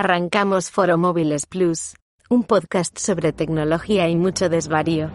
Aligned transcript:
Arrancamos 0.00 0.70
Foro 0.70 0.96
Móviles 0.96 1.44
Plus, 1.44 1.96
un 2.30 2.44
podcast 2.44 2.96
sobre 3.00 3.32
tecnología 3.32 4.08
y 4.08 4.14
mucho 4.14 4.48
desvarío. 4.48 5.10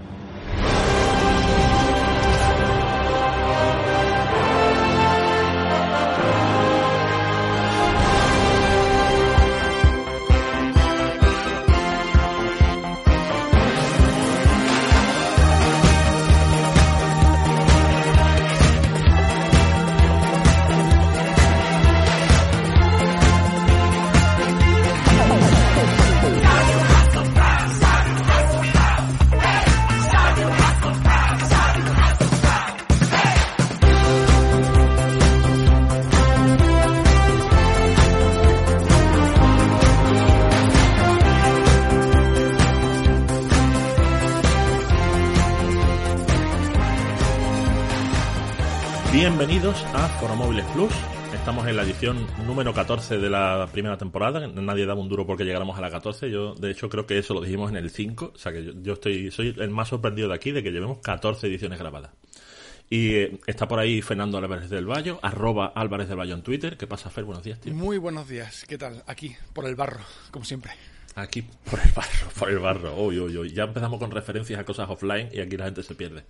Bienvenidos 49.24 49.82
a 49.94 50.10
Foro 50.20 50.36
Móviles 50.36 50.66
Plus. 50.74 50.92
Estamos 51.34 51.66
en 51.66 51.78
la 51.78 51.84
edición 51.84 52.28
número 52.46 52.74
14 52.74 53.20
de 53.20 53.30
la 53.30 53.70
primera 53.72 53.98
temporada. 53.98 54.46
Nadie 54.48 54.86
daba 54.86 55.00
un 55.00 55.08
duro 55.08 55.26
porque 55.26 55.46
llegáramos 55.46 55.78
a 55.78 55.82
la 55.82 55.90
14. 55.90 56.30
Yo, 56.30 56.56
de 56.56 56.72
hecho, 56.72 56.90
creo 56.90 57.08
que 57.08 57.18
eso 57.18 57.34
lo 57.34 57.40
dijimos 57.40 57.72
en 57.72 57.78
el 57.78 57.90
5. 57.90 58.34
O 58.36 58.38
sea 58.38 58.52
que 58.52 58.66
yo, 58.66 58.74
yo 58.82 58.94
estoy, 58.94 59.32
soy 59.32 59.56
el 59.58 59.70
más 59.70 59.88
sorprendido 59.88 60.28
de 60.28 60.36
aquí 60.36 60.52
de 60.52 60.62
que 60.62 60.72
llevemos 60.72 60.98
14 60.98 61.48
ediciones 61.48 61.80
grabadas. 61.80 62.12
Y 62.90 63.16
eh, 63.16 63.40
está 63.48 63.66
por 63.66 63.80
ahí 63.80 64.02
Fernando 64.02 64.38
Álvarez 64.38 64.70
del 64.70 64.88
Valle, 64.88 65.16
arroba 65.22 65.68
Álvarez 65.74 66.10
del 66.10 66.20
Valle 66.20 66.34
en 66.34 66.44
Twitter. 66.44 66.76
¿Qué 66.76 66.86
pasa, 66.86 67.10
Fer? 67.10 67.24
Buenos 67.24 67.46
días, 67.46 67.62
tío. 67.62 67.74
Muy 67.74 68.00
buenos 68.00 68.28
días. 68.28 68.66
¿Qué 68.68 68.78
tal? 68.78 69.04
Aquí, 69.08 69.34
por 69.54 69.66
el 69.68 69.76
barro, 69.76 70.02
como 70.32 70.44
siempre. 70.44 70.74
Aquí, 71.16 71.44
por 71.70 71.80
el 71.80 71.92
barro, 71.92 72.28
por 72.40 72.50
el 72.50 72.60
barro. 72.60 72.96
Uy, 72.96 73.20
uy, 73.20 73.38
uy. 73.38 73.54
Ya 73.54 73.66
empezamos 73.66 74.00
con 74.00 74.10
referencias 74.10 74.60
a 74.60 74.64
cosas 74.66 74.90
offline 74.90 75.30
y 75.32 75.42
aquí 75.42 75.58
la 75.58 75.66
gente 75.66 75.84
se 75.84 75.94
pierde. 75.94 76.24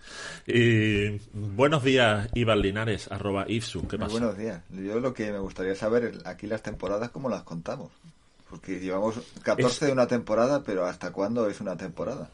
Y 0.45 1.19
buenos 1.33 1.83
días, 1.83 2.27
Iván 2.33 2.59
Linares, 2.61 3.09
arroba 3.09 3.45
Ifsu. 3.47 3.87
¿Qué 3.87 3.97
Muy 3.97 4.07
pasa? 4.07 4.19
buenos 4.19 4.37
días. 4.37 4.61
Yo 4.71 4.99
lo 4.99 5.13
que 5.13 5.31
me 5.31 5.39
gustaría 5.39 5.75
saber 5.75 6.03
es 6.05 6.25
aquí 6.25 6.47
las 6.47 6.63
temporadas, 6.63 7.11
¿cómo 7.11 7.29
las 7.29 7.43
contamos? 7.43 7.91
Porque 8.49 8.79
llevamos 8.81 9.15
14 9.43 9.85
de 9.85 9.91
una 9.93 10.07
temporada, 10.07 10.63
pero 10.65 10.85
¿hasta 10.85 11.11
cuándo 11.13 11.47
es 11.47 11.61
una 11.61 11.77
temporada? 11.77 12.29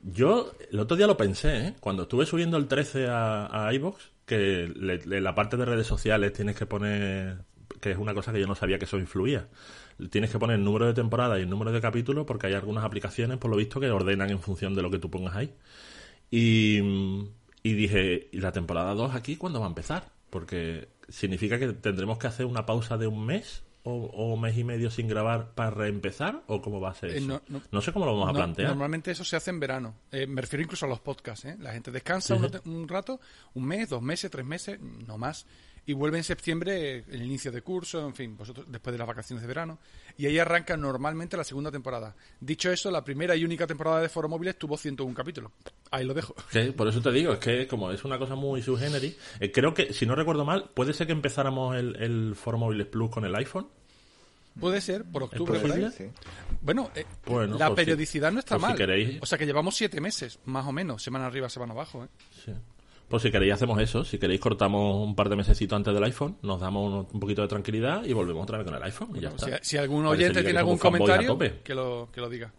Yo 0.00 0.52
el 0.70 0.78
otro 0.78 0.96
día 0.96 1.08
lo 1.08 1.16
pensé, 1.16 1.56
¿eh? 1.66 1.74
Cuando 1.80 2.04
estuve 2.04 2.24
subiendo 2.24 2.56
el 2.56 2.68
13 2.68 3.08
a, 3.08 3.66
a 3.66 3.74
iVoox, 3.74 3.96
que 4.26 4.72
le- 4.76 5.04
le- 5.04 5.20
la 5.20 5.34
parte 5.34 5.56
de 5.56 5.64
redes 5.64 5.88
sociales 5.88 6.32
tienes 6.32 6.54
que 6.54 6.66
poner, 6.66 7.38
que 7.80 7.90
es 7.90 7.98
una 7.98 8.14
cosa 8.14 8.32
que 8.32 8.38
yo 8.40 8.46
no 8.46 8.54
sabía 8.54 8.78
que 8.78 8.84
eso 8.84 8.96
influía. 8.98 9.48
Tienes 10.10 10.30
que 10.30 10.38
poner 10.38 10.56
el 10.58 10.64
número 10.64 10.86
de 10.86 10.94
temporada 10.94 11.38
y 11.38 11.42
el 11.42 11.50
número 11.50 11.72
de 11.72 11.80
capítulos 11.80 12.24
porque 12.26 12.46
hay 12.46 12.54
algunas 12.54 12.84
aplicaciones, 12.84 13.38
por 13.38 13.50
lo 13.50 13.56
visto, 13.56 13.80
que 13.80 13.90
ordenan 13.90 14.30
en 14.30 14.38
función 14.40 14.74
de 14.74 14.82
lo 14.82 14.90
que 14.90 14.98
tú 14.98 15.10
pongas 15.10 15.34
ahí. 15.36 15.52
Y, 16.30 16.78
y 17.62 17.72
dije, 17.74 18.28
¿y 18.32 18.40
la 18.40 18.52
temporada 18.52 18.94
2 18.94 19.14
aquí 19.14 19.36
cuándo 19.36 19.60
va 19.60 19.66
a 19.66 19.70
empezar? 19.70 20.10
Porque 20.30 20.88
significa 21.08 21.58
que 21.58 21.72
tendremos 21.72 22.18
que 22.18 22.26
hacer 22.26 22.46
una 22.46 22.66
pausa 22.66 22.96
de 22.98 23.06
un 23.06 23.24
mes 23.24 23.64
o, 23.84 23.92
o 23.92 24.34
un 24.34 24.40
mes 24.42 24.56
y 24.58 24.64
medio 24.64 24.90
sin 24.90 25.08
grabar 25.08 25.54
para 25.54 25.70
reempezar 25.70 26.42
o 26.46 26.60
cómo 26.60 26.80
va 26.80 26.90
a 26.90 26.94
ser 26.94 27.10
Eh, 27.10 27.16
eso. 27.18 27.26
no- 27.26 27.42
no- 27.48 27.62
no 27.70 27.80
sé 27.80 27.92
cómo 27.92 28.04
lo 28.04 28.12
vamos 28.12 28.28
a 28.28 28.32
No- 28.32 28.36
plantear. 28.38 28.68
Normalmente 28.68 29.10
eso 29.10 29.24
se 29.24 29.36
hace 29.36 29.50
en 29.50 29.60
verano. 29.60 29.94
Eh, 30.12 30.26
me 30.26 30.42
refiero 30.42 30.62
incluso 30.62 30.84
a 30.84 30.88
los 30.88 31.00
podcasts. 31.00 31.46
¿eh? 31.46 31.56
La 31.58 31.72
gente 31.72 31.90
descansa 31.90 32.34
Sí, 32.36 32.38
uno- 32.38 32.48
sí. 32.50 32.58
un 32.68 32.86
rato, 32.86 33.20
un 33.54 33.64
mes, 33.64 33.88
dos 33.88 34.02
meses, 34.02 34.30
tres 34.30 34.44
meses, 34.44 34.78
no 34.80 35.16
más. 35.16 35.46
Y 35.88 35.94
vuelve 35.94 36.18
en 36.18 36.24
septiembre 36.24 36.98
eh, 36.98 37.04
el 37.12 37.22
inicio 37.22 37.50
de 37.50 37.62
curso, 37.62 38.06
en 38.06 38.14
fin, 38.14 38.36
vosotros 38.36 38.66
después 38.68 38.92
de 38.92 38.98
las 38.98 39.08
vacaciones 39.08 39.40
de 39.40 39.48
verano. 39.48 39.78
Y 40.18 40.26
ahí 40.26 40.38
arranca 40.38 40.76
normalmente 40.76 41.34
la 41.34 41.44
segunda 41.44 41.70
temporada. 41.70 42.14
Dicho 42.38 42.70
eso, 42.70 42.90
la 42.90 43.02
primera 43.02 43.34
y 43.34 43.42
única 43.42 43.66
temporada 43.66 44.02
de 44.02 44.10
Foro 44.10 44.28
Móviles 44.28 44.58
tuvo 44.58 44.76
101 44.76 45.14
capítulos. 45.14 45.50
Ahí 45.90 46.04
lo 46.04 46.12
dejo. 46.12 46.34
Por 46.76 46.88
eso 46.88 47.00
te 47.00 47.10
digo, 47.10 47.32
es 47.32 47.38
que 47.38 47.66
como 47.66 47.90
es 47.90 48.04
una 48.04 48.18
cosa 48.18 48.34
muy 48.34 48.60
subgéneri, 48.60 49.16
eh, 49.40 49.50
creo 49.50 49.72
que, 49.72 49.94
si 49.94 50.04
no 50.04 50.14
recuerdo 50.14 50.44
mal, 50.44 50.68
puede 50.74 50.92
ser 50.92 51.06
que 51.06 51.14
empezáramos 51.14 51.74
el, 51.74 51.96
el 51.96 52.34
Foro 52.36 52.58
Móviles 52.58 52.86
Plus 52.88 53.10
con 53.10 53.24
el 53.24 53.34
iPhone. 53.34 53.66
Puede 54.60 54.82
ser, 54.82 55.04
por 55.04 55.22
octubre, 55.22 55.58
por 55.58 55.70
ahí. 55.72 55.84
posible? 55.84 55.90
Sí. 55.92 56.04
Bueno, 56.60 56.90
eh, 56.96 57.06
Bueno, 57.24 57.56
la 57.56 57.68
si- 57.68 57.74
periodicidad 57.76 58.30
no 58.30 58.40
está 58.40 58.56
si 58.56 58.60
mal. 58.60 59.18
O 59.22 59.24
sea 59.26 59.38
que 59.38 59.46
llevamos 59.46 59.74
siete 59.74 60.02
meses, 60.02 60.38
más 60.44 60.66
o 60.66 60.72
menos, 60.72 61.02
semana 61.02 61.26
arriba, 61.28 61.48
semana 61.48 61.72
abajo. 61.72 62.04
¿eh? 62.04 62.08
Sí. 62.44 62.52
Pues 63.08 63.22
si 63.22 63.30
queréis 63.30 63.54
hacemos 63.54 63.80
eso, 63.80 64.04
si 64.04 64.18
queréis 64.18 64.38
cortamos 64.40 65.02
un 65.06 65.14
par 65.14 65.28
de 65.30 65.36
mesecitos 65.36 65.74
antes 65.76 65.94
del 65.94 66.04
iPhone, 66.04 66.36
nos 66.42 66.60
damos 66.60 66.92
un, 66.92 67.06
un 67.10 67.20
poquito 67.20 67.40
de 67.42 67.48
tranquilidad 67.48 68.04
y 68.04 68.12
volvemos 68.12 68.42
otra 68.42 68.58
vez 68.58 68.66
con 68.66 68.74
el 68.76 68.82
iPhone 68.82 69.08
y 69.14 69.20
ya 69.20 69.30
Si, 69.30 69.36
está. 69.50 69.58
si 69.64 69.76
algún 69.78 70.04
Parecería 70.04 70.26
oyente 70.28 70.42
tiene 70.44 70.58
algún 70.58 70.76
comentario, 70.78 71.38
que 71.64 71.74
lo, 71.74 72.08
que 72.12 72.20
lo 72.20 72.28
diga. 72.28 72.52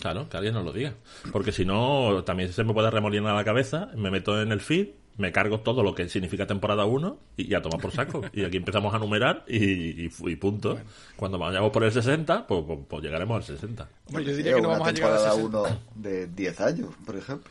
Claro, 0.00 0.28
que 0.28 0.36
alguien 0.36 0.54
nos 0.54 0.64
lo 0.64 0.72
diga. 0.72 0.94
Porque 1.32 1.52
si 1.52 1.64
no, 1.64 2.22
también 2.24 2.52
se 2.52 2.62
me 2.64 2.72
puede 2.72 2.90
remolinar 2.90 3.34
la 3.34 3.44
cabeza, 3.44 3.90
me 3.96 4.10
meto 4.10 4.40
en 4.40 4.50
el 4.52 4.60
feed, 4.60 4.88
me 5.16 5.32
cargo 5.32 5.60
todo 5.60 5.82
lo 5.82 5.94
que 5.94 6.08
significa 6.08 6.46
temporada 6.46 6.84
1 6.84 7.18
y 7.36 7.48
ya 7.48 7.60
toma 7.60 7.78
por 7.78 7.90
saco. 7.92 8.22
y 8.32 8.44
aquí 8.44 8.56
empezamos 8.56 8.94
a 8.94 8.98
numerar 8.98 9.44
y, 9.48 10.04
y, 10.06 10.08
fu- 10.08 10.28
y 10.28 10.36
punto. 10.36 10.78
Cuando 11.16 11.38
vayamos 11.38 11.70
por 11.70 11.84
el 11.84 11.92
60, 11.92 12.46
pues, 12.46 12.64
pues- 12.66 12.78
pues 12.88 13.02
llegaremos 13.02 13.36
al 13.36 13.42
60. 13.56 13.88
Hombre, 14.06 14.24
yo 14.24 14.34
diría 14.36 14.54
que 14.54 14.62
no 14.62 14.68
vamos 14.68 14.88
a 14.88 14.92
llegar 14.92 15.12
a 15.12 15.16
temporada 15.32 15.34
60. 15.36 15.58
1 15.60 15.78
de 15.96 16.26
10 16.28 16.60
años, 16.60 16.88
por 17.04 17.16
ejemplo. 17.16 17.50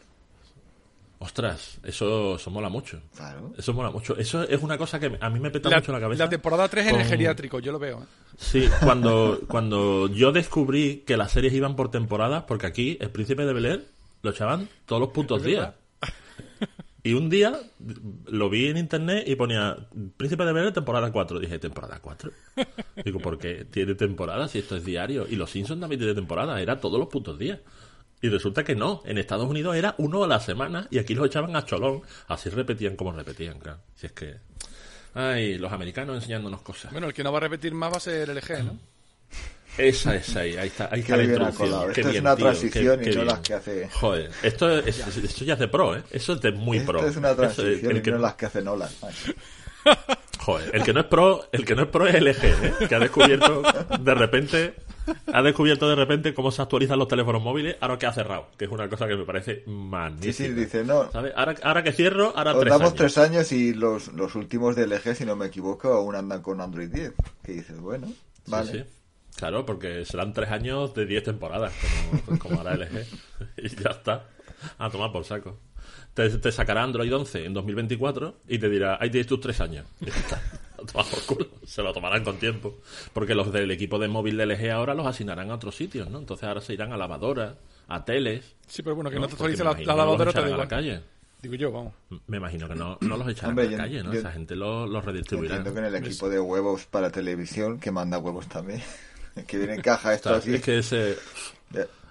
Ostras, 1.21 1.79
eso, 1.83 2.35
eso 2.37 2.49
mola 2.49 2.69
mucho. 2.69 3.01
Claro. 3.15 3.53
Eso 3.57 3.73
mola 3.73 3.91
mucho. 3.91 4.15
Eso 4.17 4.43
es 4.43 4.61
una 4.63 4.77
cosa 4.77 4.99
que 5.01 5.17
a 5.19 5.29
mí 5.29 5.39
me 5.39 5.51
peta 5.51 5.69
La, 5.69 5.77
mucho 5.79 5.91
la 5.91 5.99
cabeza. 5.99 6.23
la 6.23 6.29
temporada 6.29 6.67
3 6.69 6.87
en 6.87 6.95
el 6.95 7.01
con- 7.01 7.09
geriátrico, 7.09 7.59
yo 7.59 7.73
lo 7.73 7.79
veo. 7.79 8.01
¿eh? 8.03 8.05
Sí, 8.37 8.69
cuando, 8.83 9.41
cuando 9.47 10.07
yo 10.07 10.31
descubrí 10.31 11.03
que 11.05 11.17
las 11.17 11.31
series 11.33 11.53
iban 11.53 11.75
por 11.75 11.91
temporadas, 11.91 12.43
porque 12.47 12.67
aquí 12.67 12.97
el 13.01 13.09
príncipe 13.09 13.45
de 13.45 13.51
Bel 13.53 13.65
Air 13.65 13.85
lo 14.21 14.31
echaban 14.31 14.69
todos 14.85 15.01
los 15.01 15.09
putos 15.09 15.43
días. 15.43 15.73
Y 17.01 17.13
un 17.13 17.29
día 17.29 17.57
lo 18.27 18.49
vi 18.49 18.67
en 18.67 18.75
internet 18.75 19.23
y 19.25 19.35
ponía 19.35 19.87
Príncipe 20.17 20.43
de 20.43 20.51
Bel 20.51 20.65
Air 20.65 20.73
temporada 20.73 21.09
4. 21.09 21.39
Dije, 21.39 21.57
¿temporada 21.57 21.99
4? 22.01 22.29
Digo, 23.05 23.19
¿por 23.19 23.37
qué 23.39 23.63
tiene 23.71 23.95
temporada 23.95 24.49
si 24.49 24.59
esto 24.59 24.75
es 24.75 24.83
diario? 24.83 25.25
Y 25.27 25.37
los 25.37 25.49
Simpsons 25.49 25.79
también 25.79 25.97
tiene 25.99 26.13
temporada, 26.13 26.61
era 26.61 26.77
todos 26.81 26.99
los 26.99 27.07
putos 27.07 27.39
días. 27.39 27.59
Y 28.21 28.29
resulta 28.29 28.63
que 28.63 28.75
no, 28.75 29.01
en 29.05 29.17
Estados 29.17 29.47
Unidos 29.49 29.75
era 29.77 29.95
uno 29.97 30.23
a 30.23 30.27
la 30.27 30.39
semana 30.39 30.87
y 30.89 30.99
aquí 30.99 31.13
los 31.15 31.25
echaban 31.27 31.55
a 31.55 31.65
cholón. 31.65 32.01
Así 32.27 32.49
repetían 32.49 32.95
como 32.95 33.11
repetían, 33.13 33.59
claro. 33.59 33.79
Si 33.95 34.07
es 34.07 34.11
que... 34.11 34.35
Ay, 35.13 35.57
los 35.57 35.71
americanos 35.71 36.15
enseñándonos 36.17 36.61
cosas. 36.61 36.91
Bueno, 36.91 37.07
el 37.07 37.13
que 37.13 37.23
no 37.23 37.31
va 37.31 37.37
a 37.37 37.41
repetir 37.41 37.73
más 37.73 37.91
va 37.93 37.97
a 37.97 38.01
ser 38.01 38.29
LG, 38.29 38.63
¿no? 38.63 38.77
Esa 39.77 40.15
es 40.15 40.35
ahí, 40.35 40.57
ahí 40.57 40.67
está, 40.67 40.89
ahí 40.91 40.99
está 40.99 41.13
Qué 41.15 41.17
la 41.17 41.17
bien 41.17 41.29
introducción. 41.41 41.93
Qué 41.93 42.01
Esto 42.01 42.01
es 42.01 42.11
bien, 42.11 42.23
una 42.25 42.35
tío, 42.35 42.45
transición 42.45 42.99
qué- 42.99 43.01
y 43.01 43.05
qué 43.05 43.15
no 43.15 43.21
bien. 43.23 43.27
las 43.27 43.39
que 43.39 43.53
hace- 43.53 43.89
Joder, 43.89 44.31
esto, 44.43 44.79
es, 44.79 44.99
esto 45.17 45.45
ya 45.45 45.53
es 45.53 45.59
de 45.59 45.67
pro, 45.69 45.95
¿eh? 45.95 46.03
Eso 46.11 46.33
es 46.33 46.41
de 46.41 46.51
muy 46.51 46.81
pro. 46.81 46.99
Esto 47.05 47.11
es 47.11 47.17
una 47.17 47.31
Eso 47.31 47.43
es- 47.45 47.55
transición 47.55 47.91
el 47.91 47.97
y 47.97 48.01
que- 48.01 48.11
no 48.11 48.17
las 48.17 48.35
que 48.35 48.45
hace 48.47 48.61
Nolan. 48.61 48.89
Joder, 50.39 50.75
el 50.75 50.83
que 50.83 50.93
no 50.93 50.99
es 51.01 51.05
pro, 51.05 51.47
el 51.51 51.65
que 51.65 51.75
no 51.75 51.83
es 51.83 51.87
pro 51.89 52.07
es 52.07 52.15
LG, 52.15 52.43
¿eh? 52.45 52.73
Que 52.87 52.95
ha 52.95 52.99
descubierto 52.99 53.61
de 53.99 54.13
repente, 54.15 54.73
ha 55.33 55.41
descubierto 55.41 55.87
de 55.89 55.95
repente 55.95 56.33
cómo 56.33 56.51
se 56.51 56.61
actualizan 56.61 56.99
los 56.99 57.07
teléfonos 57.07 57.41
móviles 57.41 57.75
ahora 57.81 57.97
que 57.97 58.05
ha 58.05 58.13
cerrado, 58.13 58.47
que 58.57 58.65
es 58.65 58.71
una 58.71 58.89
cosa 58.89 59.07
que 59.07 59.15
me 59.15 59.25
parece 59.25 59.63
Sí, 59.65 59.71
magnífica. 59.71 60.33
sí, 60.33 60.47
dice, 60.53 60.83
no. 60.83 61.11
¿Sabes? 61.11 61.33
Ahora, 61.35 61.55
ahora 61.63 61.83
que 61.83 61.91
cierro, 61.93 62.33
ahora 62.35 62.53
Os 62.53 62.59
tres 62.61 62.71
damos 62.71 62.87
años. 62.87 62.95
tres 62.97 63.17
años 63.17 63.51
y 63.51 63.73
los, 63.73 64.09
los 64.13 64.35
últimos 64.35 64.75
de 64.75 64.87
LG, 64.87 65.15
si 65.15 65.25
no 65.25 65.35
me 65.35 65.47
equivoco, 65.47 65.93
aún 65.93 66.15
andan 66.15 66.41
con 66.41 66.61
Android 66.61 66.89
10. 66.89 67.13
Que 67.43 67.51
dices, 67.53 67.79
bueno, 67.79 68.07
Sí, 68.07 68.15
vale. 68.51 68.71
sí. 68.71 68.83
Claro, 69.35 69.65
porque 69.65 70.03
serán 70.05 70.33
tres 70.33 70.49
años 70.51 70.93
de 70.93 71.05
10 71.05 71.23
temporadas, 71.23 71.71
como, 72.25 72.39
como 72.39 72.59
hará 72.61 72.75
LG. 72.75 73.05
Y 73.57 73.69
ya 73.69 73.91
está. 73.91 74.25
A 74.77 74.89
tomar 74.89 75.11
por 75.11 75.23
saco. 75.23 75.57
Te, 76.13 76.29
te 76.29 76.51
sacará 76.51 76.83
Android 76.83 77.13
11 77.15 77.45
en 77.45 77.53
2024 77.53 78.39
y 78.49 78.57
te 78.59 78.67
dirá, 78.69 78.97
ahí 78.99 79.09
tienes 79.09 79.27
tus 79.27 79.39
tres 79.39 79.61
años. 79.61 79.85
Y 80.01 80.07
ya 80.07 80.15
está. 80.17 80.41
A 80.83 80.85
tomar 80.85 81.05
por 81.05 81.25
culo. 81.25 81.47
Se 81.65 81.81
lo 81.81 81.93
tomarán 81.93 82.23
con 82.23 82.37
tiempo. 82.37 82.77
Porque 83.13 83.35
los 83.35 83.51
del 83.51 83.69
equipo 83.71 83.99
de 83.99 84.07
móvil 84.07 84.37
de 84.37 84.45
LG 84.45 84.71
ahora 84.71 84.93
los 84.93 85.05
asignarán 85.05 85.51
a 85.51 85.55
otros 85.55 85.75
sitios, 85.75 86.09
¿no? 86.09 86.19
Entonces 86.19 86.47
ahora 86.47 86.61
se 86.61 86.73
irán 86.73 86.91
a 86.93 86.97
lavadoras, 86.97 87.55
a 87.87 88.03
teles. 88.05 88.55
Sí, 88.67 88.81
pero 88.83 88.95
bueno, 88.95 89.09
que 89.09 89.17
no, 89.19 89.27
te 89.27 89.35
Porque 89.35 89.53
actualice 89.53 89.63
la, 89.63 89.93
la 89.93 89.95
lavadora 89.97 90.31
te 90.31 90.39
da 90.39 90.45
echarán 90.45 90.53
a 90.59 90.63
la 90.63 90.67
calle. 90.67 91.01
Digo 91.41 91.55
yo, 91.55 91.71
vamos. 91.71 91.93
Me 92.27 92.37
imagino 92.37 92.67
que 92.67 92.75
no, 92.75 92.97
no 93.01 93.15
los 93.17 93.27
echarán 93.29 93.51
Hombre, 93.51 93.65
a 93.67 93.67
la 93.67 93.71
yo- 93.71 93.77
calle, 93.77 94.03
¿no? 94.03 94.13
yo- 94.13 94.19
Esa 94.19 94.31
gente 94.31 94.55
los 94.55 94.89
los 94.89 95.05
redistribuirá. 95.05 95.55
Entiendo 95.55 95.79
que 95.81 95.87
en 95.87 95.93
el 95.95 96.03
equipo 96.05 96.29
de 96.29 96.39
huevos 96.39 96.85
para 96.85 97.09
televisión, 97.11 97.79
que 97.79 97.91
manda 97.91 98.17
huevos 98.17 98.47
también. 98.47 98.81
que 99.47 99.57
viene 99.57 99.75
en 99.75 99.81
caja 99.81 100.13
esto 100.13 100.33
así. 100.33 100.55
Es 100.55 100.61
que 100.61 100.79
ese... 100.79 101.15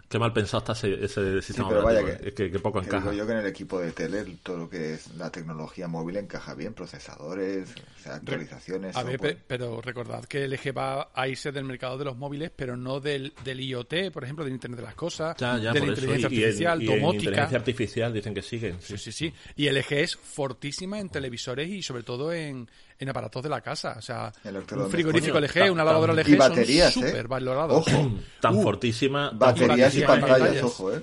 Qué 0.08 0.18
mal 0.18 0.32
pensado 0.32 0.58
está 0.60 0.72
ese, 0.72 1.04
ese 1.04 1.40
Sí, 1.42 1.46
sistema 1.48 1.68
pero 1.68 1.82
vaya 1.82 2.02
que, 2.02 2.28
eh, 2.28 2.32
que, 2.32 2.50
que 2.50 2.58
poco 2.60 2.80
encaja. 2.80 3.10
digo 3.10 3.12
yo 3.12 3.26
que 3.26 3.32
en 3.32 3.38
el 3.38 3.46
equipo 3.46 3.78
de 3.78 3.92
tele 3.92 4.24
todo 4.42 4.56
lo 4.56 4.70
que 4.70 4.94
es 4.94 5.14
la 5.16 5.30
tecnología 5.30 5.86
móvil 5.86 6.16
encaja 6.16 6.54
bien, 6.54 6.72
procesadores, 6.72 7.68
o 7.98 8.02
sea, 8.02 8.14
actualizaciones. 8.14 8.96
A 8.96 9.02
ver, 9.02 9.12
software. 9.18 9.38
pero 9.46 9.80
recordad 9.82 10.24
que 10.24 10.48
LG 10.48 10.76
va 10.76 11.10
a 11.14 11.28
irse 11.28 11.52
del 11.52 11.64
mercado 11.64 11.98
de 11.98 12.06
los 12.06 12.16
móviles, 12.16 12.50
pero 12.56 12.74
no 12.76 13.00
del, 13.00 13.34
del 13.44 13.60
IoT, 13.60 14.10
por 14.12 14.24
ejemplo, 14.24 14.44
del 14.44 14.54
Internet 14.54 14.80
de 14.80 14.86
las 14.86 14.94
Cosas, 14.94 15.36
Ya, 15.38 15.58
ya, 15.58 15.72
de 15.72 15.80
la 15.80 15.86
inteligencia 15.88 16.28
Y- 16.30 16.34
y 16.34 16.38
en- 16.38 16.44
artificial, 16.48 16.82
y 16.82 16.86
en 16.90 16.94
domótica. 17.00 17.22
inteligencia 17.24 17.58
artificial 17.58 18.12
dicen 18.14 18.34
que 18.34 18.42
siguen. 18.42 18.76
Sí. 18.80 18.96
Sí, 18.96 19.12
sí, 19.12 19.12
sí. 19.12 19.34
Y 19.56 19.68
LG 19.68 19.92
es 20.00 20.16
fortísima 20.16 20.98
en 20.98 21.10
televisores 21.10 21.68
y 21.68 21.82
sobre 21.82 22.02
todo 22.02 22.32
en, 22.32 22.66
en 22.98 23.08
aparatos 23.10 23.42
de 23.42 23.48
la 23.50 23.60
casa. 23.60 23.94
O 23.98 24.02
sea, 24.02 24.32
un 24.44 24.90
frigorífico 24.90 25.34
Coño, 25.34 25.46
LG, 25.46 25.70
una 25.70 25.84
lavadora 25.84 26.14
LG 26.14 26.28
y 26.30 26.36
baterías, 26.36 26.94
son 26.94 27.04
¿eh? 27.04 27.08
súper 27.08 27.28
valorados. 27.28 27.86
Ojo, 27.86 28.10
Tan 28.40 28.54
Uh, 28.54 28.62
fortísima. 28.62 29.28
tan 29.30 29.38
baterías 29.38 29.94
y 29.98 30.06
baterías, 30.06 30.20
pantallas, 30.30 30.38
pantallas. 30.40 30.64
ojo, 30.64 30.92
¿eh? 30.94 31.02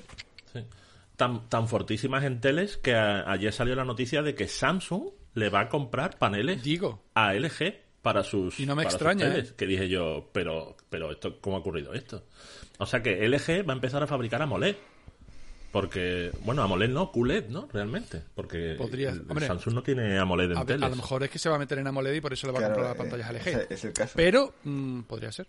Sí. 0.54 0.60
Tan, 1.16 1.50
tan 1.50 1.68
fortísimas 1.68 2.24
en 2.24 2.42
teles 2.42 2.78
que 2.78 2.94
a- 2.96 3.30
ayer 3.32 3.54
salió 3.54 3.76
la 3.76 3.86
noticia 3.86 4.22
de 4.22 4.36
que 4.36 4.48
Samsung 4.48 5.10
le 5.34 5.50
va 5.50 5.62
a 5.62 5.70
comprar 5.70 6.18
paneles 6.18 6.64
Digo, 6.64 7.04
a 7.14 7.34
LG 7.34 7.74
para 8.02 8.24
sus, 8.24 8.60
Y 8.60 8.66
no 8.66 8.76
me 8.76 8.84
para 8.84 8.92
sus 8.92 9.02
extraña, 9.02 9.34
teles. 9.34 9.52
¿eh? 9.52 9.54
Que 9.58 9.66
dije 9.66 9.90
yo, 9.90 10.30
pero, 10.32 10.76
pero 10.90 11.12
esto, 11.12 11.40
¿cómo 11.42 11.58
ha 11.58 11.60
ocurrido 11.60 11.94
esto? 11.94 12.24
O 12.78 12.86
sea 12.86 13.02
que 13.02 13.26
LG 13.28 13.68
va 13.68 13.74
a 13.74 13.76
empezar 13.76 14.02
a 14.04 14.08
fabricar 14.08 14.42
AMOLED. 14.42 14.76
Porque, 15.72 16.32
bueno, 16.46 16.62
AMOLED 16.64 16.90
no, 16.90 17.12
QLED, 17.12 17.50
¿no? 17.50 17.68
Realmente. 17.74 18.22
Porque 18.34 18.76
Podría- 18.78 19.10
el- 19.10 19.16
el 19.22 19.22
hombre, 19.30 19.46
Samsung 19.48 19.74
no 19.74 19.84
tiene 19.84 20.18
AMOLED 20.18 20.52
en 20.52 20.58
a, 20.58 20.66
teles. 20.66 20.84
a 20.84 20.90
lo 20.90 20.96
mejor 20.96 21.24
es 21.24 21.30
que 21.30 21.38
se 21.40 21.50
va 21.50 21.56
a 21.56 21.60
meter 21.60 21.80
en 21.80 21.88
AMOLED 21.88 22.14
y 22.14 22.22
por 22.22 22.32
eso 22.32 22.48
le 22.48 22.54
va 22.54 22.60
a 22.60 22.64
comprar 22.64 22.86
las 22.86 22.96
eh, 22.96 22.98
pantallas 22.98 23.28
a 23.30 23.34
LG. 23.34 23.68
es 23.74 23.84
el 23.84 23.92
caso. 23.94 24.14
Pero 24.16 24.54
mm, 24.64 25.02
podría 25.02 25.34
ser. 25.34 25.48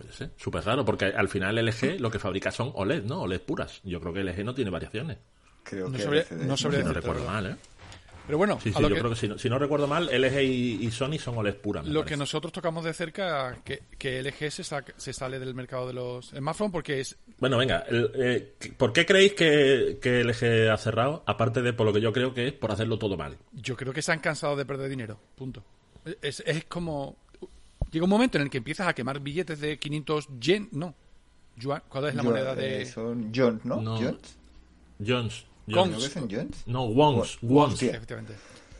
Puede 0.00 0.12
ser. 0.12 0.30
Súper 0.36 0.64
raro, 0.64 0.84
porque 0.84 1.04
al 1.04 1.28
final 1.28 1.54
LG 1.64 2.00
lo 2.00 2.10
que 2.10 2.18
fabrica 2.18 2.50
son 2.50 2.72
OLED, 2.74 3.04
¿no? 3.04 3.22
OLED 3.22 3.40
puras. 3.42 3.80
Yo 3.84 4.00
creo 4.00 4.12
que 4.12 4.24
LG 4.24 4.44
no 4.44 4.52
tiene 4.54 4.70
variaciones. 4.72 5.18
Creo 5.62 5.88
No 5.88 5.96
que 5.96 6.02
LCD, 6.02 6.32
no 6.46 6.56
sabría 6.56 6.80
Si 6.80 6.86
no 6.86 6.92
recuerdo 6.92 7.24
mal, 7.24 7.46
¿eh? 7.46 7.56
Pero 8.26 8.38
bueno, 8.38 8.58
Sí, 8.60 8.72
yo 8.72 8.88
que, 8.88 8.94
creo 8.94 9.10
que 9.10 9.16
si 9.16 9.28
no, 9.28 9.38
si 9.38 9.48
no 9.50 9.58
recuerdo 9.58 9.86
mal, 9.86 10.06
LG 10.10 10.42
y, 10.42 10.86
y 10.86 10.90
Sony 10.90 11.18
son 11.18 11.36
OLED 11.38 11.56
puras. 11.56 11.86
lo 11.86 12.00
parece. 12.00 12.14
que 12.14 12.16
nosotros 12.18 12.52
tocamos 12.52 12.82
de 12.84 12.92
cerca, 12.94 13.58
que, 13.64 13.82
que 13.98 14.20
LG 14.22 14.50
se, 14.50 14.64
saca- 14.64 14.94
se 14.96 15.12
sale 15.12 15.38
del 15.38 15.54
mercado 15.54 15.86
de 15.86 15.92
los 15.92 16.30
smartphones 16.30 16.72
porque 16.72 17.00
es 17.00 17.16
Bueno, 17.38 17.56
venga, 17.58 17.84
el- 17.88 18.10
eh, 18.14 18.54
¿por 18.76 18.92
qué 18.94 19.04
creéis 19.06 19.34
que, 19.34 19.98
que 20.02 20.24
LG 20.24 20.70
ha 20.72 20.76
cerrado? 20.78 21.22
Aparte 21.26 21.60
de 21.62 21.72
por 21.74 21.86
lo 21.86 21.92
que 21.92 22.00
yo 22.00 22.12
creo 22.12 22.32
que 22.34 22.48
es 22.48 22.52
por 22.54 22.72
hacerlo 22.72 22.98
todo 22.98 23.16
mal. 23.16 23.36
Yo 23.52 23.76
creo 23.76 23.92
que 23.92 24.02
se 24.02 24.10
han 24.10 24.20
cansado 24.20 24.56
de 24.56 24.64
perder 24.64 24.88
dinero. 24.88 25.20
Punto. 25.36 25.62
Es, 26.22 26.42
es 26.46 26.64
como. 26.64 27.16
Llega 27.94 28.02
un 28.06 28.10
momento 28.10 28.38
en 28.38 28.42
el 28.42 28.50
que 28.50 28.58
empiezas 28.58 28.88
a 28.88 28.92
quemar 28.92 29.20
billetes 29.20 29.60
de 29.60 29.78
500 29.78 30.28
yen. 30.40 30.68
No. 30.72 30.92
Yuan. 31.56 31.80
¿Cuál 31.88 32.06
es 32.08 32.16
la 32.16 32.24
Yo- 32.24 32.28
moneda 32.30 32.52
eh, 32.54 32.56
de.? 32.78 32.86
son 32.86 33.30
Jones, 33.32 33.64
¿no? 33.64 33.80
No. 33.80 33.96
Jones. 33.96 34.36
Jones. 34.98 35.44
Jones. 35.68 36.02
Son 36.12 36.28
Jones. 36.28 36.64
No, 36.66 36.86
wons. 36.86 37.38
Wons. 37.40 37.80
Efectivamente. 37.80 38.34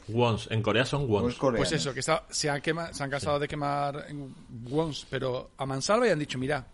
Wons. 0.09 0.49
En 0.51 0.61
Corea 0.63 0.85
son 0.85 1.09
wons. 1.09 1.37
Pues 1.37 1.71
eso, 1.71 1.95
que 1.95 2.01
está- 2.01 2.25
se, 2.29 2.51
han 2.51 2.61
quema- 2.61 2.93
se 2.93 3.05
han 3.05 3.11
cansado 3.11 3.39
de 3.39 3.47
quemar 3.47 4.05
wons, 4.69 5.07
pero 5.09 5.53
a 5.59 5.65
mansalva 5.65 6.09
y 6.09 6.11
han 6.11 6.19
dicho, 6.19 6.37
mira, 6.37 6.67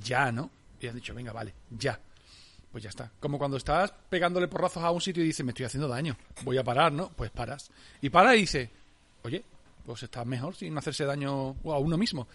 ya, 0.00 0.30
¿no? 0.30 0.48
Y 0.80 0.86
han 0.86 0.94
dicho, 0.94 1.12
venga, 1.12 1.32
vale, 1.32 1.52
ya. 1.76 1.98
Pues 2.70 2.84
ya 2.84 2.90
está. 2.90 3.10
Como 3.18 3.38
cuando 3.38 3.56
estás 3.56 3.92
pegándole 4.08 4.46
porrazos 4.46 4.84
a 4.84 4.90
un 4.92 5.00
sitio 5.00 5.24
y 5.24 5.26
dices, 5.26 5.44
me 5.44 5.50
estoy 5.50 5.66
haciendo 5.66 5.88
daño, 5.88 6.16
voy 6.44 6.58
a 6.58 6.62
parar, 6.62 6.92
¿no? 6.92 7.08
Pues 7.10 7.32
paras. 7.32 7.72
Y 8.00 8.08
para 8.10 8.36
y 8.36 8.42
dice, 8.42 8.70
oye, 9.24 9.42
pues 9.88 10.02
está 10.02 10.22
mejor 10.24 10.54
sin 10.54 10.76
hacerse 10.76 11.06
daño 11.06 11.56
a 11.64 11.78
uno 11.78 11.96
mismo. 11.96 12.28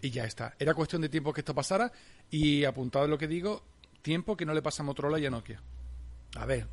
Y 0.00 0.08
ya 0.08 0.24
está. 0.24 0.54
Era 0.58 0.72
cuestión 0.72 1.02
de 1.02 1.10
tiempo 1.10 1.30
que 1.30 1.42
esto 1.42 1.54
pasara 1.54 1.92
y 2.30 2.64
apuntado 2.64 3.04
en 3.04 3.10
lo 3.10 3.18
que 3.18 3.28
digo, 3.28 3.62
tiempo 4.00 4.34
que 4.34 4.46
no 4.46 4.54
le 4.54 4.62
pasa 4.62 4.82
a 4.82 4.86
Motorola 4.86 5.18
y 5.18 5.26
a 5.26 5.30
Nokia. 5.30 5.60
A 6.36 6.46
ver, 6.46 6.66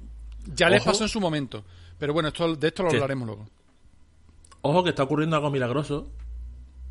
ya 0.46 0.70
les 0.70 0.82
Ojo. 0.82 0.92
pasó 0.92 1.04
en 1.04 1.10
su 1.10 1.20
momento. 1.20 1.66
Pero 2.00 2.14
bueno, 2.14 2.30
esto, 2.30 2.56
de 2.56 2.68
esto 2.68 2.84
lo 2.84 2.90
¿Qué? 2.90 2.96
hablaremos 2.96 3.28
luego. 3.28 3.48
Ojo 4.62 4.84
que 4.84 4.92
está 4.92 5.04
ocurriendo 5.04 5.36
algo 5.36 5.52
milagroso. 5.52 6.10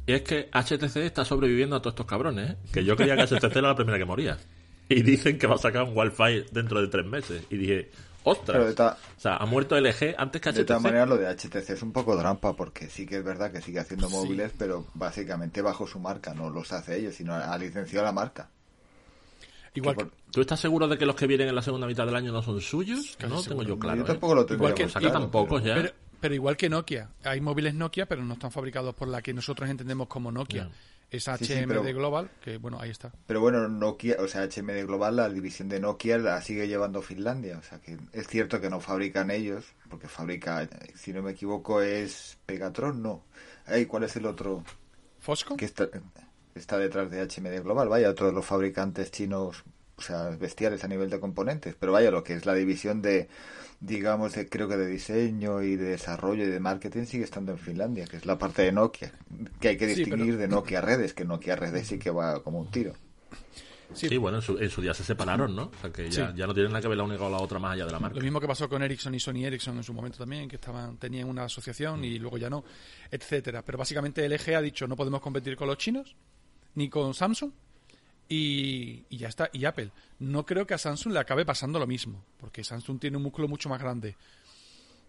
Y 0.06 0.12
es 0.12 0.22
que 0.22 0.50
HTC 0.52 0.96
está 0.98 1.24
sobreviviendo 1.24 1.76
a 1.76 1.80
todos 1.80 1.92
estos 1.92 2.06
cabrones, 2.06 2.50
¿eh? 2.50 2.56
Que 2.70 2.84
yo 2.84 2.96
creía 2.96 3.16
que 3.16 3.22
HTC 3.22 3.56
era 3.56 3.68
la 3.68 3.76
primera 3.76 3.96
que 3.98 4.04
moría. 4.04 4.36
Y 4.90 5.00
dicen 5.02 5.38
que 5.38 5.46
va 5.46 5.54
a 5.54 5.58
sacar 5.58 5.84
un 5.84 5.96
Wi-Fi 5.96 6.48
dentro 6.52 6.82
de 6.82 6.88
tres 6.88 7.06
meses. 7.06 7.46
Y 7.48 7.56
dije, 7.56 7.90
ostras. 8.24 8.66
de, 8.66 8.74
ta- 8.74 8.96
O 9.16 9.20
sea, 9.20 9.36
ha 9.36 9.46
muerto 9.46 9.78
LG 9.78 10.14
antes 10.18 10.40
que 10.40 10.52
de 10.52 10.64
todas 10.64 10.80
HTC. 10.80 10.84
maneras, 10.84 11.08
lo 11.08 11.16
de 11.16 11.26
HTC 11.34 11.70
es 11.70 11.82
un 11.82 11.92
poco 11.92 12.16
trampa 12.18 12.52
porque 12.54 12.88
sí 12.88 13.06
que 13.06 13.16
es 13.18 13.24
verdad 13.24 13.50
que 13.52 13.60
sigue 13.60 13.80
haciendo 13.80 14.08
móviles, 14.10 14.52
pero 14.58 14.86
básicamente 14.94 15.62
bajo 15.62 15.86
su 15.86 15.98
marca. 15.98 16.34
No 16.34 16.50
los 16.50 16.72
hace 16.72 16.98
ellos, 16.98 17.14
sino 17.14 17.34
ha 17.34 17.56
licenciado 17.58 18.04
la 18.04 18.12
marca. 18.12 18.48
Igual 19.74 19.96
Que 19.96 20.06
¿Tú 20.30 20.40
estás 20.42 20.60
seguro 20.60 20.86
de 20.88 20.98
que 20.98 21.06
los 21.06 21.16
que 21.16 21.26
vienen 21.26 21.48
en 21.48 21.54
la 21.54 21.62
segunda 21.62 21.86
mitad 21.86 22.04
del 22.06 22.14
año 22.16 22.30
no 22.32 22.42
son 22.42 22.60
suyos? 22.60 23.16
Casi 23.18 23.32
no 23.32 23.40
seguro. 23.40 23.58
tengo 23.60 23.62
yo 23.62 23.78
claro. 23.78 23.96
Yo 23.98 24.04
¿eh? 24.04 24.06
tampoco 24.06 24.34
lo 24.34 24.46
tendría 24.46 24.70
Igual 24.70 24.74
que- 24.92 24.98
claro, 24.98 25.12
tampoco 25.20 25.54
pero- 25.56 25.66
ya. 25.66 25.74
Pero, 25.74 25.90
pero 26.20 26.34
igual 26.34 26.56
que 26.56 26.68
Nokia, 26.68 27.08
hay 27.24 27.40
móviles 27.40 27.74
Nokia, 27.74 28.06
pero 28.06 28.22
no 28.22 28.34
están 28.34 28.50
fabricados 28.52 28.94
por 28.94 29.08
la 29.08 29.22
que 29.22 29.32
nosotros 29.34 29.68
entendemos 29.70 30.08
como 30.08 30.30
Nokia. 30.30 30.68
Es 31.12 31.24
Sí, 31.24 31.30
HMD 31.30 31.44
sí, 31.44 31.64
pero- 31.68 31.82
Global, 31.82 32.30
que 32.42 32.56
bueno, 32.56 32.80
ahí 32.80 32.90
está. 32.90 33.12
Pero 33.26 33.40
bueno, 33.40 33.68
Nokia, 33.68 34.16
o 34.18 34.26
sea, 34.28 34.42
HMD 34.48 34.84
Global, 34.86 35.14
la 35.16 35.28
división 35.28 35.68
de 35.68 35.78
Nokia 35.78 36.16
la 36.18 36.40
sigue 36.40 36.66
llevando 36.66 37.02
Finlandia. 37.02 37.58
O 37.58 37.62
sea, 37.62 37.78
que 37.80 37.98
es 38.12 38.26
cierto 38.28 38.60
que 38.60 38.70
no 38.70 38.80
fabrican 38.80 39.30
ellos, 39.30 39.64
porque 39.90 40.08
fabrica, 40.08 40.66
si 40.94 41.12
no 41.12 41.22
me 41.22 41.32
equivoco, 41.32 41.82
es 41.82 42.38
Pegatron, 42.46 43.02
no. 43.02 43.24
Ay, 43.66 43.86
¿Cuál 43.86 44.04
es 44.04 44.16
el 44.16 44.26
otro 44.26 44.64
¿Fosco? 45.20 45.56
que 45.56 45.66
está, 45.66 45.88
está 46.54 46.78
detrás 46.78 47.10
de 47.10 47.20
HMD 47.20 47.62
Global? 47.62 47.88
Vaya, 47.88 48.10
otro 48.10 48.26
de 48.26 48.32
los 48.32 48.44
fabricantes 48.46 49.10
chinos, 49.10 49.64
o 49.96 50.02
sea, 50.02 50.30
bestiales 50.30 50.82
a 50.84 50.88
nivel 50.88 51.10
de 51.10 51.20
componentes. 51.20 51.74
Pero 51.78 51.92
vaya, 51.92 52.10
lo 52.10 52.24
que 52.24 52.34
es 52.34 52.46
la 52.46 52.54
división 52.54 53.02
de, 53.02 53.28
digamos, 53.80 54.32
de, 54.34 54.48
creo 54.48 54.68
que 54.68 54.76
de 54.76 54.86
diseño 54.86 55.62
y 55.62 55.76
de 55.76 55.84
desarrollo 55.90 56.44
y 56.44 56.48
de 56.48 56.60
marketing 56.60 57.04
sigue 57.04 57.24
estando 57.24 57.52
en 57.52 57.58
Finlandia, 57.58 58.06
que 58.06 58.16
es 58.16 58.26
la 58.26 58.38
parte 58.38 58.62
de 58.62 58.72
Nokia, 58.72 59.12
que 59.60 59.68
hay 59.68 59.76
que 59.76 59.88
Sí, 59.94 59.96
distinguir 60.04 60.34
pero- 60.34 60.38
de 60.38 60.48
Nokia 60.48 60.80
Redes, 60.80 61.14
que 61.14 61.24
Nokia 61.24 61.56
Redes 61.56 61.86
sí 61.88 61.98
que 61.98 62.10
va 62.10 62.42
como 62.42 62.58
un 62.60 62.70
tiro. 62.70 62.94
Sí, 63.94 64.08
Sí, 64.08 64.16
bueno, 64.16 64.38
en 64.38 64.42
su, 64.42 64.56
en 64.58 64.70
su 64.70 64.80
día 64.80 64.94
se 64.94 65.04
separaron, 65.04 65.54
¿no? 65.54 65.64
O 65.64 65.80
sea, 65.82 65.92
que 65.92 66.08
ya, 66.10 66.28
Sí. 66.30 66.36
ya 66.38 66.46
no 66.46 66.54
tienen 66.54 66.72
nada 66.72 66.80
que 66.80 66.88
ver 66.88 66.96
la 66.96 67.04
una 67.04 67.18
con 67.18 67.30
la 67.30 67.36
otra 67.36 67.58
más 67.58 67.74
allá 67.74 67.84
de 67.84 67.92
la 67.92 67.98
marca. 68.00 68.16
Lo 68.16 68.22
mismo 68.22 68.40
que 68.40 68.46
pasó 68.46 68.66
con 68.66 68.82
Ericsson 68.82 69.14
y 69.14 69.20
Sony 69.20 69.44
Ericsson 69.44 69.76
en 69.76 69.82
su 69.84 69.92
momento 69.92 70.16
también, 70.16 70.48
que 70.48 70.56
estaban 70.56 70.96
tenían 70.96 71.28
una 71.28 71.44
asociación 71.44 72.02
y 72.02 72.18
luego 72.18 72.38
ya 72.38 72.48
no, 72.48 72.64
etcétera. 73.10 73.62
Pero 73.62 73.76
básicamente 73.76 74.24
LG 74.26 74.54
ha 74.56 74.62
dicho 74.62 74.86
no 74.88 74.96
podemos 74.96 75.20
competir 75.20 75.56
con 75.56 75.68
los 75.68 75.76
chinos 75.76 76.16
ni 76.74 76.88
con 76.88 77.12
Samsung 77.12 77.52
y, 78.32 79.04
y 79.10 79.18
ya 79.18 79.28
está. 79.28 79.50
Y 79.52 79.66
Apple. 79.66 79.90
No 80.18 80.46
creo 80.46 80.66
que 80.66 80.72
a 80.72 80.78
Samsung 80.78 81.12
le 81.12 81.18
acabe 81.18 81.44
pasando 81.44 81.78
lo 81.78 81.86
mismo, 81.86 82.24
porque 82.38 82.64
Samsung 82.64 82.98
tiene 82.98 83.18
un 83.18 83.24
músculo 83.24 83.46
mucho 83.46 83.68
más 83.68 83.78
grande. 83.78 84.16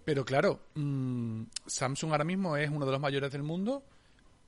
Pero 0.03 0.25
claro, 0.25 0.59
mm, 0.75 1.43
Samsung 1.65 2.11
ahora 2.11 2.25
mismo 2.25 2.57
es 2.57 2.69
uno 2.69 2.85
de 2.85 2.91
los 2.91 2.99
mayores 2.99 3.31
del 3.31 3.43
mundo, 3.43 3.81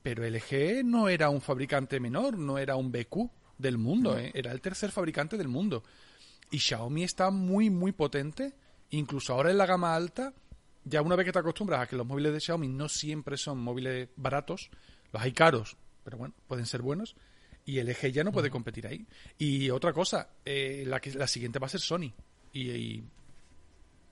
pero 0.02 0.26
LG 0.26 0.84
no 0.84 1.08
era 1.08 1.30
un 1.30 1.40
fabricante 1.40 1.98
menor, 2.00 2.36
no 2.36 2.58
era 2.58 2.76
un 2.76 2.92
BQ 2.92 3.30
del 3.56 3.78
mundo, 3.78 4.18
¿eh? 4.18 4.30
era 4.34 4.52
el 4.52 4.60
tercer 4.60 4.90
fabricante 4.90 5.38
del 5.38 5.48
mundo. 5.48 5.82
Y 6.50 6.58
Xiaomi 6.58 7.02
está 7.02 7.30
muy, 7.30 7.70
muy 7.70 7.92
potente. 7.92 8.52
Incluso 8.90 9.32
ahora 9.32 9.50
en 9.50 9.58
la 9.58 9.66
gama 9.66 9.96
alta, 9.96 10.34
ya 10.84 11.00
una 11.00 11.16
vez 11.16 11.24
que 11.24 11.32
te 11.32 11.38
acostumbras 11.38 11.80
a 11.80 11.86
que 11.86 11.96
los 11.96 12.06
móviles 12.06 12.34
de 12.34 12.40
Xiaomi 12.40 12.68
no 12.68 12.90
siempre 12.90 13.38
son 13.38 13.58
móviles 13.58 14.10
baratos, 14.16 14.70
los 15.12 15.22
hay 15.22 15.32
caros, 15.32 15.76
pero 16.04 16.18
bueno, 16.18 16.34
pueden 16.46 16.66
ser 16.66 16.82
buenos. 16.82 17.16
Y 17.66 17.78
el 17.78 17.88
LG 17.88 18.12
ya 18.12 18.24
no 18.24 18.32
puede 18.32 18.48
competir 18.48 18.86
ahí. 18.86 19.04
Y 19.38 19.68
otra 19.70 19.92
cosa, 19.92 20.30
eh, 20.44 20.84
la, 20.86 21.00
que, 21.00 21.12
la 21.12 21.26
siguiente 21.26 21.58
va 21.58 21.66
a 21.66 21.70
ser 21.70 21.80
Sony. 21.80 22.12
Y, 22.52 22.70
y 22.70 23.04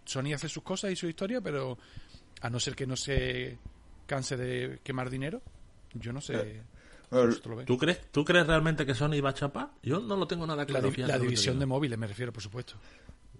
Sony 0.04 0.32
hace 0.34 0.48
sus 0.48 0.62
cosas 0.62 0.92
y 0.92 0.96
su 0.96 1.06
historia, 1.08 1.40
pero 1.40 1.78
a 2.40 2.50
no 2.50 2.60
ser 2.60 2.74
que 2.74 2.86
no 2.86 2.96
se 2.96 3.56
canse 4.06 4.36
de 4.36 4.80
quemar 4.82 5.08
dinero, 5.08 5.40
yo 5.94 6.12
no 6.12 6.20
sé. 6.20 6.62
Bueno, 7.10 7.26
¿Vosotros 7.28 7.50
lo 7.50 7.56
veis? 7.56 7.66
¿Tú 7.66 7.78
crees, 7.78 8.00
¿Tú 8.10 8.24
crees 8.24 8.46
realmente 8.46 8.84
que 8.84 8.94
Sony 8.94 9.20
va 9.24 9.30
a 9.30 9.34
chapar? 9.34 9.70
Yo 9.82 10.00
no 10.00 10.16
lo 10.16 10.26
tengo 10.26 10.46
nada 10.46 10.62
La, 10.62 10.66
claro. 10.66 10.90
la 10.96 11.18
división 11.18 11.58
de 11.58 11.66
móviles, 11.66 11.98
me 11.98 12.06
refiero, 12.06 12.32
por 12.32 12.42
supuesto. 12.42 12.74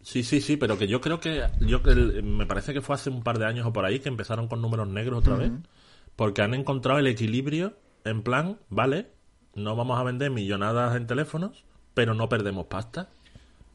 Sí, 0.03 0.23
sí, 0.23 0.41
sí, 0.41 0.57
pero 0.57 0.79
que 0.79 0.87
yo 0.87 1.01
creo 1.01 1.19
que 1.19 1.43
yo 1.61 1.83
que 1.83 1.91
el- 1.91 2.23
me 2.23 2.47
parece 2.47 2.73
que 2.73 2.81
fue 2.83 2.95
hace 2.95 3.11
un 3.11 3.23
par 3.23 3.39
de 3.39 3.47
años 3.47 3.67
o 3.67 3.73
por 3.73 3.85
ahí 3.85 4.01
que 4.01 4.09
empezaron 4.09 4.49
con 4.49 4.63
números 4.63 4.87
negros 4.89 5.19
otra 5.21 5.35
vez, 5.37 5.51
porque 6.15 6.43
han 6.43 6.55
encontrado 6.55 6.99
el 7.01 7.07
equilibrio 7.07 7.77
en 8.05 8.23
plan, 8.23 8.59
vale, 8.69 9.09
no 9.55 9.77
vamos 9.77 9.99
a 9.99 10.03
vender 10.03 10.31
millonadas 10.31 10.97
en 10.97 11.07
teléfonos, 11.07 11.65
pero 11.95 12.15
no 12.15 12.29
perdemos 12.29 12.67
pasta. 12.67 13.09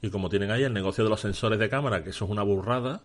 Y 0.02 0.10
como 0.10 0.30
tienen 0.30 0.52
ahí 0.52 0.64
el 0.64 0.74
negocio 0.74 1.04
de 1.04 1.10
los 1.10 1.20
sensores 1.22 1.60
de 1.60 1.70
cámara, 1.70 2.04
que 2.04 2.12
eso 2.12 2.26
es 2.26 2.32
una 2.32 2.44
burrada, 2.44 3.02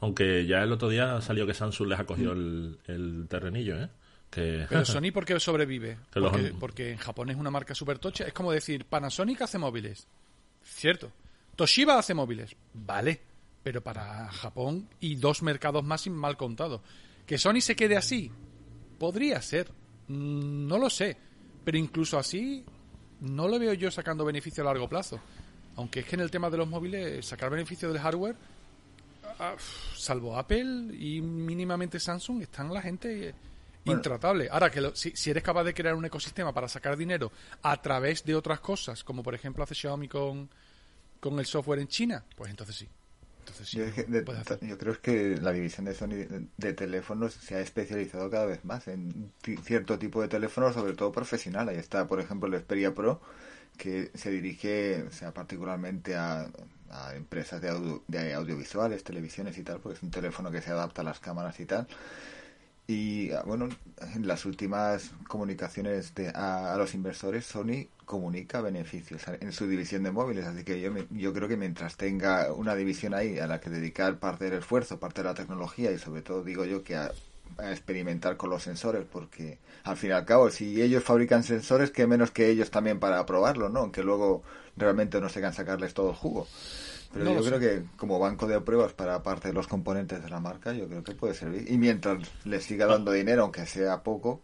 aunque 0.00 0.46
ya 0.46 0.62
el 0.62 0.72
otro 0.72 0.88
día 0.88 1.20
salió 1.20 1.46
que 1.46 1.54
Samsung 1.54 1.88
les 1.88 2.00
ha 2.00 2.04
cogido 2.04 2.32
el, 2.32 2.78
el 2.86 3.26
terrenillo, 3.28 3.80
¿eh? 3.82 3.88
Que, 4.30 4.66
Pero 4.70 4.84
Sony, 4.84 5.12
¿por 5.12 5.24
qué 5.26 5.38
sobrevive? 5.38 5.98
Que 6.10 6.54
Porque, 6.58 6.90
en 6.92 6.96
Japón 6.96 7.30
es 7.30 7.36
una 7.36 7.50
marca 7.50 7.74
super 7.74 7.98
tocha. 7.98 8.24
Es 8.24 8.32
como 8.32 8.50
decir, 8.50 8.86
Panasonic 8.86 9.42
hace 9.42 9.58
móviles. 9.58 10.08
Cierto. 10.64 11.12
Toshiba 11.54 11.98
hace 11.98 12.14
móviles. 12.14 12.56
Vale. 12.72 13.20
Pero 13.62 13.82
para 13.82 14.28
Japón 14.32 14.88
y 15.00 15.16
dos 15.16 15.42
mercados 15.42 15.84
más 15.84 16.06
mal 16.08 16.36
contados. 16.36 16.80
¿Que 17.26 17.38
Sony 17.38 17.60
se 17.60 17.76
quede 17.76 17.96
así? 17.96 18.30
Podría 18.98 19.40
ser. 19.42 19.70
Mm, 20.08 20.66
No 20.66 20.78
lo 20.78 20.88
sé. 20.90 21.16
Pero 21.64 21.78
incluso 21.78 22.18
así, 22.18 22.64
no 23.20 23.48
lo 23.48 23.58
veo 23.58 23.72
yo 23.72 23.90
sacando 23.90 24.24
beneficio 24.24 24.62
a 24.62 24.66
largo 24.66 24.88
plazo. 24.88 25.20
Aunque 25.76 26.00
es 26.00 26.06
que 26.06 26.16
en 26.16 26.20
el 26.20 26.30
tema 26.30 26.50
de 26.50 26.58
los 26.58 26.68
móviles, 26.68 27.24
sacar 27.24 27.50
beneficio 27.50 27.88
del 27.88 28.00
hardware, 28.00 28.36
ah, 29.38 29.54
salvo 29.96 30.36
Apple 30.36 30.94
y 30.98 31.20
mínimamente 31.20 31.98
Samsung, 31.98 32.42
están 32.42 32.72
la 32.72 32.82
gente 32.82 33.34
intratable. 33.84 34.48
Ahora, 34.50 34.70
que 34.70 34.92
si, 34.94 35.12
si, 35.16 35.30
eres 35.30 35.42
capaz 35.42 35.64
de 35.64 35.74
crear 35.74 35.94
un 35.94 36.04
ecosistema 36.04 36.52
para 36.52 36.68
sacar 36.68 36.96
dinero 36.96 37.32
a 37.62 37.80
través 37.80 38.24
de 38.24 38.34
otras 38.34 38.60
cosas, 38.60 39.02
como 39.02 39.22
por 39.22 39.34
ejemplo 39.34 39.64
hace 39.64 39.74
Xiaomi 39.74 40.08
con, 40.08 40.48
con 41.20 41.38
el 41.38 41.46
software 41.46 41.80
en 41.80 41.88
China, 41.88 42.24
pues 42.36 42.50
entonces 42.50 42.76
sí. 42.76 42.88
Entonces, 43.42 43.68
sí, 43.68 43.78
yo, 44.68 44.78
creo 44.78 45.00
que 45.00 45.36
la 45.36 45.50
división 45.50 45.86
de 45.86 45.94
Sony 45.94 46.46
de, 46.56 46.72
teléfonos 46.74 47.34
se 47.34 47.56
ha 47.56 47.60
especializado 47.60 48.30
cada 48.30 48.46
vez 48.46 48.64
más 48.64 48.86
en 48.86 49.32
cierto 49.64 49.98
tipo 49.98 50.22
de 50.22 50.28
teléfonos, 50.28 50.74
sobre 50.74 50.94
todo 50.94 51.10
profesional. 51.10 51.68
Ahí 51.68 51.76
está, 51.76 52.06
por 52.06 52.20
ejemplo, 52.20 52.48
el 52.48 52.62
Xperia 52.62 52.94
Pro, 52.94 53.20
que 53.76 54.12
se 54.14 54.30
dirige 54.30 55.02
o 55.08 55.10
sea, 55.10 55.34
particularmente 55.34 56.14
a, 56.14 56.48
empresas 57.16 57.60
de, 57.60 58.00
de 58.06 58.34
audiovisuales, 58.34 59.02
televisiones 59.02 59.58
y 59.58 59.64
tal, 59.64 59.80
porque 59.80 59.96
es 59.96 60.02
un 60.02 60.10
teléfono 60.10 60.50
que 60.50 60.60
se 60.60 60.70
adapta 60.70 61.00
a 61.00 61.04
las 61.04 61.18
cámaras 61.18 61.58
y 61.58 61.64
tal. 61.64 61.88
Y 62.92 63.32
ah, 63.32 63.42
bueno, 63.46 63.70
en 64.14 64.26
las 64.26 64.44
últimas 64.44 65.12
comunicaciones 65.26 66.14
de, 66.14 66.28
a, 66.28 66.74
los 66.76 66.94
inversores, 66.94 67.46
Sony 67.46 67.88
comunica 68.04 68.60
beneficios 68.60 69.22
en 69.40 69.52
su 69.52 69.66
división 69.66 70.02
de 70.02 70.10
móviles. 70.10 70.44
Así 70.44 70.62
que 70.62 70.80
yo, 70.80 70.92
yo 71.10 71.32
creo 71.32 71.48
que 71.48 71.56
mientras 71.56 71.96
tenga 71.96 72.52
una 72.52 72.74
división 72.74 73.14
ahí 73.14 73.38
a 73.38 73.46
la 73.46 73.60
que 73.60 73.70
dedicar 73.70 74.18
parte 74.18 74.44
del 74.44 74.58
esfuerzo, 74.58 75.00
parte 75.00 75.22
de 75.22 75.28
la 75.28 75.34
tecnología 75.34 75.90
y 75.90 75.98
sobre 75.98 76.20
todo 76.20 76.44
digo 76.44 76.66
yo 76.66 76.82
que 76.84 76.96
a, 76.96 77.10
experimentar 77.70 78.36
con 78.38 78.48
los 78.48 78.62
sensores, 78.62 79.04
porque 79.10 79.58
al 79.84 79.96
fin 79.96 80.10
y 80.10 80.12
al 80.12 80.24
cabo, 80.24 80.50
si 80.50 80.80
ellos 80.80 81.04
fabrican 81.04 81.44
sensores, 81.44 81.90
que 81.90 82.06
menos 82.06 82.30
que 82.30 82.48
ellos 82.48 82.70
también 82.70 82.98
para 82.98 83.24
probarlo, 83.26 83.68
¿no? 83.68 83.80
Aunque 83.80 84.02
luego 84.02 84.42
realmente 84.76 85.20
no 85.20 85.28
se 85.28 85.52
sacarles 85.52 85.92
todo 85.92 86.10
el 86.10 86.16
jugo. 86.16 86.46
Pero 87.12 87.34
yo 87.34 87.44
creo 87.44 87.60
que 87.60 87.84
como 87.96 88.18
banco 88.18 88.46
de 88.46 88.60
pruebas 88.60 88.92
para 88.92 89.22
parte 89.22 89.48
de 89.48 89.54
los 89.54 89.68
componentes 89.68 90.22
de 90.22 90.30
la 90.30 90.40
marca, 90.40 90.72
yo 90.72 90.88
creo 90.88 91.04
que 91.04 91.12
puede 91.12 91.34
servir. 91.34 91.70
Y 91.70 91.76
mientras 91.76 92.18
le 92.44 92.60
siga 92.60 92.86
dando 92.86 93.12
dinero, 93.12 93.42
aunque 93.42 93.66
sea 93.66 94.02
poco. 94.02 94.42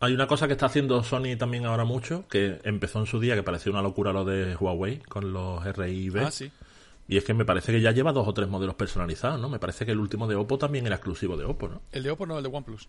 Hay 0.00 0.12
una 0.12 0.26
cosa 0.26 0.46
que 0.46 0.52
está 0.52 0.66
haciendo 0.66 1.02
Sony 1.02 1.36
también 1.38 1.66
ahora 1.66 1.84
mucho, 1.84 2.24
que 2.28 2.60
empezó 2.64 3.00
en 3.00 3.06
su 3.06 3.18
día, 3.20 3.34
que 3.34 3.42
parecía 3.42 3.72
una 3.72 3.82
locura 3.82 4.12
lo 4.12 4.24
de 4.24 4.54
Huawei 4.54 4.98
con 5.00 5.32
los 5.32 5.64
RIB. 5.64 6.18
Ah, 6.18 6.30
sí. 6.30 6.52
Y 7.06 7.16
es 7.16 7.24
que 7.24 7.34
me 7.34 7.44
parece 7.44 7.72
que 7.72 7.80
ya 7.80 7.90
lleva 7.90 8.12
dos 8.12 8.26
o 8.26 8.32
tres 8.32 8.48
modelos 8.48 8.76
personalizados, 8.76 9.40
¿no? 9.40 9.48
Me 9.48 9.58
parece 9.58 9.84
que 9.84 9.92
el 9.92 9.98
último 9.98 10.26
de 10.26 10.36
Oppo 10.36 10.58
también 10.58 10.86
era 10.86 10.96
exclusivo 10.96 11.36
de 11.36 11.44
Oppo, 11.44 11.68
¿no? 11.68 11.82
El 11.92 12.02
de 12.02 12.10
Oppo 12.10 12.26
no, 12.26 12.38
el 12.38 12.44
de 12.44 12.50
OnePlus. 12.50 12.88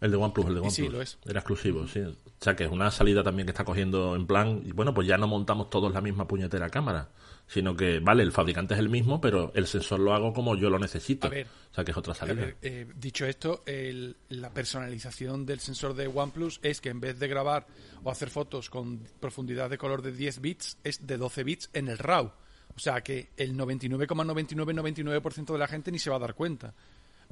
El 0.00 0.12
de 0.12 0.16
OnePlus, 0.16 0.46
el 0.46 0.54
de 0.54 0.60
OnePlus. 0.60 0.74
Sí, 0.74 0.88
lo 0.88 1.02
es. 1.02 1.18
Era 1.26 1.40
exclusivo, 1.40 1.86
sí. 1.88 2.00
O 2.00 2.14
sea, 2.40 2.54
que 2.54 2.64
es 2.64 2.70
una 2.70 2.90
salida 2.90 3.22
también 3.22 3.46
que 3.46 3.50
está 3.50 3.64
cogiendo 3.64 4.14
en 4.14 4.26
plan, 4.26 4.62
y 4.64 4.72
bueno, 4.72 4.94
pues 4.94 5.08
ya 5.08 5.18
no 5.18 5.26
montamos 5.26 5.70
todos 5.70 5.92
la 5.92 6.00
misma 6.00 6.28
puñetera 6.28 6.70
cámara, 6.70 7.10
sino 7.48 7.74
que, 7.74 7.98
vale, 7.98 8.22
el 8.22 8.30
fabricante 8.30 8.74
es 8.74 8.80
el 8.80 8.88
mismo, 8.88 9.20
pero 9.20 9.50
el 9.54 9.66
sensor 9.66 9.98
lo 9.98 10.14
hago 10.14 10.32
como 10.32 10.54
yo 10.54 10.70
lo 10.70 10.78
necesito. 10.78 11.26
A 11.26 11.30
ver, 11.30 11.46
o 11.46 11.74
sea, 11.74 11.84
que 11.84 11.90
es 11.90 11.96
otra 11.96 12.14
salida. 12.14 12.54
Eh, 12.62 12.86
dicho 12.94 13.26
esto, 13.26 13.64
la 14.28 14.50
personalización 14.52 15.44
del 15.44 15.58
sensor 15.58 15.94
de 15.94 16.06
OnePlus 16.06 16.60
es 16.62 16.80
que 16.80 16.90
en 16.90 17.00
vez 17.00 17.18
de 17.18 17.26
grabar 17.26 17.66
o 18.04 18.10
hacer 18.10 18.30
fotos 18.30 18.70
con 18.70 19.00
profundidad 19.18 19.68
de 19.68 19.78
color 19.78 20.02
de 20.02 20.12
10 20.12 20.40
bits, 20.40 20.78
es 20.84 21.06
de 21.06 21.16
12 21.16 21.42
bits 21.42 21.70
en 21.72 21.88
el 21.88 21.98
RAW. 21.98 22.32
O 22.76 22.80
sea, 22.80 23.00
que 23.00 23.30
el 23.36 23.56
99,9999% 23.56 25.52
de 25.52 25.58
la 25.58 25.66
gente 25.66 25.90
ni 25.90 25.98
se 25.98 26.10
va 26.10 26.16
a 26.16 26.20
dar 26.20 26.34
cuenta 26.34 26.74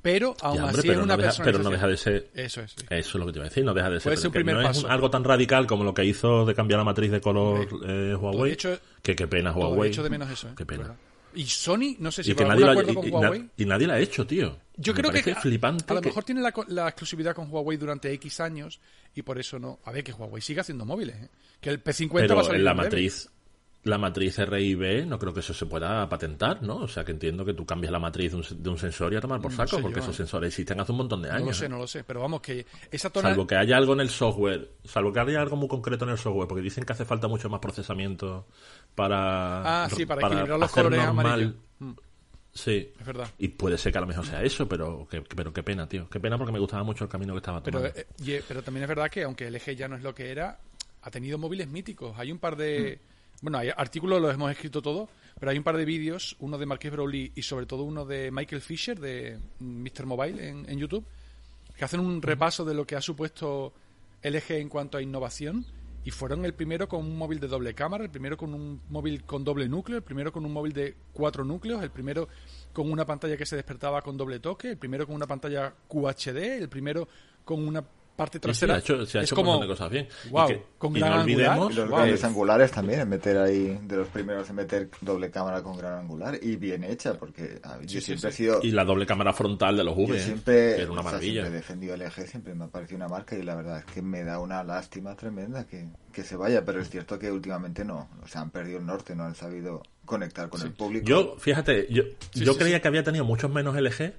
pero 0.06 0.36
aún 0.40 0.60
así 0.60 0.88
es 0.88 0.96
una 0.98 1.16
no 1.16 1.32
Pero 1.42 1.58
no 1.58 1.70
deja 1.70 1.88
de 1.88 1.96
ser... 1.96 2.30
Eso 2.32 2.60
es. 2.60 2.76
Eso 2.88 2.90
es 2.90 3.14
lo 3.16 3.26
que 3.26 3.32
te 3.32 3.38
iba 3.38 3.46
a 3.46 3.48
decir, 3.48 3.64
no 3.64 3.74
deja 3.74 3.90
de 3.90 3.98
ser... 3.98 4.14
Puede 4.14 4.30
primer 4.30 4.54
no 4.54 4.70
es 4.70 4.84
algo 4.84 5.10
tan 5.10 5.24
radical 5.24 5.66
como 5.66 5.82
lo 5.82 5.92
que 5.92 6.04
hizo 6.04 6.46
de 6.46 6.54
cambiar 6.54 6.78
la 6.78 6.84
matriz 6.84 7.10
de 7.10 7.20
color 7.20 7.66
eh, 7.84 8.14
Huawei, 8.14 8.52
hecho, 8.52 8.78
que 9.02 9.16
qué 9.16 9.26
pena 9.26 9.50
Huawei. 9.50 9.90
hecho 9.90 10.04
de 10.04 10.10
menos 10.10 10.30
eso, 10.30 10.48
¿eh? 10.48 10.52
Qué 10.56 10.64
pena. 10.64 10.94
Y 11.34 11.44
Sony, 11.46 11.96
no 11.98 12.12
sé 12.12 12.22
si 12.22 12.30
y 12.30 12.34
que 12.36 12.44
nadie 12.44 12.84
con 12.84 13.12
Huawei. 13.12 13.50
y 13.56 13.64
nadie 13.64 13.88
la 13.88 13.94
ha 13.94 13.98
hecho, 13.98 14.24
tío. 14.24 14.56
Yo 14.76 14.94
creo 14.94 15.10
que 15.10 15.34
flipante 15.34 15.84
a, 15.88 15.94
lo 15.94 16.02
mejor 16.02 16.22
tiene 16.22 16.40
la, 16.40 16.88
exclusividad 16.88 17.34
con 17.34 17.50
Huawei 17.50 17.76
durante 17.76 18.12
X 18.12 18.38
años 18.38 18.78
y 19.12 19.22
por 19.22 19.40
eso 19.40 19.58
no. 19.58 19.80
A 19.86 19.90
ver, 19.90 20.04
que 20.04 20.12
Huawei 20.12 20.40
sigue 20.40 20.60
haciendo 20.60 20.84
móviles. 20.84 21.16
¿eh? 21.16 21.28
Que 21.60 21.70
el 21.70 21.82
P50 21.82 22.32
va 22.32 22.42
a 22.42 22.44
salir 22.44 22.60
en 22.60 22.64
la 22.64 22.74
matriz 22.74 23.28
la 23.86 23.98
matriz 23.98 24.38
RIB 24.38 25.06
no 25.06 25.18
creo 25.18 25.32
que 25.32 25.40
eso 25.40 25.54
se 25.54 25.66
pueda 25.66 26.08
patentar, 26.08 26.62
¿no? 26.62 26.78
O 26.78 26.88
sea, 26.88 27.04
que 27.04 27.12
entiendo 27.12 27.44
que 27.44 27.54
tú 27.54 27.64
cambias 27.64 27.92
la 27.92 27.98
matriz 27.98 28.32
de 28.32 28.68
un, 28.68 28.78
sensor 28.78 29.12
y 29.12 29.16
a 29.16 29.20
tomar 29.20 29.40
por 29.40 29.52
saco, 29.52 29.80
porque 29.80 30.00
esos 30.00 30.16
sensores 30.16 30.48
existen 30.48 30.80
hace 30.80 30.92
un 30.92 30.98
montón 30.98 31.22
de 31.22 31.30
años. 31.30 31.40
No 31.40 31.46
lo 31.46 31.54
sé, 31.54 31.68
no 31.68 31.78
lo 31.78 31.86
sé, 31.86 32.04
pero 32.04 32.20
vamos, 32.20 32.40
que 32.40 32.66
esa 32.90 33.10
Salvo 33.10 33.46
que 33.46 33.56
haya 33.56 33.76
algo 33.76 33.92
en 33.92 34.00
el 34.00 34.10
software, 34.10 34.72
salvo 34.84 35.12
que 35.12 35.20
haya 35.20 35.40
algo 35.40 35.56
muy 35.56 35.68
concreto 35.68 36.04
en 36.04 36.10
el 36.10 36.18
software, 36.18 36.48
porque 36.48 36.62
dicen 36.62 36.84
que 36.84 36.92
hace 36.92 37.04
falta 37.04 37.28
mucho 37.28 37.48
más 37.48 37.60
procesamiento 37.60 38.46
para... 38.94 39.84
Ah, 39.84 39.88
sí, 39.88 40.04
para, 40.04 40.26
equilibrar 40.26 40.58
los 40.58 40.70
colores 40.70 41.00
amarillos. 41.00 41.54
Mm. 41.78 41.92
Sí. 42.52 42.92
Es 42.98 43.06
verdad. 43.06 43.28
Y 43.38 43.48
puede 43.48 43.78
ser 43.78 43.92
que 43.92 43.98
a 43.98 44.00
lo 44.00 44.06
mejor 44.06 44.26
sea 44.26 44.42
eso, 44.42 44.66
pero, 44.66 45.06
que, 45.08 45.22
pero 45.22 45.52
qué 45.52 45.62
pena, 45.62 45.86
tío. 45.86 46.08
Qué 46.08 46.18
pena 46.18 46.38
porque 46.38 46.52
me 46.52 46.58
gustaba 46.58 46.82
mucho 46.82 47.04
el 47.04 47.10
camino 47.10 47.34
que 47.34 47.38
estaba 47.38 47.62
tomando. 47.62 47.90
Pero, 47.92 48.06
eh, 48.26 48.42
pero 48.48 48.62
también 48.62 48.84
es 48.84 48.88
verdad 48.88 49.10
que 49.10 49.22
aunque 49.24 49.46
el 49.46 49.54
eje 49.54 49.76
ya 49.76 49.86
no 49.88 49.96
es 49.96 50.02
lo 50.02 50.14
que 50.14 50.30
era, 50.30 50.58
ha 51.02 51.10
tenido 51.10 51.38
móviles 51.38 51.68
míticos. 51.68 52.18
Hay 52.18 52.32
un 52.32 52.38
par 52.38 52.56
de... 52.56 52.98
Mm. 53.00 53.15
Bueno, 53.42 53.58
hay 53.58 53.68
artículos 53.76 54.20
los 54.20 54.34
hemos 54.34 54.50
escrito 54.50 54.80
todos, 54.80 55.10
pero 55.38 55.50
hay 55.50 55.58
un 55.58 55.64
par 55.64 55.76
de 55.76 55.84
vídeos, 55.84 56.36
uno 56.40 56.56
de 56.56 56.64
Marqués 56.64 56.90
Brownlee 56.90 57.32
y 57.34 57.42
sobre 57.42 57.66
todo 57.66 57.82
uno 57.82 58.06
de 58.06 58.30
Michael 58.30 58.62
Fisher 58.62 58.98
de 58.98 59.38
Mr. 59.60 60.06
Mobile 60.06 60.48
en, 60.48 60.78
YouTube, 60.78 61.04
que 61.76 61.84
hacen 61.84 62.00
un 62.00 62.22
repaso 62.22 62.64
de 62.64 62.74
lo 62.74 62.86
que 62.86 62.96
ha 62.96 63.02
supuesto 63.02 63.74
el 64.22 64.36
eje 64.36 64.58
en 64.58 64.70
cuanto 64.70 64.96
a 64.96 65.02
innovación 65.02 65.66
y 66.02 66.10
fueron 66.12 66.46
el 66.46 66.54
primero 66.54 66.88
con 66.88 67.00
un 67.00 67.18
móvil 67.18 67.38
de 67.38 67.48
doble 67.48 67.74
cámara, 67.74 68.04
el 68.04 68.10
primero 68.10 68.38
con 68.38 68.54
un 68.54 68.80
móvil 68.88 69.24
con 69.24 69.44
doble 69.44 69.68
núcleo, 69.68 69.98
el 69.98 70.04
primero 70.04 70.32
con 70.32 70.46
un 70.46 70.52
móvil 70.52 70.72
de 70.72 70.94
cuatro 71.12 71.44
núcleos, 71.44 71.82
el 71.82 71.90
primero 71.90 72.28
con 72.72 72.90
una 72.90 73.04
pantalla 73.04 73.36
que 73.36 73.44
se 73.44 73.56
despertaba 73.56 74.00
con 74.00 74.16
doble 74.16 74.40
toque, 74.40 74.70
el 74.70 74.78
primero 74.78 75.04
con 75.04 75.14
una 75.14 75.26
pantalla 75.26 75.74
QHD, 75.88 76.38
el 76.62 76.68
primero 76.70 77.06
con 77.44 77.66
una 77.66 77.84
parte 78.16 78.40
trasera. 78.40 78.74
se 78.74 78.76
ha 78.76 78.80
hecho, 78.80 79.06
se 79.06 79.18
ha 79.18 79.22
hecho 79.22 79.36
como, 79.36 79.50
un 79.50 79.58
montón 79.58 79.68
de 79.68 79.74
cosas 79.74 79.90
bien. 79.90 80.08
Wow, 80.30 80.48
con 80.78 80.92
gran 80.94 81.10
no 81.10 81.20
olvidemos, 81.22 81.74
los 81.74 81.88
grandes 81.88 82.24
angulares 82.24 82.70
también, 82.70 83.00
en 83.00 83.08
meter 83.08 83.38
ahí, 83.38 83.78
de 83.82 83.96
los 83.96 84.08
primeros 84.08 84.48
en 84.50 84.56
meter 84.56 84.90
doble 85.00 85.30
cámara 85.30 85.62
con 85.62 85.76
gran 85.76 86.00
angular 86.00 86.38
y 86.40 86.56
bien 86.56 86.84
hecha, 86.84 87.14
porque 87.14 87.60
yo 87.84 88.00
siempre 88.00 88.30
he 88.30 88.32
sido... 88.32 88.60
Y 88.62 88.70
la 88.70 88.84
doble 88.84 89.06
cámara 89.06 89.32
frontal 89.32 89.76
de 89.76 89.84
los 89.84 89.96
V, 89.96 90.16
yo 90.16 90.18
siempre, 90.18 90.80
era 90.80 90.90
una 90.90 91.02
maravilla. 91.02 91.42
siempre 91.42 91.52
he 91.52 91.60
defendido 91.60 91.94
el 91.94 92.02
eje, 92.02 92.26
siempre 92.26 92.54
me 92.54 92.64
ha 92.64 92.68
parecido 92.68 92.96
una 92.96 93.08
marca 93.08 93.36
y 93.36 93.42
la 93.42 93.54
verdad 93.54 93.78
es 93.78 93.84
que 93.84 94.02
me 94.02 94.24
da 94.24 94.38
una 94.38 94.64
lástima 94.64 95.14
tremenda 95.14 95.66
que, 95.66 95.86
que 96.12 96.22
se 96.22 96.36
vaya, 96.36 96.64
pero 96.64 96.80
es 96.80 96.88
cierto 96.88 97.18
que 97.18 97.30
últimamente 97.30 97.84
no, 97.84 98.08
o 98.22 98.26
sea, 98.26 98.40
han 98.40 98.50
perdido 98.50 98.78
el 98.78 98.86
norte, 98.86 99.14
no 99.14 99.24
han 99.24 99.34
sabido 99.34 99.82
conectar 100.06 100.48
con 100.48 100.62
el 100.62 100.72
público. 100.72 101.04
Yo, 101.06 101.36
fíjate, 101.38 101.86
yo, 101.90 102.04
yo 102.32 102.56
creía 102.56 102.80
que 102.80 102.88
había 102.88 103.02
tenido 103.02 103.24
muchos 103.24 103.50
menos 103.50 103.76
LG 103.76 104.14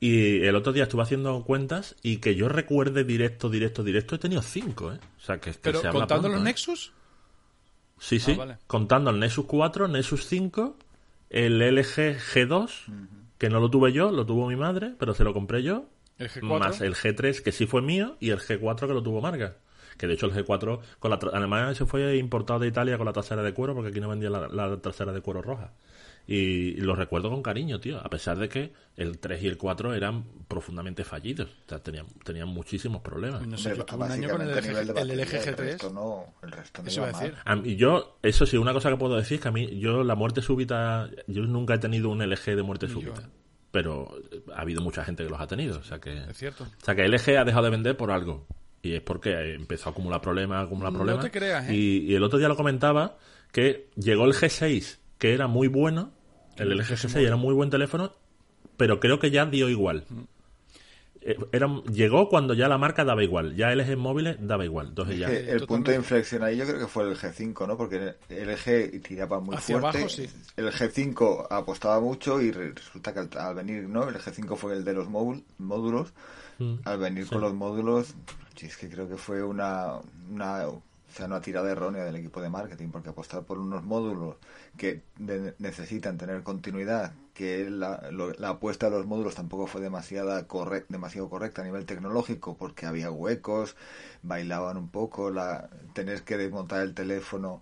y 0.00 0.42
el 0.44 0.56
otro 0.56 0.72
día 0.72 0.84
estuve 0.84 1.02
haciendo 1.02 1.44
cuentas 1.44 1.94
y 2.02 2.16
que 2.16 2.34
yo 2.34 2.48
recuerde 2.48 3.04
directo, 3.04 3.50
directo, 3.50 3.84
directo, 3.84 4.14
he 4.14 4.18
tenido 4.18 4.40
cinco, 4.40 4.92
¿eh? 4.92 4.98
O 5.18 5.20
sea, 5.20 5.38
que, 5.38 5.52
¿Pero 5.52 5.82
contando 5.92 6.30
los 6.30 6.40
¿eh? 6.40 6.44
Nexus? 6.44 6.92
Sí, 7.98 8.18
sí. 8.18 8.36
Ah, 8.40 8.58
contando 8.66 9.10
el 9.10 9.20
Nexus 9.20 9.44
4, 9.44 9.88
Nexus 9.88 10.26
5, 10.26 10.74
el 11.28 11.58
LG 11.58 12.16
G2, 12.18 12.70
que 13.36 13.50
no 13.50 13.60
lo 13.60 13.70
tuve 13.70 13.92
yo, 13.92 14.10
lo 14.10 14.24
tuvo 14.24 14.48
mi 14.48 14.56
madre, 14.56 14.94
pero 14.98 15.12
se 15.12 15.22
lo 15.22 15.34
compré 15.34 15.62
yo. 15.62 15.84
¿El 16.16 16.30
G4? 16.30 16.58
Más 16.58 16.80
el 16.80 16.94
G3, 16.94 17.42
que 17.42 17.52
sí 17.52 17.66
fue 17.66 17.82
mío, 17.82 18.16
y 18.20 18.30
el 18.30 18.38
G4 18.38 18.86
que 18.86 18.94
lo 18.94 19.02
tuvo 19.02 19.20
Marga. 19.20 19.56
Que 19.98 20.06
de 20.06 20.14
hecho 20.14 20.26
el 20.26 20.32
G4, 20.32 20.80
con 20.98 21.10
la 21.10 21.18
además 21.34 21.76
se 21.76 21.84
fue 21.84 22.16
importado 22.16 22.58
de 22.60 22.68
Italia 22.68 22.96
con 22.96 23.04
la 23.04 23.12
trasera 23.12 23.42
de 23.42 23.52
cuero, 23.52 23.74
porque 23.74 23.90
aquí 23.90 24.00
no 24.00 24.08
vendía 24.08 24.30
la, 24.30 24.48
la 24.48 24.78
trasera 24.78 25.12
de 25.12 25.20
cuero 25.20 25.42
roja. 25.42 25.72
Y 26.32 26.74
lo 26.76 26.94
recuerdo 26.94 27.28
con 27.28 27.42
cariño, 27.42 27.80
tío, 27.80 27.98
a 27.98 28.08
pesar 28.08 28.38
de 28.38 28.48
que 28.48 28.72
el 28.96 29.18
3 29.18 29.42
y 29.42 29.48
el 29.48 29.58
4 29.58 29.94
eran 29.94 30.24
profundamente 30.46 31.02
fallidos. 31.02 31.48
O 31.66 31.68
sea, 31.68 31.80
tenían, 31.80 32.06
tenían 32.24 32.46
muchísimos 32.46 33.02
problemas. 33.02 33.44
No 33.44 33.58
sé, 33.58 33.76
yo 33.76 33.84
un 33.96 34.02
año 34.04 34.30
con 34.30 34.42
el, 34.42 34.50
el, 34.50 34.58
LG 34.58 35.28
G3. 35.28 35.48
El 35.48 35.56
resto 35.56 35.90
no, 35.90 36.34
el 36.44 36.52
resto 36.52 36.82
no 36.82 36.88
eso 36.88 37.00
iba 37.00 37.08
a 37.08 37.20
decir. 37.20 37.34
Y 37.64 37.74
yo, 37.74 38.16
eso 38.22 38.46
sí, 38.46 38.56
una 38.56 38.72
cosa 38.72 38.90
que 38.90 38.96
puedo 38.96 39.16
decir 39.16 39.38
es 39.38 39.40
que 39.40 39.48
a 39.48 39.50
mí, 39.50 39.80
yo 39.80 40.04
la 40.04 40.14
muerte 40.14 40.40
súbita, 40.40 41.10
yo 41.26 41.42
nunca 41.42 41.74
he 41.74 41.78
tenido 41.78 42.10
un 42.10 42.20
LG 42.22 42.54
de 42.54 42.62
muerte 42.62 42.86
súbita. 42.86 43.28
Pero 43.72 44.14
ha 44.54 44.60
habido 44.60 44.82
mucha 44.82 45.02
gente 45.04 45.24
que 45.24 45.30
los 45.30 45.40
ha 45.40 45.48
tenido. 45.48 45.80
O 45.80 45.82
sea 45.82 45.98
que, 45.98 46.16
es 46.16 46.36
cierto. 46.36 46.62
O 46.62 46.84
sea 46.84 46.94
que 46.94 47.02
el 47.02 47.10
LG 47.10 47.38
ha 47.38 47.44
dejado 47.44 47.64
de 47.64 47.70
vender 47.70 47.96
por 47.96 48.12
algo. 48.12 48.46
Y 48.82 48.94
es 48.94 49.00
porque 49.00 49.56
empezó 49.56 49.88
a 49.88 49.92
acumular 49.92 50.20
problemas, 50.20 50.64
acumular 50.64 50.92
problemas. 50.92 51.24
No 51.24 51.28
te 51.28 51.36
creas, 51.36 51.68
¿eh? 51.68 51.74
y, 51.74 52.12
y 52.12 52.14
el 52.14 52.22
otro 52.22 52.38
día 52.38 52.46
lo 52.46 52.56
comentaba 52.56 53.18
que 53.50 53.88
llegó 53.96 54.26
el 54.26 54.32
G6, 54.32 54.98
que 55.18 55.34
era 55.34 55.48
muy 55.48 55.66
bueno, 55.66 56.12
el 56.60 56.76
LG 56.78 56.94
G6 56.96 57.16
era 57.16 57.36
muy 57.36 57.54
buen 57.54 57.70
teléfono, 57.70 58.12
pero 58.76 59.00
creo 59.00 59.18
que 59.18 59.30
ya 59.30 59.46
dio 59.46 59.68
igual. 59.68 60.04
Eh, 61.22 61.36
era, 61.52 61.68
llegó 61.92 62.30
cuando 62.30 62.54
ya 62.54 62.66
la 62.66 62.78
marca 62.78 63.04
daba 63.04 63.22
igual, 63.22 63.54
ya 63.54 63.74
LG 63.74 63.96
móviles 63.96 64.36
daba 64.40 64.64
igual. 64.64 64.88
Entonces 64.88 65.18
ya... 65.18 65.30
El 65.30 65.66
punto 65.66 65.90
de 65.90 65.98
inflexión 65.98 66.42
ahí 66.42 66.56
yo 66.56 66.66
creo 66.66 66.78
que 66.78 66.86
fue 66.86 67.04
el 67.04 67.16
G5, 67.16 67.66
¿no? 67.66 67.76
Porque 67.76 68.14
el 68.28 68.48
LG 68.48 69.02
tiraba 69.02 69.40
muy 69.40 69.56
fuerte. 69.58 70.28
El 70.56 70.72
G5 70.72 71.46
apostaba 71.50 72.00
mucho 72.00 72.40
y 72.40 72.50
resulta 72.52 73.12
que 73.12 73.38
al, 73.38 73.54
venir, 73.54 73.88
¿no? 73.88 74.08
El 74.08 74.16
G5 74.16 74.56
fue 74.56 74.74
el 74.74 74.84
de 74.84 74.94
los 74.94 75.08
módulos. 75.08 76.12
Mm. 76.58 76.74
Al 76.84 76.98
venir 76.98 77.26
con 77.26 77.40
los 77.40 77.54
módulos, 77.54 78.14
es 78.60 78.76
que 78.76 78.88
creo 78.88 79.08
que 79.08 79.16
fue 79.16 79.42
una, 79.42 79.98
una 80.30 80.66
sea, 81.12 81.26
una 81.26 81.40
tirada 81.40 81.70
errónea 81.70 82.04
del 82.04 82.16
equipo 82.16 82.40
de 82.40 82.50
marketing, 82.50 82.88
porque 82.88 83.10
apostar 83.10 83.44
por 83.44 83.58
unos 83.58 83.84
módulos 83.84 84.36
que 84.76 85.02
necesitan 85.58 86.18
tener 86.18 86.42
continuidad, 86.42 87.12
que 87.34 87.68
la, 87.70 88.10
la, 88.38 88.48
apuesta 88.48 88.90
de 88.90 88.96
los 88.96 89.06
módulos 89.06 89.34
tampoco 89.34 89.66
fue 89.66 89.80
demasiada 89.80 90.46
demasiado 90.88 91.28
correcta 91.28 91.62
a 91.62 91.64
nivel 91.64 91.86
tecnológico, 91.86 92.56
porque 92.56 92.86
había 92.86 93.10
huecos, 93.10 93.76
bailaban 94.22 94.76
un 94.76 94.88
poco, 94.88 95.30
la, 95.30 95.70
tener 95.94 96.22
que 96.22 96.36
desmontar 96.36 96.82
el 96.82 96.94
teléfono 96.94 97.60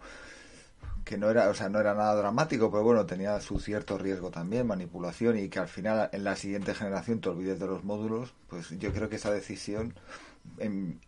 que 1.09 1.17
no 1.17 1.31
era, 1.31 1.49
o 1.49 1.55
sea, 1.55 1.71
no 1.71 1.81
era 1.81 1.95
nada 1.95 2.15
dramático, 2.17 2.71
pero 2.71 2.83
bueno, 2.83 3.07
tenía 3.07 3.41
su 3.41 3.59
cierto 3.61 3.97
riesgo 3.97 4.31
también, 4.31 4.67
manipulación 4.67 5.39
y 5.39 5.49
que 5.49 5.59
al 5.59 5.69
final 5.69 6.11
en 6.13 6.23
la 6.23 6.37
siguiente 6.37 6.75
generación 6.75 7.23
te 7.23 7.31
olvides 7.31 7.59
de 7.59 7.67
los 7.67 7.83
módulos, 7.83 8.35
pues 8.51 8.69
yo 8.79 8.93
creo 8.93 9.09
que 9.09 9.17
esa 9.17 9.31
decisión 9.31 9.95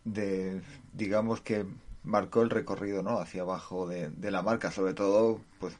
de, 0.03 0.61
digamos 0.93 1.41
que 1.41 1.67
marcó 2.03 2.41
el 2.41 2.49
recorrido 2.49 3.03
no 3.03 3.19
hacia 3.19 3.41
abajo 3.43 3.87
de, 3.87 4.09
de 4.09 4.31
la 4.31 4.41
marca 4.41 4.71
sobre 4.71 4.93
todo 4.93 5.41
pues 5.59 5.75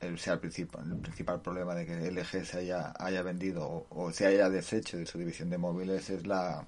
el, 0.00 0.18
sea 0.18 0.34
el 0.34 0.38
principal 0.38 0.90
el 0.90 0.98
principal 0.98 1.40
problema 1.40 1.74
de 1.74 1.86
que 1.86 2.10
LG 2.10 2.46
se 2.46 2.58
haya 2.58 2.94
haya 2.98 3.22
vendido 3.22 3.86
o, 3.90 4.12
se 4.12 4.26
haya 4.26 4.48
deshecho 4.48 4.96
de 4.96 5.06
su 5.06 5.18
división 5.18 5.50
de 5.50 5.58
móviles 5.58 6.10
es 6.10 6.26
la 6.26 6.64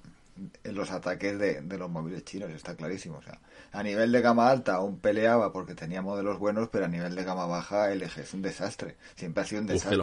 los 0.65 0.91
ataques 0.91 1.39
de, 1.39 1.61
de, 1.61 1.77
los 1.79 1.89
móviles 1.89 2.23
chinos 2.23 2.51
está 2.51 2.75
clarísimo. 2.75 3.17
O 3.17 3.23
sea 3.23 3.39
a 3.71 3.83
nivel 3.83 4.11
de 4.11 4.21
gama 4.21 4.49
alta 4.49 4.75
aún 4.75 4.99
peleaba 4.99 5.51
porque 5.51 5.73
tenía 5.73 6.01
modelos 6.01 6.39
buenos 6.39 6.69
pero 6.69 6.85
a 6.85 6.87
nivel 6.87 7.15
de 7.15 7.23
gama 7.23 7.45
baja 7.45 7.93
LG 7.93 8.19
es 8.19 8.33
un 8.33 8.41
desastre 8.41 8.95
siempre 9.15 9.43
ha 9.43 9.45
sido 9.45 9.61
un 9.61 9.67
desastre. 9.67 9.97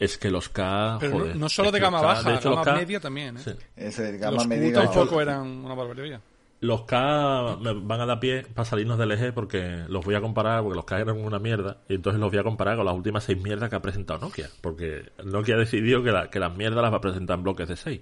Es, 0.00 0.18
que 0.18 0.30
los 0.30 0.48
K 0.48 0.96
pero 1.00 1.34
no, 1.34 1.48
solo 1.48 1.70
de 1.70 1.80
gama 1.80 2.00
baja 2.00 2.30
de 2.30 2.38
gama 2.38 2.64
media 2.64 3.00
también 3.00 3.36
¿eh? 3.76 4.18
Gama 4.18 4.44
media 4.44 4.74
tampoco 4.74 5.20
eran 5.20 5.46
una 5.64 5.74
barbaridad 5.74 6.20
los 6.60 6.82
K 6.82 7.56
me 7.60 7.72
van 7.72 8.00
a 8.00 8.06
dar 8.06 8.18
pie 8.18 8.44
para 8.54 8.64
salirnos 8.68 8.98
del 8.98 9.12
eje 9.12 9.32
porque 9.32 9.84
los 9.88 10.04
voy 10.04 10.16
a 10.16 10.20
comparar, 10.20 10.62
porque 10.62 10.76
los 10.76 10.84
K 10.84 11.00
eran 11.00 11.18
una 11.18 11.38
mierda, 11.38 11.78
y 11.88 11.94
entonces 11.94 12.20
los 12.20 12.30
voy 12.30 12.40
a 12.40 12.42
comparar 12.42 12.76
con 12.76 12.84
las 12.84 12.94
últimas 12.94 13.24
seis 13.24 13.40
mierdas 13.40 13.70
que 13.70 13.76
ha 13.76 13.82
presentado 13.82 14.18
Nokia, 14.18 14.48
porque 14.60 15.12
Nokia 15.24 15.54
ha 15.54 15.58
decidido 15.58 16.02
que, 16.02 16.12
que 16.30 16.40
las 16.40 16.56
mierdas 16.56 16.82
las 16.82 16.92
va 16.92 16.96
a 16.96 17.00
presentar 17.00 17.38
en 17.38 17.44
bloques 17.44 17.68
de 17.68 17.76
seis. 17.76 18.00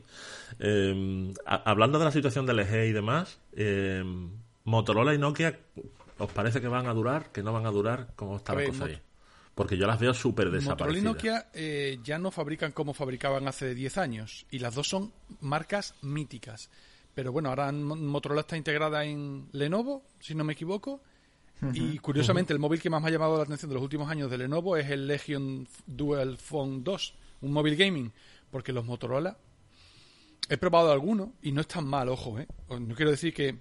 Em, 0.58 1.34
hablando 1.44 1.98
de 1.98 2.06
la 2.06 2.12
situación 2.12 2.46
del 2.46 2.60
eje 2.60 2.86
y 2.86 2.92
demás, 2.92 3.38
em, 3.54 4.30
Motorola 4.64 5.14
y 5.14 5.18
Nokia, 5.18 5.58
¿os 6.18 6.32
parece 6.32 6.60
que 6.60 6.68
van 6.68 6.86
a 6.86 6.94
durar, 6.94 7.30
que 7.32 7.42
no 7.42 7.52
van 7.52 7.66
a 7.66 7.70
durar? 7.70 8.08
¿Cómo 8.16 8.36
está 8.36 8.54
la 8.54 8.64
cosa 8.66 8.86
ahí? 8.86 8.98
Porque 9.54 9.76
yo 9.76 9.86
las 9.86 9.98
veo 9.98 10.12
súper 10.12 10.50
desaparecidas. 10.50 10.78
Motorola 10.80 10.98
y 10.98 11.02
Nokia 11.02 11.48
eh, 11.52 11.98
ya 12.02 12.18
no 12.18 12.30
fabrican 12.30 12.72
como 12.72 12.94
fabricaban 12.94 13.48
hace 13.48 13.74
10 13.74 13.98
años, 13.98 14.46
y 14.50 14.60
las 14.60 14.74
dos 14.74 14.88
son 14.88 15.12
marcas 15.40 15.94
míticas. 16.00 16.70
Pero 17.16 17.32
bueno, 17.32 17.48
ahora 17.48 17.72
Motorola 17.72 18.42
está 18.42 18.58
integrada 18.58 19.02
en 19.06 19.48
Lenovo, 19.52 20.04
si 20.20 20.34
no 20.34 20.44
me 20.44 20.52
equivoco. 20.52 21.00
y 21.72 21.98
curiosamente, 21.98 22.52
el 22.52 22.58
móvil 22.58 22.78
que 22.78 22.90
más 22.90 23.00
me 23.00 23.08
ha 23.08 23.10
llamado 23.10 23.38
la 23.38 23.44
atención 23.44 23.70
de 23.70 23.74
los 23.74 23.82
últimos 23.82 24.10
años 24.10 24.30
de 24.30 24.36
Lenovo 24.36 24.76
es 24.76 24.90
el 24.90 25.06
Legion 25.06 25.66
Dual 25.86 26.36
Phone 26.36 26.84
2, 26.84 27.14
un 27.40 27.52
móvil 27.54 27.74
gaming. 27.74 28.12
Porque 28.50 28.70
los 28.70 28.84
Motorola, 28.84 29.34
he 30.50 30.58
probado 30.58 30.92
algunos 30.92 31.30
y 31.40 31.52
no 31.52 31.62
están 31.62 31.86
mal, 31.86 32.10
ojo, 32.10 32.38
¿eh? 32.38 32.46
No 32.68 32.94
quiero 32.94 33.12
decir 33.12 33.32
que, 33.32 33.56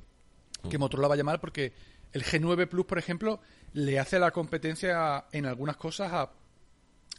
que 0.70 0.78
Motorola 0.78 1.08
vaya 1.08 1.24
mal 1.24 1.40
porque 1.40 1.72
el 2.12 2.26
G9 2.26 2.68
Plus, 2.68 2.86
por 2.86 3.00
ejemplo, 3.00 3.40
le 3.72 4.00
hace 4.00 4.20
la 4.20 4.32
competencia 4.32 5.28
en 5.32 5.46
algunas 5.46 5.78
cosas 5.78 6.12
a, 6.12 6.30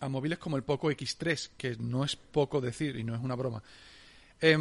a 0.00 0.09
móviles 0.11 0.38
como 0.38 0.59
el 0.59 0.64
Poco 0.64 0.90
X3, 0.90 1.52
que 1.57 1.76
no 1.78 2.05
es 2.05 2.14
poco 2.14 2.61
decir 2.61 2.97
y 2.97 3.05
no 3.05 3.14
es 3.14 3.23
una 3.23 3.37
broma. 3.37 3.62
Eh, 4.38 4.59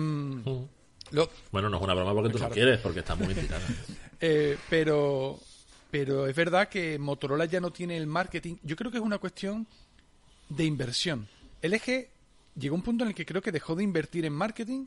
bueno, 1.51 1.69
no 1.69 1.77
es 1.77 1.83
una 1.83 1.93
broma 1.93 2.13
porque 2.13 2.29
tú 2.29 2.39
lo 2.39 2.49
quieres, 2.49 2.79
porque 2.79 2.99
está 2.99 3.15
muy 3.15 3.35
eh, 4.21 4.57
pero, 4.69 5.39
pero 5.91 6.27
es 6.27 6.35
verdad 6.35 6.67
que 6.67 6.97
Motorola 6.97 7.45
ya 7.45 7.59
no 7.59 7.71
tiene 7.71 7.97
el 7.97 8.07
marketing. 8.07 8.55
Yo 8.63 8.75
creo 8.75 8.91
que 8.91 8.97
es 8.97 9.03
una 9.03 9.17
cuestión 9.17 9.67
de 10.49 10.65
inversión. 10.65 11.27
El 11.61 11.73
eje 11.73 12.09
llegó 12.55 12.75
a 12.75 12.77
un 12.77 12.83
punto 12.83 13.03
en 13.03 13.09
el 13.09 13.15
que 13.15 13.25
creo 13.25 13.41
que 13.41 13.51
dejó 13.51 13.75
de 13.75 13.83
invertir 13.83 14.25
en 14.25 14.33
marketing. 14.33 14.85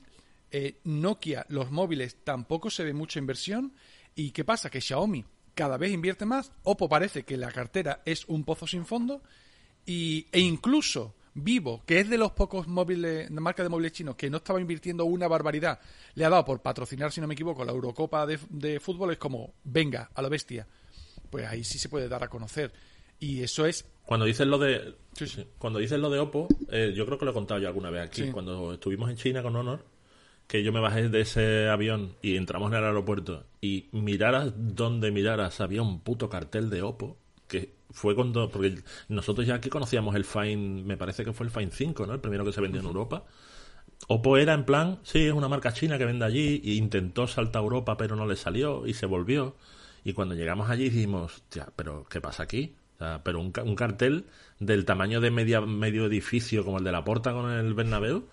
Eh, 0.51 0.79
Nokia, 0.85 1.45
los 1.49 1.71
móviles, 1.71 2.17
tampoco 2.25 2.71
se 2.71 2.85
ve 2.85 2.93
mucha 2.93 3.19
inversión. 3.19 3.73
¿Y 4.15 4.31
qué 4.31 4.45
pasa? 4.45 4.71
Que 4.71 4.81
Xiaomi 4.81 5.25
cada 5.55 5.77
vez 5.77 5.93
invierte 5.93 6.25
más. 6.25 6.53
Oppo 6.63 6.89
parece 6.89 7.25
que 7.25 7.37
la 7.37 7.51
cartera 7.51 8.03
es 8.05 8.25
un 8.29 8.45
pozo 8.45 8.67
sin 8.67 8.87
fondo. 8.87 9.23
Y, 9.85 10.27
e 10.33 10.41
incluso 10.41 11.15
Vivo, 11.43 11.83
que 11.87 12.01
es 12.01 12.09
de 12.09 12.19
los 12.19 12.33
pocos 12.33 12.67
móviles, 12.67 13.29
de 13.29 13.41
marca 13.41 13.63
de 13.63 13.69
móviles 13.69 13.93
chinos 13.93 14.17
que 14.17 14.31
no 14.31 14.39
estaba 14.39 14.61
invirtiendo 14.61 15.05
una 15.05 15.29
barbaridad, 15.29 15.81
le 16.15 16.25
ha 16.25 16.31
dado 16.31 16.45
por 16.45 16.61
patrocinar, 16.61 17.13
si 17.13 17.21
no 17.21 17.27
me 17.27 17.35
equivoco, 17.35 17.65
la 17.65 17.73
Eurocopa 17.73 18.27
de, 18.27 18.81
fútbol, 18.81 19.13
es 19.13 19.19
como, 19.19 19.55
venga, 19.65 20.11
a 20.15 20.23
la 20.23 20.29
bestia. 20.29 20.67
Pues 21.31 21.47
ahí 21.47 21.65
sí 21.65 21.79
se 21.79 21.89
puede 21.89 22.09
dar 22.09 22.25
a 22.25 22.29
conocer. 22.29 22.73
Y 23.21 23.43
eso 23.43 23.67
es 23.67 23.85
cuando 24.09 24.25
dices 24.25 24.47
lo 24.47 24.57
de 24.57 24.95
cuando 25.59 25.81
dices 25.81 25.99
lo 25.99 26.09
de 26.09 26.19
Oppo, 26.19 26.49
eh, 26.71 26.95
yo 26.97 27.05
creo 27.05 27.19
que 27.19 27.27
lo 27.27 27.33
he 27.33 27.35
contado 27.35 27.61
yo 27.61 27.69
alguna 27.69 27.91
vez 27.91 28.07
aquí. 28.07 28.31
Cuando 28.31 28.73
estuvimos 28.73 29.11
en 29.11 29.17
China 29.17 29.43
con 29.43 29.55
Honor, 29.55 29.85
que 30.47 30.63
yo 30.63 30.73
me 30.73 30.81
bajé 30.81 31.11
de 31.11 31.21
ese 31.21 31.69
avión 31.69 32.17
y 32.23 32.37
entramos 32.37 32.73
en 32.73 32.79
el 32.79 32.85
aeropuerto 32.85 33.45
y 33.61 33.91
miraras 33.93 34.55
donde 34.57 35.11
miraras 35.11 35.61
había 35.61 35.83
un 35.83 36.01
puto 36.01 36.31
cartel 36.31 36.71
de 36.71 36.81
Oppo 36.81 37.19
que 37.49 37.75
fue 37.91 38.15
cuando, 38.15 38.51
porque 38.51 38.83
nosotros 39.09 39.47
ya 39.47 39.55
aquí 39.55 39.69
conocíamos 39.69 40.15
el 40.15 40.25
Fine, 40.25 40.83
me 40.85 40.97
parece 40.97 41.25
que 41.25 41.33
fue 41.33 41.47
el 41.47 41.53
Fine 41.53 41.71
5, 41.73 42.07
¿no? 42.07 42.15
El 42.15 42.21
primero 42.21 42.45
que 42.45 42.53
se 42.53 42.61
vendió 42.61 42.81
en 42.81 42.87
Europa. 42.87 43.25
Oppo 44.07 44.37
era 44.37 44.55
en 44.55 44.65
plan, 44.65 44.99
sí, 45.03 45.27
es 45.27 45.33
una 45.33 45.49
marca 45.49 45.73
china 45.73 45.99
que 45.99 46.05
vende 46.05 46.25
allí, 46.25 46.63
e 46.65 46.75
intentó 46.75 47.27
saltar 47.27 47.61
a 47.61 47.65
Europa, 47.65 47.97
pero 47.97 48.17
no 48.17 48.27
le 48.27 48.37
salió 48.37 48.87
y 48.87 48.95
se 48.95 49.07
volvió. 49.07 49.57
Y 50.05 50.13
cuando 50.13 50.35
llegamos 50.35 50.71
allí 50.71 50.91
dijimos, 50.91 51.43
ya, 51.51 51.69
pero 51.77 52.07
¿qué 52.09 52.21
pasa 52.21 52.45
aquí? 52.45 52.75
pero 53.23 53.41
un, 53.41 53.53
un, 53.65 53.77
cartel 53.77 54.25
del 54.59 54.85
tamaño 54.85 55.21
de 55.21 55.31
media, 55.31 55.61
medio 55.61 56.07
edificio 56.07 56.65
como 56.65 56.79
el 56.79 56.85
de 56.85 56.93
la 56.93 57.05
Porta 57.05 57.33
con 57.33 57.51
el 57.51 57.75
Bernabéu, 57.75 58.25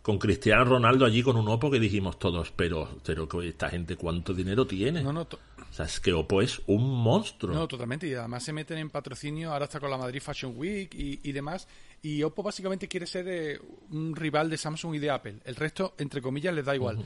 con 0.00 0.18
Cristiano 0.18 0.64
Ronaldo 0.64 1.04
allí 1.04 1.22
con 1.22 1.36
un 1.36 1.48
Oppo 1.48 1.70
que 1.70 1.80
dijimos 1.80 2.18
todos, 2.18 2.52
pero, 2.54 2.88
pero 3.04 3.42
esta 3.42 3.68
gente 3.68 3.96
cuánto 3.96 4.32
dinero 4.34 4.66
tiene. 4.66 5.02
No, 5.02 5.12
no, 5.12 5.26
o 5.74 5.76
sea, 5.76 5.86
es 5.86 5.98
que 5.98 6.12
Oppo 6.12 6.40
es 6.40 6.62
un 6.68 7.02
monstruo. 7.02 7.52
No, 7.52 7.66
totalmente. 7.66 8.06
Y 8.06 8.14
además 8.14 8.44
se 8.44 8.52
meten 8.52 8.78
en 8.78 8.90
patrocinio, 8.90 9.52
ahora 9.52 9.64
está 9.64 9.80
con 9.80 9.90
la 9.90 9.98
Madrid 9.98 10.22
Fashion 10.22 10.52
Week 10.56 10.94
y, 10.94 11.32
demás. 11.32 11.66
Y 12.00 12.22
Oppo 12.22 12.44
básicamente 12.44 12.86
quiere 12.86 13.08
ser 13.08 13.26
eh, 13.26 13.60
un 13.90 14.14
rival 14.14 14.48
de 14.48 14.56
Samsung 14.56 14.94
y 14.94 14.98
de 15.00 15.10
Apple. 15.10 15.40
El 15.44 15.56
resto, 15.56 15.96
entre 15.98 16.22
comillas, 16.22 16.54
les 16.54 16.64
da 16.64 16.76
igual. 16.76 17.04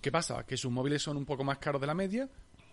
¿Qué 0.00 0.10
pasa? 0.10 0.46
Que 0.46 0.56
sus 0.56 0.72
móviles 0.72 1.02
son 1.02 1.18
un 1.18 1.26
poco 1.26 1.44
más 1.44 1.58
caros 1.58 1.82
de 1.82 1.86
la 1.86 1.92
media, 1.92 2.30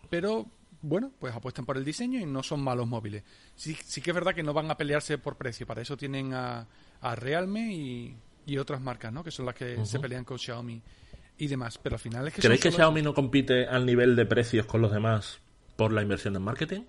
pero 0.10 0.50
bueno, 0.82 1.12
pues 1.20 1.36
apuestan 1.36 1.66
por 1.66 1.76
el 1.76 1.84
diseño 1.84 2.18
y 2.18 2.26
no 2.26 2.42
son 2.42 2.64
malos 2.64 2.88
móviles. 2.88 3.26
Sí, 3.58 3.76
sí 3.84 4.00
que 4.00 4.12
es 4.12 4.16
verdad 4.16 4.34
que 4.34 4.42
no 4.42 4.54
van 4.54 4.72
a 4.72 4.78
pelearse 4.78 5.18
por 5.18 5.36
precio. 5.36 5.68
Para 5.68 5.82
eso 5.82 5.98
tienen 5.98 6.34
a, 6.34 6.66
Realme 7.18 7.76
y, 8.46 8.58
otras 8.58 8.80
marcas, 8.80 9.12
¿no? 9.12 9.22
Que 9.22 9.32
son 9.32 9.48
las 9.48 9.56
que 9.56 9.86
se 9.86 10.00
pelean 10.00 10.24
con 10.24 10.40
Xiaomi 10.40 10.82
y 11.38 11.48
demás. 11.48 11.78
Pero 11.78 11.96
al 11.96 12.00
final 12.00 12.28
es 12.28 12.34
que. 12.34 12.42
¿Creéis 12.42 12.62
que 12.62 12.72
Xiaomi 12.72 13.02
no 13.02 13.14
compite 13.14 13.68
al 13.68 13.86
nivel 13.86 14.16
de 14.16 14.26
precios 14.26 14.66
con 14.66 14.82
los 14.82 14.92
demás 14.92 15.40
por 15.76 15.92
la 15.92 16.02
inversión 16.02 16.36
en 16.36 16.42
marketing? 16.42 16.82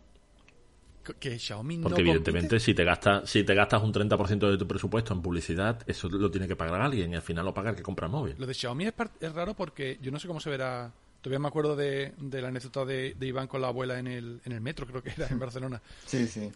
Que 1.21 1.39
Xiaomi 1.39 1.79
Porque 1.79 2.01
evidentemente 2.01 2.59
si 2.59 2.75
te 2.75 2.83
gastas 2.83 3.31
si 3.31 3.45
te 3.45 3.55
gastas 3.55 3.81
un 3.83 3.93
30% 3.93 4.51
de 4.51 4.59
tu 4.59 4.67
presupuesto 4.67 5.15
en 5.15 5.23
publicidad, 5.23 5.79
eso 5.87 6.09
lo 6.09 6.31
tiene 6.33 6.49
que 6.49 6.57
pagar 6.57 6.81
alguien 6.81 7.13
y 7.13 7.17
al 7.17 7.23
final 7.23 7.45
lo 7.45 7.55
paga 7.55 7.71
el 7.71 7.77
que 7.77 7.83
compra 7.83 8.07
el 8.07 8.13
móvil. 8.13 8.35
Lo 8.39 8.47
de 8.47 8.55
Xiaomi 8.55 8.87
es, 8.87 8.95
raro 9.33 9.55
porque 9.55 9.99
yo 10.03 10.11
no 10.11 10.19
sé 10.19 10.27
cómo 10.27 10.41
se 10.41 10.51
verá 10.51 10.93
Todavía 11.21 11.41
me 11.41 11.49
acuerdo 11.49 11.75
de, 11.75 12.13
la 12.21 12.49
anécdota 12.49 12.85
de, 12.85 13.17
Iván 13.21 13.49
con 13.49 13.61
la 13.61 13.67
abuela 13.67 13.99
en 13.99 14.07
el, 14.07 14.41
en 14.45 14.53
el 14.53 14.61
metro, 14.61 14.87
creo 14.87 15.03
que 15.03 15.11
era 15.11 15.27
en 15.27 15.41
Barcelona. 15.41 15.83
Sí, 16.05 16.25
sí. 16.29 16.53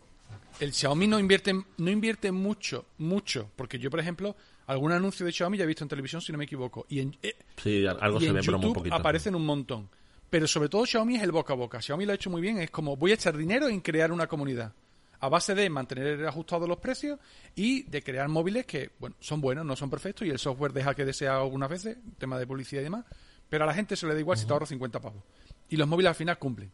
El 0.61 0.73
Xiaomi 0.73 1.09
no 1.09 1.19
invierte, 1.19 1.53
no 1.53 1.91
invierte 1.91 2.31
mucho, 2.31 2.85
mucho, 2.99 3.51
porque 3.57 3.81
yo, 3.81 3.91
por 3.91 3.99
ejemplo, 3.99 4.37
algún 4.71 4.93
anuncio 4.93 5.27
de 5.27 5.33
Xiaomi 5.33 5.59
ya 5.59 5.65
he 5.65 5.67
visto 5.67 5.85
en 5.85 5.89
televisión, 5.89 6.23
si 6.23 6.31
no 6.31 6.39
me 6.39 6.45
equivoco. 6.45 6.87
Y 6.89 7.01
en, 7.01 7.17
eh, 7.23 7.35
sí, 7.61 7.85
algo 7.87 8.21
se 8.21 8.31
ve, 8.31 8.41
pero 8.45 8.59
muy 8.59 8.73
poquito. 8.73 8.95
aparecen 8.95 9.35
un 9.35 9.45
montón. 9.45 9.91
Pero 10.31 10.47
sobre 10.47 10.69
todo 10.69 10.87
Xiaomi 10.87 11.17
es 11.17 11.25
el 11.25 11.33
boca 11.33 11.55
a 11.55 11.57
boca. 11.57 11.83
Xiaomi 11.83 12.07
lo 12.07 12.13
ha 12.13 12.15
hecho 12.15 12.31
muy 12.31 12.41
bien. 12.41 12.59
Es 12.59 12.71
como 12.71 12.97
voy 12.97 13.11
a 13.11 13.15
echar 13.15 13.37
dinero 13.37 13.69
en 13.69 13.81
crear 13.81 14.13
una 14.13 14.29
comunidad. 14.29 14.73
A 15.19 15.29
base 15.29 15.57
de 15.57 15.69
mantener 15.69 16.25
ajustados 16.25 16.69
los 16.69 16.79
precios 16.79 17.19
y 17.57 17.83
de 17.83 18.01
crear 18.01 18.29
móviles 18.29 18.65
que, 18.65 18.93
bueno, 19.01 19.17
son 19.19 19.41
buenos, 19.41 19.67
no 19.67 19.75
son 19.75 19.91
perfectos 19.91 20.27
y 20.27 20.31
el 20.31 20.39
software 20.39 20.73
deja 20.73 20.95
que 20.95 21.05
desea 21.05 21.37
algunas 21.37 21.69
veces, 21.69 21.99
tema 22.17 22.39
de 22.39 22.47
publicidad 22.47 22.81
y 22.81 22.85
demás. 22.85 23.05
Pero 23.49 23.65
a 23.65 23.67
la 23.67 23.75
gente 23.75 23.97
se 23.97 24.07
le 24.07 24.15
da 24.15 24.21
igual 24.21 24.39
si 24.39 24.47
te 24.47 24.53
ahorro 24.53 24.67
50 24.67 25.01
pavos. 25.01 25.25
Y 25.69 25.77
los 25.77 25.89
móviles 25.89 26.11
al 26.11 26.15
final 26.15 26.39
cumplen. 26.39 26.71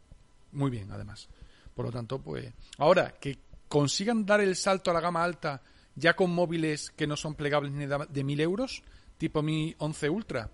Muy 0.51 0.69
bien, 0.69 0.91
además. 0.91 1.27
Por 1.73 1.87
lo 1.87 1.91
tanto, 1.91 2.19
pues. 2.19 2.53
Ahora, 2.77 3.15
que 3.19 3.39
consigan 3.67 4.23
dar 4.23 4.39
el 4.39 4.55
salto 4.55 4.91
a 4.91 4.93
la 4.93 5.01
gama 5.01 5.23
alta 5.23 5.61
ya 5.97 6.15
con 6.15 6.33
móviles 6.33 6.91
que 6.95 7.07
no 7.07 7.17
son 7.17 7.35
plegables 7.35 7.73
ni 7.73 7.85
de, 7.85 8.23
mil 8.23 8.39
euros, 8.39 8.83
tipo 9.17 9.41
Mi 9.41 9.75
11 9.79 10.09
Ultra, 10.09 10.49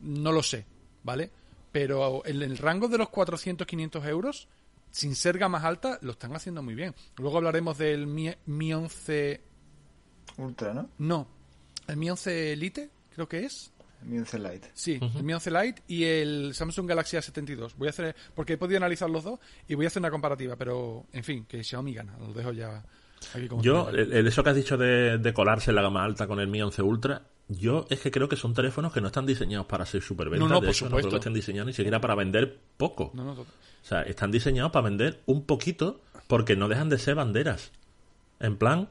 no 0.00 0.32
lo 0.32 0.42
sé, 0.42 0.64
¿vale? 1.02 1.30
Pero 1.72 2.24
en 2.24 2.40
el 2.40 2.56
rango 2.56 2.88
de 2.88 2.96
los 2.96 3.08
400-500 3.08 4.06
euros, 4.06 4.48
sin 4.90 5.14
ser 5.14 5.38
gama 5.38 5.58
alta, 5.58 5.98
lo 6.02 6.12
están 6.12 6.34
haciendo 6.34 6.62
muy 6.62 6.74
bien. 6.74 6.94
Luego 7.18 7.38
hablaremos 7.38 7.76
del 7.76 8.06
Mi, 8.06 8.32
Mi 8.46 8.72
11 8.72 9.40
Ultra, 10.38 10.72
¿no? 10.72 10.88
No, 10.98 11.28
el 11.88 11.96
Mi 11.96 12.08
11 12.08 12.52
Elite, 12.52 12.90
creo 13.12 13.28
que 13.28 13.44
es. 13.44 13.72
Mi 14.02 14.18
11 14.18 14.38
Lite. 14.38 14.70
Sí, 14.72 15.00
el 15.00 15.24
Mi 15.24 15.32
11 15.32 15.50
Lite 15.50 15.82
y 15.88 16.04
el 16.04 16.54
Samsung 16.54 16.86
Galaxy 16.88 17.16
A72. 17.16 17.74
Voy 17.76 17.88
a 17.88 17.90
hacer, 17.90 18.14
porque 18.34 18.52
he 18.52 18.58
podido 18.58 18.76
analizar 18.76 19.10
los 19.10 19.24
dos 19.24 19.40
y 19.66 19.74
voy 19.74 19.86
a 19.86 19.88
hacer 19.88 20.00
una 20.00 20.10
comparativa, 20.12 20.54
pero 20.54 21.06
en 21.12 21.24
fin, 21.24 21.44
que 21.44 21.64
Xiaomi 21.64 21.92
gana, 21.92 22.16
lo 22.18 22.32
dejo 22.32 22.52
ya 22.52 22.84
aquí 23.34 23.48
como 23.48 23.62
Yo, 23.62 23.88
el- 23.90 24.12
el- 24.12 24.26
eso 24.26 24.42
que 24.44 24.50
has 24.50 24.56
dicho 24.56 24.76
de, 24.76 25.18
de 25.18 25.32
colarse 25.34 25.70
en 25.70 25.76
la 25.76 25.82
gama 25.82 26.04
alta 26.04 26.26
con 26.26 26.40
el 26.40 26.48
Mi 26.48 26.62
11 26.62 26.82
Ultra, 26.82 27.22
yo 27.48 27.86
es 27.90 28.00
que 28.00 28.10
creo 28.10 28.28
que 28.28 28.36
son 28.36 28.54
teléfonos 28.54 28.92
que 28.92 29.00
no 29.00 29.06
están 29.08 29.26
diseñados 29.26 29.66
para 29.66 29.86
ser 29.86 30.02
superventas. 30.02 30.48
No, 30.48 30.54
no, 30.54 30.60
de 30.60 30.66
por 30.66 30.74
hecho, 30.74 30.84
no 30.86 30.90
creo 30.90 31.00
supuesto. 31.02 31.10
que 31.10 31.16
estén 31.16 31.34
diseñados 31.34 31.66
ni 31.68 31.72
siquiera 31.72 32.00
para 32.00 32.14
vender 32.14 32.58
poco. 32.76 33.10
No, 33.14 33.24
no, 33.24 33.32
O 33.32 33.46
sea, 33.82 34.02
están 34.02 34.30
diseñados 34.30 34.72
para 34.72 34.84
vender 34.84 35.20
un 35.26 35.44
poquito 35.44 36.00
porque 36.26 36.56
no 36.56 36.68
dejan 36.68 36.88
de 36.88 36.98
ser 36.98 37.14
banderas. 37.14 37.70
En 38.40 38.56
plan, 38.56 38.88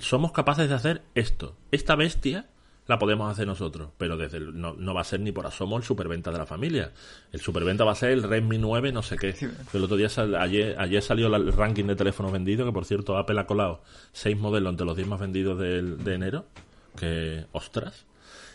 somos 0.00 0.32
capaces 0.32 0.68
de 0.68 0.74
hacer 0.74 1.02
esto. 1.14 1.56
Esta 1.70 1.94
bestia 1.94 2.46
la 2.86 2.98
podemos 2.98 3.30
hacer 3.32 3.46
nosotros, 3.46 3.90
pero 3.96 4.16
desde 4.16 4.36
el- 4.38 4.60
no, 4.60 4.74
no 4.74 4.92
va 4.94 5.00
a 5.00 5.04
ser 5.04 5.20
ni 5.20 5.32
por 5.32 5.46
asomo 5.46 5.76
el 5.78 5.82
superventa 5.84 6.30
de 6.30 6.38
la 6.38 6.46
familia. 6.46 6.92
El 7.32 7.40
superventa 7.40 7.84
va 7.84 7.92
a 7.92 7.94
ser 7.94 8.10
el 8.10 8.22
Redmi 8.22 8.58
9 8.58 8.92
no 8.92 9.02
sé 9.02 9.16
qué. 9.16 9.34
El 9.72 9.84
otro 9.84 9.96
día, 9.96 10.08
sal- 10.08 10.34
ayer, 10.34 10.76
ayer 10.78 11.02
salió 11.02 11.34
el 11.34 11.52
ranking 11.52 11.84
de 11.84 11.96
teléfonos 11.96 12.30
vendidos, 12.32 12.66
que 12.66 12.72
por 12.72 12.84
cierto 12.84 13.16
Apple 13.16 13.40
ha 13.40 13.46
colado 13.46 13.82
seis 14.12 14.36
modelos 14.38 14.70
entre 14.72 14.86
los 14.86 14.96
10 14.96 15.08
más 15.08 15.18
vendidos 15.20 15.58
del- 15.58 16.02
de 16.04 16.14
enero, 16.14 16.46
que 16.98 17.46
ostras. 17.52 18.04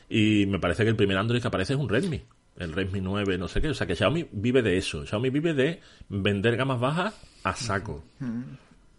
Y 0.10 0.46
me 0.48 0.60
parece 0.60 0.84
que 0.84 0.89
el 0.89 0.96
primer 0.96 1.18
Android 1.18 1.42
que 1.42 1.48
aparece 1.48 1.74
es 1.74 1.80
un 1.80 1.89
Redmi. 1.89 2.22
El 2.58 2.74
Redmi 2.74 3.00
9, 3.02 3.38
no 3.38 3.48
sé 3.48 3.62
qué. 3.62 3.70
O 3.70 3.74
sea 3.74 3.88
que 3.88 3.96
Xiaomi 3.96 4.28
vive 4.32 4.62
de 4.62 4.78
eso. 4.78 5.06
Xiaomi 5.06 5.30
vive 5.30 5.54
de 5.54 5.80
vender 6.10 6.58
gamas 6.58 6.80
bajas 6.80 7.15
a 7.44 7.56
saco. 7.56 8.04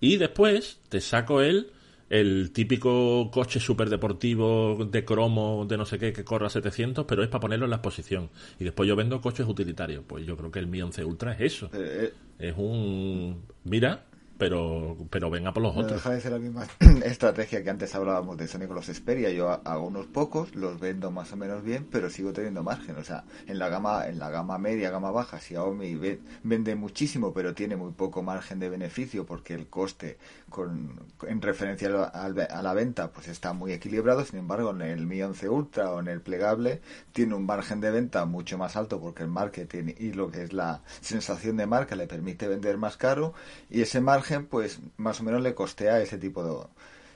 Y 0.00 0.16
después 0.16 0.78
te 0.88 1.00
saco 1.00 1.42
el, 1.42 1.70
el 2.10 2.50
típico 2.52 3.30
coche 3.30 3.60
súper 3.60 3.88
deportivo 3.88 4.84
de 4.84 5.04
cromo, 5.04 5.64
de 5.66 5.78
no 5.78 5.86
sé 5.86 5.98
qué, 5.98 6.12
que 6.12 6.24
corra 6.24 6.50
700, 6.50 7.06
pero 7.06 7.22
es 7.22 7.28
para 7.28 7.40
ponerlo 7.40 7.66
en 7.66 7.70
la 7.70 7.76
exposición. 7.76 8.30
Y 8.58 8.64
después 8.64 8.88
yo 8.88 8.96
vendo 8.96 9.20
coches 9.20 9.46
utilitarios. 9.46 10.04
Pues 10.06 10.26
yo 10.26 10.36
creo 10.36 10.50
que 10.50 10.58
el 10.58 10.66
Mi 10.66 10.82
11 10.82 11.04
Ultra 11.04 11.32
es 11.34 11.40
eso. 11.40 11.70
Eh, 11.72 12.12
eh, 12.38 12.48
Es 12.48 12.54
un... 12.56 13.42
Mira, 13.64 14.06
pero, 14.40 14.96
pero 15.10 15.30
venga 15.30 15.52
por 15.52 15.62
los 15.62 15.74
no 15.76 15.82
otros. 15.82 15.98
deja 16.02 16.10
de 16.10 16.20
ser 16.20 16.32
la 16.32 16.38
misma 16.40 16.66
estrategia 17.04 17.62
que 17.62 17.70
antes 17.70 17.94
hablábamos 17.94 18.36
de 18.36 18.48
Sony 18.48 18.66
con 18.66 18.74
los 18.76 18.86
Xperia. 18.86 19.30
Yo 19.30 19.50
ha- 19.50 19.60
hago 19.64 19.86
unos 19.86 20.06
pocos, 20.06 20.54
los 20.56 20.80
vendo 20.80 21.10
más 21.12 21.32
o 21.32 21.36
menos 21.36 21.62
bien, 21.62 21.86
pero 21.90 22.10
sigo 22.10 22.32
teniendo 22.32 22.62
margen. 22.62 22.96
O 22.96 23.04
sea, 23.04 23.24
en 23.46 23.58
la 23.58 23.68
gama, 23.68 24.08
en 24.08 24.18
la 24.18 24.30
gama 24.30 24.58
media, 24.58 24.90
gama 24.90 25.10
baja, 25.10 25.38
Xiaomi 25.38 25.94
ve- 25.94 26.20
vende 26.42 26.74
muchísimo, 26.74 27.32
pero 27.32 27.54
tiene 27.54 27.76
muy 27.76 27.92
poco 27.92 28.22
margen 28.22 28.58
de 28.58 28.68
beneficio 28.68 29.24
porque 29.26 29.54
el 29.54 29.68
coste 29.68 30.18
con, 30.48 30.98
en 31.28 31.40
referencia 31.42 31.88
a 32.04 32.62
la 32.62 32.74
venta 32.74 33.10
pues 33.12 33.28
está 33.28 33.52
muy 33.52 33.72
equilibrado. 33.72 34.24
Sin 34.24 34.38
embargo, 34.40 34.70
en 34.70 34.82
el 34.82 35.06
Mi 35.06 35.22
11 35.22 35.48
Ultra 35.48 35.90
o 35.92 36.00
en 36.00 36.08
el 36.08 36.20
plegable 36.22 36.80
tiene 37.12 37.34
un 37.34 37.46
margen 37.46 37.80
de 37.80 37.90
venta 37.90 38.24
mucho 38.24 38.56
más 38.58 38.76
alto 38.76 39.00
porque 39.00 39.22
el 39.22 39.28
marketing 39.28 39.94
y 39.98 40.12
lo 40.12 40.30
que 40.30 40.42
es 40.42 40.52
la 40.52 40.80
sensación 41.00 41.56
de 41.56 41.66
marca 41.66 41.94
le 41.96 42.06
permite 42.06 42.48
vender 42.48 42.78
más 42.78 42.96
caro 42.96 43.34
y 43.68 43.82
ese 43.82 44.00
margen 44.00 44.29
pues 44.48 44.80
más 44.96 45.20
o 45.20 45.24
menos 45.24 45.42
le 45.42 45.54
costea 45.54 46.00
ese 46.00 46.18
tipo 46.18 46.42
de 46.44 46.66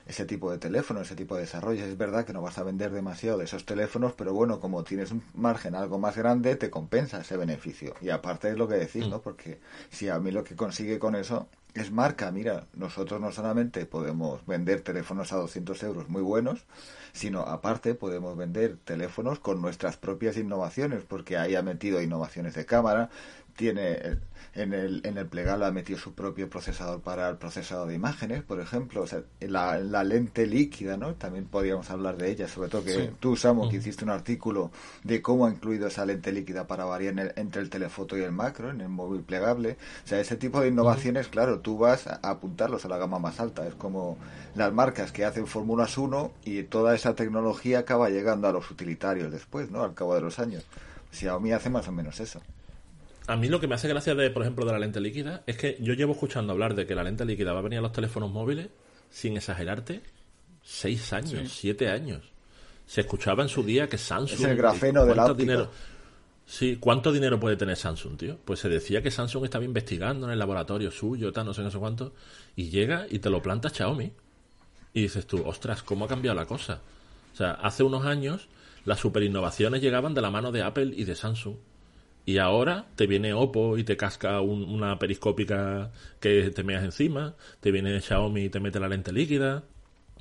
ese 0.07 0.25
tipo 0.25 0.51
de 0.51 0.59
teléfono, 0.59 1.01
ese 1.01 1.15
tipo 1.15 1.33
de 1.35 1.41
desarrollo. 1.41 1.83
Es 1.83 1.97
verdad 1.97 2.25
que 2.25 2.33
no 2.33 2.41
vas 2.41 2.59
a 2.59 2.63
vender 2.63 2.91
demasiado 2.91 3.39
de 3.39 3.45
esos 3.45 3.65
teléfonos, 3.65 4.13
pero 4.13 4.33
bueno, 4.33 4.59
como 4.59 4.83
tienes 4.83 5.11
un 5.11 5.23
margen 5.33 5.73
algo 5.73 5.97
más 5.97 6.15
grande, 6.15 6.55
te 6.55 6.69
compensa 6.69 7.21
ese 7.21 7.37
beneficio. 7.37 7.95
Y 8.01 8.09
aparte 8.11 8.49
es 8.51 8.57
lo 8.57 8.67
que 8.67 8.75
decís, 8.75 9.07
¿no? 9.07 9.21
Porque 9.21 9.59
si 9.89 10.07
a 10.09 10.19
mí 10.19 10.29
lo 10.29 10.43
que 10.43 10.55
consigue 10.55 10.99
con 10.99 11.15
eso 11.15 11.47
es 11.73 11.91
marca, 11.91 12.31
mira, 12.31 12.67
nosotros 12.75 13.19
no 13.19 13.31
solamente 13.31 13.87
podemos 13.87 14.45
vender 14.45 14.81
teléfonos 14.81 15.33
a 15.33 15.37
200 15.37 15.81
euros 15.81 16.07
muy 16.07 16.21
buenos, 16.21 16.65
sino 17.11 17.41
aparte 17.41 17.95
podemos 17.95 18.37
vender 18.37 18.77
teléfonos 18.85 19.39
con 19.39 19.59
nuestras 19.59 19.97
propias 19.97 20.37
innovaciones, 20.37 21.03
porque 21.03 21.35
ahí 21.37 21.55
ha 21.55 21.63
metido 21.63 21.99
innovaciones 21.99 22.53
de 22.53 22.65
cámara, 22.67 23.09
tiene 23.55 23.93
el- 23.93 24.21
en 24.55 24.73
el, 24.73 25.01
en 25.05 25.17
el 25.17 25.27
plegable 25.27 25.65
ha 25.65 25.71
metido 25.71 25.99
su 25.99 26.13
propio 26.13 26.49
procesador 26.49 27.01
para 27.01 27.29
el 27.29 27.35
procesador 27.37 27.89
de 27.89 27.95
imágenes, 27.95 28.41
por 28.41 28.59
ejemplo, 28.61 29.01
o 29.01 29.07
sea, 29.07 29.21
la, 29.41 29.77
la 29.79 30.03
lente 30.03 30.47
líquida, 30.47 30.95
¿no? 30.97 31.13
También 31.15 31.45
podríamos 31.45 31.89
hablar 31.89 32.15
de 32.17 32.31
ella, 32.31 32.47
sobre 32.47 32.69
todo 32.69 32.83
que 32.83 32.93
Sí. 32.93 33.09
tú, 33.19 33.35
Samu, 33.35 33.69
que 33.69 33.75
hiciste 33.77 34.05
un 34.05 34.11
artículo 34.11 34.71
de 35.03 35.21
cómo 35.21 35.45
ha 35.45 35.49
incluido 35.51 35.87
esa 35.87 36.05
lente 36.05 36.31
líquida 36.31 36.67
para 36.67 36.85
variar 36.85 37.13
en 37.13 37.19
el- 37.19 37.33
entre 37.35 37.61
el 37.61 37.69
telefoto 37.69 38.17
y 38.17 38.21
el 38.21 38.31
macro, 38.31 38.69
en 38.71 38.79
el 38.81 38.89
móvil 38.89 39.21
plegable. 39.21 39.77
O 40.05 40.07
sea, 40.07 40.19
ese 40.21 40.37
tipo 40.37 40.61
de 40.61 40.69
innovaciones, 40.69 41.27
claro, 41.27 41.59
tú 41.59 41.77
vas 41.77 42.07
a 42.07 42.15
apuntarlos 42.23 42.85
a 42.85 42.87
la 42.87 42.97
gama 42.97 43.19
más 43.19 43.39
alta. 43.41 43.67
Es 43.67 43.75
como 43.75 44.17
las 44.55 44.71
marcas 44.71 45.11
que 45.11 45.25
hacen 45.25 45.47
Fórmulas 45.47 45.97
1 45.97 46.31
y 46.45 46.63
toda 46.63 46.95
esa 46.95 47.13
tecnología 47.13 47.79
acaba 47.79 48.09
llegando 48.09 48.47
a 48.47 48.53
los 48.53 48.71
utilitarios 48.71 49.31
después, 49.33 49.69
¿no? 49.69 49.83
Al 49.83 49.93
cabo 49.93 50.15
de 50.15 50.21
los 50.21 50.39
años. 50.39 50.63
Xiaomi 51.11 51.51
hace 51.51 51.69
más 51.69 51.87
o 51.87 51.91
menos 51.91 52.19
eso. 52.19 52.41
A 53.27 53.35
mí 53.35 53.47
lo 53.47 53.59
que 53.59 53.67
me 53.67 53.75
hace 53.75 53.87
gracia, 53.87 54.13
de, 54.13 54.29
por 54.29 54.43
ejemplo, 54.43 54.65
de 54.65 54.71
la 54.71 54.79
lente 54.79 54.99
líquida 54.99 55.43
es 55.47 55.57
que 55.57 55.77
yo 55.79 55.93
llevo 55.93 56.13
escuchando 56.13 56.53
hablar 56.53 56.75
de 56.75 56.85
que 56.85 56.95
la 56.95 57.03
lente 57.03 57.25
líquida 57.25 57.53
va 57.53 57.59
a 57.59 57.63
venir 57.63 57.79
a 57.79 57.81
los 57.81 57.91
teléfonos 57.91 58.31
móviles, 58.31 58.69
sin 59.09 59.35
exagerarte, 59.37 60.01
seis 60.61 61.11
años, 61.13 61.51
siete 61.51 61.89
años. 61.89 62.21
Se 62.85 63.01
escuchaba 63.01 63.41
en 63.41 63.49
su 63.49 63.63
día 63.63 63.89
que 63.89 63.97
Samsung... 63.97 64.39
Es 64.39 64.45
el 64.45 64.57
grafeno 64.57 65.01
de 65.01 65.09
la 65.09 65.15
¿cuánto 65.15 65.31
óptica. 65.31 65.51
dinero, 65.51 65.71
Sí, 66.45 66.77
¿cuánto 66.79 67.11
dinero 67.11 67.39
puede 67.39 67.57
tener 67.57 67.75
Samsung, 67.75 68.17
tío? 68.17 68.37
Pues 68.45 68.59
se 68.59 68.69
decía 68.69 69.01
que 69.01 69.09
Samsung 69.09 69.45
estaba 69.45 69.65
investigando 69.65 70.27
en 70.27 70.33
el 70.33 70.39
laboratorio 70.39 70.91
suyo, 70.91 71.31
tal, 71.31 71.47
no 71.47 71.53
sé, 71.53 71.63
no 71.63 71.71
sé 71.71 71.79
cuánto, 71.79 72.13
y 72.55 72.69
llega 72.69 73.07
y 73.09 73.19
te 73.19 73.31
lo 73.31 73.41
planta 73.41 73.69
Xiaomi. 73.69 74.11
Y 74.93 75.01
dices 75.01 75.25
tú, 75.25 75.41
ostras, 75.45 75.81
¿cómo 75.81 76.05
ha 76.05 76.07
cambiado 76.07 76.35
la 76.35 76.45
cosa? 76.45 76.81
O 77.33 77.35
sea, 77.35 77.51
hace 77.53 77.83
unos 77.83 78.05
años 78.05 78.47
las 78.85 78.99
superinnovaciones 78.99 79.81
llegaban 79.81 80.13
de 80.13 80.21
la 80.21 80.29
mano 80.29 80.51
de 80.51 80.61
Apple 80.61 80.93
y 80.95 81.03
de 81.05 81.15
Samsung. 81.15 81.55
Y 82.25 82.39
ahora 82.39 82.87
te 82.95 83.05
viene 83.05 83.33
Oppo 83.33 83.77
y 83.77 83.83
te 83.83 83.95
casca 83.97 84.41
un- 84.41 84.63
una 84.63 84.97
periscópica 84.97 85.91
que 86.19 86.49
te 86.49 86.63
meas 86.63 86.83
encima, 86.83 87.35
te 87.59 87.71
viene 87.71 87.99
Xiaomi 88.01 88.45
y 88.45 88.49
te 88.49 88.59
mete 88.59 88.79
la 88.79 88.87
lente 88.89 89.11
líquida, 89.13 89.63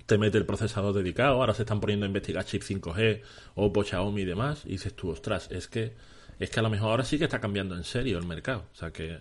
te 0.07 0.19
mete 0.19 0.37
el 0.37 0.45
procesador 0.45 0.95
dedicado, 0.95 1.37
ahora 1.37 1.55
se 1.55 1.63
están 1.63 1.81
poniendo 1.81 2.05
a 2.05 2.09
investigar 2.09 2.45
chip 2.45 2.63
5G, 2.63 3.23
Oppo, 3.55 3.83
Xiaomi 3.85 4.21
y 4.23 4.25
demás, 4.27 4.63
y 4.67 4.71
dices 4.73 4.95
tú, 4.95 5.09
ostras, 5.11 5.49
es 5.51 5.67
que, 5.67 5.95
es 6.39 6.51
que 6.51 6.61
a 6.61 6.63
lo 6.63 6.69
mejor 6.69 6.91
ahora 6.91 7.05
sí 7.05 7.17
que 7.17 7.25
está 7.25 7.41
cambiando 7.41 7.75
en 7.75 7.85
serio 7.85 8.19
el 8.19 8.27
mercado. 8.27 8.67
O 8.73 8.77
sea 8.77 8.91
que 8.91 9.19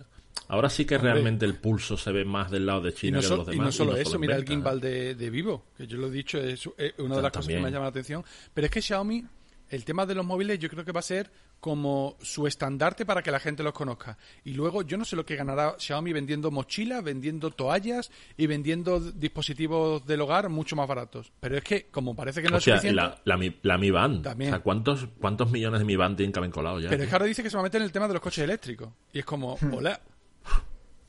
ahora 0.50 0.70
sí 0.70 0.84
que 0.84 0.98
realmente 0.98 1.46
el 1.46 1.56
pulso 1.56 1.96
se 1.96 2.12
ve 2.12 2.26
más 2.26 2.52
del 2.52 2.66
lado 2.66 2.82
de 2.82 2.90
Y 2.90 2.94
China 2.94 3.18
no, 3.18 3.22
que 3.22 3.30
de 3.30 3.38
los 3.38 3.48
y 3.48 3.52
demás. 3.52 3.66
no 3.68 3.72
solo 3.72 3.96
eso, 3.96 4.20
mira 4.20 4.36
el 4.36 4.46
gimbal 4.46 4.82
de, 4.82 5.16
de 5.16 5.30
Vivo, 5.30 5.68
que 5.78 5.88
yo 5.88 5.98
lo 5.98 6.08
he 6.08 6.12
dicho, 6.12 6.38
es, 6.38 6.68
una 6.98 7.16
de 7.16 7.22
las 7.22 7.32
cosas 7.32 7.48
que 7.48 7.60
me 7.62 7.72
llama 7.72 7.86
la 7.86 7.90
atención. 7.92 8.26
Pero 8.54 8.66
es 8.66 8.72
que 8.72 8.82
Xiaomi, 8.82 9.24
el 9.70 9.86
tema 9.86 10.06
de 10.06 10.16
los 10.16 10.26
móviles, 10.26 10.60
yo 10.60 10.68
creo 10.70 10.84
que 10.84 10.92
va 10.92 11.00
a 11.00 11.04
ser 11.04 11.32
como 11.64 12.18
su 12.22 12.46
estandarte 12.46 13.06
para 13.06 13.22
que 13.24 13.32
la 13.32 13.40
gente 13.40 13.64
los 13.64 13.72
conozca. 13.72 14.18
Y 14.44 14.52
luego, 14.52 14.82
yo 14.82 14.98
no 14.98 15.06
sé 15.06 15.16
lo 15.16 15.26
que 15.26 15.38
ganará 15.38 15.78
Xiaomi 15.80 16.12
vendiendo 16.12 16.52
mochilas, 16.52 17.02
vendiendo 17.02 17.52
toallas 17.52 18.12
y 18.36 18.48
vendiendo 18.48 19.00
dispositivos 19.00 20.06
del 20.06 20.20
hogar 20.20 20.50
mucho 20.50 20.76
más 20.76 20.90
baratos. 20.90 21.32
Pero 21.40 21.56
es 21.58 21.64
que, 21.64 21.86
como 21.86 22.18
parece 22.18 22.42
que 22.42 22.50
no 22.50 22.56
O 22.56 22.58
es 22.58 22.66
sea, 22.66 22.76
suficiente, 22.76 22.98
la, 23.02 23.22
la, 23.24 23.38
Mi- 23.38 23.58
la 23.62 23.78
Mi 23.78 23.92
Band. 23.92 24.24
También. 24.26 24.50
O 24.52 24.56
sea, 24.58 24.62
¿cuántos, 24.62 25.08
¿cuántos 25.22 25.52
millones 25.52 25.80
de 25.80 25.86
Mi 25.86 25.96
Band 25.96 26.18
tienen 26.18 26.34
que 26.34 26.40
haber 26.40 26.52
colado 26.52 26.82
ya? 26.82 26.90
Pero 26.90 27.04
es 27.04 27.08
que 27.08 27.16
ahora 27.16 27.28
dice 27.28 27.42
que 27.42 27.50
se 27.50 27.56
va 27.56 27.62
a 27.62 27.64
meter 27.64 27.80
en 27.80 27.86
el 27.86 27.94
tema 27.94 28.10
de 28.10 28.14
los 28.16 28.22
coches 28.22 28.44
eléctricos. 28.44 28.90
Y 29.14 29.20
es 29.20 29.26
como, 29.26 29.58
hola. 29.72 30.02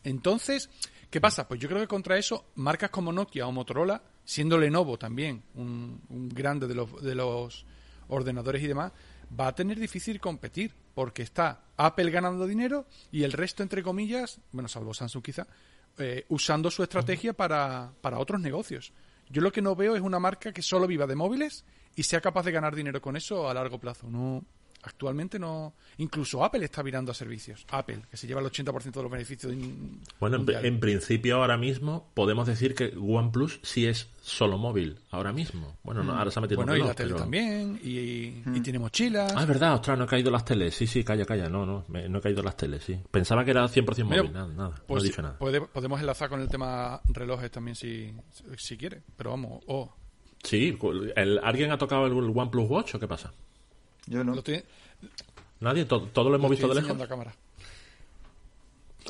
Entonces, 0.05 0.71
¿qué 1.11 1.21
pasa? 1.21 1.49
Pues 1.49 1.59
yo 1.61 1.69
creo 1.69 1.81
que 1.81 1.89
contra 1.89 2.17
eso, 2.17 2.47
marcas 2.55 2.91
como 2.91 3.13
Nokia 3.13 3.47
o 3.49 3.51
Motorola, 3.53 4.03
siendo 4.25 4.57
Lenovo 4.57 4.99
también 4.99 5.43
un, 5.55 6.01
un 6.11 6.29
grande 6.29 6.67
de 6.69 6.75
los, 6.77 7.03
de 7.03 7.15
los 7.17 7.67
ordenadores 8.07 8.63
y 8.63 8.67
demás, 8.67 8.93
va 9.39 9.49
a 9.49 9.55
tener 9.55 9.79
difícil 9.79 10.21
competir. 10.21 10.73
Porque 10.95 11.23
está 11.23 11.61
Apple 11.77 12.11
ganando 12.11 12.47
dinero 12.47 12.87
y 13.11 13.25
el 13.25 13.33
resto, 13.33 13.65
entre 13.65 13.83
comillas, 13.83 14.41
bueno, 14.53 14.69
salvo 14.69 14.95
Samsung 14.95 15.25
quizá, 15.25 15.47
eh, 15.99 16.25
usando 16.29 16.71
su 16.71 16.85
estrategia 16.85 17.33
para, 17.33 17.93
para 18.01 18.21
otros 18.21 18.41
negocios. 18.41 18.93
Yo 19.29 19.43
lo 19.43 19.51
que 19.51 19.61
no 19.61 19.75
veo 19.75 19.97
es 19.97 20.03
una 20.03 20.21
marca 20.21 20.53
que 20.53 20.63
solo 20.63 20.87
viva 20.87 21.09
de 21.09 21.17
móviles 21.17 21.65
y 21.97 22.05
sea 22.05 22.21
capaz 22.21 22.45
de 22.45 22.53
ganar 22.53 22.77
dinero 22.77 23.01
con 23.01 23.17
eso 23.17 23.49
a 23.49 23.55
largo 23.55 23.81
plazo. 23.81 24.09
No, 24.09 24.45
actualmente 24.85 25.39
no. 25.39 25.75
Incluso 25.99 26.45
Apple 26.45 26.65
está 26.65 26.83
virando 26.83 27.11
a 27.13 27.15
servicios. 27.15 27.65
Apple, 27.71 28.03
que 28.11 28.17
se 28.17 28.27
lleva 28.27 28.41
el 28.41 28.47
80% 28.47 28.93
de 28.93 29.03
los 29.03 29.11
beneficios. 29.11 29.53
in- 29.53 30.01
Bueno, 30.21 30.37
en, 30.37 30.43
mundiales. 30.43 30.69
en 30.71 30.81
principio 30.81 31.37
ahora 31.37 31.57
mismo 31.57 32.11
podemos 32.15 32.47
decir 32.47 32.75
que 32.75 32.93
OnePlus 32.97 33.61
sí 33.63 33.87
es 33.87 34.09
solo 34.23 34.57
móvil, 34.59 34.99
ahora 35.11 35.33
mismo. 35.33 35.77
Bueno, 35.83 36.03
no, 36.03 36.15
ahora 36.17 36.31
se 36.31 36.39
ha 36.39 36.43
metido 36.43 36.57
bueno, 36.59 36.73
en 36.73 36.79
y 36.79 36.81
reloj, 36.81 36.89
la 36.91 36.95
tele 36.95 37.09
pero- 37.11 37.21
también, 37.21 37.81
y, 37.83 38.43
y 38.57 38.61
tiene 38.63 38.79
mochilas. 38.79 39.33
Ah, 39.37 39.43
es 39.43 39.47
verdad, 39.49 39.75
ostras, 39.75 39.99
no 39.99 40.05
he 40.05 40.09
caído 40.09 40.31
las 40.31 40.45
teles. 40.45 40.75
Sí, 40.75 40.87
sí, 40.87 41.05
calla, 41.05 41.25
calla. 41.25 41.49
No, 41.49 41.65
no, 41.67 41.85
me- 41.89 42.09
no 42.09 42.19
he 42.19 42.23
caído 42.23 42.43
las 42.43 42.57
teles, 42.57 42.85
sí. 42.85 42.99
Pensaba 43.11 43.45
que 43.45 43.51
era 43.51 43.67
100% 43.69 44.05
móvil, 44.05 44.33
nada, 44.33 44.49
nada. 44.49 44.75
Pues 44.87 44.89
no 44.89 44.97
he 44.99 45.01
sí, 45.03 45.09
dicho 45.09 45.23
nada. 45.23 45.39
puede- 45.39 45.61
podemos 45.61 46.01
enlazar 46.01 46.29
con 46.29 46.41
el 46.41 46.49
tema 46.49 47.01
relojes 47.07 47.51
también 47.51 47.75
si, 47.75 48.13
si 48.57 48.77
quiere. 48.77 49.03
Pero 49.17 49.31
vamos, 49.31 49.63
oh, 49.67 49.95
Sí, 50.43 50.77
el- 51.17 51.41
¿alguien 51.43 51.71
ha 51.73 51.79
tocado 51.79 52.07
el 52.07 52.13
OnePlus 52.13 52.69
Watch 52.69 52.95
o 52.97 52.99
qué 53.01 53.09
pasa? 53.09 53.33
Yo 54.07 54.23
no. 54.25 54.33
lo 54.33 54.39
estoy, 54.39 54.63
Nadie, 55.61 55.85
todo, 55.87 56.07
todo 56.09 56.29
lo 56.31 56.37
hemos 56.37 56.45
lo 56.45 56.51
visto 56.51 56.69
de 56.69 56.75
lejos. 56.75 56.91
enseñando 56.91 57.05
a 57.05 57.09
cámara. 57.09 57.35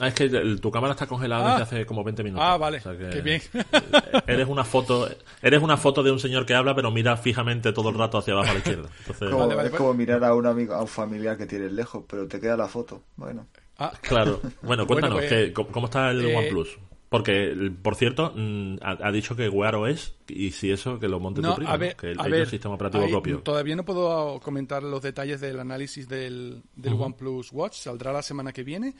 Ah, 0.01 0.09
es 0.09 0.15
que 0.15 0.25
el- 0.25 0.61
tu 0.61 0.73
cámara 0.73 0.93
está 0.95 1.07
congelada 1.07 1.47
Ah. 1.57 1.59
desde 1.61 1.63
hace 1.63 1.87
como 1.87 2.03
20 2.03 2.25
minutos. 2.25 2.45
Ah, 2.45 2.57
vale. 2.57 2.79
O 2.79 2.81
sea 2.81 2.99
que- 2.99 3.11
Qué 3.11 3.21
bien. 3.21 3.41
Eres 4.27 4.49
una 4.49 4.65
foto, 4.65 5.09
eres 5.41 5.63
una 5.63 5.77
foto 5.77 6.03
de 6.03 6.11
un 6.11 6.19
señor 6.19 6.45
que 6.47 6.55
habla, 6.55 6.75
pero 6.75 6.91
mira 6.91 7.17
fijamente 7.17 7.73
todo 7.73 7.91
el 7.91 7.95
rato 7.99 8.19
hacia 8.19 8.33
abajo 8.35 8.51
a 8.51 8.53
la 8.55 8.59
izquierda. 8.59 8.89
Entonces, 9.01 9.29
Como- 9.31 9.39
Vale, 9.45 9.55
vale, 9.55 9.67
es 9.69 9.71
pues- 9.71 9.79
como 9.81 9.95
mirar 9.95 10.25
a 10.25 10.35
un 10.35 10.47
amigo, 10.47 10.75
a 10.75 10.81
un 10.81 10.89
familiar 10.89 11.37
que 11.39 11.47
tienes 11.47 11.71
lejos, 11.73 12.05
pero 12.09 12.27
te 12.27 12.41
queda 12.41 12.57
la 12.57 12.67
foto. 12.69 13.03
Bueno, 13.17 13.47
Ah, 13.79 13.93
claro. 14.03 14.41
Bueno, 14.63 14.87
cuéntanos, 14.87 15.19
pues, 15.19 15.29
que- 15.29 15.53
¿cómo 15.53 15.69
cómo 15.71 15.87
está 15.87 16.11
el 16.11 16.25
eh, 16.25 16.37
OnePlus? 16.37 16.77
Porque, 17.15 17.71
por 17.81 17.95
cierto, 17.95 18.33
mm, 18.35 18.79
ha, 18.83 19.07
ha 19.07 19.13
dicho 19.13 19.37
que 19.37 19.49
Wear 19.49 19.77
OS, 19.77 20.17
y 20.27 20.51
si 20.51 20.73
eso, 20.73 20.99
que 20.99 21.07
lo 21.07 21.21
monte 21.21 21.43
tu 21.43 21.47
no, 21.47 21.55
primo, 21.55 21.71
a 21.71 21.75
¿no? 21.75 21.79
ver, 21.79 21.95
que 21.95 22.11
el, 22.11 22.19
a 22.19 22.25
hay 22.25 22.31
ver, 22.33 22.41
un 22.41 22.47
sistema 22.49 22.75
operativo 22.75 23.09
propio. 23.09 23.39
Todavía 23.39 23.77
no 23.77 23.85
puedo 23.85 24.41
comentar 24.41 24.83
los 24.83 25.01
detalles 25.01 25.41
del 25.41 25.61
análisis 25.61 26.09
del, 26.09 26.61
del 26.75 26.95
OnePlus 26.95 27.53
Watch, 27.53 27.75
saldrá 27.77 28.13
la 28.13 28.21
semana 28.21 28.53
que 28.53 28.65
viene, 28.65 28.97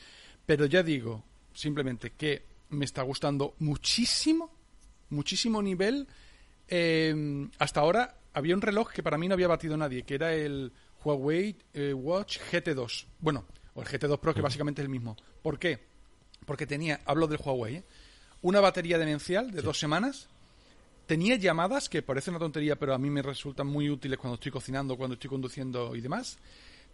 pero 0.47 0.67
ya 0.67 0.85
digo, 0.85 1.25
simplemente 1.53 2.13
que 2.13 2.45
me 2.69 2.85
está 2.85 3.03
gustando 3.03 3.57
muchísimo, 3.59 4.49
muchísimo 5.11 5.61
nivel. 5.61 6.07
Eh, 6.69 7.49
hasta 7.59 7.81
ahora 7.81 8.19
había 8.33 8.55
un 8.55 8.63
reloj 8.63 8.93
que 8.93 9.03
para 9.03 9.19
mí 9.19 9.27
no 9.27 9.35
había 9.35 9.49
batido 9.49 9.77
nadie, 9.77 10.05
que 10.05 10.15
era 10.15 10.33
el 10.33 10.71
Huawei 11.05 11.57
eh, 11.73 11.93
Watch 11.93 12.39
GT2. 12.53 13.07
Bueno, 13.19 13.45
o 13.75 13.83
el 13.83 13.89
GT2 13.89 14.21
Pro, 14.21 14.33
que 14.33 14.41
básicamente 14.41 14.83
es 14.83 14.85
el 14.85 14.91
mismo. 14.91 15.17
¿Por 15.43 15.59
qué? 15.59 15.81
Porque 16.47 16.65
tenía, 16.65 17.01
hablo 17.07 17.27
del 17.27 17.41
Huawei, 17.45 17.77
¿eh? 17.79 17.85
Una 18.45 18.61
batería 18.61 18.99
demencial 18.99 19.51
de 19.51 19.63
dos 19.63 19.79
semanas, 19.79 20.29
tenía 21.07 21.37
llamadas 21.37 21.89
que 21.89 22.03
parece 22.03 22.31
una 22.31 22.39
tontería, 22.39 22.77
pero 22.77 22.95
a 22.95 22.99
mí 22.99 23.11
me 23.11 23.23
resultan 23.23 23.67
muy 23.67 23.89
útiles 23.91 24.19
cuando 24.19 24.35
estoy 24.35 24.53
cocinando, 24.53 24.97
cuando 24.97 25.15
estoy 25.15 25.31
conduciendo 25.31 25.97
y 25.97 26.01
demás. 26.01 26.39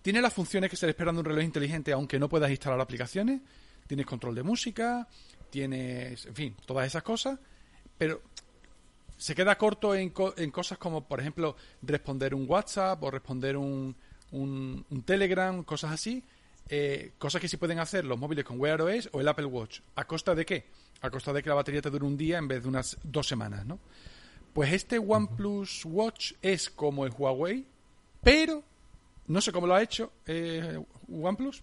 Tiene 0.03 0.23
las 0.23 0.33
funciones 0.33 0.71
que 0.71 0.77
se 0.77 0.87
le 0.87 0.91
esperan 0.91 1.15
de 1.15 1.21
un 1.21 1.25
reloj 1.27 1.45
inteligente, 1.45 1.93
aunque 1.93 2.19
no 2.19 2.29
puedas 2.29 2.51
instalar 2.51 2.81
aplicaciones. 2.81 3.41
Tienes 3.87 4.07
control 4.07 4.35
de 4.35 4.43
música, 4.43 5.07
tienes, 5.51 6.25
en 6.27 6.35
fin, 6.35 6.57
todas 6.65 6.87
esas 6.87 7.03
cosas. 7.03 7.39
Pero 7.99 8.23
se 9.19 9.35
queda 9.35 9.59
corto 9.59 9.95
en, 9.95 10.11
co- 10.11 10.33
en 10.39 10.51
cosas 10.51 10.79
como, 10.79 11.07
por 11.07 11.21
ejemplo, 11.21 11.57
responder 11.83 12.35
un 12.35 12.47
WhatsApp 12.49 13.03
o 13.03 13.11
responder 13.11 13.57
un, 13.57 13.95
un, 14.33 14.87
un 14.89 15.03
Telegram, 15.03 15.63
cosas 15.65 15.93
así. 15.93 16.23
eh, 16.69 17.13
cosas 17.19 17.41
que 17.41 17.49
sí 17.49 17.57
pueden 17.59 17.81
hacer 17.81 18.05
los 18.05 18.19
móviles 18.19 18.45
con 18.45 18.59
Wear 18.61 18.81
OS 18.81 19.09
o 19.13 19.21
el 19.21 19.29
Apple 19.29 19.47
Watch. 19.47 19.81
¿A 19.97 20.05
costa 20.07 20.35
de 20.35 20.47
qué? 20.47 20.65
A 21.03 21.11
costa 21.11 21.33
de 21.33 21.43
que 21.43 21.49
la 21.49 21.55
batería 21.55 21.81
te 21.83 21.91
dure 21.91 22.05
un 22.05 22.17
día 22.17 22.39
en 22.39 22.49
vez 22.49 22.63
de 22.63 22.69
unas 22.69 22.97
dos 23.03 23.27
semanas, 23.27 23.65
¿no? 23.65 23.79
Pues 24.53 24.73
este 24.73 24.99
OnePlus 24.99 25.85
Watch 25.87 26.33
es 26.43 26.69
como 26.71 27.07
el 27.07 27.13
Huawei, 27.17 27.65
pero 28.23 28.63
no 29.29 29.41
sé 29.41 29.53
cómo 29.53 29.67
lo 29.67 29.75
ha 29.75 29.83
hecho 29.83 30.13
eh, 30.27 30.79
OnePlus. 31.11 31.63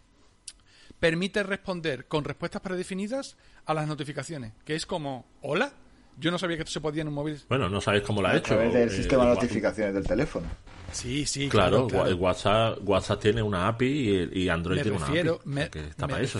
Permite 0.99 1.43
responder 1.43 2.07
con 2.07 2.23
respuestas 2.23 2.61
predefinidas 2.61 3.37
a 3.65 3.73
las 3.73 3.87
notificaciones, 3.87 4.53
que 4.65 4.73
es 4.73 4.85
como, 4.85 5.25
hola, 5.41 5.71
yo 6.19 6.31
no 6.31 6.39
sabía 6.39 6.55
que 6.55 6.63
esto 6.63 6.71
se 6.73 6.81
podía 6.81 7.03
en 7.03 7.09
un 7.09 7.13
móvil. 7.13 7.39
Bueno, 7.49 7.69
no 7.69 7.79
sabes 7.81 8.01
cómo 8.01 8.21
lo 8.21 8.29
ha 8.29 8.31
a 8.31 8.37
hecho. 8.37 8.55
través 8.55 8.73
del 8.73 8.89
eh, 8.89 8.91
sistema 8.91 9.25
de 9.25 9.35
notificaciones 9.35 9.93
del 9.93 10.07
teléfono. 10.07 10.47
Sí, 10.91 11.25
sí, 11.27 11.49
Claro, 11.49 11.85
claro. 11.85 12.15
WhatsApp, 12.15 12.79
WhatsApp 12.83 13.19
tiene 13.21 13.43
una 13.43 13.67
API 13.67 13.85
y, 14.33 14.43
y 14.43 14.49
Android 14.49 14.77
me 14.77 14.83
tiene 14.83 14.97
refiero, 14.97 15.33
una 15.33 15.41
API. 15.41 15.49
me, 15.49 15.59
o 15.59 15.63
sea 15.63 15.69
que 15.71 15.79
está 15.89 16.07
me 16.07 16.13
para 16.13 16.23
eso. 16.23 16.39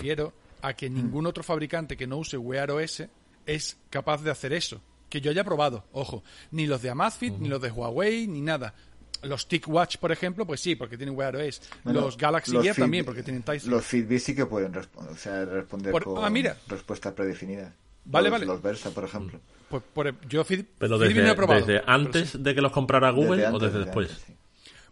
A 0.62 0.74
que 0.74 0.88
ningún 0.90 1.26
otro 1.26 1.42
fabricante 1.42 1.96
que 1.96 2.06
no 2.06 2.18
use 2.18 2.36
Wear 2.36 2.70
OS 2.70 3.04
es 3.46 3.78
capaz 3.90 4.22
de 4.22 4.30
hacer 4.30 4.52
eso. 4.52 4.80
Que 5.08 5.20
yo 5.20 5.30
haya 5.30 5.42
probado, 5.44 5.84
ojo. 5.92 6.22
Ni 6.50 6.66
los 6.66 6.82
de 6.82 6.90
Amazfit, 6.90 7.34
ni 7.38 7.48
los 7.48 7.62
de 7.62 7.70
Huawei, 7.70 8.26
ni 8.26 8.42
nada. 8.42 8.74
Los 9.22 9.48
TicWatch, 9.48 9.96
por 9.96 10.12
ejemplo, 10.12 10.46
pues 10.46 10.60
sí, 10.60 10.76
porque 10.76 10.96
tienen 10.96 11.16
Wear 11.16 11.34
OS. 11.36 11.60
Bueno, 11.82 12.02
los 12.02 12.16
Galaxy 12.16 12.52
los 12.52 12.62
Gear 12.62 12.76
también, 12.76 13.04
porque 13.04 13.22
tienen 13.22 13.42
Tyson. 13.42 13.70
Los 13.70 13.84
Fitbit 13.84 14.20
sí 14.20 14.34
que 14.34 14.46
pueden 14.46 14.72
responder, 14.72 15.12
o 15.12 15.16
sea, 15.16 15.44
responder 15.44 15.92
Por- 15.92 16.04
con 16.04 16.24
ah, 16.24 16.30
mira. 16.30 16.56
respuestas 16.68 17.14
predefinidas. 17.14 17.72
Vale, 18.04 18.28
los, 18.28 18.32
vale. 18.32 18.46
Los 18.46 18.62
Versa, 18.62 18.90
por 18.90 19.04
ejemplo. 19.04 19.40
Pues 19.68 19.82
por, 19.92 20.06
yo 20.28 20.44
Pero 20.44 20.44
Fitbit 20.44 20.68
desde, 20.78 21.22
no 21.22 21.30
he 21.30 21.34
probado. 21.34 21.60
desde 21.66 21.82
antes 21.86 22.30
sí. 22.30 22.38
de 22.40 22.54
que 22.54 22.60
los 22.60 22.72
comprara 22.72 23.10
Google 23.10 23.42
Desde 23.42 23.54
o 23.54 23.58
desde 23.58 23.66
desde 23.78 23.84
después. 23.86 24.10
antes, 24.10 24.24
sí. 24.26 24.34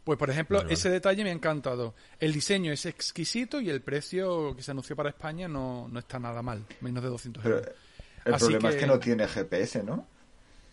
Pues 0.07 0.21
por 0.21 0.31
ejemplo, 0.31 0.59
Vale, 0.59 0.67
vale. 0.67 0.75
ese 0.75 0.89
detalle 0.89 1.25
me 1.25 1.31
ha 1.31 1.33
encantado. 1.33 1.97
El 2.21 2.33
diseño 2.33 2.71
es 2.71 2.87
exquisito 2.87 3.61
y 3.61 3.69
el 3.71 3.81
precio 3.83 4.55
que 4.55 4.63
se 4.63 4.71
anunció 4.71 4.95
para 4.95 5.09
España 5.09 5.49
no, 5.49 5.89
no 5.91 5.99
está 5.99 6.21
nada 6.21 6.43
mal. 6.43 6.65
Menos 6.81 7.03
de 7.03 7.09
200 7.11 7.43
Pero 7.43 7.57
euros. 7.57 7.73
el 8.25 8.35
Así 8.35 8.45
problema 8.45 8.69
es 8.71 8.77
que- 8.77 8.87
no 8.87 8.99
tiene 9.01 9.27
GPS, 9.27 9.83
¿no? 9.83 10.07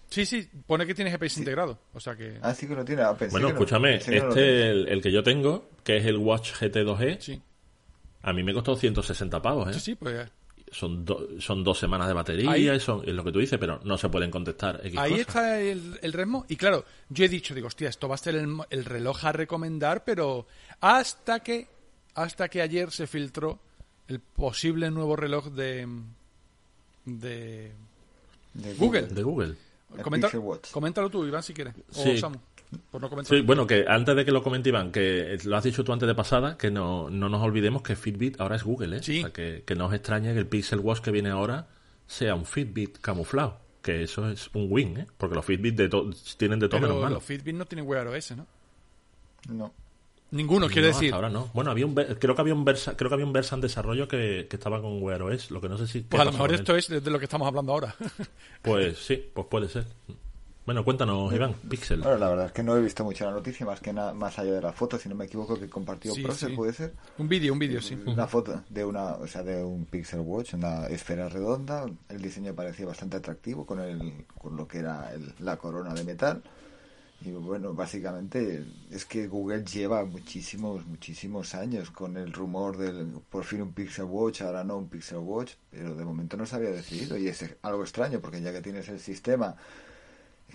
Sí, 0.08 0.28
sí, 0.28 0.48
pone 0.68 0.86
que 0.86 0.94
tiene 0.94 1.10
GPS 1.10 1.40
integrado. 1.40 1.80
O 1.96 2.00
sea 2.00 2.16
que... 2.16 2.38
Ah, 2.44 2.54
sí 2.54 2.68
que 2.68 2.76
lo 2.76 2.86
tiene. 2.86 3.02
Ah, 3.02 3.16
pensé 3.18 3.32
Bueno, 3.32 3.48
que 3.48 3.54
no- 3.54 3.60
escúchame, 3.60 3.92
no 3.94 3.96
este, 4.30 4.70
el, 4.70 4.88
el 4.88 5.02
que 5.02 5.12
yo 5.12 5.24
tengo, 5.24 5.68
que 5.84 5.98
es 5.98 6.06
el 6.06 6.18
Watch 6.18 6.54
GT2e, 6.54 7.20
Sí, 7.20 7.42
a 8.22 8.34
mí 8.34 8.44
me 8.44 8.54
costó 8.54 8.76
160 8.76 9.42
pavos, 9.42 9.68
¿eh? 9.72 9.74
sí, 9.74 9.80
sí, 9.80 9.96
pues 9.96 10.30
Son, 10.74 11.06
do- 11.06 11.30
son 11.40 11.64
dos 11.64 11.78
semanas 11.80 12.08
de 12.08 12.14
batería, 12.14 12.52
Ahí- 12.52 12.68
y 12.70 12.80
son, 12.80 13.08
es 13.08 13.14
lo 13.14 13.24
que 13.24 13.32
tú 13.32 13.40
dices, 13.40 13.58
pero 13.60 13.80
no 13.84 13.98
se 13.98 14.10
pueden 14.10 14.32
contestar 14.32 14.82
X 14.84 14.98
Ahí 15.00 15.12
cosas. 15.12 15.28
está 15.28 15.62
el, 15.62 16.00
el 16.02 16.14
ritmo. 16.14 16.46
Y 16.50 16.56
claro, 16.56 16.84
yo 17.10 17.24
he 17.26 17.30
dicho, 17.30 17.54
digo, 17.54 17.68
hostia, 17.68 17.90
esto 17.90 18.08
va 18.10 18.16
a 18.16 18.18
ser 18.18 18.36
el, 18.36 18.48
mo- 18.48 18.66
el 18.70 18.84
reloj 18.86 19.24
a 19.26 19.32
recomendar, 19.32 20.04
pero 20.04 20.48
hasta 20.82 21.42
que, 21.42 21.68
hasta 22.16 22.50
que 22.50 22.62
ayer 22.62 22.92
se 22.92 23.06
filtró 23.08 23.60
el 24.08 24.20
posible 24.20 24.90
nuevo 24.92 25.16
reloj 25.16 25.48
de, 25.52 25.88
de 27.06 27.72
De 28.54 28.74
Google. 28.76 29.04
De 29.08 29.24
Google. 29.24 29.56
Comenta- 30.02 30.32
coméntalo 30.72 31.10
tú, 31.10 31.24
Iván, 31.26 31.44
si 31.44 31.54
quieres. 31.54 31.76
O 31.96 32.04
Sí. 32.04 32.18
Samu, 32.18 32.38
por 32.92 33.02
no 33.02 33.10
comentar. 33.10 33.36
Sí, 33.38 33.42
bueno, 33.44 33.66
que 33.68 33.86
antes 33.88 34.16
de 34.16 34.26
que 34.26 34.32
lo 34.32 34.44
comente 34.44 34.70
Iván, 34.70 34.92
que 34.92 35.38
lo 35.46 35.58
has 35.58 35.64
dicho 35.64 35.84
tú 35.84 35.94
antes 35.94 36.08
de 36.08 36.16
pasada, 36.16 36.58
que 36.58 36.72
no, 36.72 37.10
no 37.10 37.30
nos 37.30 37.42
olvidemos 37.42 37.82
que 37.82 37.96
Fitbit 37.96 38.40
ahora 38.42 38.56
es 38.56 38.64
Google, 38.64 38.98
¿eh? 38.98 39.04
Sí. 39.04 39.20
O 39.20 39.22
sea, 39.24 39.34
que, 39.34 39.64
que 39.66 39.76
no 39.76 39.88
os 39.88 39.94
extrañe 39.94 40.34
que 40.34 40.40
el 40.40 40.48
Pixel 40.48 40.80
Watch 40.80 41.00
que 41.02 41.12
viene 41.12 41.30
ahora 41.30 41.68
sea 42.08 42.36
un 42.36 42.46
Fitbit 42.46 43.00
camuflado. 43.00 43.60
Que 43.82 44.04
eso 44.04 44.30
es 44.30 44.50
un 44.54 44.68
win, 44.70 44.98
¿eh? 44.98 45.08
Porque 45.18 45.36
los 45.36 45.44
Fitbit 45.46 45.76
de 45.76 45.90
to- 45.90 46.10
tienen 46.38 46.60
de 46.60 46.70
todo 46.70 46.80
pero 46.80 46.90
menos 46.94 47.04
malo. 47.04 47.16
los 47.16 47.24
Fitbit 47.24 47.54
no 47.56 47.66
tienen 47.66 47.86
Wear 47.88 48.08
OS, 48.08 48.32
¿no? 48.38 48.48
No. 49.50 49.74
Ninguno, 50.32 50.68
quiero 50.68 50.88
No, 50.88 50.94
decir. 50.94 51.10
hasta 51.10 51.16
ahora 51.18 51.30
no. 51.30 51.52
Bueno, 51.54 51.70
había 51.70 51.86
un, 51.86 51.94
creo 51.94 52.34
que 52.34 52.42
había 52.42 52.56
un 52.56 52.66
Versa, 52.66 52.98
creo 52.98 53.10
que 53.10 53.14
había 53.14 53.26
un 53.26 53.34
Versa 53.34 53.54
en 53.56 53.62
desarrollo 53.62 54.08
que, 54.08 54.48
que 54.50 54.56
estaba 54.56 54.82
con 54.82 55.00
Wear 55.04 55.22
OS, 55.22 55.52
lo 55.52 55.62
que 55.62 55.70
no 55.70 55.78
sé 55.78 55.86
si 55.86 56.00
Pues 56.02 56.20
a 56.22 56.26
lo 56.26 56.32
mejor 56.32 56.52
esto 56.54 56.76
es 56.76 56.88
de 56.88 57.12
lo 57.12 57.20
que 57.20 57.26
estamos 57.26 57.48
hablando 57.48 57.72
ahora. 57.74 57.94
Pues 58.62 58.98
sí, 59.06 59.24
pues 59.34 59.46
puede 59.48 59.68
ser. 59.70 59.86
Bueno, 60.66 60.86
cuéntanos, 60.86 61.34
Iván, 61.34 61.56
Pixel. 61.70 62.00
Bueno, 62.02 62.18
la 62.18 62.30
verdad 62.30 62.46
es 62.46 62.52
que 62.54 62.64
no 62.64 62.78
he 62.78 62.82
visto 62.82 63.04
mucho 63.04 63.26
la 63.26 63.32
noticia, 63.32 63.66
más 63.66 63.82
que 63.82 63.92
nada, 63.92 64.14
más 64.14 64.40
allá 64.40 64.54
de 64.54 64.62
la 64.62 64.72
foto, 64.72 64.98
si 64.98 65.10
no 65.10 65.16
me 65.16 65.26
equivoco, 65.26 65.60
que 65.60 65.68
compartió 65.70 66.14
Sí, 66.14 66.22
Procer, 66.24 66.52
sí. 66.52 66.56
puede 66.56 66.72
ser. 66.72 66.94
un 67.18 67.28
vídeo, 67.28 67.52
un 67.52 67.60
vídeo, 67.60 67.82
sí. 67.82 67.96
Una 68.06 68.28
foto 68.28 68.64
de 68.70 68.86
una, 68.86 69.16
o 69.16 69.28
sea, 69.28 69.44
de 69.44 69.62
un 69.62 69.84
Pixel 69.86 70.22
Watch, 70.22 70.54
una 70.54 70.88
esfera 70.88 71.28
redonda. 71.28 71.86
El 72.08 72.22
diseño 72.22 72.54
parecía 72.56 72.86
bastante 72.86 73.18
atractivo 73.18 73.66
con 73.66 73.82
el, 73.82 74.26
con 74.38 74.56
lo 74.56 74.66
que 74.66 74.78
era 74.80 75.12
el- 75.14 75.34
la 75.40 75.58
corona 75.58 75.94
de 75.94 76.06
metal. 76.06 76.42
Y 77.26 77.32
bueno, 77.32 77.74
básicamente 77.74 78.66
es 78.90 79.04
que 79.06 79.28
Google 79.28 79.66
lleva 79.66 80.06
muchísimos, 80.06 80.86
muchísimos 80.86 81.56
años 81.56 81.92
con 81.92 82.16
el 82.16 82.32
rumor 82.32 82.78
del 82.78 83.08
por 83.30 83.44
fin 83.44 83.62
un 83.62 83.74
Pixel 83.74 84.06
Watch, 84.06 84.42
ahora 84.42 84.64
no 84.64 84.78
un 84.78 84.88
Pixel 84.88 85.18
Watch, 85.20 85.54
pero 85.72 85.94
de 85.96 86.06
momento 86.06 86.38
no 86.38 86.46
se 86.46 86.56
había 86.56 86.72
decidido 86.72 87.18
y 87.18 87.28
es 87.28 87.44
algo 87.62 87.82
extraño 87.84 88.20
porque 88.22 88.42
ya 88.42 88.52
que 88.54 88.62
tienes 88.62 88.88
el 88.90 89.00
sistema 89.00 89.56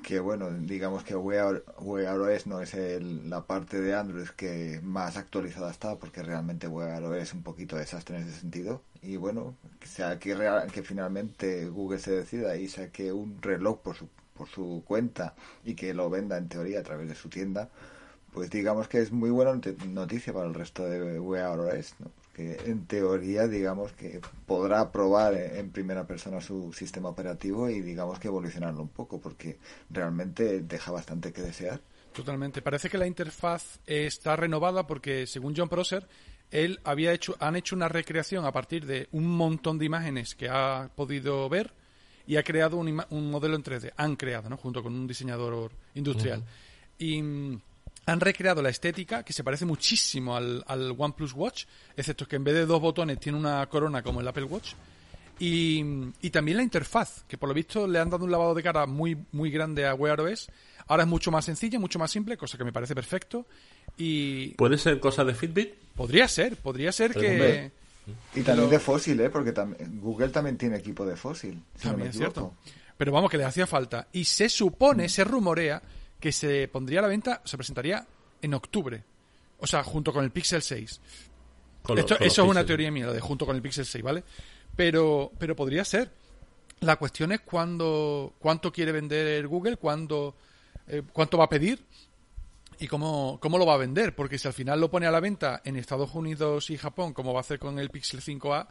que 0.03 0.20
bueno, 0.20 0.51
digamos 0.51 1.05
que 1.05 1.16
Wear, 1.16 1.62
OS 1.79 2.46
no 2.46 2.61
es 2.62 2.74
el- 2.74 3.29
la 3.31 3.46
parte 3.46 3.81
de 3.81 3.94
Android 3.94 4.29
que 4.37 4.81
más 4.83 5.16
actualizada 5.16 5.70
está, 5.70 5.96
porque 5.98 6.22
realmente 6.22 6.68
Wear 6.68 7.03
OS 7.05 7.22
es 7.22 7.33
un 7.35 7.42
poquito 7.42 7.77
desastre 7.77 8.16
en 8.18 8.29
ese 8.29 8.40
sentido. 8.40 8.83
Y 9.03 9.16
bueno, 9.16 9.55
que 9.81 9.87
sea 9.88 10.18
que, 10.18 10.35
real- 10.35 10.70
que 10.72 10.83
finalmente 10.83 11.68
Google 11.68 11.98
se 11.98 12.12
decida 12.12 12.57
y 12.57 12.68
saque 12.68 13.12
un 13.12 13.40
reloj 13.42 13.81
por 13.81 13.96
su, 13.96 14.09
por 14.35 14.48
su 14.48 14.83
cuenta 14.87 15.35
y 15.64 15.74
que 15.74 15.94
lo 15.94 16.11
venda 16.11 16.38
en 16.38 16.48
teoría 16.48 16.81
a 16.81 16.83
través 16.83 17.09
de 17.09 17.14
su 17.14 17.29
tienda, 17.29 17.68
pues 18.33 18.51
digamos 18.51 18.88
que 18.88 19.01
es 19.01 19.12
muy 19.12 19.31
buena 19.31 19.55
not- 19.55 19.85
noticia 19.87 20.33
para 20.33 20.46
el 20.48 20.55
resto 20.55 20.85
de 20.88 21.20
Wear 21.20 21.59
OS, 21.61 21.94
¿no? 22.01 22.11
En 22.38 22.87
teoría, 22.87 23.46
digamos 23.48 23.92
que 23.92 24.20
podrá 24.46 24.90
probar 24.92 25.35
en 25.35 25.70
primera 25.70 26.07
persona 26.07 26.40
su 26.40 26.72
sistema 26.72 27.09
operativo 27.09 27.68
y 27.68 27.81
digamos 27.81 28.18
que 28.18 28.29
evolucionarlo 28.29 28.83
un 28.83 28.88
poco, 28.88 29.20
porque 29.20 29.59
realmente 29.90 30.61
deja 30.61 30.92
bastante 30.92 31.33
que 31.33 31.42
desear. 31.42 31.81
Totalmente. 32.12 32.62
Parece 32.62 32.88
que 32.88 32.98
la 32.98 33.07
interfaz 33.07 33.81
está 33.87 34.35
renovada 34.37 34.87
porque, 34.87 35.27
según 35.27 35.55
John 35.57 35.68
Prosser, 35.68 36.07
él 36.51 36.81
había 36.85 37.12
hecho, 37.12 37.37
han 37.40 37.57
hecho 37.57 37.77
una 37.77 37.88
recreación 37.88 38.44
a 38.46 38.53
partir 38.53 38.87
de 38.87 39.09
un 39.12 39.27
montón 39.27 39.79
de 39.79 39.85
imágenes 39.85 40.35
que 40.35 40.48
ha 40.48 40.90
podido 40.96 41.48
ver 41.48 41.72
y 42.27 42.37
ha 42.37 42.42
creado 42.42 42.77
un, 42.79 42.88
ima- 42.88 43.07
un 43.11 43.31
modelo 43.31 43.55
en 43.57 43.62
3D. 43.62 43.92
Han 43.96 44.16
creado, 44.16 44.48
¿no? 44.48 44.57
Junto 44.57 44.83
con 44.83 44.94
un 44.94 45.07
diseñador 45.07 45.72
industrial. 45.94 46.42
Y 46.98 47.22
mm, 47.22 47.61
han 48.10 48.20
recreado 48.20 48.62
la 48.62 48.68
estética 48.70 49.22
que 49.22 49.32
se 49.32 49.44
parece 49.44 49.64
muchísimo 49.64 50.36
al, 50.36 50.64
al 50.66 50.94
OnePlus 50.96 51.32
Watch, 51.34 51.64
excepto 51.96 52.26
que 52.26 52.36
en 52.36 52.44
vez 52.44 52.54
de 52.54 52.66
dos 52.66 52.80
botones 52.80 53.18
tiene 53.20 53.38
una 53.38 53.66
corona 53.68 54.02
como 54.02 54.20
el 54.20 54.28
Apple 54.28 54.44
Watch. 54.44 54.72
Y, 55.40 55.84
y 56.20 56.30
también 56.30 56.56
la 56.56 56.64
interfaz, 56.64 57.22
que 57.28 57.38
por 57.38 57.48
lo 57.48 57.54
visto 57.54 57.86
le 57.86 58.00
han 58.00 58.10
dado 58.10 58.24
un 58.24 58.30
lavado 58.32 58.54
de 58.54 58.62
cara 58.62 58.86
muy, 58.86 59.16
muy 59.30 59.50
grande 59.50 59.86
a 59.86 59.94
Wear 59.94 60.20
OS. 60.20 60.48
Ahora 60.88 61.04
es 61.04 61.08
mucho 61.08 61.30
más 61.30 61.44
sencilla, 61.44 61.78
mucho 61.78 61.98
más 61.98 62.10
simple, 62.10 62.36
cosa 62.36 62.58
que 62.58 62.64
me 62.64 62.72
parece 62.72 62.94
perfecto. 62.94 63.46
Y 63.96 64.48
¿Puede 64.54 64.78
ser 64.78 64.98
cosa 65.00 65.24
de 65.24 65.34
Fitbit? 65.34 65.74
podría 65.94 66.26
ser, 66.28 66.56
podría 66.56 66.90
ser 66.92 67.12
Pero, 67.12 67.20
que, 67.20 67.72
Y 68.34 68.42
también 68.42 68.70
de 68.70 68.78
fósil, 68.80 69.20
¿eh? 69.20 69.30
Porque 69.30 69.52
también, 69.52 70.00
Google 70.00 70.30
también 70.30 70.56
tiene 70.56 70.76
equipo 70.78 71.04
de 71.06 71.14
fósil. 71.16 71.62
también 71.80 72.08
es 72.10 72.16
cierto. 72.16 72.54
Pero 72.96 73.12
vamos, 73.12 73.30
que 73.30 73.36
le 73.38 73.44
hacía 73.44 73.66
falta. 73.66 74.08
Y 74.12 74.24
se 74.24 74.48
supone, 74.48 75.04
Mm. 75.06 75.08
se 75.08 75.24
rumorea, 75.24 75.82
que 76.20 76.33
se 76.33 76.68
pondría 76.68 76.98
a 77.00 77.02
la 77.02 77.09
venta, 77.09 77.40
se 77.44 77.57
presentaría 77.57 78.07
en 78.42 78.54
octubre. 78.54 79.04
O 79.59 79.66
sea, 79.66 79.83
junto 79.83 80.12
con 80.12 80.24
el 80.24 80.31
Pixel 80.31 80.62
6. 80.62 81.00
Con 81.83 81.96
los- 81.96 82.04
Esto- 82.04 82.18
con 82.18 82.26
eso 82.26 82.42
es 82.44 82.48
una 82.50 82.64
teoría 82.66 82.90
mía, 82.90 83.07
lo 83.07 83.12
de 83.12 83.20
junto 83.20 83.46
con 83.46 83.57
el 83.57 83.62
Pixel 83.62 83.87
6, 83.87 84.02
¿vale? 84.04 84.22
Pero, 84.76 85.33
pero 85.38 85.57
podría 85.57 85.85
ser. 85.85 86.11
La 86.81 86.96
cuestión 86.96 87.33
es 87.33 87.40
cuándo, 87.40 88.35
cuánto 88.38 88.72
quiere 88.72 88.92
vender 88.92 89.46
Google, 89.48 89.76
cuándo, 89.78 90.37
eh, 90.87 91.02
cuánto 91.12 91.37
va 91.38 91.44
a 91.44 91.48
pedir 91.48 91.85
y 92.78 92.87
cómo, 92.87 93.38
cómo 93.40 93.59
lo 93.59 93.66
va 93.66 93.74
a 93.74 93.78
vender. 93.78 94.14
Porque 94.14 94.38
si 94.38 94.46
al 94.46 94.54
final 94.54 94.81
lo 94.81 94.88
pone 94.90 95.07
a 95.07 95.11
la 95.11 95.18
venta 95.18 95.61
en 95.64 95.76
Estados 95.76 96.14
Unidos 96.14 96.70
y 96.70 96.76
Japón, 96.76 97.12
como 97.14 97.33
va 97.33 97.40
a 97.40 97.42
hacer 97.42 97.59
con 97.59 97.78
el 97.81 97.90
Pixel 97.90 98.20
5A, 98.20 98.68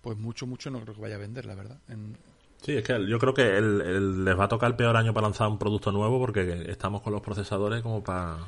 pues 0.00 0.16
mucho, 0.16 0.46
mucho 0.46 0.70
no 0.70 0.80
creo 0.80 0.94
que 0.94 1.00
vaya 1.00 1.16
a 1.16 1.18
vender, 1.18 1.46
la 1.46 1.56
verdad. 1.56 1.78
En- 1.88 2.16
Sí, 2.66 2.76
es 2.76 2.82
que 2.82 3.06
yo 3.06 3.20
creo 3.20 3.32
que 3.32 3.56
el- 3.56 3.80
el- 3.80 4.24
les 4.24 4.36
va 4.36 4.44
a 4.44 4.48
tocar 4.48 4.68
el 4.72 4.76
peor 4.76 4.96
año 4.96 5.14
para 5.14 5.28
lanzar 5.28 5.46
un 5.46 5.56
producto 5.56 5.92
nuevo 5.92 6.18
porque 6.18 6.66
estamos 6.68 7.00
con 7.00 7.12
los 7.12 7.22
procesadores 7.22 7.80
como 7.80 8.02
para 8.02 8.38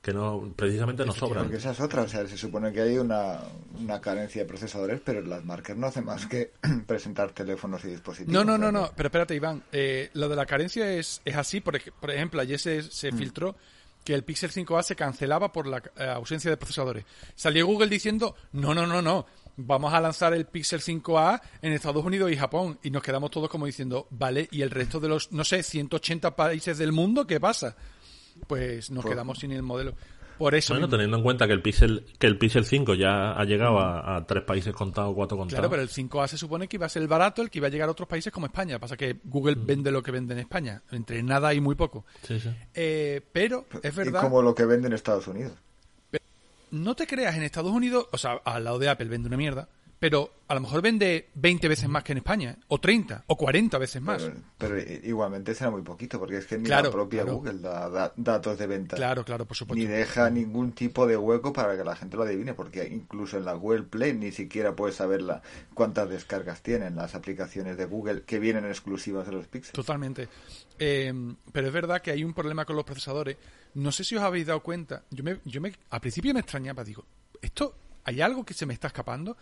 que 0.00 0.14
no 0.14 0.50
precisamente 0.56 1.04
nos 1.04 1.16
sobran. 1.16 1.42
Porque 1.44 1.58
esa 1.58 1.72
es 1.72 1.80
otra, 1.80 2.00
o 2.00 2.08
sea, 2.08 2.26
se 2.26 2.38
supone 2.38 2.72
que 2.72 2.80
hay 2.80 2.96
una, 2.96 3.38
una 3.78 4.00
carencia 4.00 4.40
de 4.40 4.48
procesadores, 4.48 5.02
pero 5.04 5.20
las 5.20 5.44
marcas 5.44 5.76
no 5.76 5.88
hacen 5.88 6.06
más 6.06 6.24
que 6.24 6.52
presentar 6.86 7.32
teléfonos 7.32 7.84
y 7.84 7.88
dispositivos. 7.88 8.32
No, 8.32 8.42
no, 8.42 8.56
no, 8.56 8.72
no, 8.72 8.90
pero 8.96 9.08
espérate, 9.08 9.34
Iván. 9.34 9.62
Eh, 9.72 10.08
lo 10.14 10.30
de 10.30 10.36
la 10.36 10.46
carencia 10.46 10.90
es, 10.90 11.20
es 11.26 11.36
así. 11.36 11.60
Por, 11.60 11.78
por 12.00 12.10
ejemplo, 12.10 12.40
ayer 12.40 12.58
se, 12.58 12.82
se 12.82 13.12
filtró 13.12 13.56
que 14.04 14.14
el 14.14 14.24
Pixel 14.24 14.50
5A 14.50 14.82
se 14.82 14.96
cancelaba 14.96 15.52
por 15.52 15.66
la 15.66 15.78
eh, 15.96 16.04
ausencia 16.08 16.50
de 16.50 16.56
procesadores. 16.56 17.04
Salió 17.34 17.66
Google 17.66 17.88
diciendo, 17.88 18.34
no, 18.52 18.74
no, 18.74 18.86
no, 18.86 19.02
no, 19.02 19.26
vamos 19.56 19.92
a 19.92 20.00
lanzar 20.00 20.32
el 20.34 20.46
Pixel 20.46 20.80
5A 20.80 21.40
en 21.62 21.72
Estados 21.72 22.04
Unidos 22.04 22.30
y 22.32 22.36
Japón. 22.36 22.78
Y 22.82 22.90
nos 22.90 23.02
quedamos 23.02 23.30
todos 23.30 23.48
como 23.50 23.66
diciendo, 23.66 24.06
vale, 24.10 24.48
¿y 24.50 24.62
el 24.62 24.70
resto 24.70 25.00
de 25.00 25.08
los, 25.08 25.32
no 25.32 25.44
sé, 25.44 25.62
180 25.62 26.34
países 26.34 26.78
del 26.78 26.92
mundo 26.92 27.26
qué 27.26 27.38
pasa? 27.38 27.76
Pues 28.46 28.90
nos 28.90 29.02
Pues- 29.04 29.12
quedamos 29.14 29.38
sin 29.38 29.52
el 29.52 29.62
modelo. 29.62 29.94
Por 30.40 30.54
eso 30.54 30.72
Bueno, 30.72 30.86
mismo. 30.86 30.96
teniendo 30.96 31.16
en 31.18 31.22
cuenta 31.22 31.46
que 31.46 31.52
el 31.52 31.60
Pixel 31.60 32.06
que 32.18 32.26
el 32.26 32.38
Pixel 32.38 32.64
5 32.64 32.94
ya 32.94 33.32
ha 33.32 33.44
llegado 33.44 33.78
a, 33.78 34.16
a 34.16 34.26
tres 34.26 34.42
países 34.42 34.72
contados, 34.72 35.14
cuatro 35.14 35.36
contados. 35.36 35.58
Claro, 35.60 35.68
pero 35.68 35.82
el 35.82 35.90
5A 35.90 36.26
se 36.28 36.38
supone 36.38 36.66
que 36.66 36.78
iba 36.78 36.86
a 36.86 36.88
ser 36.88 37.02
el 37.02 37.08
barato, 37.08 37.42
el 37.42 37.50
que 37.50 37.58
iba 37.58 37.66
a 37.66 37.70
llegar 37.70 37.88
a 37.88 37.92
otros 37.92 38.08
países 38.08 38.32
como 38.32 38.46
España. 38.46 38.78
Pasa 38.78 38.96
que 38.96 39.18
Google 39.24 39.56
Mm. 39.56 39.66
vende 39.66 39.92
lo 39.92 40.02
que 40.02 40.10
vende 40.10 40.32
en 40.32 40.40
España, 40.40 40.82
entre 40.92 41.22
nada 41.22 41.52
y 41.52 41.60
muy 41.60 41.74
poco. 41.74 42.06
Sí, 42.22 42.40
sí. 42.40 42.48
Eh, 42.74 43.20
pero 43.32 43.66
es 43.82 43.92
Y 43.92 43.96
verdad, 43.98 44.22
como 44.22 44.40
lo 44.40 44.54
que 44.54 44.64
venden 44.64 44.92
en 44.92 44.94
Estados 44.94 45.26
Unidos. 45.28 45.52
no 46.70 46.94
te 46.94 47.06
creas, 47.06 47.36
en 47.36 47.42
Estados 47.42 47.72
Unidos, 47.72 48.06
o 48.12 48.16
sea, 48.16 48.40
al 48.44 48.64
lado 48.64 48.78
de 48.78 48.88
Apple 48.88 49.08
vende 49.08 49.28
una 49.28 49.36
mierda, 49.36 49.68
pero 50.00 50.32
a 50.48 50.54
lo 50.54 50.60
mejor 50.62 50.80
vende 50.80 51.28
20 51.34 51.68
veces 51.68 51.86
más 51.88 52.02
que 52.02 52.12
en 52.12 52.18
España, 52.18 52.56
o 52.68 52.80
30, 52.80 53.24
o 53.26 53.36
40 53.36 53.76
veces 53.78 54.00
más. 54.00 54.22
Pero, 54.22 54.40
pero 54.56 54.78
igualmente 55.06 55.54
será 55.54 55.70
muy 55.70 55.82
poquito, 55.82 56.18
porque 56.18 56.38
es 56.38 56.46
que 56.46 56.56
ni 56.56 56.64
Claro, 56.64 56.86
la 56.86 56.90
propia 56.92 57.22
claro. 57.22 57.36
Google 57.36 57.58
da, 57.60 57.90
da- 57.90 58.12
datos 58.16 58.58
de 58.58 58.66
venta. 58.66 58.96
Claro, 58.96 59.24
claro, 59.26 59.44
por 59.44 59.56
supuesto. 59.56 59.78
Ni 59.78 59.86
deja 59.86 60.30
ningún 60.30 60.72
tipo 60.72 61.06
de 61.06 61.18
hueco 61.18 61.52
para 61.52 61.76
que 61.76 61.84
la 61.84 61.94
gente 61.94 62.16
lo 62.16 62.22
adivine, 62.22 62.54
porque 62.54 62.88
incluso 62.88 63.36
en 63.36 63.44
la 63.44 63.52
Google 63.52 63.82
Play 63.82 64.14
ni 64.14 64.32
siquiera 64.32 64.74
puedes 64.74 64.96
saber 64.96 65.20
la, 65.20 65.42
cuántas 65.74 66.08
descargas 66.08 66.62
tienen 66.62 66.96
las 66.96 67.14
aplicaciones 67.14 67.76
de 67.76 67.84
Google 67.84 68.22
que 68.22 68.38
vienen 68.38 68.64
exclusivas 68.64 69.26
de 69.26 69.32
los 69.32 69.46
Pixels. 69.48 69.72
Totalmente. 69.74 70.28
Eh, 70.78 71.12
pero 71.52 71.66
es 71.66 71.72
verdad 71.74 72.00
que 72.00 72.10
hay 72.10 72.24
un 72.24 72.32
problema 72.32 72.64
con 72.64 72.74
los 72.74 72.86
procesadores. 72.86 73.36
No 73.74 73.92
sé 73.92 74.02
si 74.02 74.16
os 74.16 74.22
habéis 74.22 74.46
dado 74.46 74.60
cuenta. 74.62 75.04
Yo 75.10 75.22
me, 75.22 75.40
yo 75.44 75.60
me, 75.60 75.74
al 75.90 76.00
principio 76.00 76.32
me 76.32 76.40
extrañaba, 76.40 76.82
digo, 76.82 77.04
esto, 77.42 77.76
hay 78.04 78.22
algo 78.22 78.44
que 78.44 78.54
se 78.54 78.64
me 78.64 78.72
está 78.72 78.86
escapando. 78.86 79.36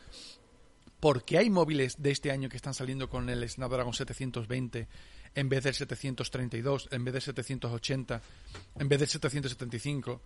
Porque 1.01 1.39
hay 1.39 1.49
móviles 1.51 2.03
de 2.03 2.11
este 2.11 2.31
año 2.31 2.49
que 2.49 2.57
están 2.57 2.75
saliendo 2.75 3.09
con 3.09 3.29
el 3.29 3.49
Snapdragon 3.49 3.95
720 3.95 4.89
en 5.35 5.49
vez 5.49 5.63
del 5.63 5.75
732, 5.75 6.89
en 6.91 7.05
vez 7.05 7.15
del 7.15 7.23
780, 7.23 8.23
en 8.79 8.89
vez 8.89 8.99
del 8.99 9.09
775. 9.09 10.21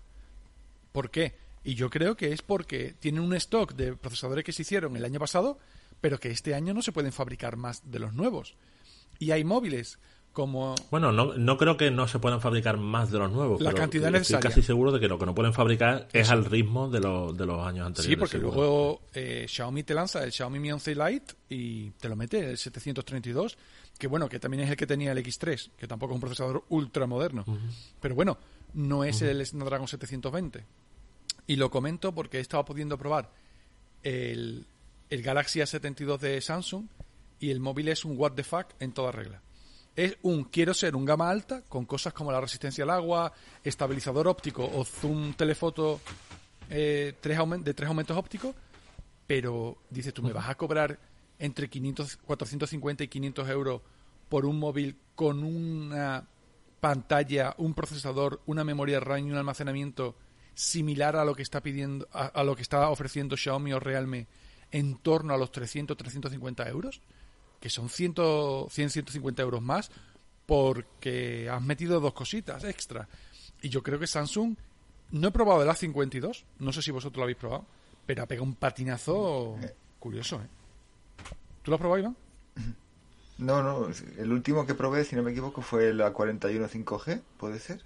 ¿Por 0.93 1.11
qué? 1.11 1.35
Y 1.65 1.75
yo 1.75 1.91
creo 1.91 2.17
que 2.17 2.33
es 2.33 2.43
porque 2.43 2.95
tienen 2.99 3.23
un 3.23 3.35
stock 3.35 3.75
de 3.75 3.95
procesadores 3.97 4.45
que 4.45 4.53
se 4.53 4.63
hicieron 4.63 4.97
el 4.97 5.05
año 5.05 5.21
pasado, 5.21 5.59
pero 6.01 6.19
que 6.19 6.31
este 6.31 6.55
año 6.55 6.75
no 6.75 6.83
se 6.83 6.93
pueden 6.93 7.13
fabricar 7.13 7.57
más 7.57 7.91
de 7.91 7.99
los 7.99 8.15
nuevos. 8.15 8.57
Y 9.19 9.31
hay 9.31 9.45
móviles 9.45 9.99
como 10.33 10.75
Bueno, 10.91 11.13
no, 11.13 11.35
no 11.35 11.59
creo 11.59 11.77
que 11.77 11.91
no 11.91 12.09
se 12.09 12.19
puedan 12.19 12.41
fabricar 12.41 12.79
más 12.79 13.11
de 13.11 13.19
los 13.19 13.31
nuevos. 13.31 13.61
La 13.61 13.71
pero 13.71 13.83
cantidad 13.83 14.07
estoy 14.09 14.21
necesaria. 14.21 14.49
casi 14.49 14.63
seguro 14.63 14.91
de 14.93 15.01
que 15.01 15.09
lo 15.09 15.19
que 15.19 15.27
no 15.27 15.35
pueden 15.35 15.53
fabricar 15.53 16.09
es 16.13 16.31
al 16.31 16.45
ritmo 16.45 16.89
de, 16.89 17.01
los 17.01 17.37
de 17.37 17.47
los 17.47 17.67
años 17.67 17.87
anteriores. 17.87 18.15
Sí, 18.15 18.17
porque 18.17 18.39
seguro. 18.39 18.57
luego 18.57 19.01
eh, 19.15 19.47
Xiaomi 19.49 19.83
te 19.83 19.95
lanza 19.95 20.25
el 20.25 20.33
Xiaomi 20.33 20.59
Mi 20.59 20.73
11 20.73 20.95
Lite 20.95 21.35
y 21.51 21.91
te 21.91 22.09
lo 22.09 22.17
mete 22.17 22.51
el 22.51 22.59
732, 22.59 23.59
que 23.99 24.07
bueno, 24.07 24.29
que 24.29 24.41
también 24.41 24.63
es 24.65 24.71
el 24.71 24.77
que 24.77 24.87
tenía 24.87 25.13
el 25.13 25.19
X3, 25.19 25.71
que 25.77 25.87
tampoco 25.87 26.13
es 26.13 26.17
un 26.17 26.21
procesador 26.21 26.65
ultra 26.71 27.07
moderno. 27.07 27.45
Pero 28.01 28.15
bueno, 28.15 28.39
no 28.75 29.05
es 29.05 29.21
el 29.23 29.45
Snapdragon 29.45 29.87
720. 29.87 30.65
Y 31.47 31.57
lo 31.57 31.71
comento 31.71 32.13
porque 32.15 32.39
he 32.39 32.41
estado 32.41 32.65
pudiendo 32.65 32.97
probar 32.97 33.31
el, 34.03 34.65
el 35.11 35.23
Galaxy 35.23 35.61
A72 35.61 36.19
de 36.19 36.41
Samsung 36.41 36.87
y 37.39 37.51
el 37.51 37.61
móvil 37.61 37.89
es 37.89 38.05
un 38.05 38.17
what 38.17 38.33
the 38.33 38.45
fuck 38.45 38.69
en 38.81 38.93
toda 38.93 39.13
regla. 39.13 39.43
Es 39.95 40.17
un 40.23 40.45
quiero 40.45 40.73
ser 40.73 40.97
un 40.97 41.05
gama 41.05 41.29
alta 41.29 41.63
con 41.69 41.85
cosas 41.85 42.13
como 42.15 42.33
la 42.33 42.41
resistencia 42.41 42.85
al 42.85 42.91
agua, 42.91 43.33
estabilizador 43.63 44.27
óptico 44.27 44.65
o 44.65 44.85
zoom 44.85 45.35
telefoto 45.35 46.01
eh, 46.71 47.15
de 47.21 47.75
tres 47.75 47.89
aumentos 47.89 48.17
ópticos, 48.17 48.55
pero 49.27 49.77
dices 49.91 50.15
tú, 50.15 50.23
¿me 50.23 50.33
vas 50.33 50.49
a 50.49 50.55
cobrar 50.55 50.99
entre 51.39 51.69
500, 51.69 52.17
450 52.19 53.05
y 53.05 53.09
500 53.09 53.49
euros 53.51 53.83
por 54.31 54.47
un 54.47 54.59
móvil 54.59 54.97
con 55.15 55.45
una 55.45 56.27
pantalla, 56.81 57.55
un 57.59 57.75
procesador, 57.75 58.41
una 58.47 58.65
memoria 58.65 58.99
RAM 58.99 59.27
y 59.27 59.31
un 59.31 59.37
almacenamiento 59.37 60.17
similar 60.55 61.17
a 61.17 61.25
lo 61.25 61.35
que 61.35 61.43
está 61.43 61.61
pidiendo, 61.61 62.09
a, 62.13 62.27
a 62.27 62.45
lo 62.45 62.57
que 62.57 62.63
está 62.63 62.89
ofreciendo 62.89 63.37
Xiaomi 63.37 63.73
o 63.75 63.81
Realme 63.81 64.27
en 64.71 64.97
torno 64.97 65.35
a 65.35 65.37
los 65.37 65.53
300, 65.53 65.97
350 65.97 66.67
euros? 66.69 67.03
Que 67.63 67.71
son 67.71 67.89
100, 67.89 68.69
100 68.69 68.91
150 68.91 69.43
euros 69.43 69.63
más 69.63 69.91
porque 70.45 71.49
has 71.49 71.63
metido 71.63 72.01
dos 72.01 72.13
cositas 72.13 72.65
extra. 72.65 73.09
Y 73.63 73.71
yo 73.71 73.83
creo 73.83 73.99
que 73.99 74.07
Samsung, 74.07 74.55
no 75.13 75.29
he 75.29 75.31
probado 75.31 75.63
el 75.63 75.69
A52, 75.69 76.45
no 76.59 76.73
sé 76.73 76.83
si 76.83 76.91
vosotros 76.91 77.19
lo 77.19 77.23
habéis 77.23 77.39
probado, 77.39 77.65
pero 78.05 78.23
ha 78.23 78.27
pegado 78.27 78.45
un 78.45 78.57
patinazo 78.57 79.57
curioso, 79.99 80.37
¿eh? 80.43 80.49
¿Tú 81.63 81.71
lo 81.71 81.77
has 81.77 81.81
probado, 81.81 82.01
Iván? 82.01 82.17
No, 83.39 83.61
no, 83.61 83.89
el 84.19 84.31
último 84.31 84.67
que 84.67 84.75
probé, 84.75 85.05
si 85.05 85.17
no 85.17 85.23
me 85.25 85.33
equivoco, 85.33 85.63
fue 85.63 85.89
el 85.89 85.99
A41 85.99 86.69
5G, 86.69 87.23
¿puede 87.39 87.59
ser? 87.59 87.83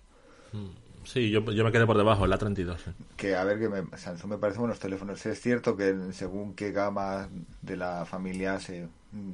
Sí, 1.07 1.31
yo, 1.31 1.41
yo 1.53 1.65
me 1.65 1.73
quedé 1.73 1.87
por 1.87 1.97
debajo, 1.97 2.25
el 2.25 2.33
A32. 2.33 2.79
sí. 2.79 2.91
Que 3.17 3.37
a 3.37 3.45
ver, 3.45 3.59
que 3.59 3.69
me, 3.69 3.97
Samsung 3.97 4.33
me 4.33 4.39
parece 4.39 4.59
buenos 4.59 4.81
teléfonos. 4.81 5.25
Es 5.25 5.41
cierto 5.41 5.77
que 5.77 5.95
según 6.13 6.55
qué 6.55 6.73
gama 6.73 7.29
de 7.63 7.77
la 7.77 8.05
familia 8.05 8.59
se, 8.59 8.89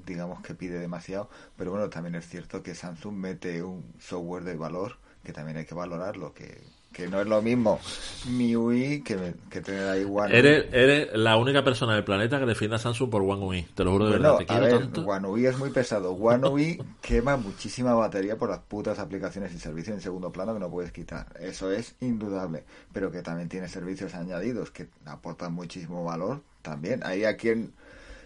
digamos 0.07 0.43
que 0.43 0.55
pide 0.55 0.79
demasiado, 0.79 1.31
pero 1.57 1.71
bueno, 1.71 1.89
también 1.89 2.15
es 2.15 2.29
cierto 2.29 2.63
que 2.63 2.75
Samsung 2.75 3.15
mete 3.15 3.63
un 3.63 3.85
software 3.99 4.45
de 4.45 4.57
valor 4.57 4.99
que 5.25 5.33
también 5.33 5.57
hay 5.57 5.65
que 5.65 5.75
valorarlo, 5.75 6.35
que, 6.35 6.61
que 6.93 7.09
no 7.09 7.21
es 7.21 7.27
lo 7.27 7.41
mismo 7.43 7.81
MIUI 8.29 9.03
que, 9.03 9.35
que 9.51 9.61
tener 9.61 9.89
ahí 9.89 10.05
One 10.05 10.33
UI. 10.33 10.39
Eres, 10.39 10.67
eres 10.73 11.09
la 11.15 11.37
única 11.37 11.65
persona 11.65 11.95
del 11.95 12.05
planeta 12.05 12.39
que 12.39 12.47
defiende 12.47 12.77
a 12.77 12.79
Samsung 12.79 13.11
por 13.11 13.23
One 13.23 13.45
UI. 13.45 13.63
Te 13.75 13.85
lo 13.85 13.93
juro 13.93 14.07
de 14.07 14.11
Bueno, 14.13 14.37
verdad. 14.37 14.39
Te 14.39 14.45
a 14.45 14.47
quiero 14.47 14.65
ver, 14.65 14.79
tanto. 14.79 15.01
One 15.03 15.29
UI 15.29 15.47
es 15.47 15.59
muy 15.59 15.71
pesado. 15.71 16.13
One 16.13 16.49
UI 16.49 16.83
quema 17.01 17.37
muchísima 17.37 17.95
batería 17.95 18.37
por 18.37 18.51
las 18.51 18.61
putas 18.61 18.99
aplicaciones 18.99 19.53
y 19.55 19.59
servicios 19.59 19.97
en 19.97 20.03
segundo 20.03 20.31
plano 20.31 20.55
que 20.55 20.61
no 20.61 20.71
puedes 20.71 20.93
quitar. 20.93 21.27
Eso 21.41 21.71
es 21.73 21.95
indudable. 22.01 22.65
Pero 22.93 23.11
que 23.11 23.23
también 23.23 23.49
tiene 23.49 23.69
servicios 23.69 24.15
añadidos 24.15 24.71
que 24.71 24.89
aportan 25.07 25.53
muchísimo 25.53 26.05
valor 26.05 26.43
también. 26.63 27.01
Hay 27.05 27.25
a 27.25 27.37
quien... 27.37 27.73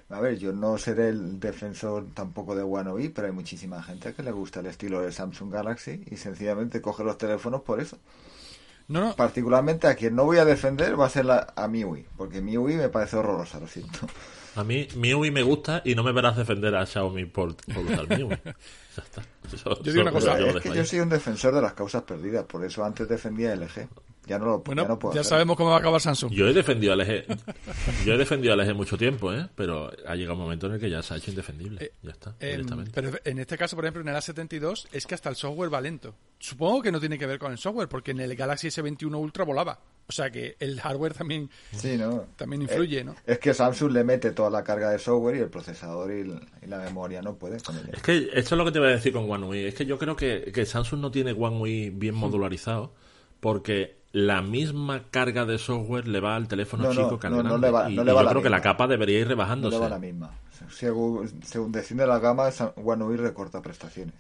A 0.09 0.21
ver, 0.21 0.39
yo 0.39 0.53
no 0.53 0.79
seré 0.79 1.09
el 1.09 1.41
defensor 1.41 2.07
tampoco 2.15 2.55
de 2.55 2.63
One 2.63 2.91
UI, 2.93 3.09
pero 3.09 3.27
hay 3.27 3.33
muchísima 3.33 3.83
gente 3.83 4.15
que 4.15 4.23
le 4.23 4.31
gusta 4.31 4.61
el 4.61 4.67
estilo 4.67 5.03
de 5.03 5.11
Samsung 5.11 5.53
Galaxy 5.53 6.05
y 6.09 6.17
sencillamente 6.17 6.81
coge 6.81 7.03
los 7.03 7.19
teléfonos 7.19 7.63
por 7.63 7.81
eso. 7.81 7.99
No, 8.89 9.01
no, 9.01 9.17
Particularmente 9.17 9.87
a 9.89 9.95
quien 9.97 10.15
no 10.15 10.25
voy 10.25 10.39
a 10.39 10.45
defender 10.45 10.99
va 10.99 11.07
a 11.07 11.11
ser 11.11 11.25
la, 11.25 11.53
a 11.57 11.67
MIUI, 11.67 12.07
porque 12.17 12.41
MIUI 12.41 12.75
me 12.77 12.89
parece 12.89 13.17
horrorosa, 13.17 13.59
lo 13.59 13.67
siento. 13.67 14.07
A 14.55 14.63
mí 14.65 14.87
MIUI 14.95 15.31
me 15.33 15.43
gusta 15.43 15.83
y 15.85 15.95
no 15.97 16.03
me 16.05 16.13
verás 16.13 16.37
defender 16.37 16.75
a 16.77 16.87
Xiaomi 16.87 17.25
por, 17.27 17.57
por 17.57 17.79
usar 17.85 18.09
MIUI. 18.09 18.39
Ya 18.97 19.03
está. 19.03 19.23
Eso- 19.53 19.83
Yo 19.83 19.93
digo 19.93 20.03
una 20.03 20.11
cosa, 20.13 20.39
es 20.39 20.57
que 20.63 20.73
yo 20.75 20.85
soy 20.87 21.01
un 21.01 21.11
defensor 21.11 21.55
de 21.55 21.61
las 21.61 21.75
causas 21.75 22.03
perdidas, 22.05 22.45
por 22.45 22.65
eso 22.65 22.83
antes 22.83 23.07
defendía 23.07 23.55
LG. 23.55 23.89
Ya 24.27 24.39
no 24.39 24.45
lo 24.47 24.59
Bueno, 24.61 24.83
ya 24.83 24.89
no 24.89 24.99
puedo 24.99 25.15
ya 25.15 25.23
sabemos 25.23 25.57
cómo 25.57 25.71
va 25.71 25.77
a 25.77 25.79
acabar 25.79 26.01
Samsung. 26.01 26.33
Yo 26.33 26.49
he 26.49 26.53
defendido 26.53 26.93
al 26.93 26.99
LG, 27.01 27.25
yo 28.05 28.15
he 28.15 28.19
defendido 28.19 28.55
al 28.55 28.61
LG 28.67 28.75
mucho 28.75 28.99
tiempo, 28.99 29.33
¿eh? 29.33 29.49
Pero 29.55 29.91
ha 30.07 30.15
llegado 30.17 30.35
un 30.35 30.41
momento 30.43 30.67
en 30.67 30.73
el 30.75 30.81
que 30.81 30.91
ya 30.91 31.01
se 31.03 31.15
ha 31.15 31.17
hecho 31.17 31.31
indefendible. 31.31 31.85
Eh, 31.85 31.93
ya 32.03 32.11
está, 32.11 32.31
Em, 32.41 32.51
directamente. 32.53 32.91
pero 32.95 33.11
en 33.25 33.39
este 33.39 33.57
caso, 33.57 33.77
por 33.77 33.85
ejemplo, 33.85 34.03
en 34.03 34.09
el 34.09 34.17
A72 34.17 34.89
es 34.93 35.07
que 35.07 35.15
hasta 35.15 35.29
el 35.29 35.37
software 35.37 35.73
va 35.73 35.81
lento. 35.81 36.15
Supongo 36.39 36.83
que 36.83 36.91
no 36.93 36.99
tiene 37.01 37.19
que 37.19 37.27
ver 37.27 37.39
con 37.39 37.53
el 37.53 37.59
software, 37.59 37.89
porque 37.89 38.11
en 38.11 38.21
el 38.21 38.35
Galaxy 38.35 38.69
S21 38.69 39.15
Ultra 39.17 39.45
volaba. 39.45 39.79
O 40.09 40.13
sea 40.13 40.31
que 40.31 40.57
el 40.61 40.81
hardware 40.81 41.15
también, 41.15 41.51
Sí, 41.73 41.97
¿no? 41.97 42.27
también 42.37 42.63
influye, 42.63 43.03
¿no? 43.03 43.17
Es 43.27 43.39
que 43.41 43.53
Samsung 43.55 43.91
le 43.93 44.05
mete 44.05 44.31
toda 44.33 44.51
la 44.51 44.63
carga 44.63 44.91
de 44.91 44.99
software 45.01 45.37
y 45.37 45.41
el 45.41 45.49
procesador 45.51 46.11
y, 46.13 46.21
el- 46.21 46.41
y 46.63 46.67
la 46.67 46.79
memoria 46.79 47.23
no 47.23 47.35
puede 47.37 47.61
con 47.61 47.77
ella. 47.77 47.91
Es 47.93 48.03
que 48.03 48.29
esto 48.35 48.55
es 48.55 48.59
lo 48.59 48.65
que 48.65 48.71
te 48.73 48.79
voy 48.79 48.89
a 48.89 48.93
decir 48.93 49.13
con 49.13 49.29
One 49.31 49.47
UI. 49.47 49.65
Es 49.67 49.75
que 49.75 49.85
yo 49.87 49.99
creo 49.99 50.15
que, 50.15 50.53
que 50.55 50.65
Samsung 50.67 51.01
no 51.01 51.11
tiene 51.11 51.33
One 51.33 51.57
UI 51.59 51.91
bien 51.91 52.15
modularizado 52.15 52.93
porque 53.41 53.97
la 54.19 54.41
misma 54.41 55.03
carga 55.11 55.45
de 55.45 55.59
software 55.59 56.09
le 56.09 56.21
va 56.21 56.37
al 56.37 56.49
teléfono 56.49 56.85
No, 56.85 56.95
no, 56.95 57.03
chico 57.05 57.19
que 57.19 57.27
al 57.27 57.35
no, 57.35 57.43
no 57.43 57.49
grande. 57.51 57.67
le 57.67 57.71
va- 57.71 57.91
y, 57.91 57.97
no 57.97 58.03
le 58.05 58.13
va 58.15 58.23
yo 58.23 58.29
creo 58.31 58.43
que 58.43 58.49
la 58.51 58.63
capa 58.63 58.87
debería 58.87 59.19
ir 59.19 59.25
No 59.27 59.31
rebajándose. 59.31 59.77
le 59.77 59.83
va 59.83 59.89
la 59.91 59.99
misma. 59.99 60.31
Según, 60.71 61.29
según 61.43 61.71
desciende 61.71 62.07
la 62.07 62.19
gama, 62.19 62.49
One 62.77 63.05
UI 63.05 63.17
recorta 63.19 63.61
prestaciones. 63.61 64.15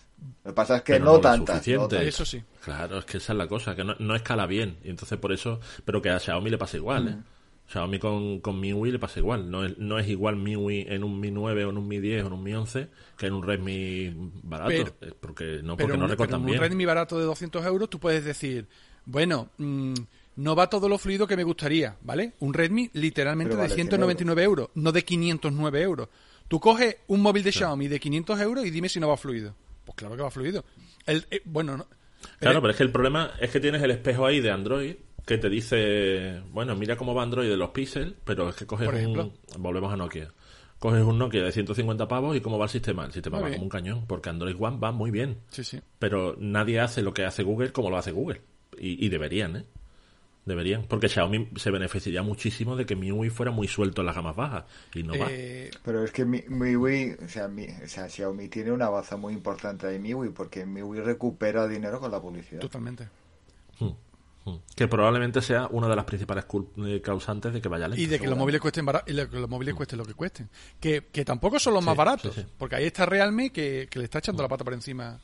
Lo 0.45 0.51
que 0.51 0.55
pasa 0.55 0.77
es 0.77 0.83
que 0.83 0.93
Pero 0.95 1.05
no, 1.07 1.13
no 1.15 1.21
tantas. 1.21 1.57
suficiente. 1.57 1.83
no 1.83 1.89
tantas. 1.89 2.07
Eso 2.09 2.25
sí. 2.27 2.43
Claro, 2.63 2.99
es 2.99 3.05
que 3.07 3.17
esa 3.17 3.33
es 3.33 3.39
la 3.39 3.49
cosa, 3.49 3.75
que 3.75 3.85
no, 3.85 3.95
no 3.99 4.15
escala 4.15 4.47
bien. 4.47 4.77
Y 4.85 4.91
entonces 4.91 5.19
por 5.19 5.33
eso, 5.33 5.61
pero 5.87 6.03
que 6.03 6.11
a 6.11 6.21
Xiaomi 6.21 6.51
le 6.51 6.59
pasa 6.59 6.77
igual, 6.77 7.09
¿eh? 7.09 7.17
Xiaomi 7.69 7.99
con, 7.99 8.41
con 8.41 8.61
MIUI 8.61 8.93
le 8.93 8.99
pasa 8.99 9.19
igual. 9.19 9.51
No 9.51 9.65
es, 9.65 9.77
no 9.79 9.99
es 9.99 10.07
igual 10.09 10.37
MIUI 10.37 10.87
en 10.89 11.03
un 11.05 11.19
Mi 11.19 11.31
9 11.33 11.65
o 11.65 11.71
en 11.71 11.79
un 11.79 11.89
Mi 11.89 11.99
10 12.01 12.23
o 12.23 12.27
en 12.29 12.33
un 12.35 12.43
Mi 12.45 12.53
11 12.55 12.89
que 13.17 13.27
en 13.27 13.33
un 13.33 13.43
Redmi 13.43 14.15
barato. 14.45 14.69
Pero- 15.01 15.17
porque 15.21 15.61
no, 15.65 15.77
Pero, 15.77 15.77
porque 15.77 15.87
no 15.87 15.93
un, 15.95 16.01
pero 16.01 16.07
recortan 16.07 16.41
un 16.43 16.47
bien. 16.47 16.61
Redmi 16.61 16.85
barato 16.85 17.19
de 17.19 17.25
200 17.25 17.65
euros, 17.67 17.89
tú 17.91 17.99
puedes 17.99 18.25
decir, 18.25 18.69
bueno, 19.07 19.49
mm, 19.59 19.95
no 20.37 20.55
va 20.55 20.69
todo 20.69 20.89
lo 20.89 20.99
fluido 20.99 21.27
que 21.27 21.37
me 21.37 21.45
gustaría, 21.45 21.97
¿vale? 22.03 22.35
Un 22.41 22.53
Redmi 22.53 22.91
literalmente 22.93 23.51
Pero 23.55 23.63
de 23.63 23.69
vale 23.69 23.75
199 23.75 24.43
euros, 24.43 24.69
no 24.75 24.93
de 24.93 25.05
509 25.05 25.81
euros. 25.83 26.09
Tú 26.49 26.61
coges 26.61 26.99
un 27.09 27.23
móvil 27.23 27.43
de 27.43 27.53
Xiaomi 27.53 27.89
de 27.89 27.99
500 27.99 28.41
euros 28.41 28.67
y 28.67 28.71
dime 28.71 28.89
si 28.89 29.01
no 29.01 29.09
va 29.09 29.17
fluido. 29.17 29.55
Pues 29.85 29.97
claro 29.97 30.17
que 30.17 30.23
va 30.23 30.31
fluido. 30.31 30.65
El, 31.07 31.27
eh, 31.31 31.41
bueno, 31.45 31.77
no- 31.77 31.87
Claro, 32.41 32.59
eh, 32.59 32.61
pero 32.61 32.71
es 32.73 32.77
que 32.77 32.83
el 32.83 32.93
problema 32.93 33.33
es 33.41 33.51
que 33.51 33.61
tienes 33.61 33.83
el 33.83 33.91
espejo 33.91 34.27
ahí 34.27 34.41
de 34.41 34.51
Android 34.51 34.97
que 35.25 35.39
te 35.39 35.49
dice, 35.49 36.41
bueno, 36.53 36.77
mira 36.77 36.97
cómo 36.97 37.15
va 37.15 37.23
Android 37.23 37.49
de 37.49 37.57
los 37.57 37.71
píxeles, 37.71 38.15
pero 38.25 38.49
es 38.49 38.55
que 38.57 38.67
coges 38.67 38.87
Por 38.87 38.95
ejemplo. 38.97 39.33
un... 39.57 39.63
Volvemos 39.63 39.93
a 39.93 39.97
Nokia. 39.97 40.33
Coges 40.79 41.03
un 41.03 41.19
Nokia 41.19 41.43
de 41.43 41.51
150 41.53 42.07
pavos 42.07 42.37
y 42.37 42.41
cómo 42.41 42.59
va 42.59 42.67
el 42.67 42.71
sistema. 42.71 43.07
El 43.07 43.13
sistema 43.13 43.39
Muy 43.39 43.43
va 43.45 43.49
bien. 43.49 43.59
como 43.59 43.65
un 43.67 43.71
cañón, 43.71 44.07
porque 44.07 44.29
Android 44.29 44.55
One 44.59 44.79
va 44.79 44.93
muy 44.93 45.11
bien. 45.11 45.39
Sí, 45.51 45.65
sí. 45.65 45.81
Pero 45.99 46.37
nadie 46.39 46.81
hace 46.81 47.03
lo 47.03 47.13
que 47.15 47.25
hace 47.25 47.43
Google 47.43 47.73
como 47.73 47.91
lo 47.91 47.97
hace 47.97 48.13
Google. 48.13 48.41
Y, 48.79 49.05
y 49.05 49.09
deberían, 49.09 49.57
¿eh? 49.57 49.65
Deberían. 50.45 50.85
Porque 50.85 51.09
Xiaomi 51.09 51.49
se 51.57 51.73
beneficiaría 51.73 52.23
muchísimo 52.23 52.77
de 52.77 52.87
que 52.87 52.95
MIUI 52.95 53.31
fuera 53.31 53.51
muy 53.51 53.67
suelto 53.67 54.03
en 54.03 54.07
las 54.07 54.15
gamas 54.15 54.37
bajas. 54.37 54.65
Y 54.95 55.03
no 55.03 55.19
va. 55.19 55.27
Eh, 55.29 55.71
Pero 55.85 56.05
es 56.05 56.13
que 56.13 56.25
mi, 56.25 56.43
MIUI, 56.47 57.17
o 57.25 57.29
sea, 57.29 57.49
mi, 57.49 57.65
o 57.65 57.89
sea, 57.89 58.09
Xiaomi 58.09 58.49
tiene 58.49 58.71
una 58.71 58.89
baza 58.89 59.17
muy 59.17 59.33
importante 59.35 59.89
de 59.89 59.99
MIUI 59.99 60.29
porque 60.31 60.65
MIUI 60.65 61.01
recupera 61.01 61.67
dinero 61.67 61.99
con 61.99 62.13
la 62.13 62.21
publicidad. 62.21 62.61
totalmente. 62.61 63.09
Mm, 63.81 63.87
mm. 64.51 64.57
Que 64.77 64.87
probablemente 64.87 65.43
sea 65.43 65.67
una 65.67 65.89
de 65.89 65.97
las 65.97 66.05
principales 66.05 66.45
eh, 66.87 67.01
causantes 67.03 67.53
de 67.53 67.61
que 67.61 67.69
vaya 67.69 67.89
lento. 67.89 68.01
Y 68.01 68.07
de 68.07 68.21
que 68.21 68.29
los 68.29 68.39
móviles 68.39 68.61
cuesten 68.61 68.87
bara- 68.87 69.03
y 69.05 69.15
de 69.15 69.29
que 69.29 69.41
los 69.41 69.51
móviles 69.51 69.75
cuesten 69.75 69.99
lo 69.99 70.05
que 70.05 70.15
cuesten. 70.15 70.49
Que, 70.79 71.07
que 71.11 71.25
tampoco 71.25 71.59
son 71.59 71.75
los 71.75 71.85
más 71.85 71.97
baratos. 71.97 72.33
sí, 72.37 72.43
sí. 72.43 72.47
Porque 72.57 72.77
ahí 72.77 72.85
está 72.85 73.05
Realme 73.05 73.51
que, 73.51 73.89
que 73.91 73.99
le 73.99 74.05
está 74.05 74.21
echando 74.21 74.45
la 74.45 74.49
pata 74.49 74.63
por 74.63 74.75
encima 74.75 75.19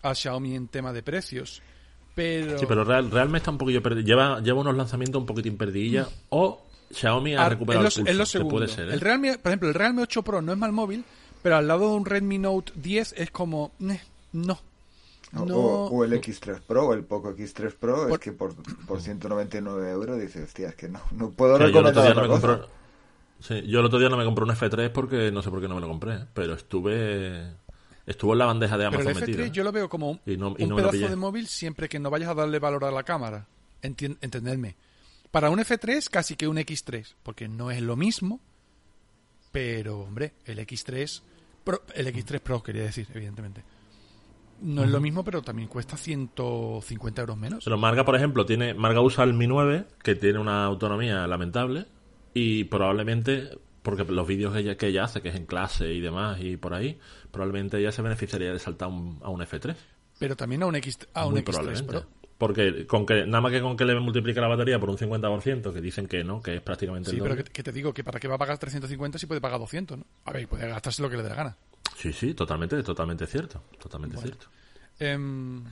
a 0.00 0.14
Xiaomi 0.14 0.54
en 0.56 0.68
tema 0.68 0.90
de 0.94 1.02
precios. 1.02 1.60
Pero, 2.14 2.58
Sí, 2.58 2.66
pero 2.68 2.84
Real, 2.84 3.10
Realme 3.10 3.38
está 3.38 3.50
un 3.50 3.58
poquillo 3.58 3.82
perdido. 3.82 4.06
Lleva, 4.06 4.40
lleva 4.40 4.60
unos 4.60 4.76
lanzamientos 4.76 5.20
un 5.20 5.26
poquitín 5.26 5.56
perdidilla. 5.56 6.06
O 6.30 6.62
Xiaomi 6.92 7.34
ha 7.34 7.46
Ah, 7.46 7.48
recuperado 7.48 7.88
es 7.88 7.96
lo, 7.96 8.00
el 8.02 8.04
pulso, 8.06 8.12
es 8.12 8.18
lo 8.18 8.26
segundo. 8.26 8.54
puede 8.56 8.68
ser. 8.68 8.88
¿eh? 8.88 8.94
el 8.94 9.00
Realme, 9.00 9.38
por 9.38 9.50
ejemplo, 9.50 9.68
el 9.68 9.74
Realme 9.74 10.02
8 10.02 10.22
Pro 10.22 10.40
no 10.42 10.52
es 10.52 10.58
mal 10.58 10.70
móvil, 10.72 11.04
pero 11.42 11.56
al 11.56 11.66
lado 11.66 11.88
de 11.90 11.96
un 11.96 12.04
Redmi 12.04 12.38
Note 12.38 12.72
10 12.76 13.14
es 13.16 13.30
como, 13.30 13.72
"Neh, 13.80 14.00
no. 14.32 14.60
O- 15.36 15.44
No. 15.44 15.56
O, 15.56 15.86
o 15.88 16.04
el 16.04 16.12
X3 16.12 16.60
Pro, 16.64 16.86
o 16.86 16.94
el 16.94 17.02
Poco 17.02 17.30
X3 17.34 17.74
Pro, 17.74 17.96
Por- 18.06 18.12
es 18.12 18.18
que 18.20 18.30
por, 18.30 18.54
por 18.86 19.00
199 19.00 19.90
euros 19.90 20.20
dices, 20.20 20.44
hostia, 20.44 20.68
es 20.68 20.76
que 20.76 20.88
no, 20.88 21.00
no 21.10 21.30
puedo 21.30 21.54
O 21.54 21.58
sea, 21.58 21.66
yo 21.68 21.80
el 21.80 21.86
otro 21.86 22.02
recomendar 22.02 22.04
día 22.04 22.12
otra 22.12 22.22
no 22.22 22.28
me 22.28 22.40
cosa. 22.40 22.62
compré- 22.62 22.74
Sí, 23.40 23.68
yo 23.68 23.80
el 23.80 23.86
otro 23.86 23.98
día 23.98 24.08
no 24.08 24.16
me 24.16 24.24
compré 24.24 24.44
un 24.44 24.50
F3 24.52 24.90
porque 24.90 25.32
no 25.32 25.42
sé 25.42 25.50
por 25.50 25.60
qué 25.60 25.66
no 25.66 25.74
me 25.74 25.80
lo 25.80 25.88
compré, 25.88 26.14
¿eh? 26.14 26.24
pero 26.32 26.54
estuve 26.54 27.50
estuvo 28.06 28.32
en 28.32 28.38
la 28.38 28.46
bandeja 28.46 28.76
de 28.78 28.84
Pero 28.90 29.00
Amazon 29.00 29.10
el 29.10 29.16
F3 29.16 29.20
metido. 29.28 29.44
¿eh? 29.44 29.50
yo 29.50 29.64
lo 29.64 29.72
veo 29.72 29.88
como 29.88 30.10
un, 30.10 30.20
no- 30.38 30.54
no 30.58 30.76
pedazo 30.76 31.08
de 31.08 31.16
móvil 31.16 31.46
siempre 31.46 31.88
que 31.88 31.98
no 31.98 32.10
vayas 32.10 32.28
a 32.30 32.34
darle 32.34 32.58
valor 32.58 32.84
a 32.84 32.90
la 32.90 33.02
cámara. 33.02 33.46
Entien- 33.82 34.18
entendedme. 34.20 34.76
Para 35.30 35.50
un 35.50 35.58
F3 35.58 36.08
casi 36.10 36.36
que 36.36 36.46
un 36.48 36.56
X3, 36.58 37.14
porque 37.22 37.48
no 37.48 37.70
es 37.70 37.80
lo 37.82 37.96
mismo, 37.96 38.40
pero 39.52 40.00
hombre, 40.00 40.34
el 40.44 40.58
X3 40.58 41.22
Pro, 41.64 41.82
el 41.94 42.06
X3 42.08 42.40
Pro 42.40 42.62
quería 42.62 42.82
decir, 42.82 43.06
evidentemente. 43.14 43.62
No 44.60 44.84
es 44.84 44.90
lo 44.90 45.00
mismo, 45.00 45.24
pero 45.24 45.42
también 45.42 45.68
cuesta 45.68 45.96
150 45.96 47.20
euros 47.22 47.36
menos. 47.36 47.64
Pero 47.64 47.76
Marga, 47.76 48.04
por 48.04 48.14
ejemplo, 48.16 48.46
tiene 48.46 48.72
Marga 48.74 49.00
usa 49.00 49.24
el 49.24 49.34
Mi 49.34 49.46
9, 49.46 49.84
que 50.02 50.14
tiene 50.14 50.38
una 50.38 50.64
autonomía 50.64 51.26
lamentable, 51.26 51.86
y 52.32 52.64
probablemente, 52.64 53.50
porque 53.84 54.02
los 54.04 54.26
vídeos 54.26 54.52
que 54.54 54.58
ella, 54.60 54.76
que 54.76 54.86
ella 54.88 55.04
hace, 55.04 55.20
que 55.22 55.28
es 55.28 55.36
en 55.36 55.46
clase 55.46 55.92
y 55.92 56.00
demás, 56.00 56.40
y 56.40 56.56
por 56.56 56.74
ahí, 56.74 56.98
probablemente 57.30 57.78
ella 57.78 57.92
se 57.92 58.02
beneficiaría 58.02 58.52
de 58.52 58.58
saltar 58.58 58.88
un- 58.88 59.20
a 59.22 59.28
un 59.28 59.40
F3. 59.42 59.76
Pero 60.18 60.34
también 60.36 60.62
a 60.62 60.66
un, 60.66 60.74
X, 60.76 60.98
a 61.12 61.26
un 61.26 61.32
Muy 61.34 61.42
X3 61.42 61.44
probablemente. 61.52 61.92
Pro. 61.92 62.06
Porque 62.38 62.86
con 62.86 63.06
que, 63.06 63.26
nada 63.26 63.40
más 63.40 63.52
que 63.52 63.60
con 63.60 63.76
que 63.76 63.84
le 63.84 63.94
multiplique 64.00 64.40
la 64.40 64.48
batería 64.48 64.80
por 64.80 64.90
un 64.90 64.96
50%, 64.98 65.72
que 65.72 65.80
dicen 65.80 66.08
que 66.08 66.24
no, 66.24 66.42
que 66.42 66.56
es 66.56 66.60
prácticamente 66.62 67.10
Sí, 67.10 67.16
el 67.16 67.22
pero 67.22 67.36
que, 67.36 67.44
que 67.44 67.62
te 67.62 67.70
digo 67.72 67.92
que 67.94 68.02
para 68.02 68.18
qué 68.18 68.26
va 68.26 68.34
a 68.34 68.38
pagar 68.38 68.58
350 68.58 69.18
si 69.18 69.26
puede 69.26 69.40
pagar 69.40 69.60
200, 69.60 69.98
¿no? 69.98 70.04
A 70.24 70.32
ver, 70.32 70.48
puede 70.48 70.66
gastarse 70.68 71.00
lo 71.02 71.08
que 71.10 71.16
le 71.18 71.22
dé 71.22 71.28
la 71.28 71.34
gana. 71.36 71.56
Sí, 71.96 72.12
sí, 72.12 72.34
totalmente, 72.34 72.82
totalmente 72.82 73.26
cierto. 73.26 73.62
Totalmente 73.78 74.16
cierto. 74.16 74.46
Em, 74.98 75.62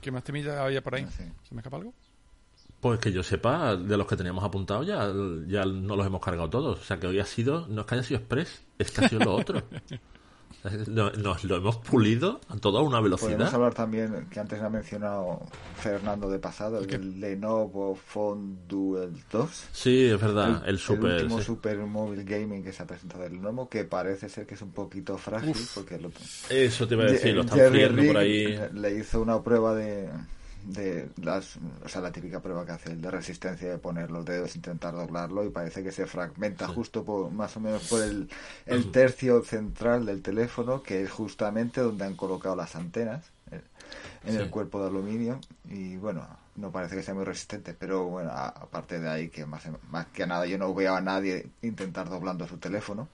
¿Qué 0.00 0.10
más 0.10 0.22
temilla 0.24 0.64
había 0.64 0.82
por 0.82 0.94
ahí? 0.96 1.04
No 1.04 1.10
sé. 1.10 1.32
¿Se 1.48 1.54
me 1.54 1.60
escapa 1.60 1.76
algo? 1.78 1.94
Pues 2.80 3.00
que 3.00 3.10
yo 3.10 3.22
sepa, 3.22 3.74
de 3.76 3.96
los 3.96 4.06
que 4.06 4.16
teníamos 4.16 4.44
apuntados 4.44 4.86
ya, 4.86 5.10
ya 5.48 5.64
no 5.64 5.96
los 5.96 6.06
hemos 6.06 6.20
cargado 6.20 6.48
todos. 6.50 6.78
O 6.78 6.82
sea, 6.84 6.98
que 7.00 7.06
hoy 7.06 7.18
ha 7.18 7.24
sido, 7.26 7.66
no 7.68 7.80
es 7.80 7.86
que 7.86 7.94
haya 7.96 8.04
sido 8.04 8.20
express, 8.20 8.62
es 8.78 8.90
que 8.90 9.04
ha 9.04 9.08
sido 9.08 9.24
lo 9.24 9.34
otro. 9.34 9.62
O 10.62 10.68
sea, 10.68 10.78
no- 10.86 11.10
Nos 11.12 11.42
lo 11.44 11.56
hemos 11.56 11.78
pulido 11.78 12.38
a 12.48 12.56
toda 12.58 12.82
una 12.82 12.98
Podemos 12.98 13.20
velocidad. 13.22 13.54
hablar 13.54 13.74
también, 13.74 14.26
que 14.30 14.38
antes 14.40 14.60
ha 14.60 14.68
mencionado 14.68 15.40
Fernando 15.78 16.28
de 16.28 16.38
pasado, 16.38 16.78
el 16.80 17.18
Lenovo 17.18 17.94
Phone 17.96 18.58
Duel 18.68 19.14
2. 19.32 19.68
Sí, 19.72 20.04
es 20.06 20.20
verdad, 20.20 20.62
el, 20.68 20.78
super. 20.78 21.14
último 21.22 21.38
sí. 21.38 21.44
super 21.46 21.78
móvil 21.78 22.24
gaming 22.24 22.62
que 22.62 22.72
se 22.72 22.82
ha 22.82 22.86
presentado 22.86 23.22
del 23.24 23.32
Lenovo, 23.32 23.68
que 23.68 23.84
parece 23.84 24.28
ser 24.28 24.46
que 24.46 24.54
es 24.54 24.62
un 24.62 24.72
poquito 24.72 25.16
frágil, 25.18 25.56
porque 25.74 25.98
lo, 25.98 26.10
Eso 26.50 26.86
te 26.86 26.94
iba 26.94 27.04
a 27.04 27.06
decir, 27.10 27.34
lo 27.34 27.40
están 27.40 27.58
friendo 27.70 28.02
por 28.06 28.16
ahí. 28.18 28.58
le 28.74 28.98
hizo 28.98 29.20
una 29.22 29.42
prueba 29.42 29.74
de, 29.74 30.08
de 30.66 31.08
las, 31.22 31.56
o 31.84 31.88
sea, 31.88 32.00
la 32.00 32.10
típica 32.12 32.40
prueba 32.40 32.66
que 32.66 32.72
hace 32.72 32.92
el 32.92 33.00
de 33.00 33.10
resistencia 33.10 33.70
de 33.70 33.78
poner 33.78 34.10
los 34.10 34.24
dedos, 34.24 34.56
intentar 34.56 34.94
doblarlo 34.94 35.44
y 35.44 35.50
parece 35.50 35.82
que 35.82 35.92
se 35.92 36.06
fragmenta 36.06 36.66
justo 36.68 37.04
por, 37.04 37.30
más 37.30 37.56
o 37.56 37.60
menos 37.60 37.82
por 37.88 38.02
el, 38.02 38.28
el 38.66 38.90
tercio 38.90 39.42
central 39.44 40.04
del 40.06 40.22
teléfono, 40.22 40.82
que 40.82 41.02
es 41.02 41.10
justamente 41.10 41.80
donde 41.80 42.04
han 42.04 42.16
colocado 42.16 42.56
las 42.56 42.74
antenas 42.76 43.24
eh, 43.52 43.60
en 44.24 44.32
Sí. 44.32 44.38
el 44.38 44.50
cuerpo 44.50 44.80
de 44.80 44.88
aluminio 44.88 45.40
y 45.68 45.96
bueno, 45.96 46.26
no 46.56 46.70
parece 46.72 46.96
que 46.96 47.02
sea 47.02 47.14
muy 47.14 47.24
resistente, 47.24 47.74
pero 47.74 48.04
bueno, 48.06 48.30
aparte 48.32 48.98
de 48.98 49.08
ahí 49.08 49.28
que 49.28 49.46
más, 49.46 49.62
más 49.90 50.06
que 50.06 50.26
nada 50.26 50.46
yo 50.46 50.58
no 50.58 50.74
veo 50.74 50.94
a 50.96 51.00
nadie 51.00 51.46
intentar 51.62 52.08
doblando 52.08 52.46
su 52.48 52.58
teléfono. 52.58 53.08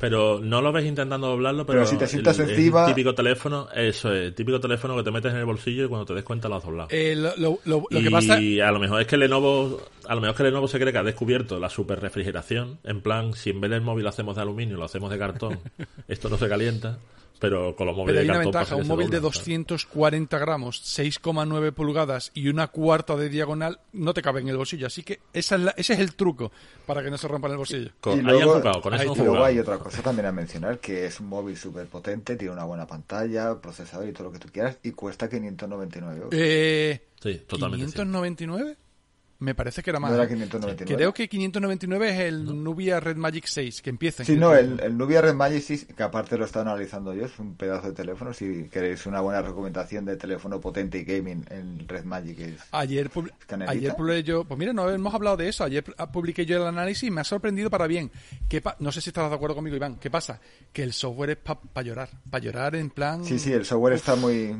Pero 0.00 0.38
no 0.40 0.62
lo 0.62 0.70
ves 0.70 0.86
intentando 0.86 1.26
doblarlo, 1.26 1.66
pero, 1.66 1.80
Pero 1.80 1.90
si 1.90 1.96
te 1.96 2.06
sientas 2.06 2.38
el- 2.38 2.54
típico 2.86 3.14
teléfono, 3.14 3.68
eso 3.74 4.12
es, 4.12 4.32
típico 4.34 4.60
teléfono 4.60 4.96
que 4.96 5.02
te 5.02 5.10
metes 5.10 5.32
en 5.32 5.38
el 5.38 5.44
bolsillo 5.44 5.84
y 5.84 5.88
cuando 5.88 6.06
te 6.06 6.14
des 6.14 6.22
cuenta 6.22 6.48
lo 6.48 6.54
has 6.56 6.64
doblado. 6.64 6.88
Eh, 6.92 7.16
lo, 7.16 7.30
lo- 7.36 7.58
lo- 7.64 7.84
lo 7.90 7.98
y 7.98 8.04
que 8.04 8.10
pasa... 8.10 8.34
a 8.36 8.72
lo 8.72 8.78
mejor 8.78 9.00
es 9.00 9.06
que 9.08 9.16
Lenovo, 9.16 9.82
a 10.06 10.14
lo 10.14 10.20
mejor 10.20 10.34
es 10.34 10.36
que 10.36 10.42
Lenovo 10.44 10.68
se 10.68 10.78
cree 10.78 10.92
que 10.92 10.98
ha 10.98 11.02
descubierto 11.02 11.58
la 11.58 11.68
super 11.68 12.00
refrigeración, 12.00 12.78
en 12.84 13.00
plan, 13.00 13.34
si 13.34 13.50
en 13.50 13.60
vez 13.60 13.70
del 13.72 13.80
móvil 13.80 14.04
lo 14.04 14.10
hacemos 14.10 14.36
de 14.36 14.42
aluminio, 14.42 14.76
lo 14.76 14.84
hacemos 14.84 15.10
de 15.10 15.18
cartón, 15.18 15.58
esto 16.08 16.28
no 16.28 16.38
se 16.38 16.48
calienta, 16.48 16.98
pero 17.38 17.74
con 17.76 17.86
los 17.86 17.96
móviles 17.96 18.12
Pero 18.14 18.20
hay 18.20 18.26
de 18.26 18.30
una 18.30 18.34
cartón 18.38 18.52
ventaja, 18.52 18.64
pasa 18.64 18.74
que 18.76 18.82
un 18.82 18.88
móvil 18.88 19.10
de 19.10 19.16
doblan, 19.20 19.32
¿sabes? 19.32 19.46
240 19.46 20.38
gramos, 20.38 20.82
6,9 20.98 21.72
pulgadas 21.72 22.30
y 22.34 22.48
una 22.48 22.66
cuarta 22.68 23.16
de 23.16 23.28
diagonal 23.28 23.80
no 23.92 24.14
te 24.14 24.22
cabe 24.22 24.40
en 24.40 24.48
el 24.48 24.56
bolsillo. 24.56 24.86
Así 24.86 25.02
que 25.02 25.20
esa 25.32 25.54
es 25.56 25.60
la- 25.62 25.70
ese 25.76 25.94
es 25.94 25.98
el 26.00 26.14
truco 26.14 26.50
para 26.86 27.02
que 27.02 27.10
no 27.10 27.18
se 27.18 27.28
rompa 27.28 27.48
en 27.48 27.52
el 27.52 27.58
bolsillo. 27.58 27.90
Con- 28.00 28.18
Y 28.18 28.22
luego- 28.22 28.54
jugado, 28.58 28.80
con 28.82 28.94
eso 28.94 29.12
Y 29.14 29.16
luego 29.18 29.44
hay 29.44 29.58
otra 29.58 29.78
cosa 29.78 30.02
también 30.02 30.26
a 30.26 30.32
mencionar, 30.32 30.78
que 30.78 31.06
es 31.06 31.20
un 31.20 31.28
móvil 31.28 31.56
súper 31.56 31.86
potente, 31.86 32.36
tiene 32.36 32.52
una 32.52 32.64
buena 32.64 32.86
pantalla, 32.86 33.60
procesador 33.60 34.08
y 34.08 34.12
todo 34.12 34.24
lo 34.24 34.32
que 34.32 34.38
tú 34.38 34.48
quieras, 34.52 34.78
y 34.82 34.90
cuesta 34.92 35.28
599 35.28 36.16
euros. 36.16 36.30
Eh, 36.32 37.00
Sí, 37.22 37.42
totalmente. 37.46 37.86
cierto. 37.86 38.02
¿599? 38.02 38.76
Me 39.40 39.54
parece 39.54 39.84
que 39.84 39.90
era 39.90 40.00
más. 40.00 40.10
¿No 40.10 40.16
era 40.16 40.24
¿eh? 40.24 40.28
599? 40.28 40.96
Creo 40.96 41.14
que 41.14 41.28
599 41.28 42.10
es 42.10 42.20
el 42.20 42.62
Nubia 42.64 42.98
Red 42.98 43.16
Magic 43.16 43.44
6, 43.46 43.82
que 43.82 43.90
empieza 43.90 44.24
en 44.24 44.26
Sí, 44.26 44.32
no, 44.32 44.48
599. 44.48 44.82
el, 44.86 44.90
el 44.92 44.98
Nubia 44.98 45.20
Red 45.20 45.34
Magic, 45.34 45.62
sí, 45.62 45.86
que 45.96 46.02
aparte 46.02 46.36
lo 46.36 46.44
estaba 46.44 46.70
analizando 46.72 47.14
yo, 47.14 47.24
es 47.26 47.38
un 47.38 47.54
pedazo 47.54 47.86
de 47.86 47.92
teléfono. 47.92 48.32
Si 48.34 48.64
queréis 48.64 49.06
una 49.06 49.20
buena 49.20 49.40
recomendación 49.40 50.04
de 50.06 50.16
teléfono 50.16 50.60
potente 50.60 50.98
y 50.98 51.04
gaming, 51.04 51.44
el 51.50 51.86
Red 51.86 52.02
Magic 52.04 52.38
es. 52.40 52.60
Ayer, 52.72 53.10
pub- 53.10 53.30
ayer 53.68 53.94
publiqué 53.94 54.24
yo, 54.24 54.42
pues 54.44 54.58
mira, 54.58 54.72
no 54.72 54.90
hemos 54.90 55.14
hablado 55.14 55.36
de 55.36 55.48
eso. 55.48 55.62
Ayer 55.62 55.84
pu- 55.84 56.10
publiqué 56.10 56.44
yo 56.44 56.56
el 56.56 56.66
análisis 56.66 57.04
y 57.04 57.10
me 57.12 57.20
ha 57.20 57.24
sorprendido 57.24 57.70
para 57.70 57.86
bien. 57.86 58.10
¿Qué 58.48 58.60
pa- 58.60 58.74
no 58.80 58.90
sé 58.90 59.00
si 59.00 59.10
estarás 59.10 59.30
de 59.30 59.36
acuerdo 59.36 59.54
conmigo, 59.54 59.76
Iván. 59.76 59.98
¿Qué 60.00 60.10
pasa? 60.10 60.40
Que 60.72 60.82
el 60.82 60.92
software 60.92 61.30
es 61.30 61.36
para 61.36 61.86
llorar. 61.86 62.08
Para 62.28 62.42
llorar 62.44 62.74
en 62.74 62.90
plan. 62.90 63.24
Sí, 63.24 63.38
sí, 63.38 63.52
el 63.52 63.64
software 63.64 63.92
está 63.94 64.16
muy... 64.16 64.52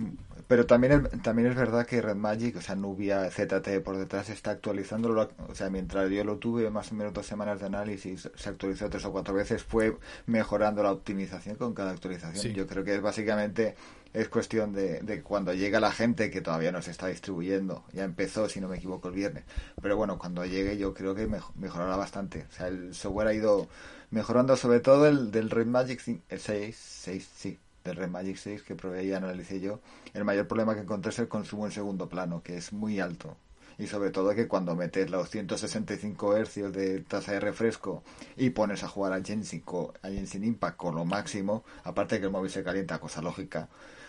Pero 0.48 0.64
también 0.66 0.92
es, 1.12 1.22
también 1.22 1.48
es 1.48 1.54
verdad 1.56 1.86
que 1.86 2.00
Red 2.00 2.16
Magic, 2.16 2.56
o 2.56 2.60
sea, 2.62 2.74
Nubia 2.74 3.30
ZT 3.30 3.80
por 3.84 3.98
detrás 3.98 4.30
está 4.30 4.50
actualizándolo. 4.52 5.28
O 5.46 5.54
sea, 5.54 5.68
mientras 5.70 6.10
yo 6.10 6.24
lo 6.24 6.38
tuve 6.38 6.70
más 6.70 6.90
o 6.90 6.94
menos 6.94 7.12
dos 7.12 7.26
semanas 7.26 7.60
de 7.60 7.66
análisis, 7.66 8.30
se 8.34 8.48
actualizó 8.48 8.88
tres 8.88 9.04
o 9.04 9.12
cuatro 9.12 9.34
veces, 9.34 9.62
fue 9.62 9.96
mejorando 10.26 10.82
la 10.82 10.90
optimización 10.92 11.56
con 11.56 11.74
cada 11.74 11.90
actualización. 11.90 12.42
Sí. 12.42 12.52
Yo 12.54 12.66
creo 12.66 12.82
que 12.82 12.94
es 12.94 13.02
básicamente 13.02 13.76
es 14.14 14.30
cuestión 14.30 14.72
de, 14.72 15.00
de 15.02 15.22
cuando 15.22 15.52
llega 15.52 15.80
la 15.80 15.92
gente 15.92 16.30
que 16.30 16.40
todavía 16.40 16.72
no 16.72 16.80
se 16.80 16.92
está 16.92 17.08
distribuyendo. 17.08 17.84
Ya 17.92 18.04
empezó, 18.04 18.48
si 18.48 18.58
no 18.60 18.68
me 18.68 18.78
equivoco, 18.78 19.08
el 19.08 19.14
viernes. 19.14 19.44
Pero 19.82 19.98
bueno, 19.98 20.18
cuando 20.18 20.46
llegue 20.46 20.78
yo 20.78 20.94
creo 20.94 21.14
que 21.14 21.26
mejo- 21.28 21.52
mejorará 21.56 21.94
bastante. 21.96 22.46
O 22.48 22.52
sea, 22.52 22.68
el 22.68 22.94
software 22.94 23.28
ha 23.28 23.34
ido 23.34 23.68
mejorando 24.10 24.56
sobre 24.56 24.80
todo 24.80 25.06
el 25.06 25.30
del 25.30 25.50
Red 25.50 25.66
Magic 25.66 26.00
cin- 26.00 26.22
el 26.30 26.40
6, 26.40 26.74
6, 26.74 27.28
sí, 27.36 27.58
del 27.84 27.96
Red 27.96 28.08
Magic 28.08 28.36
6 28.36 28.62
que 28.62 28.74
probé 28.74 29.04
y 29.04 29.12
analicé 29.12 29.60
yo. 29.60 29.80
El 30.14 30.24
mayor 30.24 30.46
problema 30.46 30.74
que 30.74 30.80
encontré 30.80 31.10
es 31.10 31.18
el 31.18 31.28
consumo 31.28 31.66
en 31.66 31.72
segundo 31.72 32.08
plano, 32.08 32.42
que 32.42 32.56
es 32.56 32.72
muy 32.72 33.00
alto. 33.00 33.36
Y 33.78 33.86
sobre 33.86 34.10
todo 34.10 34.34
que 34.34 34.48
cuando 34.48 34.74
metes 34.74 35.08
los 35.08 35.30
165 35.30 36.36
hercios 36.36 36.72
de 36.72 37.00
tasa 37.02 37.32
de 37.32 37.40
refresco 37.40 38.02
y 38.36 38.50
pones 38.50 38.82
a 38.82 38.88
jugar 38.88 39.12
a 39.12 39.20
co- 39.64 39.94
a 40.02 40.08
Genshin 40.08 40.42
Impact 40.44 40.76
con 40.76 40.96
lo 40.96 41.04
máximo, 41.04 41.64
aparte 41.84 42.16
de 42.16 42.20
que 42.22 42.26
el 42.26 42.32
móvil 42.32 42.50
se 42.50 42.64
calienta, 42.64 42.98
cosa 42.98 43.22
lógica, 43.22 43.68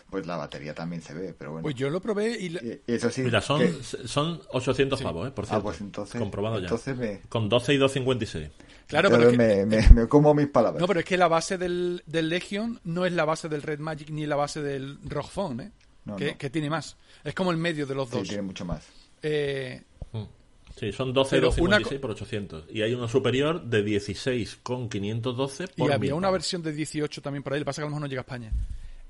pues 0.09 0.25
la 0.25 0.37
batería 0.37 0.73
también 0.73 1.03
se 1.03 1.13
ve, 1.13 1.35
pero 1.37 1.51
bueno. 1.51 1.61
Pues 1.61 1.75
yo 1.75 1.91
lo 1.91 2.01
probé 2.01 2.31
y. 2.39 2.49
la- 2.49 2.63
Y- 2.63 2.81
y 2.87 2.93
eso 2.95 3.11
sí, 3.11 3.21
Mira, 3.21 3.41
son, 3.41 3.59
que- 3.59 3.73
son 4.07 4.41
800 4.53 4.99
pavos, 5.03 5.27
¿eh? 5.27 5.31
Por 5.31 5.45
Ah, 5.45 5.47
cierto. 5.49 5.63
pues 5.65 5.81
entonces- 5.81 6.19
Comprobado 6.19 6.55
ya. 6.57 6.63
entonces 6.63 6.97
me- 6.97 7.19
Con 7.29 7.47
12 7.47 7.75
y 7.75 7.77
256. 7.77 8.49
Claro, 8.89 9.09
pero 9.09 9.29
entonces 9.29 9.47
que, 9.57 9.65
me, 9.65 9.77
me- 9.77 9.89
me 10.01 10.07
como 10.09 10.33
mis 10.33 10.47
palabras. 10.47 10.81
no, 10.81 10.87
pero 10.87 10.99
es 10.99 11.05
que 11.05 11.15
la 11.15 11.27
base 11.29 11.57
del, 11.57 12.03
del 12.05 12.27
Legion 12.27 12.79
no 12.83 13.05
es 13.05 13.13
la 13.13 13.23
base 13.23 13.47
del 13.47 13.61
Red 13.61 13.79
Magic 13.79 14.09
ni 14.09 14.25
la 14.25 14.35
base 14.35 14.61
del 14.61 14.97
ROG 15.07 15.29
Phone, 15.29 15.59
¿eh? 15.61 15.71
No, 16.05 16.15
que, 16.15 16.31
no. 16.31 16.37
que 16.37 16.49
tiene 16.49 16.69
más. 16.69 16.97
Es 17.23 17.33
como 17.35 17.51
el 17.51 17.57
medio 17.57 17.85
de 17.85 17.93
los 17.95 18.09
Sí, 18.09 18.17
dos. 18.17 18.27
tiene 18.27 18.41
mucho 18.43 18.65
más. 18.65 18.83
Eh, 19.21 19.81
Mm. 20.11 20.23
Sí, 20.75 20.91
son 20.91 21.13
12 21.13 21.35
y 21.35 21.39
Pero 21.39 21.49
una 21.59 21.77
256 21.77 21.99
por 22.01 22.11
800. 22.11 22.63
Y 22.71 22.81
hay 22.81 22.93
uno 22.95 23.07
superior 23.07 23.61
de 23.63 23.83
16 23.83 24.59
con 24.63 24.89
512 24.89 25.65
y 25.65 25.67
por 25.81 25.91
había 25.91 25.99
1000 26.11 26.13
una 26.13 26.31
versión 26.31 26.63
de 26.63 26.71
18 26.71 27.21
también 27.21 27.43
por 27.43 27.53
ahí. 27.53 27.59
Lo 27.59 27.63
que 27.63 27.65
pasa 27.67 27.81
es 27.81 27.83
que 27.83 27.85
a 27.85 27.89
lo 27.89 27.89
mejor 27.91 28.01
no 28.01 28.07
llega 28.07 28.21
a 28.21 28.23
España. 28.23 28.51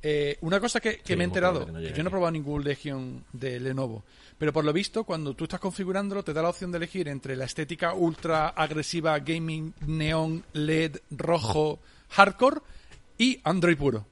Eh, 0.01 0.37
una 0.41 0.59
cosa 0.61 0.79
que, 0.79 0.97
que 0.99 1.13
Sí, 1.13 1.15
me 1.17 1.23
he 1.23 1.27
enterado, 1.27 1.65
que 1.65 1.71
no 1.73 1.79
yo 1.81 2.03
no 2.03 2.07
he 2.07 2.11
probado 2.11 2.31
ningún 2.31 2.63
Legion 2.63 3.25
de 3.33 3.59
Lenovo, 3.59 4.03
pero 4.37 4.53
por 4.53 4.63
lo 4.63 4.71
visto, 4.71 5.03
cuando 5.03 5.33
tú 5.33 5.43
estás 5.43 5.59
configurándolo, 5.59 6.23
te 6.23 6.31
da 6.31 6.41
la 6.41 6.49
opción 6.49 6.71
de 6.71 6.77
elegir 6.77 7.09
entre 7.09 7.35
la 7.35 7.43
estética 7.45 7.93
ultra 7.93 8.47
agresiva, 8.49 9.19
gaming, 9.19 9.73
neón, 9.85 10.45
LED, 10.53 10.97
rojo, 11.11 11.79
hardcore 12.09 12.61
y 13.17 13.41
Android 13.43 13.77
puro. 13.77 14.05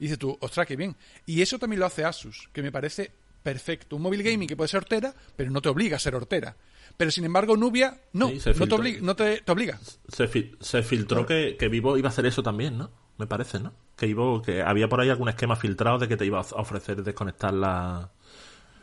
Y 0.00 0.04
dices 0.04 0.18
tú, 0.18 0.36
ostras, 0.40 0.66
qué 0.66 0.74
bien. 0.74 0.96
Y 1.26 1.42
eso 1.42 1.58
también 1.58 1.78
lo 1.80 1.86
hace 1.86 2.04
Asus, 2.04 2.48
que 2.52 2.62
me 2.62 2.72
parece 2.72 3.10
perfecto. 3.42 3.94
Un 3.96 4.02
móvil 4.02 4.22
gaming 4.24 4.48
que 4.48 4.56
puede 4.56 4.68
ser 4.68 4.78
hortera, 4.78 5.14
pero 5.36 5.50
no 5.50 5.62
te 5.62 5.68
obliga 5.68 5.96
a 5.96 6.00
ser 6.00 6.14
hortera. 6.16 6.56
Pero 6.96 7.10
sin 7.12 7.24
embargo, 7.24 7.56
Nubia, 7.56 7.96
no, 8.14 8.28
Sí, 8.30 8.40
no, 8.56 8.66
te 8.66 8.74
obliga, 8.74 8.98
no 9.02 9.14
te, 9.14 9.40
te 9.42 9.52
obliga. 9.52 9.78
Se, 10.08 10.28
fil- 10.28 10.56
se 10.60 10.82
filtró 10.82 11.24
que, 11.26 11.56
que 11.56 11.68
Vivo 11.68 11.96
iba 11.96 12.08
a 12.08 12.10
hacer 12.12 12.26
eso 12.26 12.42
también, 12.42 12.76
¿no? 12.78 12.90
Me 13.18 13.26
parece, 13.28 13.60
¿no? 13.60 13.72
Que 13.98 14.06
Vivo, 14.06 14.40
que 14.40 14.62
había 14.62 14.88
por 14.88 15.00
ahí 15.00 15.10
algún 15.10 15.28
esquema 15.28 15.56
filtrado 15.56 15.98
de 15.98 16.08
que 16.08 16.16
te 16.16 16.24
iba 16.24 16.38
a 16.38 16.42
ofrecer 16.42 17.02
desconectar 17.02 17.52
la... 17.52 18.08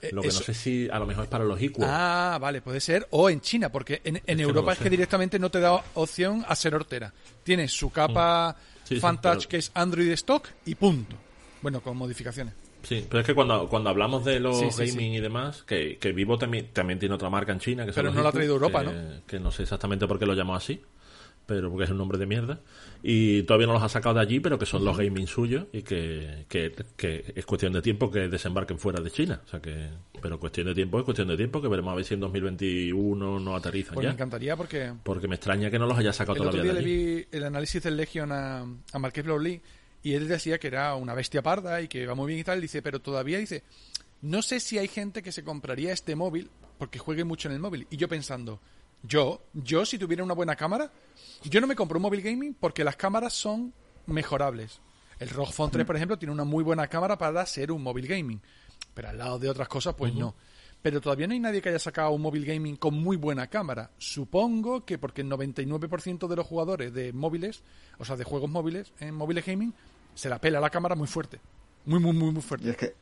Eh, 0.02 0.10
Lo 0.12 0.22
que 0.22 0.28
eso- 0.28 0.40
no 0.42 0.46
sé 0.46 0.54
si 0.54 0.90
a 0.92 1.00
lo 1.00 1.06
mejor 1.08 1.24
es 1.24 1.30
para 1.30 1.46
los 1.46 1.60
equos. 1.62 1.86
Ah, 1.88 2.38
vale, 2.40 2.62
puede 2.62 2.80
ser. 2.82 3.08
O 3.12 3.30
en 3.30 3.40
China, 3.42 3.72
porque 3.72 4.02
en, 4.04 4.22
en 4.28 4.38
no 4.38 4.44
Europa 4.44 4.74
es 4.74 4.80
que 4.80 4.90
directamente 4.90 5.40
no 5.40 5.50
te 5.50 5.60
da 5.62 5.82
opción 5.96 6.44
a 6.48 6.56
ser 6.56 6.76
hortera. 6.76 7.14
Tienes 7.44 7.72
su 7.72 7.90
capa 7.90 8.56
Mm. 8.58 8.88
Sí, 8.88 8.96
sí, 8.96 9.02
Fantouch 9.02 9.38
pero- 9.40 9.50
que 9.50 9.58
es 9.58 9.72
Android 9.74 10.12
stock 10.12 10.48
y 10.66 10.76
punto. 10.76 11.16
Bueno, 11.64 11.82
con 11.82 11.98
modificaciones. 11.98 12.54
Sí, 12.84 13.04
pero 13.10 13.22
es 13.22 13.26
que 13.26 13.34
cuando, 13.34 13.68
cuando 13.68 13.90
hablamos 13.90 14.24
de 14.24 14.40
los 14.40 14.60
Sí, 14.60 14.68
sí, 14.70 14.92
gaming 14.92 15.14
y 15.14 15.20
demás, 15.22 15.64
que, 15.64 15.98
que 15.98 16.12
Vivo 16.12 16.38
también, 16.38 16.68
también 16.72 17.00
tiene 17.00 17.16
otra 17.16 17.32
marca 17.32 17.52
en 17.52 17.60
China, 17.60 17.84
que 17.84 17.94
Pero 17.94 18.12
no 18.12 18.22
la 18.22 18.30
ha 18.30 18.32
traído 18.32 18.54
Europa, 18.54 18.82
que, 18.82 18.86
¿no? 18.86 19.22
Que 19.26 19.40
no 19.40 19.50
sé 19.50 19.64
exactamente 19.64 20.06
por 20.06 20.20
qué 20.20 20.28
lo 20.28 20.36
llamó 20.36 20.54
así, 20.56 20.80
pero 21.46 21.70
porque 21.70 21.86
es 21.86 21.90
un 21.92 21.98
nombre 21.98 22.18
de 22.18 22.26
mierda. 22.26 22.60
Y 23.04 23.44
todavía 23.44 23.68
no 23.68 23.74
los 23.74 23.84
ha 23.84 23.90
sacado 23.90 24.16
de 24.16 24.22
allí, 24.22 24.40
pero 24.40 24.58
que 24.58 24.66
son 24.66 24.84
los 24.84 24.98
gaming 24.98 25.28
suyos 25.28 25.66
y 25.72 25.84
que, 25.84 26.46
que, 26.50 26.74
que 26.98 27.34
es 27.36 27.46
cuestión 27.46 27.74
de 27.74 27.82
tiempo 27.82 28.10
que 28.10 28.28
desembarquen 28.28 28.80
fuera 28.80 29.02
de 29.02 29.12
China. 29.12 29.42
O 29.46 29.50
sea 29.50 29.62
que, 29.62 29.90
pero 30.22 30.40
cuestión 30.40 30.68
de 30.68 30.76
tiempo 30.76 30.98
es 31.00 31.06
cuestión 31.06 31.28
de 31.28 31.38
tiempo, 31.38 31.62
que 31.62 31.68
veremos 31.68 31.92
a 31.92 31.96
ver 31.96 32.06
si 32.06 32.14
en 32.16 32.20
2021 32.22 33.40
no 33.40 33.56
aterrizan 33.56 33.94
Pues 33.94 34.04
ya. 34.04 34.10
me 34.10 34.14
encantaría 34.16 34.56
porque 34.56 34.94
Porque 35.04 35.28
me 35.28 35.36
extraña 35.36 35.70
que 35.70 35.80
no 35.80 35.86
los 35.86 35.98
haya 35.98 36.14
sacado 36.14 36.36
el 36.36 36.42
otro 36.42 36.52
todavía 36.52 36.74
día 36.74 36.82
de 36.82 36.88
le 36.88 36.94
allí. 36.96 37.16
vi 37.16 37.28
el 37.38 37.44
análisis 37.44 37.84
del 37.84 37.98
Legion 37.98 38.32
a, 38.32 38.60
a 38.94 39.00
Marqués 39.00 39.24
Blowley 39.24 39.62
y 40.04 40.14
él 40.14 40.28
decía 40.28 40.58
que 40.60 40.68
era 40.68 40.96
una 40.96 41.14
bestia 41.14 41.42
parda 41.42 41.82
y 41.82 41.88
que 41.88 42.06
va 42.06 42.16
muy 42.16 42.28
bien 42.28 42.40
y 42.40 42.44
tal. 42.44 42.62
Dice, 42.62 42.82
pero 42.82 43.00
todavía 43.00 43.38
dice, 43.40 43.64
no 44.22 44.42
sé 44.42 44.60
si 44.60 44.78
hay 44.78 44.88
gente 44.88 45.22
que 45.24 45.32
se 45.32 45.44
compraría 45.44 45.92
este 45.94 46.16
móvil 46.16 46.50
porque 46.78 47.00
juegue 47.00 47.24
mucho 47.24 47.48
en 47.50 47.56
el 47.56 47.60
móvil. 47.62 47.88
Y 47.90 47.98
yo 47.98 48.08
pensando, 48.08 48.60
yo, 49.04 49.42
yo 49.54 49.86
si 49.86 49.98
tuviera 49.98 50.24
una 50.24 50.34
buena 50.34 50.56
cámara, 50.56 50.92
yo 51.44 51.62
no 51.62 51.68
me 51.68 51.76
compro 51.76 51.98
un 51.98 52.04
móvil 52.04 52.22
gaming 52.22 52.56
porque 52.60 52.84
las 52.84 52.96
cámaras 52.96 53.34
son 53.34 53.74
mejorables. 54.08 54.80
El 55.20 55.30
ROG 55.30 55.54
Phone 55.54 55.72
3, 55.72 55.86
por 55.86 55.96
ejemplo, 55.96 56.18
tiene 56.18 56.34
una 56.34 56.44
muy 56.44 56.64
buena 56.64 56.88
cámara 56.88 57.18
para 57.18 57.46
ser 57.46 57.72
un 57.72 57.82
móvil 57.82 58.08
gaming. 58.08 58.42
Pero 58.94 59.10
al 59.10 59.18
lado 59.18 59.40
de 59.40 59.50
otras 59.50 59.68
cosas, 59.68 59.96
pues 59.96 60.14
no. 60.14 60.36
Pero 60.82 61.02
todavía 61.02 61.26
no 61.26 61.34
hay 61.34 61.40
nadie 61.40 61.62
que 61.62 61.70
haya 61.70 61.80
sacado 61.80 62.12
un 62.12 62.22
móvil 62.22 62.46
gaming 62.46 62.76
con 62.76 62.94
muy 62.94 63.18
buena 63.18 63.48
cámara. 63.48 63.92
Supongo 63.98 64.86
que 64.86 64.98
porque 64.98 65.22
el 65.22 65.30
99% 65.30 66.28
de 66.28 66.36
los 66.36 66.46
jugadores 66.46 66.94
de 66.94 67.12
móviles, 67.14 67.64
o 67.98 68.06
sea, 68.06 68.16
de 68.16 68.24
juegos 68.24 68.50
móviles, 68.50 68.94
en 69.00 69.16
móviles 69.16 69.46
gaming, 69.46 69.74
se 70.14 70.30
la 70.30 70.40
pela 70.40 70.60
la 70.60 70.70
cámara 70.70 70.96
muy 70.96 71.08
fuerte. 71.08 71.40
Muy, 71.86 72.00
muy, 72.00 72.14
muy, 72.14 72.32
muy 72.32 72.40
Y 72.40 72.42
fuerte. 72.44 72.70
es 72.70 72.78
que 72.78 72.96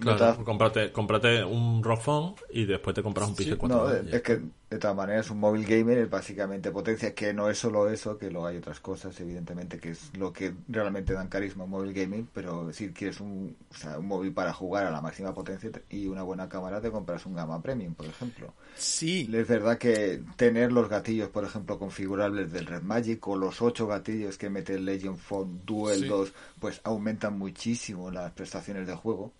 Claro, 0.00 0.18
nota- 0.32 0.44
cómprate, 0.44 0.90
cómprate 0.92 1.44
un 1.44 1.82
ROG 1.84 2.00
Phone 2.00 2.34
y 2.50 2.64
después 2.64 2.94
te 2.94 3.02
compras 3.02 3.28
un 3.28 3.36
Pixel 3.36 3.56
4. 3.56 3.78
No, 3.78 3.92
es 3.92 4.22
que 4.22 4.40
de 4.68 4.78
todas 4.80 4.96
maneras 4.96 5.30
un 5.30 5.38
móvil 5.38 5.64
gamer 5.64 5.98
es 5.98 6.10
básicamente 6.10 6.72
potencia, 6.72 7.14
que 7.14 7.32
no 7.32 7.48
es 7.48 7.58
solo 7.58 7.88
eso, 7.88 8.18
que 8.18 8.28
luego 8.28 8.48
hay 8.48 8.56
otras 8.56 8.80
cosas, 8.80 9.18
evidentemente, 9.20 9.78
que 9.78 9.90
es 9.90 10.10
lo 10.18 10.32
que 10.32 10.52
realmente 10.68 11.12
dan 11.12 11.28
carisma 11.28 11.62
a 11.62 11.66
un 11.66 11.70
móvil 11.70 11.92
gaming, 11.92 12.28
pero 12.34 12.72
si 12.72 12.88
quieres 12.88 13.20
un, 13.20 13.54
o 13.70 13.74
sea, 13.76 13.98
un 14.00 14.08
móvil 14.08 14.32
para 14.32 14.52
jugar 14.52 14.84
a 14.84 14.90
la 14.90 15.00
máxima 15.00 15.32
potencia 15.32 15.70
y 15.88 16.06
una 16.08 16.24
buena 16.24 16.48
cámara, 16.48 16.80
te 16.80 16.90
compras 16.90 17.24
un 17.26 17.34
gama 17.34 17.62
premium, 17.62 17.94
por 17.94 18.06
ejemplo. 18.06 18.52
Sí, 18.74 19.30
Es 19.32 19.46
verdad 19.46 19.78
que 19.78 20.22
tener 20.34 20.72
los 20.72 20.88
gatillos, 20.88 21.28
por 21.28 21.44
ejemplo, 21.44 21.78
configurables 21.78 22.50
del 22.50 22.66
Red 22.66 22.82
Magic 22.82 23.24
o 23.28 23.36
los 23.36 23.62
ocho 23.62 23.86
gatillos 23.86 24.38
que 24.38 24.50
mete 24.50 24.74
el 24.74 24.84
Legion 24.86 25.16
Phone 25.16 25.60
Duel 25.64 26.00
Sí. 26.00 26.06
2, 26.08 26.32
pues 26.58 26.80
aumentan 26.82 27.38
muchísimo 27.38 28.10
las 28.10 28.32
prestaciones 28.32 28.88
del 28.88 28.96
juego. 28.96 29.30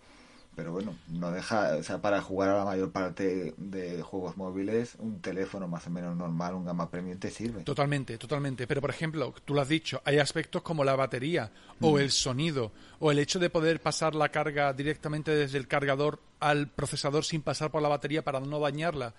Pero 0.57 0.73
bueno, 0.73 0.95
no 1.09 1.31
deja, 1.31 1.77
o 1.77 1.83
sea, 1.83 2.01
para 2.01 2.21
jugar 2.21 2.51
a 2.51 2.59
la 2.59 2.65
mayor 2.65 2.93
parte 2.93 3.55
de 3.57 4.03
juegos 4.03 4.37
móviles, 4.37 4.95
un 4.99 5.21
teléfono 5.21 5.67
más 5.67 5.87
o 5.87 5.91
menos 5.91 6.17
normal, 6.17 6.55
un 6.55 6.65
gama 6.65 6.91
premium 6.91 7.19
te 7.19 7.31
sirve. 7.31 7.63
Totalmente, 7.63 8.17
totalmente. 8.19 8.67
Pero, 8.67 8.81
por 8.81 8.91
ejemplo, 8.91 9.35
tú 9.45 9.55
lo 9.55 9.61
has 9.61 9.69
dicho, 9.69 10.01
hay 10.05 10.19
aspectos 10.19 10.63
como 10.63 10.85
la 10.85 10.95
batería 10.95 11.51
o 11.81 11.99
el 11.99 12.11
sonido 12.11 12.73
o 13.01 13.11
el 13.11 13.19
hecho 13.19 13.39
de 13.39 13.51
poder 13.51 13.81
pasar 13.81 14.15
la 14.15 14.29
carga 14.29 14.73
directamente 14.73 15.33
desde 15.33 15.59
el 15.59 15.67
cargador 15.67 16.21
al 16.41 16.69
procesador 16.69 17.25
sin 17.25 17.43
pasar 17.43 17.71
por 17.71 17.83
la 17.83 17.89
batería 17.89 18.23
para 18.23 18.41
no 18.41 18.61
dañarla. 18.61 19.15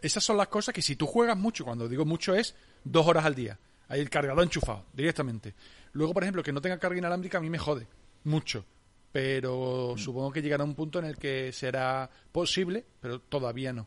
Esas 0.00 0.24
son 0.24 0.36
las 0.36 0.48
cosas 0.48 0.74
que 0.74 0.82
si 0.82 0.96
tú 0.96 1.06
juegas 1.06 1.36
mucho, 1.36 1.64
cuando 1.64 1.88
digo 1.88 2.04
mucho 2.04 2.34
es 2.34 2.54
dos 2.84 3.06
horas 3.06 3.24
al 3.24 3.34
día. 3.34 3.58
Hay 3.88 4.00
el 4.00 4.10
cargador 4.10 4.42
enchufado 4.42 4.84
directamente. 4.92 5.54
Luego, 5.92 6.14
por 6.14 6.22
ejemplo, 6.22 6.42
que 6.42 6.52
no 6.52 6.60
tenga 6.60 6.78
carga 6.78 6.98
inalámbrica 6.98 7.38
a 7.38 7.40
mí 7.40 7.50
me 7.50 7.58
jode 7.58 7.86
mucho. 8.24 8.64
Pero 9.12 9.94
supongo 9.96 10.30
que 10.32 10.42
llegará 10.42 10.64
un 10.64 10.74
punto 10.74 10.98
en 10.98 11.06
el 11.06 11.16
que 11.16 11.50
será 11.52 12.08
posible, 12.30 12.84
pero 13.00 13.20
todavía 13.20 13.72
no. 13.72 13.86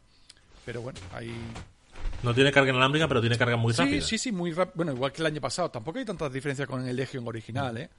Pero 0.66 0.82
bueno, 0.82 1.00
ahí 1.14 1.32
No 2.24 2.34
tiene 2.34 2.52
carga 2.52 2.72
inalámbrica, 2.72 3.08
pero 3.08 3.22
tiene 3.22 3.38
carga 3.38 3.56
muy 3.56 3.74
Sí, 3.74 3.82
rápida. 3.82 4.02
sí, 4.02 4.18
sí, 4.18 4.32
muy 4.32 4.52
rápido. 4.52 4.74
Bueno, 4.78 4.94
igual 4.94 5.12
que 5.12 5.22
el 5.22 5.28
año 5.28 5.42
pasado. 5.42 5.70
Tampoco 5.70 6.00
hay 6.00 6.06
tantas 6.06 6.32
diferencias 6.34 6.68
con 6.68 6.88
el 6.88 6.96
Legion 6.96 7.28
original, 7.28 7.78
¿eh? 7.78 7.90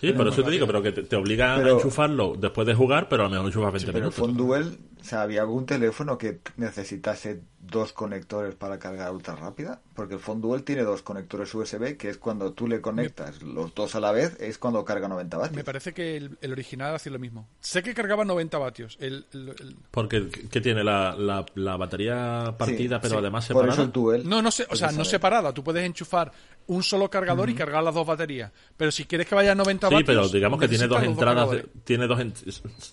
Sí, 0.00 0.12
por 0.12 0.28
eso 0.28 0.44
te 0.44 0.50
digo, 0.52 0.66
pero 0.66 0.80
que 0.80 0.92
te, 0.92 1.02
te 1.02 1.16
obliga 1.16 1.56
Pero- 1.56 1.70
a 1.70 1.72
enchufarlo 1.78 2.34
después 2.38 2.64
de 2.66 2.74
jugar, 2.74 3.08
pero 3.08 3.22
a 3.24 3.26
lo 3.26 3.30
mejor 3.32 3.46
enchufas 3.46 3.72
20 3.72 3.86
Pero 3.92 3.98
el 3.98 4.02
minutos. 4.04 4.18
Phone 4.20 4.36
Duel, 4.36 4.78
o 5.00 5.04
sea, 5.04 5.22
había 5.22 5.40
algún 5.40 5.66
teléfono 5.66 6.16
que 6.16 6.38
necesitase 6.56 7.40
dos 7.66 7.92
conectores 7.92 8.54
para 8.54 8.78
cargar 8.78 9.10
ultra 9.12 9.34
rápida, 9.36 9.80
porque 9.94 10.14
el 10.14 10.20
Phone 10.20 10.40
Duel 10.40 10.62
tiene 10.64 10.82
dos 10.82 11.02
conectores 11.02 11.54
USB, 11.54 11.96
que 11.96 12.08
es 12.10 12.18
cuando 12.18 12.52
tú 12.52 12.68
le 12.68 12.80
conectas 12.80 13.42
los 13.42 13.74
dos 13.74 13.94
a 13.94 14.00
la 14.00 14.12
vez, 14.12 14.36
es 14.40 14.58
cuando 14.58 14.84
carga 14.84 15.08
90 15.08 15.36
vatios. 15.38 15.56
Me 15.56 15.64
parece 15.64 15.92
que 15.94 16.16
el, 16.16 16.38
el 16.40 16.52
original 16.52 16.94
hacía 16.94 17.10
lo 17.12 17.18
mismo. 17.18 17.48
Sé 17.60 17.82
que 17.82 17.94
cargaba 17.94 18.24
90 18.24 18.58
vatios. 18.58 18.96
El, 19.00 19.26
el- 19.32 19.48
el- 19.58 19.76
Porque 19.90 20.28
que 20.28 20.60
tiene 20.60 20.84
la, 20.84 21.14
la, 21.16 21.44
la 21.54 21.76
batería 21.76 22.54
partida, 22.58 22.96
Sí, 22.96 23.02
pero 23.02 23.14
sí. 23.14 23.18
además 23.20 23.46
Por 23.46 23.56
separada. 23.56 23.72
eso 23.74 23.82
el 23.82 23.92
Duel. 23.92 24.28
No, 24.28 24.42
no 24.42 24.50
sé, 24.50 24.66
o 24.70 24.76
sea, 24.76 24.92
no 24.92 25.04
separada. 25.04 25.52
Tú 25.52 25.64
puedes 25.64 25.84
enchufar 25.84 26.30
un 26.66 26.82
solo 26.82 27.10
cargador 27.10 27.50
y 27.50 27.54
cargar 27.54 27.82
las 27.82 27.94
dos 27.94 28.06
baterías. 28.06 28.50
Pero 28.76 28.90
si 28.90 29.04
quieres 29.04 29.26
que 29.26 29.34
vaya 29.34 29.52
a 29.52 29.54
90 29.54 29.88
Sí, 29.88 29.94
vatios, 29.94 30.06
pero 30.06 30.28
digamos 30.28 30.60
que 30.60 30.68
tiene 30.68 30.86
dos 30.86 31.02
entradas, 31.02 31.50
de- 31.50 31.56
cargadores. 31.62 31.84
tiene 31.84 32.06
dos, 32.06 32.20
en- 32.20 32.32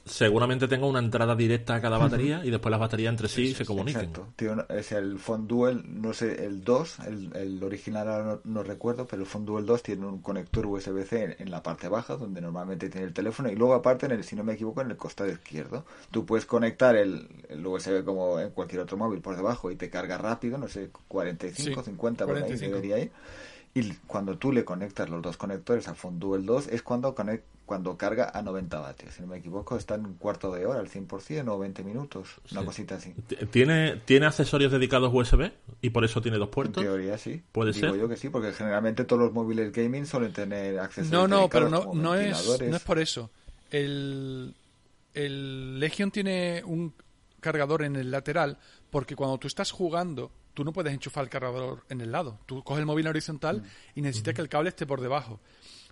seguramente 0.06 0.68
tenga 0.68 0.86
una 0.86 1.00
entrada 1.00 1.36
directa 1.36 1.76
a 1.76 1.82
cada 1.82 1.98
batería 1.98 2.42
y 2.44 2.50
después 2.50 2.70
las 2.72 2.80
baterías 2.80 3.12
entre 3.12 3.28
sí 3.28 3.54
se 3.54 3.66
comuniquen. 3.66 4.02
Exacto. 4.02 4.34
Tiene 4.36 4.54
una- 4.54 4.61
es 4.70 4.92
el 4.92 5.20
Phone 5.20 5.48
Duel, 5.48 5.84
no 6.02 6.14
sé, 6.14 6.46
el 6.46 6.64
2, 6.64 7.00
el, 7.08 7.36
el 7.36 7.64
original 7.64 8.08
ahora 8.10 8.24
no, 8.26 8.42
no 8.44 8.64
recuerdo, 8.64 9.08
pero 9.08 9.22
el 9.22 9.28
Phone 9.28 9.46
Duel 9.46 9.66
2 9.66 9.84
tiene 9.84 10.06
un 10.06 10.22
conector 10.22 10.66
USB-C 10.66 11.24
en, 11.24 11.36
en 11.40 11.52
la 11.52 11.64
parte 11.64 11.88
baja, 11.88 12.16
donde 12.18 12.42
normalmente 12.42 12.90
tiene 12.90 13.08
el 13.08 13.14
teléfono, 13.14 13.50
y 13.52 13.56
luego 13.56 13.74
aparte, 13.74 14.06
en 14.06 14.14
el, 14.14 14.24
si 14.24 14.36
no 14.36 14.44
me 14.44 14.54
equivoco, 14.54 14.82
en 14.82 14.92
el 14.92 14.98
costado 14.98 15.30
izquierdo. 15.30 15.86
Tú 16.12 16.26
puedes 16.26 16.46
conectar 16.46 16.96
el, 16.96 17.28
el 17.50 17.66
USB 17.66 18.04
como 18.04 18.40
en 18.40 18.52
cualquier 18.52 18.82
otro 18.82 18.98
móvil 18.98 19.22
por 19.22 19.36
debajo 19.36 19.72
y 19.72 19.76
te 19.76 19.90
carga 19.90 20.18
rápido, 20.18 20.58
no 20.58 20.68
sé, 20.68 20.90
45, 21.08 21.82
Sí, 21.84 21.90
50 21.92 22.26
por 22.26 22.36
ahí 22.36 22.42
45. 22.42 22.76
debería 22.76 23.00
ir. 23.00 23.12
Y 23.74 23.94
cuando 24.06 24.38
tú 24.38 24.52
le 24.52 24.66
conectas 24.66 25.10
los 25.10 25.22
dos 25.22 25.38
conectores 25.38 25.88
al 25.88 25.96
Phone 25.96 26.20
Duel 26.20 26.46
2 26.46 26.68
es 26.68 26.82
cuando, 26.84 27.16
conec- 27.16 27.44
cuando 27.72 27.96
carga 27.96 28.30
a 28.34 28.42
90 28.42 28.82
vatios. 28.82 29.14
Si 29.14 29.22
no 29.22 29.28
me 29.28 29.38
equivoco, 29.38 29.78
está 29.78 29.96
en 29.96 30.06
un 30.06 30.16
cuarto 30.16 30.52
de 30.54 30.66
hora, 30.66 30.82
al 30.82 30.90
100% 30.90 31.48
o 31.48 31.58
20 31.58 31.86
minutos, 31.86 32.28
una 32.52 32.60
Sí. 32.60 32.66
cosita 32.66 32.96
así. 32.96 33.14
¿Tiene, 33.50 33.96
¿Tiene 34.04 34.26
accesorios 34.26 34.74
dedicados 34.74 35.10
USB 35.14 35.54
y 35.82 35.92
por 35.92 36.04
eso 36.04 36.22
tiene 36.22 36.38
dos 36.38 36.48
En 36.50 36.52
puertos? 36.52 36.84
teoría 36.84 37.18
sí. 37.18 37.42
¿Puede 37.54 37.72
Digo 37.72 37.92
ser? 37.92 37.98
yo 37.98 38.10
que 38.10 38.18
sí, 38.18 38.28
porque 38.28 38.52
generalmente 38.52 39.06
todos 39.06 39.22
los 39.22 39.32
móviles 39.32 39.72
gaming 39.72 40.06
suelen 40.06 40.34
tener 40.34 40.78
acceso 40.80 41.10
No, 41.14 41.30
no, 41.30 41.48
pero 41.48 41.70
no, 41.70 41.94
no, 41.94 42.14
es, 42.16 42.60
no 42.62 42.76
es 42.76 42.84
por 42.84 43.00
eso. 43.00 43.30
El, 43.72 44.54
el 45.14 45.80
Legion 45.80 46.12
tiene 46.12 46.62
un 46.66 46.94
cargador 47.40 47.84
en 47.84 47.96
el 47.96 48.12
lateral 48.12 48.58
porque 48.90 49.16
cuando 49.16 49.38
tú 49.38 49.48
estás 49.48 49.72
jugando, 49.72 50.30
tú 50.54 50.66
no 50.66 50.74
puedes 50.74 50.94
enchufar 50.94 51.24
el 51.24 51.30
cargador 51.30 51.86
en 51.88 52.02
el 52.02 52.12
lado. 52.12 52.38
Tú 52.46 52.62
coges 52.64 52.82
el 52.82 52.86
móvil 52.86 53.08
horizontal 53.08 53.64
y 53.96 54.02
necesitas 54.02 54.34
que 54.34 54.42
el 54.42 54.50
cable 54.50 54.68
esté 54.68 54.86
por 54.86 55.00
debajo. 55.00 55.40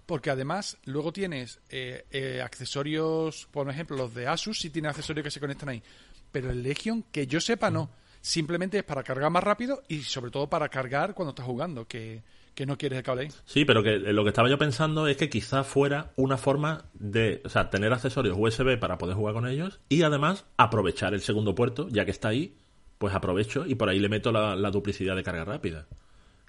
Porque 0.09 0.31
además 0.31 0.75
luego 0.85 1.13
tienes 1.13 1.59
eh, 1.69 2.03
eh, 2.09 2.41
accesorios, 2.41 3.47
por 3.51 3.69
ejemplo, 3.69 3.95
los 3.95 4.11
de 4.15 4.25
Asus 4.25 4.57
sí 4.57 4.71
tienen 4.71 4.89
accesorios 4.89 5.23
que 5.23 5.29
se 5.29 5.39
conectan 5.39 5.69
ahí. 5.69 5.83
Pero 6.31 6.49
el 6.49 6.63
Legion, 6.63 7.03
que 7.11 7.27
yo 7.27 7.39
sepa, 7.39 7.69
no. 7.69 7.91
Simplemente 8.19 8.79
es 8.79 8.83
para 8.83 9.03
cargar 9.03 9.29
más 9.29 9.43
rápido 9.43 9.83
y 9.87 10.01
sobre 10.01 10.31
todo 10.31 10.49
para 10.49 10.67
cargar 10.67 11.13
cuando 11.13 11.29
estás 11.29 11.45
jugando, 11.45 11.87
que, 11.87 12.23
que 12.55 12.65
no 12.65 12.75
quieres 12.75 12.97
el 12.97 13.03
cable 13.03 13.21
ahí. 13.21 13.27
Sí, 13.45 13.65
pero 13.65 13.83
que 13.83 13.97
eh, 13.97 14.11
lo 14.11 14.23
que 14.23 14.29
estaba 14.29 14.49
yo 14.49 14.57
pensando 14.57 15.05
es 15.05 15.15
que 15.15 15.29
quizá 15.29 15.63
fuera 15.63 16.11
una 16.15 16.37
forma 16.37 16.85
de, 16.95 17.43
o 17.45 17.49
sea, 17.49 17.69
tener 17.69 17.93
accesorios 17.93 18.35
USB 18.35 18.79
para 18.79 18.97
poder 18.97 19.15
jugar 19.15 19.35
con 19.35 19.47
ellos 19.47 19.79
y 19.89 20.01
además 20.01 20.47
aprovechar 20.57 21.13
el 21.13 21.21
segundo 21.21 21.53
puerto, 21.53 21.87
ya 21.87 22.05
que 22.05 22.11
está 22.11 22.29
ahí, 22.29 22.57
pues 22.97 23.13
aprovecho 23.13 23.63
y 23.67 23.75
por 23.75 23.89
ahí 23.89 23.99
le 23.99 24.09
meto 24.09 24.31
la, 24.31 24.55
la 24.55 24.71
duplicidad 24.71 25.15
de 25.15 25.21
carga 25.21 25.45
rápida. 25.45 25.85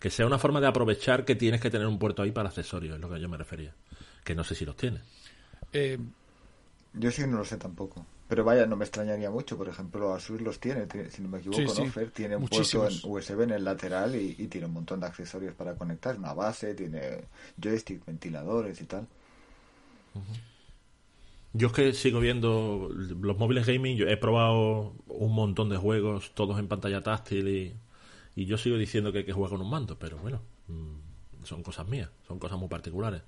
Que 0.00 0.10
sea 0.10 0.26
una 0.26 0.38
forma 0.38 0.60
de 0.60 0.66
aprovechar 0.68 1.24
que 1.24 1.36
tienes 1.36 1.60
que 1.60 1.70
tener 1.70 1.86
un 1.86 1.98
puerto 1.98 2.22
ahí 2.22 2.32
para 2.32 2.48
accesorios, 2.48 2.96
es 2.96 3.00
lo 3.00 3.10
que 3.10 3.20
yo 3.20 3.28
me 3.28 3.36
refería. 3.36 3.74
Que 4.24 4.34
no 4.34 4.44
sé 4.44 4.54
si 4.54 4.64
los 4.64 4.76
tiene. 4.76 5.00
Eh, 5.72 5.98
Yo 6.92 7.10
sí 7.10 7.22
no 7.26 7.38
lo 7.38 7.44
sé 7.44 7.56
tampoco. 7.56 8.06
Pero 8.28 8.44
vaya, 8.44 8.66
no 8.66 8.76
me 8.76 8.84
extrañaría 8.84 9.30
mucho. 9.30 9.56
Por 9.56 9.68
ejemplo, 9.68 10.14
Asus 10.14 10.40
los 10.40 10.60
tiene, 10.60 10.86
tiene- 10.86 11.10
si 11.10 11.20
no 11.22 11.28
me 11.28 11.38
equivoco, 11.38 11.58
Sí, 11.58 11.66
¿no? 11.74 11.84
sí. 11.84 11.86
Fer? 11.86 12.10
Tiene 12.12 12.36
un 12.36 12.42
Muchísimos. 12.42 12.48
puerto 12.48 12.88
en 12.88 13.00
USB 13.02 13.42
en 13.44 13.50
el 13.50 13.64
lateral 13.64 14.14
y, 14.14 14.36
y 14.38 14.46
tiene 14.48 14.66
un 14.68 14.72
montón 14.74 15.00
de 15.00 15.06
accesorios 15.06 15.54
para 15.54 15.74
conectar. 15.76 16.16
Una 16.18 16.32
base, 16.34 16.74
tiene 16.74 17.28
joystick, 17.60 18.04
ventiladores 18.06 18.80
y 18.80 18.86
tal. 18.86 19.08
Yo 21.52 21.66
es 21.68 21.72
que 21.72 21.92
sigo 21.94 22.20
viendo 22.20 22.88
los 22.94 23.36
móviles 23.38 23.66
gaming, 23.66 23.96
yo 23.96 24.06
he 24.06 24.16
probado 24.16 24.94
un 25.08 25.34
montón 25.34 25.68
de 25.68 25.76
juegos, 25.76 26.32
todos 26.34 26.58
en 26.60 26.68
pantalla 26.68 27.02
táctil 27.02 27.48
y, 27.48 27.74
y 28.34 28.46
yo 28.46 28.58
sigo 28.58 28.76
diciendo 28.76 29.12
que 29.12 29.18
hay 29.18 29.24
que 29.24 29.32
jugar 29.32 29.50
con 29.50 29.60
un 29.60 29.70
mando, 29.70 29.98
pero 29.98 30.18
bueno, 30.18 30.40
mm, 30.68 31.44
son 31.44 31.62
cosas 31.62 31.88
mías, 31.88 32.10
son 32.26 32.38
cosas 32.38 32.58
muy 32.58 32.68
particulares. 32.68 33.22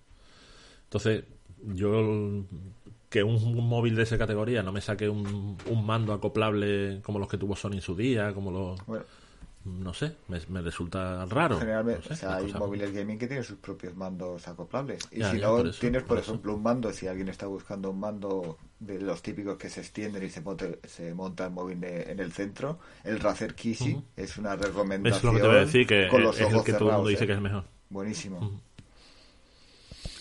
Entonces, 0.85 1.25
yo 1.75 2.45
que 3.09 3.23
un, 3.23 3.69
móvil 3.69 3.95
de 3.95 4.03
esa 4.03 4.19
categoría 4.19 4.63
no 4.63 4.73
me 4.73 4.81
saque 4.81 5.09
un, 5.09 5.57
un 5.67 5.87
mando 5.87 6.13
acoplable 6.13 7.01
como 7.03 7.19
los 7.19 7.29
que 7.29 7.39
tuvo 7.39 7.57
Sony 7.57 7.75
en 7.75 7.81
su 7.81 7.95
día, 7.95 8.33
como 8.33 8.51
los... 8.51 8.81
No 9.65 9.95
sé, 9.95 10.17
me, 10.29 10.41
me 10.49 10.61
resulta 10.61 11.25
raro. 11.27 11.59
generalmente, 11.59 12.01
no 12.01 12.07
sé, 12.07 12.13
o 12.15 12.17
sea, 12.17 12.35
hay 12.37 12.53
móviles 12.55 12.93
gaming 12.93 13.19
que 13.19 13.27
tienen 13.29 13.45
sus 13.45 13.59
propios 13.59 13.95
mandos 13.97 14.49
acoplables. 14.49 15.09
Y 15.13 15.21
Ya, 15.21 15.31
si 15.31 15.39
ya, 15.39 15.47
no, 15.49 15.57
por 15.59 15.67
eso, 15.69 15.79
tienes, 15.81 16.03
por, 16.03 16.09
por 16.09 16.19
eso. 16.19 16.33
ejemplo, 16.33 16.55
un 16.55 16.63
mando, 16.63 16.93
si 16.93 17.07
alguien 17.07 17.29
está 17.29 17.47
buscando 17.47 17.91
un 17.91 18.01
mando 18.01 18.59
de 18.81 19.01
los 19.01 19.23
típicos 19.23 19.57
que 19.59 19.69
se 19.71 19.81
extienden 19.81 20.23
y 20.25 20.31
se, 20.31 20.43
monte- 20.43 20.81
se 20.89 21.15
monta 21.15 21.47
el 21.47 21.53
móvil 21.53 21.81
de- 21.81 22.11
en 22.11 22.19
el 22.21 22.33
centro, 22.33 22.81
el 23.05 23.21
Razer 23.21 23.55
Kishi 23.55 23.93
Ujú. 23.93 24.05
es 24.17 24.37
una 24.39 24.55
Es 24.55 24.61
recomendación. 24.61 25.33
lo 25.33 25.33
que 25.37 25.41
te 25.43 25.47
voy 25.49 25.57
a 25.57 25.61
decir, 25.61 25.87
que 25.87 26.09
con 26.09 26.21
es, 26.21 26.27
los 26.27 26.41
es 26.41 26.51
el 26.51 26.55
ojos 26.55 26.65
que 26.65 26.73
todo 26.73 26.89
el 26.91 26.95
mundo 26.97 27.09
dice 27.11 27.25
¿eh? 27.25 27.27
que 27.29 27.33
es 27.35 27.41
mejor. 27.41 27.65
Buenísimo. 27.91 28.63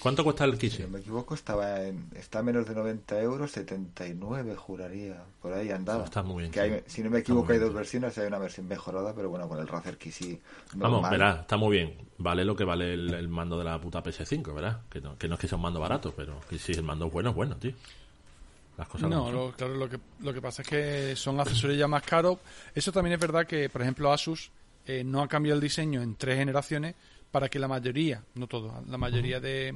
¿Cuánto 0.01 0.23
cuesta 0.23 0.45
el 0.45 0.53
Si 0.53 0.57
Kishi? 0.57 0.81
no 0.83 0.89
me 0.89 0.99
equivoco, 0.99 1.35
estaba 1.35 1.81
en, 1.83 2.07
está 2.15 2.39
a 2.39 2.43
menos 2.43 2.65
de 2.67 2.73
90 2.73 3.21
euros, 3.21 3.51
79 3.51 4.55
juraría. 4.55 5.23
Por 5.41 5.53
ahí 5.53 5.69
andaba. 5.71 6.05
Está 6.05 6.23
muy 6.23 6.41
bien, 6.41 6.51
Que 6.51 6.59
hay- 6.59 6.83
si 6.87 7.03
no 7.03 7.09
me 7.09 7.19
equivoco, 7.19 7.51
hay 7.53 7.59
dos 7.59 7.73
versiones. 7.73 8.17
Hay 8.17 8.27
una 8.27 8.39
versión 8.39 8.67
mejorada, 8.67 9.13
pero 9.13 9.29
bueno, 9.29 9.47
con 9.47 9.59
el 9.59 9.67
Razer 9.67 9.97
Kishi 9.97 10.39
Vamos, 10.73 10.93
normal. 11.01 11.11
verás, 11.11 11.39
está 11.41 11.57
muy 11.57 11.77
bien. 11.77 11.95
Vale 12.17 12.43
lo 12.45 12.55
que 12.55 12.63
vale 12.63 12.93
el, 12.93 13.13
el 13.13 13.27
mando 13.29 13.57
de 13.57 13.63
la 13.65 13.79
puta 13.79 14.01
PS5, 14.03 14.53
¿verdad? 14.53 14.81
Que 14.89 15.01
no, 15.01 15.17
que 15.17 15.27
no 15.27 15.35
es 15.35 15.39
que 15.41 15.47
sea 15.47 15.55
un 15.57 15.61
mando 15.63 15.79
barato, 15.79 16.13
pero 16.15 16.39
que 16.49 16.57
si 16.57 16.71
el 16.71 16.83
mando 16.83 17.05
es 17.07 17.13
bueno, 17.13 17.29
es 17.29 17.35
bueno, 17.35 17.55
tío. 17.57 17.73
Las 18.77 18.87
cosas 18.87 19.09
No, 19.09 19.31
lo, 19.31 19.51
claro, 19.51 19.75
lo 19.75 19.89
que, 19.89 19.99
lo 20.21 20.33
que 20.33 20.41
pasa 20.41 20.61
es 20.61 20.67
que 20.67 21.15
son 21.15 21.39
accesorios 21.39 21.77
ya 21.77 21.87
más 21.87 22.03
caros. 22.03 22.39
Eso 22.73 22.91
también 22.91 23.13
es 23.13 23.19
verdad 23.19 23.45
que, 23.45 23.69
por 23.69 23.81
ejemplo, 23.81 24.11
Asus 24.11 24.49
eh, 24.87 25.03
no 25.03 25.21
ha 25.21 25.27
cambiado 25.27 25.55
el 25.57 25.61
diseño 25.61 26.01
en 26.01 26.15
tres 26.15 26.37
generaciones 26.37 26.95
para 27.31 27.49
que 27.49 27.59
la 27.59 27.67
mayoría, 27.67 28.23
no 28.35 28.47
todo, 28.47 28.83
la 28.87 28.97
mayoría 28.97 29.39
de, 29.39 29.73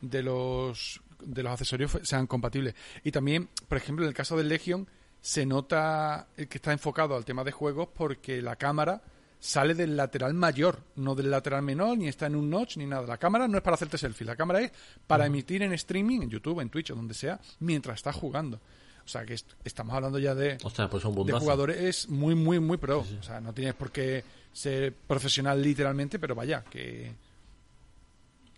de 0.00 0.22
los 0.22 1.00
de 1.20 1.42
los 1.42 1.52
accesorios 1.52 1.98
sean 2.02 2.26
compatibles. 2.26 2.74
Y 3.04 3.10
también, 3.12 3.48
por 3.68 3.76
ejemplo, 3.76 4.04
en 4.04 4.08
el 4.08 4.14
caso 4.14 4.36
del 4.38 4.48
Legion, 4.48 4.88
se 5.20 5.44
nota 5.44 6.28
el 6.36 6.48
que 6.48 6.56
está 6.56 6.72
enfocado 6.72 7.14
al 7.14 7.26
tema 7.26 7.44
de 7.44 7.52
juegos 7.52 7.88
porque 7.94 8.40
la 8.40 8.56
cámara 8.56 9.02
sale 9.38 9.74
del 9.74 9.96
lateral 9.98 10.32
mayor, 10.32 10.80
no 10.96 11.14
del 11.14 11.30
lateral 11.30 11.60
menor, 11.62 11.98
ni 11.98 12.08
está 12.08 12.26
en 12.26 12.36
un 12.36 12.48
notch, 12.48 12.78
ni 12.78 12.86
nada. 12.86 13.06
La 13.06 13.18
cámara 13.18 13.46
no 13.48 13.58
es 13.58 13.62
para 13.62 13.74
hacerte 13.74 13.98
selfie, 13.98 14.26
la 14.26 14.36
cámara 14.36 14.62
es 14.62 14.72
para 15.06 15.26
emitir 15.26 15.62
en 15.62 15.74
streaming, 15.74 16.22
en 16.22 16.30
YouTube, 16.30 16.60
en 16.60 16.70
Twitch 16.70 16.90
o 16.90 16.94
donde 16.94 17.12
sea, 17.14 17.38
mientras 17.58 17.96
estás 17.96 18.16
jugando. 18.16 18.58
O 19.04 19.08
sea 19.08 19.24
que 19.26 19.34
est- 19.34 19.52
estamos 19.64 19.94
hablando 19.94 20.18
ya 20.18 20.34
de, 20.34 20.56
pues 20.90 21.02
de 21.26 21.32
jugadores 21.42 22.08
muy, 22.08 22.34
muy, 22.34 22.60
muy 22.60 22.76
pro. 22.78 23.00
O 23.18 23.22
sea, 23.22 23.40
no 23.42 23.52
tienes 23.52 23.74
por 23.74 23.90
qué 23.92 24.24
ser 24.52 24.92
profesional 24.92 25.62
literalmente, 25.62 26.18
pero 26.18 26.34
vaya, 26.34 26.64
que... 26.64 27.12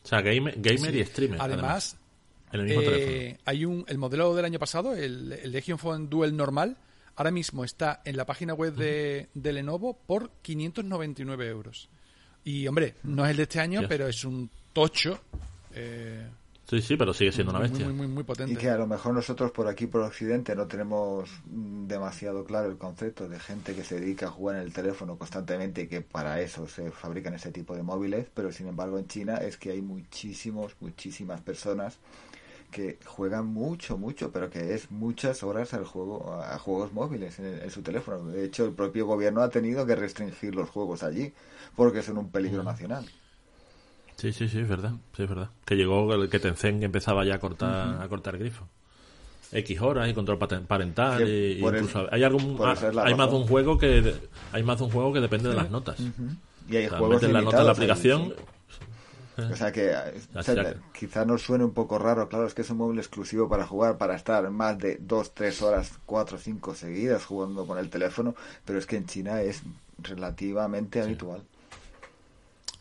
O 0.04 0.08
sea, 0.08 0.20
gamer, 0.20 0.54
gamer 0.56 0.90
Sí. 0.92 0.98
y 0.98 1.04
streamer. 1.04 1.40
Además, 1.40 1.96
en 2.52 2.60
el 2.60 2.66
mismo 2.66 2.82
eh, 2.84 3.38
hay 3.44 3.64
un 3.64 3.84
el 3.86 3.98
modelo 3.98 4.34
del 4.34 4.44
año 4.44 4.58
pasado, 4.58 4.94
el, 4.94 5.32
el 5.32 5.52
Legion 5.52 5.78
Phone 5.78 6.08
Duel 6.10 6.36
normal, 6.36 6.76
ahora 7.16 7.30
mismo 7.30 7.64
está 7.64 8.02
en 8.04 8.16
la 8.16 8.26
página 8.26 8.54
web 8.54 8.74
de, 8.74 9.28
de 9.34 9.52
Lenovo 9.52 9.96
por 10.06 10.30
599 10.42 11.46
euros. 11.48 11.88
Y 12.44 12.66
hombre, 12.66 12.94
no 13.04 13.24
es 13.24 13.30
el 13.30 13.36
de 13.36 13.42
este 13.44 13.60
año, 13.60 13.82
pero 13.88 14.08
es 14.08 14.24
un 14.24 14.50
tocho 14.72 15.20
eh, 15.74 16.26
Sí, 16.72 16.80
sí, 16.82 16.96
pero 16.96 17.12
sigue 17.14 17.30
siendo 17.32 17.50
una 17.52 17.60
muy, 17.60 17.66
bestia. 17.66 17.92
muy, 17.92 17.92
muy, 17.92 18.08
muy 18.08 18.24
Y 18.44 18.56
potente. 18.56 18.56
que 18.56 18.70
a 18.70 18.76
lo 18.76 18.86
mejor 18.86 19.14
nosotros 19.14 19.52
por 19.52 19.68
aquí, 19.68 19.86
por 19.86 20.02
Occidente, 20.02 20.56
no 20.56 20.66
tenemos 20.66 21.28
mm, 21.46 21.86
demasiado 21.86 22.44
claro 22.44 22.68
el 22.70 22.78
concepto 22.78 23.28
de 23.28 23.38
gente 23.38 23.74
que 23.74 23.84
se 23.84 24.00
dedica 24.00 24.26
a 24.26 24.30
jugar 24.30 24.56
en 24.56 24.62
el 24.62 24.72
teléfono 24.72 25.16
constantemente 25.18 25.82
y 25.82 25.86
que 25.88 26.00
para 26.00 26.40
eso 26.40 26.66
se 26.66 26.90
fabrican 26.90 27.34
ese 27.34 27.52
tipo 27.52 27.76
de 27.76 27.82
móviles, 27.82 28.26
pero 28.34 28.50
sin 28.52 28.68
embargo 28.68 28.98
en 28.98 29.06
China 29.06 29.36
es 29.38 29.56
que 29.58 29.70
hay 29.72 29.82
muchísimos, 29.82 30.76
muchísimas 30.80 31.40
personas 31.42 31.98
que 32.70 32.98
juegan 33.06 33.46
mucho, 33.46 33.98
mucho, 33.98 34.32
pero 34.32 34.50
que 34.50 34.74
es 34.74 34.90
muchas 34.90 35.42
horas 35.44 35.74
al 35.74 35.84
juego, 35.86 36.34
a 36.42 36.58
juegos 36.58 36.92
móviles 36.92 37.38
en, 37.40 37.46
en 37.62 37.70
su 37.70 37.82
teléfono. 37.82 38.24
De 38.26 38.44
hecho, 38.44 38.64
el 38.66 38.72
propio 38.74 39.06
gobierno 39.06 39.42
ha 39.42 39.50
tenido 39.50 39.86
que 39.86 39.96
restringir 39.96 40.54
los 40.54 40.70
juegos 40.70 41.02
allí 41.04 41.34
porque 41.76 42.02
son 42.02 42.18
un 42.18 42.30
peligro 42.30 42.62
nacional. 42.64 43.06
Sí, 44.16 44.32
sí, 44.32 44.48
sí, 44.48 44.60
es 44.60 44.68
verdad. 44.68 44.92
Sí, 45.16 45.24
es 45.24 45.28
verdad. 45.28 45.50
Que 45.64 45.74
llegó 45.76 46.12
el 46.14 46.28
que 46.28 46.38
Tencent 46.38 46.82
empezaba 46.82 47.24
ya 47.24 47.34
a 47.34 47.38
cortar, 47.38 48.02
a 48.02 48.08
cortar 48.08 48.38
grifo. 48.38 48.66
X 49.52 49.80
horas 49.82 50.08
y 50.08 50.14
control 50.14 50.38
parental 50.38 51.26
Sí, 51.26 51.58
y, 51.58 51.64
incluso 51.64 52.06
hay 52.10 52.22
algún 52.24 52.58
ah, 52.62 52.74
la 52.92 53.04
hay 53.04 53.14
más 53.14 53.30
de 53.30 53.36
un 53.36 53.46
juego 53.46 53.76
que 53.76 54.00
de- 54.00 54.16
hay 54.50 54.62
más 54.62 54.78
de 54.78 54.84
un 54.84 54.90
juego 54.90 55.12
que 55.12 55.20
depende 55.20 55.50
de 55.50 55.54
las 55.56 55.70
notas. 55.70 55.98
Y 56.68 56.76
hay 56.76 56.86
O 56.86 56.88
sea, 56.88 56.98
juegos 56.98 57.22
las 57.22 57.44
notas 57.44 57.60
en 57.60 57.66
la 57.66 57.72
aplicación 57.72 58.22
sí. 58.28 58.42
O 59.50 59.56
sea 59.56 59.72
que 59.72 59.94
o 60.34 60.42
sea, 60.42 60.74
quizá 60.92 61.24
nos 61.24 61.42
suene 61.42 61.64
un 61.64 61.72
poco 61.72 61.98
raro, 61.98 62.28
claro, 62.28 62.46
es 62.46 62.54
que 62.54 62.62
es 62.62 62.70
un 62.70 62.76
móvil 62.76 62.98
exclusivo 62.98 63.48
para 63.48 63.66
jugar, 63.66 63.96
para 63.96 64.14
estar 64.14 64.48
más 64.50 64.78
de 64.78 64.98
2, 65.00 65.32
3 65.34 65.62
horas, 65.62 65.92
4, 66.04 66.38
5 66.38 66.74
seguidas 66.74 67.24
jugando 67.24 67.66
con 67.66 67.78
el 67.78 67.88
teléfono, 67.88 68.34
pero 68.64 68.78
es 68.78 68.86
que 68.86 68.96
en 68.96 69.06
China 69.06 69.40
es 69.40 69.62
relativamente 69.98 71.00
habitual. 71.00 71.42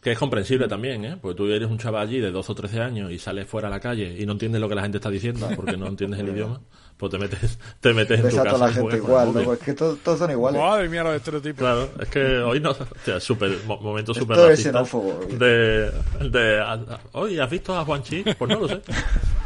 Que 0.02 0.14
es 0.14 0.18
comprensible 0.18 0.68
también, 0.68 1.06
¿eh? 1.06 1.18
Porque 1.22 1.38
tú 1.38 1.46
eres 1.46 1.70
un 1.70 1.78
chaval 1.78 2.08
allí 2.08 2.20
de 2.20 2.32
12 2.32 2.52
o 2.52 2.56
13 2.56 2.82
años 2.82 3.12
y 3.12 3.20
sales 3.20 3.48
fuera 3.48 3.68
a 3.68 3.72
la 3.72 3.80
calle 3.80 4.16
y 4.18 4.26
no 4.26 4.32
entiendes 4.32 4.60
lo 4.60 4.68
que 4.68 4.74
la 4.74 4.82
gente 4.82 4.98
está 4.98 5.12
diciendo 5.12 5.48
porque 5.56 5.78
no 5.78 5.86
entiendes 5.88 6.20
el 6.20 6.30
idioma, 6.36 6.60
pues 6.98 7.12
te 7.12 7.18
metes, 7.20 7.60
te 7.80 7.94
metes 7.94 8.20
en 8.20 8.30
tu 8.30 8.36
casa. 8.36 8.50
toda 8.50 8.68
la 8.68 8.74
gente 8.74 8.98
igual, 8.98 9.34
¿no? 9.34 9.54
Es 9.54 9.60
que 9.60 9.74
todos, 9.74 10.00
son 10.18 10.32
iguales. 10.32 10.60
Madre 10.60 10.90
mía, 10.90 11.04
los 11.04 11.16
estereotipos. 11.16 11.60
Claro, 11.60 11.90
es 12.00 12.10
que 12.10 12.38
hoy 12.40 12.60
no. 12.60 12.72
O 12.72 13.20
super, 13.20 13.52
momento 13.66 14.14
súper 14.14 14.38
racista. 14.38 14.84
De, 15.38 15.92
de, 16.30 16.64
Oye, 17.12 17.40
¿has 17.40 17.50
visto 17.50 17.78
a 17.78 17.86
Juanchi? 17.86 18.24
Pues 18.24 18.50
no 18.50 18.60
lo 18.60 18.68
sé. 18.68 18.82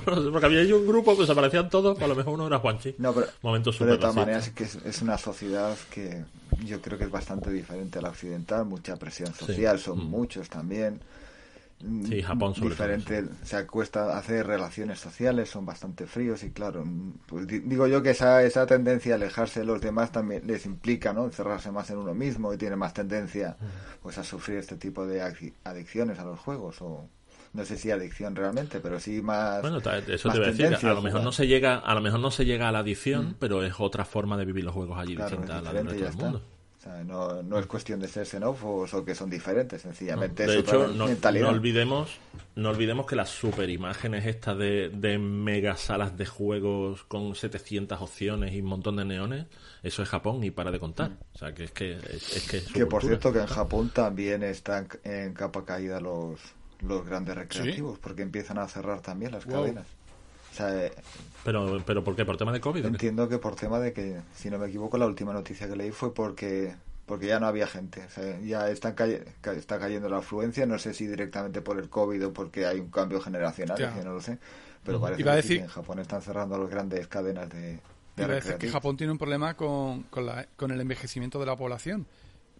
Porque 0.32 0.46
había 0.46 0.74
un 0.74 0.86
grupo 0.86 1.16
que 1.16 1.26
se 1.26 1.34
parecían 1.34 1.68
todos, 1.68 1.94
pues 1.94 2.04
a 2.04 2.08
lo 2.08 2.16
mejor 2.16 2.34
uno 2.34 2.46
era 2.46 2.58
Juanchi. 2.58 2.94
No, 2.98 3.12
pero, 3.12 3.26
Momento 3.42 3.70
pero 3.78 3.92
de 3.92 3.98
todas 3.98 4.16
maneras 4.16 4.48
es 4.48 4.52
que 4.52 4.64
es, 4.64 5.02
una 5.02 5.18
sociedad 5.18 5.76
que 5.90 6.24
yo 6.64 6.80
creo 6.80 6.98
que 6.98 7.04
es 7.04 7.10
bastante 7.10 7.50
diferente 7.50 7.98
a 7.98 8.02
la 8.02 8.10
occidental, 8.10 8.64
mucha 8.64 8.96
presión 8.96 9.32
social, 9.34 9.78
son 9.78 9.98
mm. 9.98 10.10
muchos 10.10 10.48
también. 10.48 11.00
Sí, 11.80 12.22
Japón 12.22 12.56
sobre 12.56 12.70
diferente, 12.70 13.24
se 13.44 13.64
cuesta 13.64 14.18
hacer 14.18 14.44
relaciones 14.48 14.98
sociales, 14.98 15.48
son 15.48 15.64
bastante 15.64 16.08
fríos 16.08 16.42
y 16.42 16.50
claro, 16.50 16.84
pues 17.26 17.46
digo 17.46 17.86
yo 17.86 18.02
que 18.02 18.10
esa, 18.10 18.42
esa 18.42 18.66
tendencia 18.66 19.12
a 19.12 19.16
alejarse 19.16 19.60
de 19.60 19.66
los 19.66 19.80
demás 19.80 20.10
también 20.10 20.44
les 20.44 20.66
implica, 20.66 21.12
¿no? 21.12 21.26
Encerrarse 21.26 21.70
más 21.70 21.88
en 21.90 21.98
uno 21.98 22.14
mismo 22.14 22.52
y 22.52 22.56
tiene 22.56 22.74
más 22.74 22.94
tendencia 22.94 23.56
pues 24.02 24.18
a 24.18 24.24
sufrir 24.24 24.58
este 24.58 24.74
tipo 24.74 25.06
de 25.06 25.22
adicciones 25.62 26.18
a 26.18 26.24
los 26.24 26.40
juegos 26.40 26.82
o 26.82 27.08
no 27.52 27.64
sé 27.64 27.76
si 27.76 27.90
adicción 27.90 28.36
realmente, 28.36 28.80
pero 28.80 29.00
sí 29.00 29.22
más. 29.22 29.62
Bueno, 29.62 29.78
eso 29.78 30.30
te 30.30 30.38
voy 30.38 30.48
a 30.48 30.52
decir. 30.52 30.86
A 30.86 30.94
lo 30.94 31.02
mejor 31.02 31.22
no 31.22 31.32
se 31.32 31.46
llega, 31.46 31.76
a 31.76 31.94
lo 31.94 32.00
mejor 32.00 32.20
no 32.20 32.30
se 32.30 32.44
llega 32.44 32.68
a 32.68 32.72
la 32.72 32.80
adicción, 32.80 33.30
mm. 33.30 33.34
pero 33.38 33.62
es 33.62 33.74
otra 33.78 34.04
forma 34.04 34.36
de 34.36 34.44
vivir 34.44 34.64
los 34.64 34.74
juegos 34.74 34.98
allí 34.98 35.16
distinta 35.16 35.58
a 35.58 35.62
la 35.62 35.72
del 35.72 35.86
resto 35.86 36.04
del 36.04 36.16
mundo. 36.16 36.42
O 36.78 36.80
sea, 36.80 37.02
no, 37.02 37.42
no, 37.42 37.58
es 37.58 37.66
cuestión 37.66 37.98
de 37.98 38.06
ser 38.06 38.24
xenófobos 38.24 38.94
o 38.94 39.04
que 39.04 39.12
son 39.12 39.28
diferentes, 39.28 39.82
sencillamente 39.82 40.46
de 40.46 40.60
hecho, 40.60 40.86
no, 40.86 41.08
no, 41.08 41.48
olvidemos, 41.48 42.20
no 42.54 42.70
olvidemos 42.70 43.04
que 43.04 43.16
las 43.16 43.30
super 43.30 43.68
imágenes 43.68 44.24
estas 44.26 44.56
de, 44.56 44.88
de 44.88 45.18
mega 45.18 45.76
salas 45.76 46.16
de 46.16 46.24
juegos 46.24 47.02
con 47.02 47.34
700 47.34 48.00
opciones 48.00 48.54
y 48.54 48.60
un 48.60 48.68
montón 48.68 48.94
de 48.94 49.04
neones, 49.04 49.46
eso 49.82 50.04
es 50.04 50.08
Japón 50.08 50.44
y 50.44 50.52
para 50.52 50.70
de 50.70 50.78
contar. 50.78 51.10
Mm. 51.10 51.18
O 51.34 51.38
sea, 51.38 51.52
que 51.52 51.64
es 51.64 51.72
que 51.72 51.94
es, 51.94 52.46
que, 52.48 52.62
que 52.62 52.86
por 52.86 53.02
cierto 53.02 53.32
que 53.32 53.40
en 53.40 53.46
Japón 53.46 53.90
también 53.92 54.44
están 54.44 54.86
en 55.02 55.34
capa 55.34 55.64
caída 55.64 55.98
los 56.00 56.38
los 56.80 57.06
grandes 57.06 57.36
recreativos, 57.36 57.98
porque 57.98 58.22
empiezan 58.22 58.58
a 58.58 58.68
cerrar 58.68 59.00
también 59.00 59.32
las 59.32 59.44
cadenas. 59.44 59.86
Eh, 60.60 60.92
pero, 61.44 61.82
pero 61.84 62.02
¿por 62.02 62.16
qué? 62.16 62.24
¿Por 62.24 62.36
tema 62.36 62.52
de 62.52 62.60
COVID? 62.60 62.84
Entiendo 62.84 63.28
que 63.28 63.38
por 63.38 63.54
tema 63.54 63.78
de 63.78 63.92
que, 63.92 64.20
si 64.34 64.50
no 64.50 64.58
me 64.58 64.66
equivoco, 64.66 64.98
la 64.98 65.06
última 65.06 65.32
noticia 65.32 65.68
que 65.68 65.76
leí 65.76 65.90
fue 65.90 66.12
porque 66.12 66.74
porque 67.06 67.26
ya 67.26 67.40
no 67.40 67.46
había 67.46 67.66
gente. 67.66 68.06
ya 68.44 68.68
están 68.68 68.94
está 69.56 69.78
cayendo 69.78 70.08
la 70.08 70.18
afluencia, 70.18 70.66
no 70.66 70.78
sé 70.78 70.92
si 70.92 71.06
directamente 71.06 71.62
por 71.62 71.78
el 71.78 71.88
COVID 71.88 72.26
o 72.26 72.32
porque 72.32 72.66
hay 72.66 72.80
un 72.80 72.90
cambio 72.90 73.20
generacional, 73.20 73.78
no 74.04 74.12
lo 74.14 74.20
sé. 74.20 74.38
Pero 74.84 75.00
parece 75.00 75.56
que 75.56 75.62
en 75.62 75.68
Japón 75.68 75.98
están 75.98 76.22
cerrando 76.22 76.58
las 76.58 76.70
grandes 76.70 77.08
cadenas 77.08 77.48
de... 77.48 77.80
de 78.16 78.56
que 78.58 78.68
Japón 78.68 78.96
tiene 78.96 79.12
un 79.12 79.18
problema 79.18 79.54
con, 79.54 80.04
con, 80.04 80.26
la, 80.26 80.46
con 80.56 80.70
el 80.70 80.80
envejecimiento 80.80 81.40
de 81.40 81.46
la 81.46 81.56
población 81.56 82.06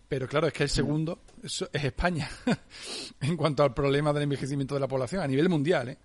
pero 0.08 0.26
claro, 0.26 0.46
es 0.46 0.52
que 0.52 0.62
el 0.62 0.68
segundo 0.68 1.20
es, 1.42 1.64
España 1.72 2.28
en 3.20 3.36
cuanto 3.36 3.62
al 3.62 3.74
problema 3.74 4.12
del 4.12 4.24
envejecimiento 4.24 4.74
de 4.74 4.80
la 4.80 4.88
población 4.88 5.22
a 5.22 5.26
nivel 5.26 5.48
mundial. 5.48 5.90
¿eh? 5.90 5.98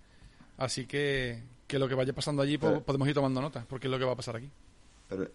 Así 0.58 0.86
que, 0.86 1.42
que 1.66 1.78
lo 1.78 1.88
que 1.88 1.94
vaya 1.94 2.12
pasando 2.12 2.42
allí 2.42 2.58
podemos 2.58 3.08
ir 3.08 3.14
tomando 3.14 3.40
nota, 3.40 3.64
porque 3.68 3.86
es 3.86 3.90
lo 3.90 3.98
que 3.98 4.04
va 4.04 4.12
a 4.12 4.16
pasar 4.16 4.36
aquí. 4.36 4.50
Pero 5.08 5.30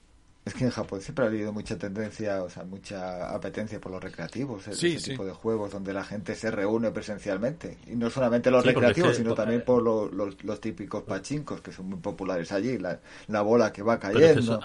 es 0.46 0.54
que 0.54 0.64
en 0.64 0.72
Japón 0.72 1.02
siempre 1.02 1.26
ha 1.26 1.28
habido 1.28 1.54
mucha 1.54 1.78
tendencia, 1.78 2.42
o 2.44 2.50
sea, 2.50 2.64
mucha 2.64 3.34
apetencia 3.34 3.80
por 3.80 3.92
los 3.92 4.04
recreativos, 4.04 4.68
ese 4.68 4.98
tipo 4.98 5.26
de 5.26 5.34
juegos 5.34 5.72
donde 5.72 5.94
la 5.94 6.04
gente 6.04 6.36
se 6.36 6.50
reúne 6.50 6.92
presencialmente. 6.92 7.78
Y 7.88 7.96
no 7.96 8.10
solamente 8.10 8.50
los 8.50 8.66
recreativos, 8.66 9.18
sino 9.18 9.34
también 9.34 9.64
por 9.64 9.84
los, 9.84 10.60
típicos 10.60 11.04
pachincos, 11.04 11.62
que 11.62 11.72
son 11.72 11.90
muy 11.90 12.00
populares 12.00 12.52
allí, 12.52 12.78
la, 12.78 13.00
la 13.28 13.42
bola 13.42 13.72
que 13.72 13.82
va 13.84 14.00
cayendo. 14.00 14.60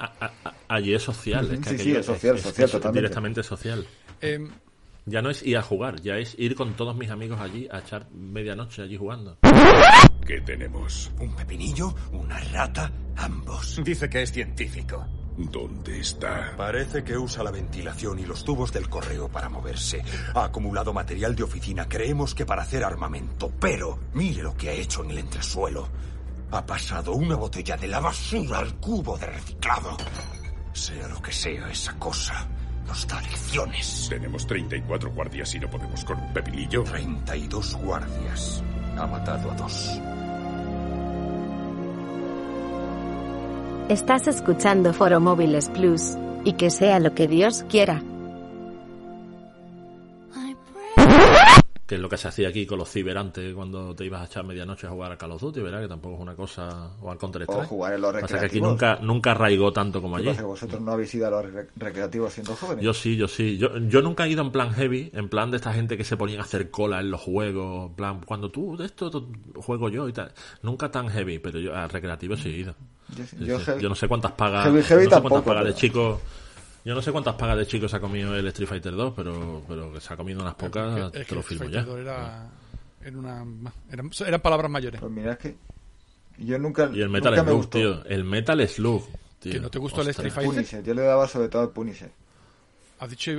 allí 0.69 0.95
es 0.95 1.03
social, 1.03 1.53
es 1.53 1.61
que 1.61 1.79
sí, 1.79 1.93
es 1.93 2.07
social, 2.07 2.39
social, 2.39 2.71
totalmente. 2.71 3.01
Directamente 3.01 3.43
social. 3.43 3.87
Em, 4.21 4.51
ya 5.07 5.21
no 5.21 5.31
es 5.31 5.43
ir 5.43 5.59
a 5.59 5.63
jugar, 5.63 6.01
ya 6.01 6.17
es 6.17 6.35
ir 6.39 6.55
con 6.55 6.75
todos 6.75 6.97
mis 6.97 7.11
amigos 7.11 7.41
allí 7.41 7.69
a 7.71 7.81
echar 7.81 8.11
medianoche 8.11 8.83
allí 8.83 8.97
jugando. 8.97 9.39
¿Qué 10.27 10.41
tenemos? 10.41 11.13
¿Un 11.21 11.37
pepinillo? 11.37 11.95
¿Una 12.13 12.39
rata? 12.39 12.91
Ambos. 13.17 13.83
Dice 13.85 14.09
que 14.09 14.23
es 14.23 14.33
científico. 14.33 15.07
¿Dónde 15.37 15.99
está? 15.99 16.55
Parece 16.57 17.03
que 17.03 17.19
usa 17.19 17.43
la 17.43 17.51
ventilación 17.51 18.19
y 18.21 18.25
los 18.25 18.45
tubos 18.45 18.73
del 18.73 18.89
correo 18.89 19.29
para 19.29 19.49
moverse. 19.49 20.03
Ha 20.35 20.45
acumulado 20.45 20.93
material 20.93 21.35
de 21.35 21.43
oficina, 21.43 21.89
creemos 21.89 22.35
que 22.35 22.47
para 22.47 22.63
hacer 22.63 22.85
armamento. 22.85 23.51
Pero 23.59 23.99
mire 24.13 24.43
lo 24.43 24.57
que 24.57 24.71
ha 24.71 24.73
hecho 24.73 25.03
en 25.03 25.11
el 25.11 25.19
entresuelo. 25.19 25.89
Ha 26.53 26.65
pasado 26.65 27.15
una 27.15 27.35
botella 27.35 27.77
de 27.77 27.89
la 27.89 27.99
basura 27.99 28.59
al 28.59 28.77
cubo 28.77 29.19
de 29.19 29.27
reciclado. 29.27 29.97
Sea 30.73 31.09
lo 31.09 31.21
que 31.21 31.33
sea 31.33 31.69
esa 31.69 31.99
cosa, 31.99 32.49
nos 32.87 33.07
da 33.09 33.21
lecciones. 33.21 34.07
Tenemos 34.09 34.47
34 34.47 35.11
guardias 35.11 35.53
y 35.55 35.59
no 35.59 35.69
podemos 35.69 36.05
con 36.05 36.21
un 36.21 36.33
pepilillo. 36.33 36.85
32 36.85 37.75
guardias. 37.77 38.63
Ha 38.97 39.07
matado 39.07 39.51
a 39.51 39.55
dos. 39.55 40.01
Estás 43.91 44.27
escuchando 44.29 44.95
Foro 44.95 45.21
Móviles 45.21 45.69
Plus, 45.69 46.17
y 46.43 46.55
que 46.55 46.71
sea 46.71 47.01
lo 47.01 47.15
que 47.15 47.29
Dios 47.29 47.67
quiera. 47.69 48.03
Que 51.87 51.97
es 51.97 52.01
lo 52.01 52.09
que 52.09 52.17
se 52.17 52.29
hacía 52.29 52.49
aquí 52.49 52.65
con 52.65 52.79
los 52.79 52.91
ciberantes 52.91 53.55
cuando 53.55 53.95
te 53.95 54.07
ibas 54.07 54.23
a 54.23 54.25
echar 54.25 54.45
medianoche 54.45 54.87
a 54.87 54.91
jugar 54.91 55.13
a 55.13 55.19
Call 55.19 55.33
of 55.33 55.43
Duty, 55.43 55.61
¿verdad? 55.61 55.83
Que 55.83 55.89
tampoco 55.89 56.15
es 56.15 56.21
una 56.21 56.35
cosa... 56.35 56.93
o 57.03 57.11
al 57.11 57.19
Counter 57.19 57.43
Strike. 57.43 57.65
O 57.65 57.67
jugar 57.67 57.93
en 57.93 58.01
los 58.01 58.15
recreativos. 58.15 58.41
que 58.41 58.47
aquí 58.47 58.61
nunca, 58.61 58.99
nunca 59.03 59.33
arraigó 59.33 59.71
tanto 59.71 60.01
como 60.01 60.17
allí. 60.17 60.33
vosotros 60.43 60.81
no 60.81 60.93
habéis 60.93 61.15
ido 61.15 61.27
a 61.27 61.31
los 61.31 61.47
recreativos 61.77 62.33
siendo 62.33 62.57
jóvenes? 62.57 62.83
Yo 62.83 62.95
sí, 62.95 63.17
yo 63.17 63.29
sí. 63.29 63.59
Yo, 63.59 63.77
yo 63.77 64.01
nunca 64.01 64.25
he 64.25 64.31
ido 64.31 64.43
en 64.43 64.51
plan 64.51 64.73
heavy, 64.73 65.11
en 65.13 65.29
plan 65.29 65.51
de 65.51 65.59
esta 65.59 65.75
gente 65.75 65.99
que 65.99 66.05
se 66.05 66.17
ponía 66.17 66.39
a 66.39 66.43
hacer 66.45 66.71
cola 66.71 67.01
en 67.01 67.11
los 67.11 67.21
juegos, 67.21 67.91
en 67.91 67.97
plan, 67.97 68.21
cuando 68.25 68.51
tú, 68.51 68.79
de 68.79 68.87
esto 68.87 69.29
juego 69.57 69.91
yo 69.91 70.09
y 70.09 70.15
tal. 70.15 70.33
Nunca 70.63 70.91
tan 70.91 71.09
heavy, 71.11 71.39
pero 71.39 71.59
yo 71.59 71.75
a 71.75 71.87
recreativos 71.87 72.41
sí 72.41 72.49
he 72.49 72.59
ido. 72.59 72.75
Yo, 73.41 73.59
no 73.91 73.95
sé 73.95 74.09
cuántas 74.09 74.33
pagas, 74.33 74.73
no 74.73 74.83
sé 74.83 75.07
cuántas 75.21 75.43
pagas 75.43 75.65
de 75.67 75.75
chicos 75.75 76.19
yo 76.85 76.95
no 76.95 77.01
sé 77.01 77.13
cuántas 77.13 77.35
pagas 77.35 77.57
de 77.57 77.67
chicos 77.67 77.95
ha 77.95 78.01
comido 78.01 78.37
el 78.37 78.47
Street 78.49 78.69
Fighter 78.69 78.95
2, 78.95 79.15
pero, 79.17 79.63
pero 79.67 79.93
que 79.93 80.01
se 80.01 80.13
ha 80.13 80.17
comido 80.17 80.41
unas 80.41 80.55
pocas, 80.55 81.13
te 81.13 81.35
lo 81.35 81.43
firmo 81.43 81.69
ya. 81.69 81.81
Era, 81.81 82.51
era 83.03 83.19
una, 83.19 83.45
eran, 83.91 84.11
eran, 84.27 84.41
palabras 84.41 84.71
mayores. 84.71 85.01
Pues 85.01 85.13
mira, 85.13 85.33
es 85.33 85.39
que 85.39 85.57
yo 86.39 86.59
nunca. 86.59 86.91
Y 86.93 87.01
el 87.01 87.09
Metal 87.09 87.35
Slug, 87.35 87.71
tío. 87.71 88.05
El 88.05 88.25
Metal 88.25 88.69
Slug. 88.69 89.03
Tío. 89.39 89.53
¿Que 89.53 89.61
no 89.61 89.71
te 89.71 89.79
gustó 89.79 90.03
el 90.03 90.09
Street 90.09 90.33
Fighter? 90.33 90.53
Punisher. 90.53 90.83
Yo 90.83 90.95
le 90.95 91.03
daba 91.03 91.29
sobre 91.29 91.49
todo 91.49 91.63
al 91.63 91.71
Punisher. 91.71 92.11
Has 92.99 93.11
dicho. 93.11 93.33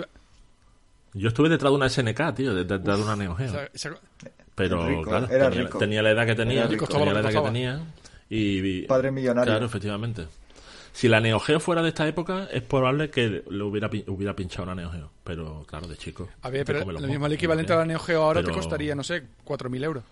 Yo 1.14 1.30
estuve 1.30 1.48
detrás 1.48 1.72
de 1.72 1.76
una 1.76 1.90
SNK, 1.90 2.36
tío, 2.36 2.54
detrás 2.54 2.84
de 2.84 3.04
una 3.04 3.16
Neo 3.16 3.36
Geo. 3.36 3.54
Pero, 4.56 5.04
claro, 5.04 5.28
tenía, 5.28 5.70
tenía, 5.70 6.02
la 6.02 6.12
edad 6.12 6.26
que 6.26 6.36
tenía, 6.36 6.68
tenía 6.68 7.14
la 7.14 7.20
edad 7.20 7.30
que 7.30 7.42
tenía. 7.42 7.82
Y, 8.30 8.82
Padre 8.84 9.12
millonario. 9.12 9.52
Claro, 9.52 9.66
efectivamente. 9.66 10.28
Si 10.96 11.10
la 11.10 11.20
Neo 11.20 11.42
Geo 11.42 11.60
fuera 11.60 11.82
de 11.82 11.90
esta 11.90 12.08
época, 12.08 12.48
es 12.54 12.62
probable 12.62 13.10
que 13.10 13.44
le 13.50 13.64
hubiera, 13.64 13.90
hubiera 14.08 14.34
pinchado 14.34 14.64
una 14.64 14.76
Neo 14.76 14.90
Geo. 14.90 15.12
Pero 15.26 15.66
claro, 15.68 15.88
de 15.88 15.98
chico. 15.98 16.30
A 16.42 16.50
ver, 16.50 16.66
pero 16.66 16.90
lo 16.90 17.02
mismo 17.02 17.26
el 17.26 17.34
equivalente 17.34 17.74
a 17.74 17.76
la 17.76 17.86
Neo 17.86 18.00
Geo 18.00 18.24
ahora 18.24 18.42
te 18.42 18.52
costaría, 18.52 18.96
no 18.96 19.04
sé, 19.04 19.24
4.000 19.46 19.84
euros. 19.84 20.04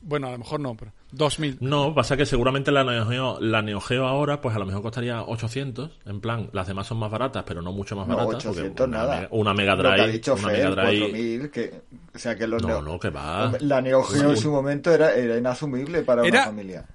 Bueno, 0.00 0.28
a 0.28 0.30
lo 0.30 0.38
mejor 0.38 0.60
no, 0.60 0.74
pero 0.74 0.90
2.000. 1.16 1.58
No, 1.60 1.94
pasa 1.94 2.16
que 2.16 2.26
seguramente 2.26 2.70
la 2.70 2.84
Neo, 2.84 3.06
Geo, 3.06 3.38
la 3.40 3.62
Neo 3.62 3.80
Geo 3.80 4.06
ahora, 4.06 4.40
pues 4.40 4.54
a 4.54 4.58
lo 4.58 4.66
mejor 4.66 4.82
costaría 4.82 5.22
800. 5.22 6.00
En 6.06 6.20
plan, 6.20 6.50
las 6.52 6.66
demás 6.66 6.86
son 6.86 6.98
más 6.98 7.10
baratas, 7.10 7.44
pero 7.46 7.62
no 7.62 7.72
mucho 7.72 7.96
más 7.96 8.06
baratas. 8.06 8.44
No, 8.44 8.50
800 8.50 8.88
nada. 8.88 9.28
una 9.30 9.54
Mega 9.54 9.76
Drive. 9.76 10.02
ha 10.02 10.06
dicho 10.06 10.34
una 10.34 10.48
Mega 10.48 10.70
Drive. 10.70 11.12
4.000, 11.12 11.50
que, 11.50 11.82
o 12.14 12.18
sea 12.18 12.36
que 12.36 12.46
los 12.46 12.62
No, 12.62 12.82
no, 12.82 12.98
que 12.98 13.10
va. 13.10 13.52
La 13.60 13.80
Neo 13.80 14.02
Geo 14.02 14.30
en 14.30 14.36
su 14.36 14.50
momento 14.50 14.92
era, 14.92 15.14
era 15.14 15.36
inasumible 15.36 16.02
para 16.02 16.22
una 16.22 16.44
familia. 16.44 16.86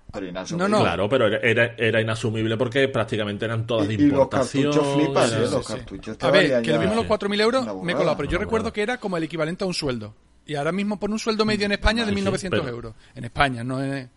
No, 0.57 0.67
no. 0.67 0.81
Claro, 0.81 1.07
pero 1.07 1.27
era, 1.27 1.73
era, 1.77 2.01
inasumible 2.01 2.57
porque 2.57 2.87
prácticamente 2.89 3.45
eran 3.45 3.65
todas 3.65 3.87
de 3.87 3.93
importación. 3.93 4.63
Y 4.63 4.65
los 4.65 4.75
cartuchos 4.75 4.95
flipas, 4.95 5.33
¿eh? 5.33 5.39
Los 5.51 5.67
cartuchos 5.67 6.17
A 6.19 6.31
ver, 6.31 6.61
que 6.61 6.71
lo 6.71 6.79
mismo 6.79 6.95
los 6.95 7.05
4.000 7.05 7.41
euros 7.41 7.83
me 7.83 7.93
he 7.93 7.95
colado, 7.95 8.17
pero 8.17 8.29
yo 8.29 8.37
recuerdo 8.37 8.73
que 8.73 8.81
era 8.81 8.97
como 8.97 9.17
el 9.17 9.23
equivalente 9.23 9.63
a 9.63 9.67
un 9.67 9.73
sueldo. 9.73 10.13
Y 10.45 10.55
ahora 10.55 10.71
mismo 10.71 10.99
por 10.99 11.09
un 11.11 11.19
sueldo 11.19 11.45
medio 11.45 11.65
en 11.65 11.73
España 11.73 12.05
de 12.05 12.13
1.900 12.13 12.67
euros. 12.67 12.95
En 13.15 13.23
España, 13.23 13.63
no 13.63 13.81
es... 13.81 14.07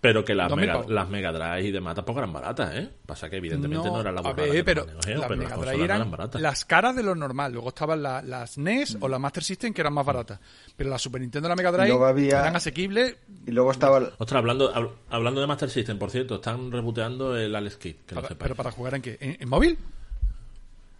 Pero 0.00 0.24
que 0.24 0.34
las 0.34 0.48
2000 0.50 0.66
Mega, 0.68 0.84
las 0.88 1.08
Mega 1.08 1.32
Drive 1.32 1.68
y 1.68 1.72
demás 1.72 1.94
tampoco 1.94 2.18
eran 2.20 2.32
baratas, 2.32 2.74
¿eh? 2.74 2.90
Pasa 3.06 3.28
que 3.30 3.36
evidentemente 3.38 3.88
no, 3.88 4.00
era 4.00 4.12
la 4.12 4.20
burrada 4.20 4.52
ver, 4.52 4.64
pero 4.64 4.84
Geo, 4.84 4.94
las 4.94 5.04
pero 5.04 5.18
las 5.18 5.30
Mega 5.30 5.48
consolas 5.50 5.64
Drive 5.64 5.78
no 5.78 5.84
eran 5.84 5.96
eran 5.96 6.10
baratas. 6.10 6.40
las 6.42 6.64
caras 6.64 6.94
de 6.96 7.02
lo 7.02 7.14
normal. 7.14 7.52
Luego 7.52 7.68
estaban 7.70 8.02
la- 8.02 8.22
las 8.22 8.58
NES 8.58 8.98
o 9.00 9.08
la 9.08 9.18
Master 9.18 9.42
System 9.42 9.72
que 9.72 9.80
eran 9.80 9.94
más 9.94 10.04
baratas. 10.06 10.38
Pero 10.76 10.90
la 10.90 10.98
Super 10.98 11.20
Nintendo 11.22 11.48
y 11.48 11.50
la 11.50 11.56
Mega 11.56 11.72
Drive 11.72 11.88
luego 11.88 12.06
había- 12.06 12.40
eran 12.40 12.56
asequibles 12.56 13.16
Y 13.46 13.50
luego 13.52 13.70
estaba 13.72 13.98
el- 13.98 14.10
Ostras, 14.18 14.38
hablando, 14.38 14.72
hab- 14.74 14.92
hablando 15.08 15.40
de 15.40 15.46
Master 15.46 15.70
System, 15.70 15.98
por 15.98 16.10
cierto, 16.10 16.36
están 16.36 16.70
reboteando 16.70 17.36
el 17.36 17.56
Alex 17.56 17.76
Kidd, 17.78 17.96
que 18.06 18.14
lo 18.14 18.20
para- 18.20 18.28
sepáis. 18.28 18.42
pero 18.44 18.54
para 18.54 18.70
jugar 18.70 18.94
en 18.96 19.02
qué? 19.02 19.16
¿En, 19.20 19.36
en 19.40 19.48
móvil? 19.48 19.78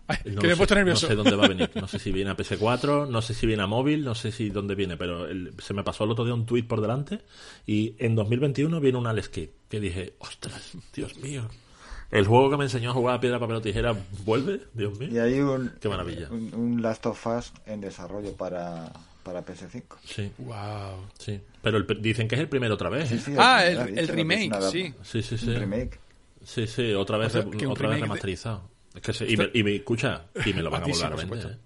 No 0.08 0.40
que 0.40 0.46
me 0.46 0.52
he 0.52 0.54
sé- 0.54 0.56
puesto 0.56 0.74
nervioso. 0.74 1.06
No 1.06 1.10
sé 1.10 1.14
dónde 1.16 1.36
va 1.36 1.44
a 1.44 1.48
venir. 1.48 1.70
No 1.74 1.88
sé 1.88 1.98
si 1.98 2.12
viene 2.12 2.30
a 2.30 2.36
PS4, 2.36 3.08
no 3.08 3.22
sé 3.22 3.34
si 3.34 3.46
viene 3.46 3.62
a 3.62 3.66
móvil, 3.66 4.04
no 4.04 4.14
sé 4.14 4.30
si 4.32 4.50
dónde 4.50 4.74
viene, 4.74 4.96
pero 4.96 5.26
el- 5.26 5.52
se 5.58 5.74
me 5.74 5.82
pasó 5.82 6.04
el 6.04 6.10
otro 6.12 6.24
día 6.24 6.34
un 6.34 6.46
tweet 6.46 6.64
por 6.64 6.80
delante 6.80 7.20
y 7.66 7.94
en 7.98 8.14
2021 8.14 8.80
viene 8.80 8.98
un 8.98 9.06
Alex 9.06 9.28
Kidd 9.28 9.48
que 9.68 9.80
dije, 9.80 10.14
ostras, 10.18 10.72
Dios 10.94 11.16
mío. 11.18 11.48
El 12.12 12.24
juego 12.24 12.50
que 12.50 12.56
me 12.56 12.64
enseñó 12.64 12.90
a 12.90 12.92
jugar 12.92 13.16
a 13.16 13.20
piedra, 13.20 13.40
papel 13.40 13.56
o 13.56 13.60
tijera 13.60 13.96
vuelve, 14.24 14.60
Dios 14.74 14.96
mío. 14.98 15.08
y 15.10 15.18
hay 15.18 15.40
un, 15.40 15.72
Qué 15.80 15.88
maravilla. 15.88 16.28
un, 16.30 16.54
un 16.54 16.80
Last 16.82 17.04
of 17.06 17.26
Us 17.26 17.52
en 17.66 17.80
desarrollo 17.80 18.32
para, 18.36 18.92
para 19.24 19.44
PS5. 19.44 19.82
Sí, 20.04 20.30
Wow. 20.38 21.04
sí. 21.18 21.40
Pero 21.62 21.78
el- 21.78 21.86
dicen 22.00 22.28
que 22.28 22.36
es 22.36 22.40
el 22.40 22.48
primero 22.48 22.74
otra 22.74 22.90
vez. 22.90 23.10
¿eh? 23.10 23.18
Sí, 23.18 23.32
Ah, 23.36 23.66
el, 23.66 23.98
el 23.98 24.06
remake, 24.06 24.52
sí. 24.70 24.94
Sí, 25.02 25.20
sí, 25.20 25.36
sí. 25.36 25.48
Un 25.48 25.56
remake. 25.56 25.98
Sí, 26.44 26.68
sí, 26.68 26.94
otra 26.94 27.18
vez, 27.18 27.34
O 27.34 27.42
sea, 27.42 27.68
otra 27.70 27.88
vez 27.88 27.96
de- 27.98 28.02
remasterizado. 28.04 28.70
Es 28.96 29.02
que 29.02 29.12
se- 29.12 29.30
y, 29.30 29.36
me, 29.36 29.50
y 29.54 29.62
me- 29.62 29.76
escucha, 29.76 30.24
y 30.44 30.52
me 30.52 30.62
lo 30.62 30.70
van 30.70 30.82
a 30.82 30.86
volver 30.88 31.04
a 31.06 31.10
Bajísimo, 31.10 31.28
por 31.30 31.38
vender. 31.38 31.58
¿eh? 31.58 31.60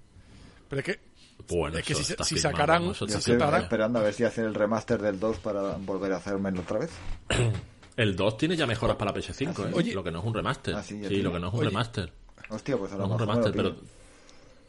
Pero 0.68 0.81
es 0.81 0.87
que 0.87 1.01
Bueno, 1.49 1.78
Es 1.78 1.85
que 1.85 1.93
eso 1.95 2.03
si- 2.05 2.14
si 2.24 2.39
sacaran- 2.39 2.85
Yo 2.85 2.93
estoy 2.93 3.09
sacaran- 3.35 3.62
esperando 3.62 3.99
a 3.99 4.03
ver 4.03 4.12
si 4.14 4.24
hacen 4.24 4.45
el 4.45 4.55
remaster 4.55 5.01
del 5.01 5.18
2 5.18 5.39
para 5.39 5.76
volver 5.78 6.12
a 6.12 6.16
hacérmelo 6.16 6.61
otra 6.61 6.78
vez. 6.81 6.91
El 7.97 8.16
2 8.16 8.37
tiene 8.39 8.57
ya 8.57 8.66
mejoras 8.66 8.97
para 8.97 9.12
PS5, 9.12 9.68
¿eh? 9.68 9.72
Oye. 9.74 9.93
lo 9.93 10.03
que 10.03 10.11
no 10.11 10.20
es 10.20 10.24
un 10.24 10.33
remaster. 10.33 10.74
Ah, 10.74 10.83
sí, 10.83 11.03
sí, 11.07 11.20
lo 11.22 11.33
que 11.33 11.41
no 11.41 11.49
es 11.49 11.53
un 11.55 11.61
Oye. 11.61 11.68
remaster. 11.68 12.12
Hostia, 12.49 12.76
pues 12.78 12.93
a 12.93 12.95
No 12.97 13.01
lo 13.01 13.07
es 13.07 13.12
un 13.12 13.18
remaster, 13.18 13.53
pero... 13.53 13.76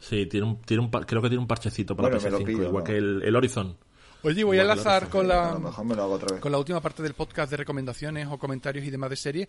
Sí, 0.00 0.26
tiene 0.26 0.46
un, 0.46 0.60
tiene 0.62 0.82
un, 0.82 0.90
par- 0.90 1.06
creo 1.06 1.22
que 1.22 1.28
tiene 1.28 1.40
un 1.40 1.46
parchecito 1.46 1.94
para 1.96 2.08
Bueno, 2.08 2.22
me 2.24 2.30
lo 2.30 2.38
PS5, 2.40 2.44
pillo, 2.44 2.62
igual 2.64 2.82
¿no? 2.82 2.84
que 2.84 2.96
el, 2.96 3.22
el 3.24 3.36
Horizon. 3.36 3.76
Oye, 4.24 4.44
voy 4.44 4.58
a 4.58 4.62
enlazar 4.62 5.04
la 5.04 5.08
con 5.08 5.30
A 5.30 5.34
la, 5.34 6.40
con 6.40 6.52
la 6.52 6.58
última 6.58 6.80
parte 6.80 7.02
del 7.02 7.14
podcast 7.14 7.50
de 7.52 7.56
recomendaciones 7.56 8.26
o 8.30 8.38
comentarios 8.38 8.84
y 8.84 8.90
demás 8.90 9.10
de 9.10 9.16
serie. 9.16 9.48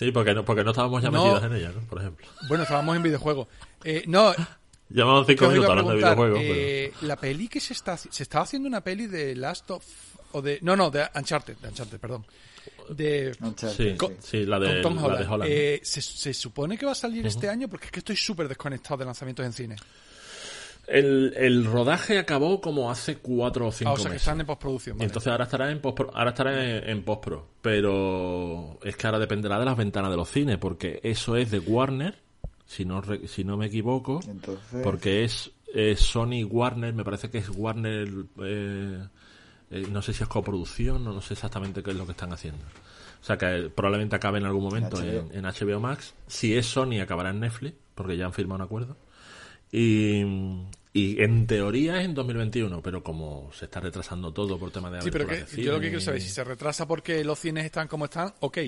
Sí, 0.00 0.10
porque 0.12 0.34
no, 0.34 0.44
porque 0.44 0.64
no 0.64 0.70
estábamos 0.70 1.02
ya 1.02 1.10
No. 1.10 1.22
metidos 1.22 1.44
en 1.44 1.52
ella, 1.56 1.72
¿no? 1.72 1.80
Por 1.86 2.00
ejemplo. 2.00 2.26
Bueno, 2.48 2.64
estábamos 2.64 2.96
en 2.96 3.02
videojuegos. 3.04 3.46
Eh, 3.84 4.02
no, 4.08 4.32
Llevamos 4.90 5.24
que 5.26 5.34
5 5.34 5.44
os 5.46 5.54
iba 5.54 5.66
minutos 5.66 5.70
hablando 5.70 5.90
de 5.92 5.96
videojuegos. 5.98 6.40
eh, 6.42 6.92
la 7.02 7.14
peli 7.16 7.46
que 7.48 7.60
se 7.60 7.74
está 7.74 7.96
se 7.96 8.22
está 8.24 8.40
haciendo 8.40 8.66
una 8.66 8.80
peli 8.82 9.06
de 9.06 9.36
Last 9.36 9.70
of 9.70 9.84
o 10.32 10.42
de 10.42 10.58
no 10.62 10.74
no 10.74 10.90
de 10.90 11.06
Uncharted, 11.14 11.56
de 11.58 11.68
Uncharted, 11.68 12.00
perdón. 12.00 12.26
De 12.88 13.32
pero... 13.38 13.70
Sí, 13.72 13.94
con- 13.96 14.16
sí, 14.20 14.44
la 14.46 14.58
de, 14.58 14.80
Tom 14.82 14.96
la 14.96 15.16
de 15.16 15.26
Holland. 15.26 15.50
Eh, 15.52 15.80
se, 15.84 16.02
se 16.02 16.34
supone 16.34 16.76
que 16.76 16.86
va 16.86 16.92
a 16.92 16.96
salir 16.96 17.24
este 17.26 17.48
año 17.48 17.68
porque 17.68 17.86
es 17.86 17.92
que 17.92 18.00
estoy 18.00 18.16
súper 18.16 18.48
desconectado 18.48 18.96
de 18.96 19.04
lanzamientos 19.04 19.46
en 19.46 19.52
cine. 19.52 19.76
El, 20.90 21.34
el 21.36 21.64
rodaje 21.64 22.18
acabó 22.18 22.60
como 22.60 22.90
hace 22.90 23.16
4 23.18 23.66
o 23.66 23.72
5 23.72 23.90
Ah, 23.90 23.92
o 23.92 23.96
sea, 23.96 24.04
que 24.04 24.08
meses. 24.10 24.22
están 24.22 24.40
en 24.40 24.46
postproducción. 24.46 24.98
Vale. 24.98 25.06
entonces 25.06 25.30
ahora 25.30 25.44
estará 25.44 25.70
en 25.70 25.80
postpro, 25.80 26.10
ahora 26.14 26.30
estará 26.30 26.64
en, 26.64 26.88
en 26.90 27.02
postpro, 27.02 27.46
pero 27.60 28.78
es 28.82 28.96
que 28.96 29.06
ahora 29.06 29.18
dependerá 29.18 29.58
de 29.58 29.64
las 29.64 29.76
ventanas 29.76 30.10
de 30.10 30.16
los 30.16 30.28
cines, 30.30 30.58
porque 30.58 31.00
eso 31.02 31.36
es 31.36 31.50
de 31.50 31.58
Warner, 31.60 32.16
si 32.66 32.84
no 32.84 33.00
re- 33.00 33.26
si 33.28 33.44
no 33.44 33.56
me 33.56 33.66
equivoco, 33.66 34.20
Entonces- 34.28 34.82
porque 34.82 35.24
es, 35.24 35.50
es 35.74 36.00
Sony 36.00 36.44
Warner, 36.48 36.92
me 36.94 37.04
parece 37.04 37.30
que 37.30 37.38
es 37.38 37.48
Warner, 37.48 38.08
eh, 38.42 38.98
eh, 39.70 39.86
no 39.90 40.02
sé 40.02 40.12
si 40.12 40.22
es 40.22 40.28
coproducción, 40.28 41.04
no, 41.04 41.12
no 41.12 41.20
sé 41.20 41.34
exactamente 41.34 41.82
qué 41.82 41.90
es 41.92 41.96
lo 41.96 42.04
que 42.06 42.12
están 42.12 42.32
haciendo. 42.32 42.64
O 43.20 43.24
sea 43.24 43.36
que 43.36 43.46
eh, 43.46 43.68
probablemente 43.70 44.16
acabe 44.16 44.38
en 44.38 44.46
algún 44.46 44.64
momento 44.64 44.96
HBO. 44.96 45.28
en, 45.32 45.44
en 45.44 45.44
HBO 45.44 45.78
Max. 45.78 46.14
Si 46.26 46.56
es 46.56 46.66
Sony 46.66 47.00
acabará 47.02 47.30
en 47.30 47.40
Netflix, 47.40 47.74
porque 47.94 48.16
ya 48.16 48.24
han 48.24 48.32
firmado 48.32 48.56
un 48.56 48.62
acuerdo. 48.64 48.96
Y, 49.70 50.22
y 50.92 51.22
en 51.22 51.46
teoría 51.46 52.00
es 52.00 52.04
en 52.04 52.14
2021, 52.14 52.82
pero 52.82 53.02
como 53.02 53.50
se 53.52 53.66
está 53.66 53.78
retrasando 53.80 54.32
todo 54.32 54.58
por 54.58 54.70
tema 54.72 54.90
de 54.90 55.00
Sí, 55.02 55.10
pero 55.10 55.26
que, 55.26 55.44
yo 55.56 55.72
lo 55.72 55.80
que 55.80 55.88
quiero 55.88 56.00
saber 56.00 56.20
si 56.20 56.28
se 56.28 56.42
retrasa 56.42 56.86
porque 56.88 57.22
los 57.24 57.38
cines 57.38 57.64
están 57.64 57.86
como 57.88 58.06
están, 58.06 58.34
ok. 58.40 58.58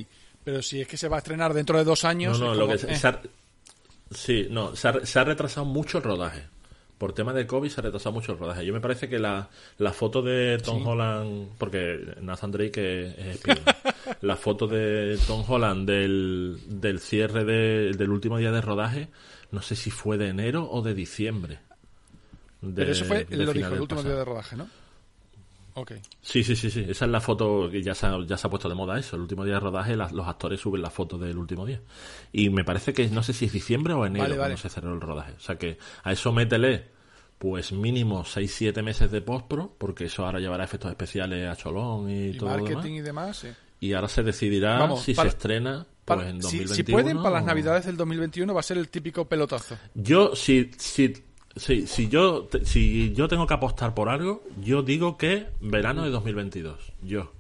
Pero 0.45 0.62
si 0.62 0.81
es 0.81 0.89
que 0.89 0.97
se 0.97 1.09
va 1.09 1.16
a 1.16 1.18
estrenar 1.18 1.53
dentro 1.55 1.79
de 1.79 1.85
dos 1.85 2.05
años. 2.05 2.39
No, 2.39 2.47
no, 2.47 2.55
lo 2.55 2.68
que 2.68 2.75
eh. 2.75 2.97
se 2.97 3.09
ha, 3.09 3.20
sí, 4.11 4.47
no, 4.51 4.75
se 4.77 4.89
ha, 4.89 5.07
se 5.07 5.18
ha 5.18 5.25
retrasado 5.25 5.66
mucho 5.66 5.99
el 5.99 6.05
rodaje. 6.05 6.43
Por 6.99 7.12
tema 7.12 7.33
de 7.33 7.49
COVID 7.49 7.68
se 7.68 7.81
ha 7.81 7.83
retrasado 7.83 8.12
mucho 8.12 8.33
el 8.33 8.39
rodaje. 8.39 8.64
Yo 8.64 8.73
me 8.73 8.81
parece 8.81 9.09
que 9.09 9.18
la, 9.18 9.51
la 9.79 9.93
foto 9.93 10.23
de 10.23 10.59
Tom 10.59 10.87
Holland, 10.87 11.49
porque 11.59 11.99
Nathan 12.20 12.53
Drake 12.53 13.07
es, 13.09 13.18
es 13.18 13.27
espía. 13.37 13.57
la 14.20 14.37
foto 14.37 14.68
de 14.68 15.18
Tom 15.27 15.45
Holland 15.49 15.89
del, 15.89 16.59
del 16.68 17.01
cierre 17.01 17.45
de- 17.45 17.91
del 17.97 18.11
último 18.11 18.39
día 18.39 18.53
de 18.53 18.61
rodaje, 18.61 19.09
no 19.51 19.62
sé 19.62 19.75
si 19.75 19.91
fue 19.91 20.16
de 20.16 20.29
enero 20.29 20.68
o 20.70 20.81
de 20.83 20.95
diciembre. 20.95 21.59
De- 22.62 22.72
Pero 22.72 22.92
eso 22.92 23.04
fue, 23.04 23.26
lo 23.30 23.52
dijo, 23.52 23.68
el 23.74 23.80
último 23.80 24.00
pasado. 24.00 24.02
día 24.08 24.18
de 24.18 24.24
rodaje, 24.24 24.56
¿no? 24.56 24.68
Ok. 25.74 25.92
Sí, 26.20 26.44
sí, 26.44 26.54
sí, 26.54 26.70
sí. 26.70 26.84
Esa 26.88 27.06
es 27.06 27.10
la 27.10 27.20
foto 27.20 27.68
que 27.70 27.82
ya 27.82 27.94
se 27.94 28.06
ha, 28.06 28.18
ya 28.26 28.36
se 28.36 28.46
ha 28.46 28.50
puesto 28.50 28.68
de 28.68 28.74
moda 28.74 28.98
eso. 28.98 29.16
El 29.16 29.22
último 29.22 29.44
día 29.44 29.54
de 29.54 29.60
rodaje, 29.60 29.96
las- 29.96 30.12
los 30.12 30.26
actores 30.28 30.60
suben 30.60 30.82
la 30.82 30.90
foto 30.90 31.16
del 31.18 31.38
último 31.38 31.64
día. 31.66 31.80
Y 32.32 32.50
me 32.50 32.62
parece 32.64 32.92
que 32.92 33.08
no 33.08 33.22
sé 33.22 33.32
si 33.32 33.46
es 33.46 33.52
diciembre 33.52 33.94
o 33.94 34.04
enero 34.04 34.22
Vale, 34.24 34.36
vale. 34.36 34.50
cuando 34.54 34.56
se 34.58 34.68
cerró 34.68 34.92
el 34.94 35.00
rodaje. 35.00 35.32
O 35.32 35.40
sea 35.40 35.56
que 35.56 35.78
a 36.04 36.12
eso 36.12 36.30
métele, 36.32 36.84
pues 37.38 37.72
mínimo 37.72 38.22
6-7 38.24 38.82
meses 38.82 39.10
de 39.10 39.22
postpro, 39.22 39.74
porque 39.78 40.04
eso 40.04 40.26
ahora 40.26 40.40
llevará 40.40 40.62
efectos 40.64 40.90
especiales 40.90 41.48
a 41.48 41.56
Cholón 41.56 42.10
y, 42.10 42.28
Y 42.28 42.36
todo 42.36 42.50
lo 42.50 42.56
demás. 42.56 42.70
marketing 42.74 42.94
y 42.96 43.00
demás, 43.00 43.36
sí. 43.38 43.48
Y 43.80 43.94
ahora 43.94 44.08
se 44.08 44.22
decidirá 44.22 44.78
Vamos, 44.78 45.02
si 45.02 45.14
para- 45.14 45.30
se 45.30 45.36
estrena 45.36 45.86
pues 46.04 46.20
en 46.20 46.42
si, 46.42 46.58
2021. 46.58 46.74
si 46.74 46.82
pueden, 46.84 47.16
para 47.22 47.30
las 47.36 47.44
navidades 47.44 47.86
del 47.86 47.96
2021 47.96 48.52
va 48.54 48.60
a 48.60 48.62
ser 48.62 48.76
el 48.76 48.88
típico 48.90 49.24
pelotazo. 49.26 49.76
Yo, 49.94 50.36
si, 50.36 50.70
si, 50.76 51.12
si, 51.57 51.86
si 51.86 52.09
yo, 52.09 52.44
te- 52.44 52.64
si 52.64 53.12
yo 53.14 53.28
tengo 53.28 53.46
que 53.46 53.55
apostar 53.55 53.94
por 53.94 54.09
algo, 54.09 54.42
yo 54.62 54.82
digo 54.82 55.16
que 55.16 55.46
verano 55.61 56.05
de 56.05 56.11
2022. 56.11 56.92
Yo. 57.03 57.32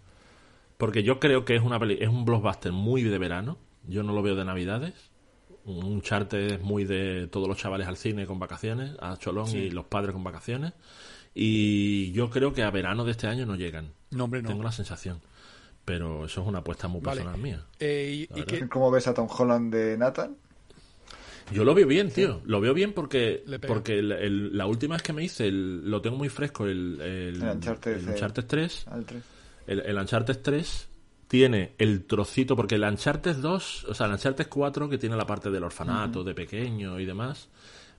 Porque 0.76 1.02
yo 1.02 1.20
creo 1.20 1.44
que 1.44 1.54
es 1.56 1.62
una 1.62 1.78
peli, 1.78 1.98
es 2.00 2.08
un 2.08 2.24
blockbuster 2.24 2.72
muy 2.72 3.02
de 3.02 3.18
verano. 3.18 3.58
Yo 3.86 4.02
no 4.02 4.12
lo 4.12 4.22
veo 4.22 4.34
de 4.34 4.44
navidades. 4.44 4.94
Un 5.64 6.02
charte 6.02 6.54
es 6.54 6.60
muy 6.60 6.84
de 6.84 7.28
todos 7.28 7.46
los 7.46 7.56
chavales 7.56 7.86
al 7.86 7.96
cine 7.96 8.26
con 8.26 8.38
vacaciones, 8.40 8.96
a 9.00 9.16
Cholón 9.16 9.48
y 9.50 9.70
los 9.70 9.84
padres 9.84 10.12
con 10.12 10.24
vacaciones. 10.24 10.72
Y 11.34 12.10
yo 12.12 12.30
creo 12.30 12.52
que 12.52 12.62
a 12.62 12.70
verano 12.70 13.04
de 13.04 13.12
este 13.12 13.26
año 13.28 13.46
no 13.46 13.54
llegan. 13.56 13.92
No, 14.10 14.24
hombre, 14.24 14.42
no. 14.42 14.48
Tengo 14.48 14.62
la 14.64 14.72
sensación. 14.72 15.20
Pero 15.84 16.26
eso 16.26 16.42
es 16.42 16.46
una 16.46 16.58
apuesta 16.58 16.88
muy 16.88 17.00
Vale. 17.00 17.20
personal 17.22 17.40
mía. 17.40 17.64
Eh, 17.80 18.26
y, 18.34 18.40
y 18.40 18.42
que, 18.44 18.68
¿Cómo 18.68 18.90
ves 18.90 19.08
a 19.08 19.14
Tom 19.14 19.28
Holland 19.30 19.72
de 19.74 19.96
Nathan? 19.98 20.36
Yo 21.52 21.64
lo 21.64 21.74
veo 21.74 21.86
bien, 21.86 22.10
tío. 22.10 22.40
Lo 22.44 22.60
veo 22.60 22.74
bien 22.74 22.92
porque 22.92 23.42
porque 23.68 23.98
el- 23.98 24.12
el- 24.12 24.56
la 24.56 24.66
última 24.66 24.94
vez 24.94 25.02
que 25.02 25.12
me 25.12 25.24
hice, 25.24 25.46
el- 25.48 25.88
lo 25.90 26.00
tengo 26.00 26.16
muy 26.16 26.28
fresco, 26.28 26.66
el, 26.66 27.00
el, 27.00 27.36
El 27.36 27.42
Uncharted, 27.42 27.92
el 27.98 28.08
Uncharted 28.08 28.44
3. 28.46 28.86
Al 28.88 29.04
3. 29.04 29.22
El, 29.66 29.80
el 29.80 29.96
Uncharted 29.98 30.38
3 30.42 30.88
tiene 31.28 31.72
el 31.78 32.04
trocito, 32.04 32.54
porque 32.56 32.74
el 32.74 32.82
Uncharted 32.82 33.36
2, 33.36 33.84
o 33.84 33.94
sea, 33.94 34.06
el 34.06 34.12
Uncharted 34.12 34.48
4, 34.48 34.88
que 34.88 34.98
tiene 34.98 35.16
la 35.16 35.26
parte 35.26 35.50
del 35.50 35.64
orfanato, 35.64 36.22
de 36.24 36.34
pequeño 36.34 36.98
y 37.00 37.06
demás, 37.06 37.48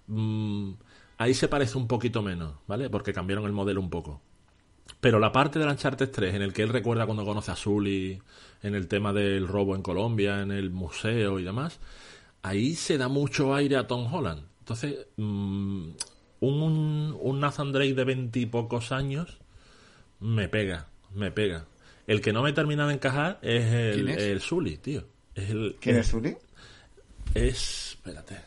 mm, 0.08 0.72
ahí 1.18 1.34
se 1.34 1.47
parece 1.47 1.78
un 1.78 1.88
poquito 1.88 2.22
menos, 2.22 2.54
¿vale? 2.68 2.89
Porque 2.89 3.14
cambiaron 3.14 3.45
el 3.45 3.51
modelo 3.54 3.80
un 3.80 3.89
poco. 3.89 4.22
Pero 4.99 5.20
la 5.20 5.32
parte 5.32 5.60
del 5.60 5.70
Uncharted 5.70 6.10
3, 6.12 6.36
en 6.36 6.41
el 6.41 6.54
que 6.54 6.64
él 6.64 6.70
recuerda 6.70 7.06
cuando 7.06 7.26
conoce 7.26 7.51
a 7.51 7.56
Sully, 7.56 8.22
en 8.62 8.76
el 8.76 8.88
tema 8.88 9.14
del 9.14 9.47
robo 9.47 9.76
en 9.76 9.82
Colombia, 9.82 10.41
en 10.41 10.51
el 10.51 10.70
museo 10.70 11.39
y 11.39 11.43
demás, 11.43 11.80
ahí 12.44 12.76
se 12.76 12.98
da 12.98 13.08
mucho 13.08 13.54
aire 13.56 13.76
a 13.78 13.88
Tom 13.88 14.14
Holland. 14.14 14.44
Entonces, 14.60 15.08
mm, 15.18 15.89
un, 16.41 17.18
un 17.20 17.39
Nathan 17.39 17.72
Drake 17.72 17.94
de 17.96 18.04
veintipocos 18.04 18.91
años 18.91 19.38
me 20.20 20.48
pega, 20.48 20.88
me 21.16 21.32
pega. 21.32 21.66
El 22.08 22.22
que 22.22 22.32
no 22.34 22.44
me 22.44 22.54
termina 22.54 22.88
de 22.88 22.94
encajar 22.96 23.39
es 23.41 23.64
el, 23.74 23.94
¿Quién 23.96 24.10
es? 24.10 24.18
el 24.24 24.41
Sully, 24.41 24.78
tío. 24.78 25.04
Es 25.36 25.50
el, 25.50 25.76
¿Quién 25.80 25.96
es 25.98 26.08
Sully? 26.08 26.36
es- 27.34 27.91
Espérate. 27.94 28.38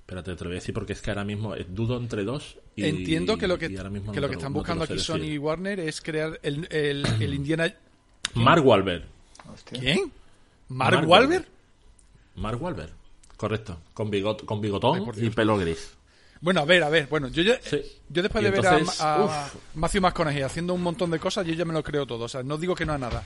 Espérate, 0.00 0.34
te 0.36 0.44
lo 0.44 0.50
voy 0.50 0.56
a 0.56 0.60
decir 0.60 0.74
porque 0.74 0.92
es 0.92 1.00
que 1.00 1.10
ahora 1.10 1.24
mismo 1.24 1.54
eh, 1.54 1.64
dudo 1.68 1.96
entre 1.96 2.24
dos. 2.24 2.58
Y, 2.76 2.84
entiendo 2.84 3.38
que 3.38 3.46
lo 3.48 3.58
que, 3.58 3.66
y 3.70 3.76
ahora 3.76 3.88
mismo 3.90 4.12
que 4.12 4.16
no 4.20 4.26
lo 4.26 4.28
que 4.28 4.34
están 4.36 4.52
no 4.52 4.58
buscando 4.58 4.84
aquí 4.84 4.98
Sony 4.98 5.18
decir. 5.20 5.32
y 5.34 5.38
Warner 5.38 5.80
es 5.80 6.00
crear 6.02 6.38
el, 6.42 6.66
el, 6.70 7.06
el 7.20 7.34
Indiana... 7.34 7.74
Mark 8.34 8.64
Wahlberg. 8.66 9.04
Hostia. 9.52 9.80
¿Quién? 9.80 10.12
¿Mark, 10.68 10.96
Mark 10.96 11.08
Wahlberg? 11.08 11.46
Mark 12.36 12.60
Wahlberg. 12.62 12.90
Correcto. 13.36 13.78
Con, 13.94 14.10
bigot, 14.10 14.44
con 14.44 14.60
bigotón 14.60 15.10
Ay, 15.16 15.26
y 15.26 15.30
pelo 15.30 15.56
gris. 15.58 15.94
Bueno, 16.40 16.60
a 16.60 16.64
ver, 16.64 16.82
a 16.82 16.88
ver. 16.88 17.06
Bueno, 17.08 17.28
yo, 17.28 17.42
yo, 17.42 17.54
Sí. 17.62 17.80
yo 18.08 18.22
después 18.22 18.42
Y 18.42 18.46
de 18.46 18.50
ver 18.50 18.66
a, 18.66 18.76
a 19.00 19.24
uf. 19.24 19.54
Matthew 19.74 20.00
McConaughey 20.02 20.42
haciendo 20.42 20.74
un 20.74 20.82
montón 20.82 21.10
de 21.10 21.18
cosas, 21.18 21.46
yo 21.46 21.54
ya 21.54 21.64
me 21.64 21.72
lo 21.72 21.82
creo 21.82 22.06
todo. 22.06 22.24
O 22.24 22.28
sea, 22.28 22.42
no 22.42 22.56
digo 22.58 22.74
que 22.74 22.84
no 22.86 22.92
a 22.94 22.98
nada. 22.98 23.22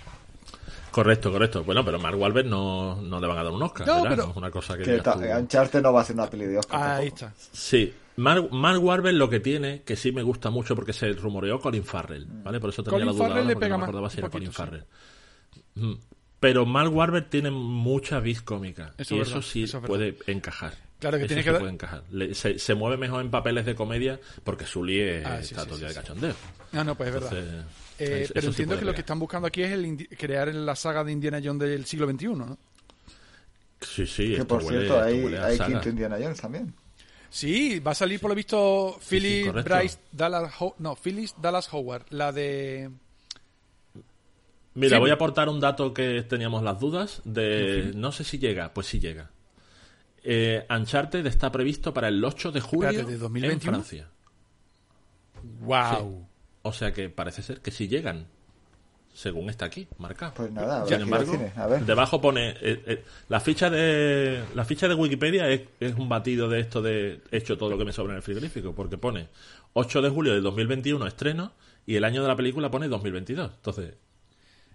Correcto, 0.91 1.31
correcto. 1.31 1.63
Bueno, 1.65 1.85
pero 1.85 1.99
Mark 1.99 2.19
Wahlberg 2.19 2.47
no, 2.47 3.01
no 3.03 3.21
le 3.21 3.27
van 3.27 3.39
a 3.39 3.43
dar 3.45 3.53
un 3.53 3.63
Oscar. 3.63 3.87
No, 3.87 3.95
¿verdad? 4.03 4.11
pero- 4.11 4.25
No 4.25 4.31
es 4.31 4.37
una 4.37 4.51
cosa 4.51 4.77
que 4.79 4.85
Que 4.85 4.99
ta-. 4.99 5.17
Uncharted 5.39 5.83
no 5.83 5.93
va 5.93 6.01
a 6.01 6.03
hacer 6.03 6.15
una 6.17 6.29
peli 6.29 6.47
de 6.47 6.59
Oscar. 6.59 6.83
Ahí 7.01 7.11
tampoco. 7.11 7.33
está. 7.39 7.57
Sí, 7.57 7.95
Mark, 8.17 8.49
Mark 8.53 8.83
Wahlberg 8.83 9.15
lo 9.17 9.29
que 9.29 9.41
tiene, 9.41 9.83
que 9.83 9.97
sí 9.97 10.13
me 10.13 10.23
gusta 10.23 10.49
mucho 10.49 10.75
porque 10.75 10.95
se 10.95 11.13
rumoreó 11.13 11.61
Colin 11.61 11.85
Farrell, 11.85 12.25
¿vale? 12.27 12.61
Por 12.61 12.71
eso 12.71 12.83
tenía 12.83 12.95
Colin 12.95 13.07
la 13.09 13.13
duda 13.13 13.23
Farrell 13.25 13.37
ahora 13.39 13.49
le 13.49 13.55
porque 13.55 13.67
pega 13.67 13.75
no 13.75 13.79
me 13.79 13.85
acordaba 13.85 14.09
si 14.11 14.19
era 14.21 14.31
Colin 14.31 14.51
poquito, 14.51 14.65
sí. 15.75 15.99
Pero 16.47 16.64
Mark 16.64 16.94
Wahlberg 16.94 17.28
tiene 17.28 17.51
mucha 17.51 18.20
vis 18.20 18.40
cómica 18.40 18.92
Eso 18.99 19.16
y 19.16 19.20
es 19.20 19.28
eso 19.28 19.42
sí 19.42 19.64
eso 19.64 19.82
puede 19.82 20.16
encajar. 20.28 20.74
Claro 21.01 21.18
que 21.18 21.24
Eso 21.24 21.28
tiene 21.28 21.42
sí 21.42 21.44
que 21.47 21.51
dar- 21.53 21.61
puede 21.61 21.72
encajar. 21.72 22.03
Le- 22.12 22.34
se, 22.34 22.59
se 22.61 22.74
mueve 22.76 22.97
mejor 22.97 23.20
en 23.20 23.30
papeles 23.32 23.66
de 23.66 23.74
comedia 23.74 24.20
porque 24.44 24.64
Sully 24.64 25.01
es- 25.01 25.26
Ah, 25.26 25.38
sí, 25.42 25.55
está 25.55 25.62
sí, 25.62 25.66
todo 25.66 25.74
el 25.74 25.80
día 25.80 25.88
sí, 25.88 25.94
de 25.97 26.01
cachondeo. 26.01 26.34
No, 26.70 26.84
no, 26.84 26.94
pues 26.94 27.09
es 27.09 27.14
verdad. 27.14 27.32
Eh, 27.99 28.22
eso- 28.22 28.32
pero 28.34 28.47
entiendo 28.47 28.78
que 28.78 28.84
lo 28.84 28.94
que 28.94 29.01
están 29.01 29.18
buscando 29.18 29.49
aquí 29.49 29.62
es 29.62 29.72
el 29.72 30.09
crear 30.16 30.55
la 30.55 30.76
saga 30.76 31.03
de 31.03 31.11
Indiana 31.12 31.40
Jones 31.42 31.68
del 31.68 31.84
siglo 31.84 32.07
XXI, 32.09 32.26
¿no? 32.28 32.57
Sí, 33.80 34.07
sí, 34.07 34.34
Que 34.36 34.44
por 34.44 34.62
huele, 34.62 34.86
cierto, 34.86 35.03
hay, 35.03 35.59
quinto 35.59 35.88
Indiana 35.88 36.16
Jones 36.20 36.40
también. 36.40 36.72
Sí, 37.28 37.80
va 37.80 37.90
a 37.90 37.94
salir 37.94 38.20
por 38.20 38.30
lo 38.30 38.34
visto 38.36 38.99
Phyllis. 39.07 39.53
Bryce 39.53 39.99
Dallas 40.12 40.53
Ho- 40.61 40.76
no, 40.78 40.94
Phyllis 40.97 41.34
Dallas 41.42 41.68
Howard, 41.72 42.05
la 42.11 42.30
de 42.32 42.88
Mira, 44.77 44.97
Sí. 44.97 45.01
voy 45.01 45.11
a 45.11 45.14
aportar 45.14 45.49
un 45.49 45.59
dato 45.59 45.93
que 45.93 46.22
teníamos 46.22 46.62
las 46.62 46.79
dudas 46.79 47.20
de 47.24 47.93
no 47.97 48.12
sé 48.12 48.22
si 48.24 48.39
llega, 48.39 48.72
pues 48.72 48.87
sí 48.87 49.01
llega. 49.01 49.31
Eh, 50.22 50.64
Uncharted 50.70 51.27
está 51.27 51.51
previsto 51.51 51.93
para 51.95 52.09
el 52.09 52.24
8 52.24 52.53
de 52.53 52.61
julio 52.61 52.89
Espérate, 52.91 53.12
¿de 53.12 53.18
2021? 53.18 53.53
en 53.55 53.61
Francia. 53.83 54.09
Wow. 55.61 56.27
O 56.62 56.72
sea 56.72 56.93
que 56.93 57.09
parece 57.09 57.43
ser 57.43 57.61
que 57.61 57.70
sí 57.70 57.87
llegan, 57.89 58.27
según 59.14 59.49
está 59.51 59.66
aquí, 59.66 59.87
marcado. 59.99 60.35
Pues 60.35 60.51
nada, 60.53 60.83
a 60.83 60.87
Sin 60.87 60.99
ver 60.99 61.05
si 61.07 61.11
va 61.11 61.16
al 61.16 61.22
embargo, 61.22 61.33
cine. 61.33 61.53
A 61.62 61.66
ver. 61.68 61.85
debajo 61.85 62.20
pone 62.20 62.51
eh, 62.51 62.57
eh, 62.87 63.05
la 63.29 63.41
ficha 63.41 63.70
de 63.70 64.43
la 64.55 64.64
ficha 64.64 64.89
de 64.89 64.95
Wikipedia 64.95 65.49
es, 65.49 65.62
es 65.81 65.95
un 65.95 66.09
batido 66.09 66.49
de 66.49 66.61
esto 66.61 66.83
de 66.83 67.20
hecho 67.31 67.57
todo 67.57 67.70
lo 67.70 67.79
que 67.79 67.85
me 67.85 67.93
sobra 67.93 68.12
en 68.12 68.16
el 68.16 68.22
frigorífico, 68.22 68.74
porque 68.74 68.99
pone 68.99 69.29
8 69.74 70.03
de 70.03 70.09
julio 70.11 70.35
del 70.35 70.43
2021 70.43 71.07
estreno 71.07 71.53
y 71.87 71.95
el 71.95 72.05
año 72.05 72.20
de 72.22 72.29
la 72.29 72.37
película 72.37 72.70
pone 72.70 72.89
2022. 72.89 73.53
Entonces, 73.57 73.95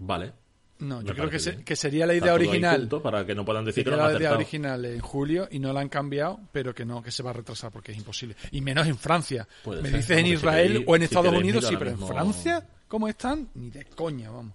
vale. 0.02 0.34
No, 0.80 1.00
yo 1.04 1.14
creo 1.14 1.30
que, 1.30 1.38
se- 1.38 1.64
que 1.64 1.76
sería 1.76 2.08
la 2.08 2.16
idea 2.16 2.34
original. 2.34 2.90
para 3.04 3.24
que 3.24 3.36
no 3.36 3.46
puedan 3.46 3.64
decir 3.64 3.84
que 3.84 3.92
Sería 3.92 4.04
no 4.04 4.12
la 4.12 4.18
idea 4.18 4.34
original 4.34 4.84
en 4.86 5.00
julio 5.00 5.48
y 5.52 5.60
no 5.60 5.72
la 5.74 5.80
han 5.82 5.90
cambiado, 5.90 6.40
pero 6.52 6.74
que 6.74 6.86
no, 6.86 7.04
que 7.04 7.12
se 7.12 7.22
va 7.22 7.30
a 7.30 7.34
retrasar 7.34 7.72
porque 7.72 7.92
es 7.92 7.98
imposible. 8.00 8.36
Y 8.52 8.62
menos 8.62 8.88
en 8.88 8.98
Francia. 8.98 9.48
Puede 9.64 9.84
Me 9.84 9.90
ser. 9.90 9.98
dices 10.00 10.18
en 10.18 10.26
si 10.26 10.32
Israel 10.34 10.84
o 10.88 10.96
en 10.96 11.04
Estados 11.04 11.34
Unidos, 11.36 11.68
sí, 11.68 11.76
pero 11.78 11.92
en 11.92 12.00
Francia, 12.00 12.68
¿cómo 12.88 13.08
están? 13.08 13.48
Ni 13.54 13.70
de 13.70 13.86
coña, 13.86 14.32
vamos. 14.32 14.54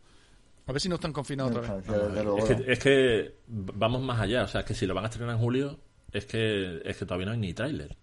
A 0.66 0.72
ver 0.72 0.80
si 0.80 0.88
no 0.88 0.96
están 0.96 1.12
confinados 1.12 1.52
En 1.52 1.58
otra 1.58 1.74
vez. 1.76 1.84
Francia, 1.84 2.22
luego, 2.24 2.38
Es 2.38 2.44
que, 2.44 2.72
es 2.72 2.78
que 2.80 3.34
vamos 3.46 4.02
más 4.02 4.20
allá, 4.20 4.42
o 4.42 4.48
sea, 4.48 4.62
es 4.62 4.66
que 4.66 4.74
si 4.74 4.84
lo 4.84 4.94
van 4.94 5.04
a 5.04 5.08
estrenar 5.08 5.36
en 5.36 5.40
julio, 5.40 5.78
es 6.10 6.24
que, 6.26 6.82
es 6.84 6.96
que 6.96 7.04
todavía 7.06 7.26
no 7.26 7.32
hay 7.34 7.38
ni 7.38 7.54
tráiler. 7.54 7.96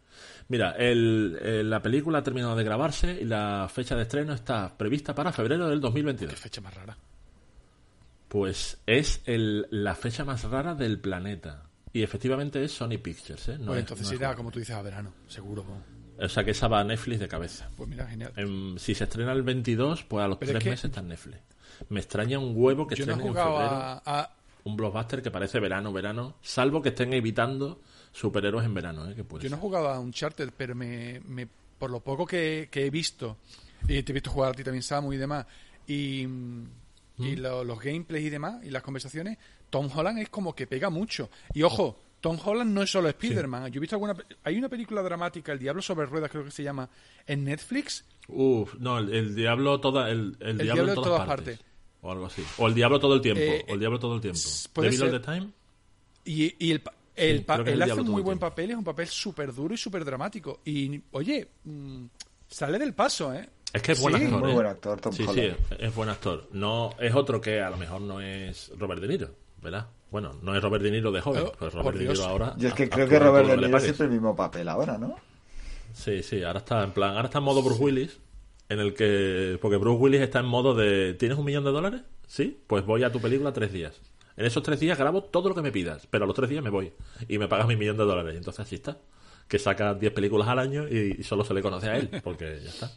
Mira, 0.47 0.71
el, 0.77 1.37
el- 1.43 1.69
la 1.69 1.81
película 1.81 2.19
ha 2.19 2.23
terminado 2.23 2.55
de 2.55 2.63
grabarse 2.63 3.17
y 3.21 3.25
la 3.25 3.67
fecha 3.69 3.97
de 3.97 4.03
estreno 4.03 4.33
está 4.33 4.77
prevista 4.77 5.13
para 5.13 5.33
febrero 5.33 5.67
del 5.67 5.81
2022. 5.81 6.33
Qué 6.33 6.39
fecha 6.39 6.61
más 6.61 6.73
rara. 6.73 6.97
Pues 8.33 8.79
es 8.87 9.21
el, 9.25 9.67
la 9.69 9.93
fecha 9.93 10.25
más 10.25 10.43
rara 10.43 10.73
del 10.73 10.99
planeta. 10.99 11.69
Y 11.93 12.01
efectivamente 12.01 12.63
es 12.63 12.71
Sony 12.71 12.97
Pictures, 13.01 13.49
¿eh? 13.49 13.57
No 13.59 13.67
pues 13.67 13.77
es- 13.77 13.81
entonces 13.83 14.07
no 14.07 14.13
es 14.13 14.19
irá, 14.19 14.35
como 14.35 14.49
tú 14.49 14.57
dices, 14.57 14.75
a 14.75 14.81
verano, 14.81 15.13
seguro. 15.27 15.63
O 16.19 16.27
sea, 16.27 16.43
que 16.43 16.49
esa 16.51 16.67
va 16.67 16.79
a 16.79 16.83
Netflix 16.83 17.19
de 17.19 17.27
cabeza. 17.27 17.69
Pues 17.77 17.87
mira, 17.87 18.07
genial. 18.07 18.33
Em, 18.35 18.75
si 18.79 18.95
se 18.95 19.03
estrena 19.03 19.31
el 19.33 19.43
22, 19.43 20.03
pues 20.05 20.25
a 20.25 20.27
los 20.27 20.39
Pero 20.39 20.49
es 20.49 20.53
tres 20.55 20.63
que- 20.63 20.69
meses 20.71 20.85
está 20.85 21.01
en 21.01 21.09
Netflix. 21.09 21.37
Me 21.89 21.99
extraña 21.99 22.39
un 22.39 22.53
huevo 22.55 22.87
que 22.87 22.95
Yo 22.95 23.05
no 23.05 23.11
estrenen 23.13 23.37
en 23.37 23.43
febrero. 23.43 23.69
a, 23.71 24.01
a- 24.03 24.35
un 24.63 24.75
blockbuster 24.77 25.21
que 25.21 25.29
parece 25.29 25.59
verano, 25.59 25.93
verano, 25.93 26.35
salvo 26.41 26.81
que 26.81 26.89
estén 26.89 27.13
evitando 27.13 27.81
superhéroes 28.11 28.65
en 28.65 28.73
verano, 28.73 29.07
¿eh? 29.11 29.13
que 29.15 29.23
puede 29.23 29.43
Yo 29.43 29.49
no 29.51 29.57
he 29.57 29.59
jugado 29.59 29.89
a 29.89 29.99
Uncharted, 29.99 30.49
pero 30.57 30.73
me, 30.73 31.19
me- 31.27 31.47
por 31.77 31.91
lo 31.91 31.99
poco 31.99 32.25
que, 32.25 32.69
que 32.71 32.85
he 32.87 32.89
visto, 32.89 33.37
y 33.87 34.01
te 34.01 34.11
he 34.11 34.13
visto 34.13 34.31
jugar 34.31 34.51
a 34.51 34.53
ti 34.55 34.63
también, 34.63 34.81
Samu, 34.81 35.13
y 35.13 35.17
demás, 35.17 35.45
y, 35.85 36.25
y 37.17 37.35
lo- 37.35 37.63
los 37.63 37.79
gameplays 37.79 38.25
y 38.25 38.29
demás, 38.29 38.63
y 38.63 38.69
las 38.69 38.81
conversaciones, 38.83 39.37
Tom 39.69 39.89
Holland 39.93 40.19
es 40.19 40.29
como 40.29 40.55
que 40.55 40.67
pega 40.67 40.89
mucho. 40.89 41.29
Y 41.53 41.63
ojo, 41.63 41.99
Tom 42.21 42.37
Holland 42.43 42.71
no 42.73 42.81
es 42.83 42.89
solo 42.91 43.09
Spider-Man. 43.09 43.71
Yo 43.71 43.79
he 43.79 43.81
visto 43.81 43.95
alguna... 43.95 44.15
Hay 44.43 44.57
una 44.57 44.69
película 44.69 45.01
dramática, 45.01 45.51
El 45.51 45.59
Diablo 45.59 45.81
sobre 45.81 46.05
Ruedas, 46.05 46.31
creo 46.31 46.43
que 46.45 46.51
se 46.51 46.63
llama, 46.63 46.89
en 47.27 47.43
Netflix. 47.43 48.05
Uf, 48.29 48.75
no, 48.79 48.97
el, 48.99 49.13
el 49.13 49.35
diablo 49.35 49.79
toda, 49.81 50.09
el, 50.09 50.37
el, 50.39 50.57
diablo, 50.57 50.87
en 50.89 50.95
todas, 50.95 51.27
partes. 51.27 51.59
O 52.01 52.11
algo 52.11 52.25
así. 52.27 52.43
O 52.57 52.67
el 52.67 52.73
diablo 52.73 52.99
todo 52.99 53.15
el 53.15 53.21
tiempo. 53.21 53.41
Eh, 53.43 53.65
o 53.67 53.73
el 53.73 53.79
diablo 53.79 53.99
todo 53.99 54.15
el 54.15 54.21
tiempo. 54.21 54.39
Devil 54.75 55.03
all 55.03 55.11
the 55.11 55.19
time. 55.19 55.49
Y, 56.25 56.55
y 56.65 56.71
el, 56.71 56.81
el 57.15 57.39
Sí, 57.39 57.45
él 57.47 57.67
el 57.67 57.81
hace 57.81 57.85
diablo 57.85 58.03
un 58.03 58.11
muy 58.11 58.21
buen 58.21 58.39
papel, 58.39 58.71
es 58.71 58.77
un 58.77 58.83
papel 58.85 59.07
súper 59.07 59.53
duro 59.53 59.73
y 59.73 59.77
súper 59.77 60.05
dramático. 60.05 60.61
Y, 60.63 61.01
oye, 61.11 61.47
mm, 61.65 62.05
sale 62.47 62.79
del 62.79 62.93
paso, 62.93 63.33
¿eh? 63.33 63.49
Es 63.73 63.81
que 63.81 63.93
es 63.93 63.99
buen 64.01 64.15
Sí, 64.15 64.23
actor. 64.25 64.39
muy 64.39 64.51
¿eh? 64.51 64.53
buen 64.53 64.67
actor, 64.67 65.01
Tom 65.01 65.13
sí, 65.13 65.23
Holland. 65.23 65.39
sí, 65.39 65.65
es, 65.71 65.79
es 65.89 65.95
buen 65.95 66.09
actor. 66.09 66.47
No, 66.51 66.91
es 66.99 67.13
otro 67.15 67.41
que 67.41 67.59
a 67.61 67.69
lo 67.71 67.77
mejor 67.77 68.01
no 68.01 68.21
es 68.21 68.71
Robert 68.77 69.01
De 69.01 69.07
Niro, 69.07 69.29
¿verdad? 69.61 69.87
Bueno, 70.11 70.31
no 70.43 70.55
es 70.55 70.61
Robert 70.61 70.83
De 70.83 70.91
Niro 70.91 71.11
de 71.11 71.21
joven, 71.21 71.43
Oh, 71.47 71.51
pues 71.57 71.73
Robert 71.73 71.97
De. 71.97 72.07
Niro 72.07 72.23
ahora. 72.23 72.53
Yo 72.57 72.67
es 72.69 72.75
que 72.75 72.87
creo 72.87 73.07
que 73.09 73.17
Robert 73.17 73.47
De 73.47 73.57
Niro 73.57 73.79
siempre 73.79 74.05
el 74.05 74.11
mismo 74.11 74.35
papel 74.35 74.69
ahora, 74.69 74.97
¿no? 74.99 75.15
Sí, 75.93 76.21
sí, 76.23 76.43
ahora 76.43 76.59
está 76.59 76.83
en 76.83 76.91
plan, 76.91 77.15
ahora 77.15 77.25
está 77.25 77.39
en 77.39 77.43
modo 77.45 77.61
Bruce 77.63 77.81
Willis, 77.81 78.19
en 78.69 78.79
el 78.79 78.93
que, 78.93 79.57
porque 79.61 79.77
Bruce 79.77 79.99
Willis 80.01 80.21
está 80.21 80.39
en 80.39 80.45
modo 80.45 80.75
de, 80.75 81.13
¿tienes 81.15 81.37
un 81.37 81.45
millón 81.45 81.63
de 81.63 81.71
dólares? 81.71 82.01
Sí, 82.27 82.59
pues 82.67 82.85
voy 82.85 83.03
a 83.03 83.11
tu 83.11 83.19
película 83.19 83.53
tres 83.53 83.71
días. 83.73 83.99
En 84.37 84.45
esos 84.45 84.63
tres 84.63 84.79
días 84.79 84.97
grabo 84.97 85.23
todo 85.23 85.49
lo 85.49 85.55
que 85.55 85.61
me 85.61 85.71
pidas, 85.71 86.07
pero 86.09 86.23
a 86.23 86.27
los 86.27 86.35
tres 86.35 86.49
días 86.49 86.63
me 86.63 86.71
voy 86.71 86.91
y 87.27 87.37
me 87.37 87.47
pagas 87.47 87.67
mi 87.67 87.75
millón 87.75 87.97
de 87.97 88.03
dólares. 88.05 88.33
Y 88.33 88.37
entonces 88.37 88.65
así 88.65 88.75
está, 88.75 88.97
que 89.47 89.59
saca 89.59 89.93
10 89.93 90.11
películas 90.13 90.47
al 90.47 90.57
año 90.57 90.87
y, 90.87 91.17
y 91.19 91.23
solo 91.23 91.43
se 91.43 91.53
le 91.53 91.61
conoce 91.61 91.89
a 91.89 91.97
él, 91.97 92.09
porque 92.23 92.59
ya 92.63 92.69
está. 92.69 92.91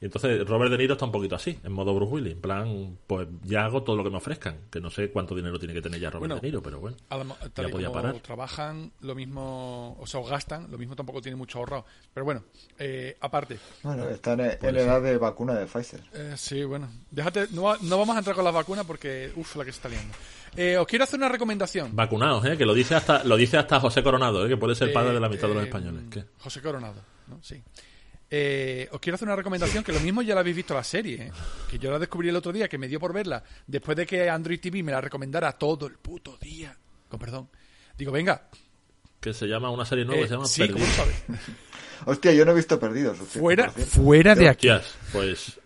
Y 0.00 0.04
entonces 0.04 0.46
Robert 0.46 0.70
De 0.70 0.78
Niro 0.78 0.92
está 0.94 1.06
un 1.06 1.10
poquito 1.10 1.34
así, 1.34 1.58
en 1.64 1.72
modo 1.72 1.92
Bruce 1.92 2.12
Willis, 2.14 2.32
en 2.34 2.40
plan, 2.40 2.96
pues 3.06 3.26
ya 3.42 3.64
hago 3.64 3.82
todo 3.82 3.96
lo 3.96 4.04
que 4.04 4.10
me 4.10 4.18
ofrezcan, 4.18 4.56
que 4.70 4.80
no 4.80 4.90
sé 4.90 5.10
cuánto 5.10 5.34
dinero 5.34 5.58
tiene 5.58 5.74
que 5.74 5.82
tener 5.82 5.98
ya 5.98 6.08
Robert 6.08 6.20
Bueno, 6.20 6.34
De 6.36 6.42
Niro, 6.42 6.62
pero 6.62 6.78
bueno, 6.78 6.96
A 7.10 7.16
lo 7.16 7.24
mo- 7.24 7.36
tal 7.52 7.66
ya 7.66 7.72
podía 7.72 7.88
como 7.88 8.00
parar. 8.02 8.14
trabajan, 8.20 8.92
lo 9.00 9.16
mismo, 9.16 9.96
o 9.98 10.06
sea, 10.06 10.20
o 10.20 10.24
gastan, 10.24 10.70
lo 10.70 10.78
mismo 10.78 10.94
tampoco 10.94 11.20
tiene 11.20 11.34
mucho 11.34 11.58
ahorrado. 11.58 11.84
Pero 12.14 12.24
bueno, 12.24 12.44
eh, 12.78 13.16
aparte, 13.20 13.58
Bueno, 13.82 14.08
está 14.08 14.34
en, 14.34 14.40
en 14.40 14.76
edad 14.76 15.02
de 15.02 15.18
vacuna 15.18 15.54
de 15.54 15.66
Pfizer. 15.66 16.00
eh, 16.14 16.34
sí, 16.36 16.62
bueno, 16.62 16.88
déjate, 17.10 17.48
no, 17.50 17.62
va- 17.64 17.78
no 17.82 17.98
vamos 17.98 18.14
a 18.14 18.20
entrar 18.20 18.36
con 18.36 18.44
las 18.44 18.54
vacunas 18.54 18.84
porque, 18.86 19.32
uff, 19.34 19.56
la 19.56 19.64
que 19.64 19.72
se 19.72 19.78
está 19.78 19.88
liando. 19.88 20.14
Eh, 20.56 20.76
os 20.78 20.86
quiero 20.86 21.02
hacer 21.04 21.18
una 21.18 21.28
recomendación. 21.28 21.94
Vacunados, 21.96 22.44
¿eh? 22.46 22.56
que 22.56 22.64
lo 22.64 22.72
dice 22.72 22.94
hasta 22.94 23.24
lo 23.24 23.36
dice 23.36 23.58
hasta 23.58 23.80
José 23.80 24.02
Coronado, 24.04 24.46
¿eh? 24.46 24.48
que 24.48 24.56
puede 24.56 24.74
ser 24.76 24.92
padre 24.92 25.10
Eh, 25.10 25.14
de 25.14 25.20
la 25.20 25.28
mitad 25.28 25.48
de 25.48 25.54
los 25.54 25.62
eh, 25.64 25.66
españoles. 25.66 26.04
¿Qué? 26.08 26.24
José 26.38 26.62
Coronado, 26.62 27.02
¿no? 27.26 27.38
Sí. 27.42 27.60
Eh, 28.30 28.88
os 28.92 29.00
quiero 29.00 29.14
hacer 29.14 29.26
una 29.26 29.36
recomendación 29.36 29.82
que 29.82 29.92
lo 29.92 30.00
mismo 30.00 30.20
ya 30.22 30.34
la 30.34 30.40
habéis 30.40 30.56
visto 30.56 30.74
la 30.74 30.84
serie, 30.84 31.14
¿eh? 31.28 31.32
que 31.70 31.78
yo 31.78 31.90
la 31.90 31.98
descubrí 31.98 32.28
el 32.28 32.36
otro 32.36 32.52
día, 32.52 32.68
que 32.68 32.76
me 32.76 32.86
dio 32.88 33.00
por 33.00 33.12
verla, 33.12 33.42
después 33.66 33.96
de 33.96 34.06
que 34.06 34.28
Android 34.28 34.60
TV 34.60 34.82
me 34.82 34.92
la 34.92 35.00
recomendara 35.00 35.52
todo 35.52 35.86
el 35.86 35.94
puto 35.94 36.36
día. 36.38 36.76
Con 37.08 37.18
perdón. 37.18 37.48
Digo, 37.96 38.12
venga, 38.12 38.48
que 39.20 39.32
se 39.32 39.46
llama 39.46 39.70
una 39.70 39.84
serie 39.86 40.04
nueva 40.04 40.20
eh, 40.20 40.24
que 40.24 40.28
se 40.28 40.34
llama 40.34 40.46
sí, 40.46 40.68
¿cómo 40.68 40.84
lo 40.84 40.90
Perdidos. 40.90 40.96
sabes? 41.26 41.40
Hostia, 42.04 42.32
yo 42.32 42.44
no 42.44 42.52
he 42.52 42.54
visto 42.54 42.78
Perdidos. 42.78 43.18
hostia, 43.18 43.40
Fuera, 43.40 43.70
fuera 43.70 44.34
de 44.34 44.48
aquí. 44.48 44.68
Hostias, 44.68 44.94
pues, 45.12 45.60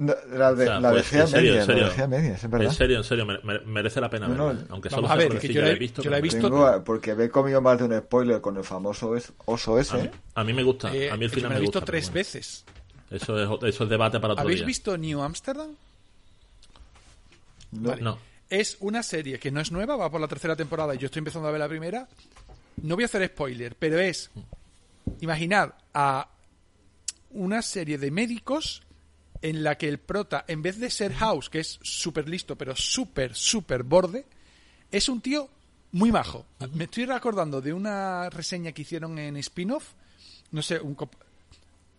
No, 0.00 0.14
la 0.32 0.54
de, 0.54 0.62
o 0.62 0.66
sea, 0.66 0.80
la 0.80 0.90
pues, 0.90 1.02
dejé 1.02 1.16
a 1.18 1.20
en 1.22 1.28
serio, 1.28 1.54
en 1.58 1.66
serio, 1.66 1.82
la 1.82 1.88
dejé 1.88 2.02
a 2.02 2.06
medias, 2.06 2.44
es 2.44 2.50
verdad. 2.50 2.68
en 2.68 2.72
serio, 2.74 2.96
en 2.98 3.04
serio, 3.04 3.26
me- 3.26 3.38
me- 3.42 3.58
merece 3.60 4.00
la 4.00 4.08
pena 4.08 4.28
No, 4.28 4.34
no, 4.36 4.46
verla, 4.46 4.64
aunque 4.70 4.90
solo 4.90 5.08
sea 5.08 5.16
ver, 5.16 5.38
que 5.40 5.52
yo 5.52 5.60
la 5.60 5.68
he- 5.68 5.72
he 5.72 5.74
visto. 5.74 6.02
yo 6.02 6.10
la 6.10 6.18
he 6.18 6.20
pero 6.20 6.32
visto- 6.34 6.48
Tengo 6.48 6.66
a- 6.66 6.84
porque 6.84 7.14
me 7.16 7.24
he 7.24 7.30
comido 7.30 7.60
más 7.60 7.78
de 7.78 7.84
un 7.84 7.98
spoiler 7.98 8.40
con 8.40 8.56
el 8.56 8.62
famoso 8.62 9.12
oso 9.46 9.78
ese. 9.78 9.94
A 9.96 10.02
mí, 10.04 10.10
a 10.36 10.44
mí 10.44 10.52
me 10.52 10.62
gusta, 10.62 10.94
Eh, 10.94 11.10
a 11.10 11.16
mí 11.16 11.24
el 11.24 11.30
final 11.32 11.48
me 11.50 11.54
me 11.54 11.58
he 11.58 11.60
visto 11.62 11.80
gusta. 11.80 11.86
tres 11.92 12.04
bueno, 12.04 12.14
veces. 12.14 12.64
Eso 13.10 13.56
es, 13.58 13.74
eso 13.74 13.84
es 13.84 13.90
debate 13.90 14.20
para 14.20 14.34
otro 14.34 14.42
¿Habéis 14.44 14.60
día. 14.60 14.66
visto 14.66 14.96
New 14.96 15.20
Amsterdam? 15.20 15.70
No, 17.72 17.88
Vale. 17.90 18.02
No. 18.02 18.18
Es 18.50 18.76
una 18.80 19.02
serie 19.02 19.38
que 19.40 19.50
no 19.50 19.60
es 19.60 19.72
nueva, 19.72 19.96
va 19.96 20.10
por 20.10 20.20
la 20.20 20.28
tercera 20.28 20.54
temporada 20.56 20.94
y 20.94 20.98
yo 20.98 21.06
estoy 21.06 21.18
empezando 21.20 21.48
a 21.48 21.50
ver 21.50 21.60
la 21.60 21.68
primera. 21.68 22.08
No 22.82 22.94
voy 22.94 23.02
a 23.02 23.06
hacer 23.06 23.26
spoiler, 23.26 23.74
pero 23.76 23.98
es 23.98 24.30
imaginad 25.20 25.72
a 25.92 26.28
una 27.30 27.60
serie 27.62 27.98
de 27.98 28.10
médicos 28.10 28.82
en 29.42 29.62
la 29.62 29.76
que 29.78 29.88
el 29.88 29.98
prota, 29.98 30.44
en 30.48 30.62
vez 30.62 30.78
de 30.78 30.90
ser 30.90 31.12
House, 31.14 31.48
que 31.50 31.60
es 31.60 31.78
súper 31.82 32.28
listo, 32.28 32.56
pero 32.56 32.74
súper, 32.76 33.34
súper 33.34 33.82
borde, 33.82 34.26
es 34.90 35.08
un 35.08 35.20
tío 35.20 35.48
muy 35.92 36.10
majo. 36.12 36.46
Me 36.74 36.84
estoy 36.84 37.06
recordando 37.06 37.60
de 37.60 37.72
una 37.72 38.28
reseña 38.30 38.72
que 38.72 38.82
hicieron 38.82 39.18
en 39.18 39.36
spin-off, 39.38 39.84
no 40.50 40.62
sé, 40.62 40.78
un 40.80 40.96
cop- 40.96 41.16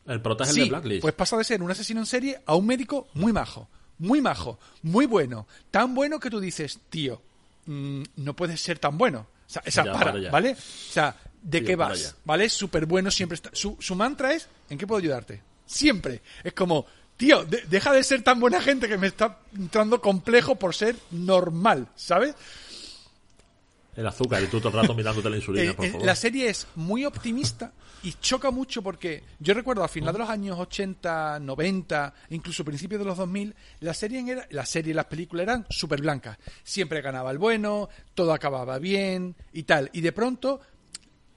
El 0.05 0.21
prota 0.21 0.43
es 0.43 0.51
el 0.51 0.55
de 0.63 0.69
Blacklist. 0.69 1.01
pues 1.01 1.13
pasa 1.13 1.37
de 1.37 1.43
ser 1.43 1.61
un 1.61 1.71
asesino 1.71 1.99
en 1.99 2.05
serie 2.05 2.41
a 2.45 2.55
un 2.55 2.65
médico 2.65 3.07
muy 3.13 3.31
majo, 3.33 3.67
muy 3.99 4.21
majo, 4.21 4.59
muy 4.83 5.05
bueno, 5.05 5.47
tan 5.71 5.93
bueno 5.95 6.19
que 6.19 6.29
tú 6.29 6.39
dices, 6.39 6.79
tío, 6.89 7.21
mm, 7.65 8.03
no 8.17 8.35
puedes 8.35 8.61
ser 8.61 8.79
tan 8.79 8.97
bueno. 8.97 9.27
O 9.47 9.51
sea, 9.51 9.63
o 9.65 9.71
sea, 9.71 9.85
Ya, 9.85 9.93
para. 9.93 10.29
¿vale? 10.31 10.51
O 10.51 10.91
sea, 10.91 11.15
¿de 11.41 11.63
qué 11.63 11.75
vas? 11.75 12.15
¿Vale? 12.23 12.45
Es 12.45 12.53
súper 12.53 12.85
bueno, 12.85 13.09
siempre 13.09 13.33
está. 13.35 13.49
Su, 13.53 13.75
su 13.79 13.95
mantra 13.95 14.31
es, 14.33 14.47
¿en 14.69 14.77
qué 14.77 14.85
puedo 14.85 14.99
ayudarte? 14.99 15.41
Siempre. 15.65 16.21
Es 16.43 16.53
como, 16.53 16.85
tío, 17.19 17.43
de- 17.43 17.63
deja 17.69 17.91
de 17.93 18.01
ser 18.03 18.23
tan 18.23 18.39
buena 18.39 18.59
gente 18.61 18.87
que 18.87 18.97
me 18.97 19.05
está 19.07 19.37
entrando 19.55 20.01
complejo 20.01 20.55
por 20.55 20.73
ser 20.73 20.95
normal, 21.11 21.87
¿sabes? 21.95 22.33
el 23.95 24.07
azúcar 24.07 24.41
y 24.41 24.47
tú 24.47 24.59
todo 24.59 24.69
el 24.69 24.75
rato 24.81 24.93
mirándote 24.95 25.29
la 25.29 25.35
insulina, 25.35 25.71
Eh, 25.71 25.73
por 25.73 25.85
eh, 25.85 25.91
favor. 25.91 26.05
la 26.07 26.15
serie 26.15 26.47
es 26.47 26.67
muy 26.75 27.03
optimista 27.03 27.73
y 28.01 28.13
choca 28.13 28.49
mucho 28.49 28.81
porque 28.81 29.23
yo 29.39 29.53
recuerdo 29.53 29.83
a 29.83 29.89
final 29.89 30.13
de 30.13 30.19
los 30.19 30.29
años 30.29 30.57
80, 30.57 31.39
90, 31.41 32.13
incluso 32.29 32.63
principios 32.63 32.99
de 32.99 33.05
los 33.05 33.17
2000, 33.17 33.53
la 33.81 33.93
serie 33.93 34.23
era, 34.25 34.47
la 34.51 34.65
serie 34.65 34.91
y 34.91 34.93
las 34.93 35.05
películas 35.07 35.43
eran 35.43 35.65
súper 35.69 35.99
blancas. 35.99 36.37
Siempre 36.63 37.01
ganaba 37.01 37.29
el 37.31 37.39
bueno, 37.39 37.89
todo 38.13 38.31
acababa 38.31 38.79
bien 38.79 39.35
y 39.51 39.63
tal. 39.63 39.89
Y 39.91 39.99
de 39.99 40.13
pronto 40.13 40.61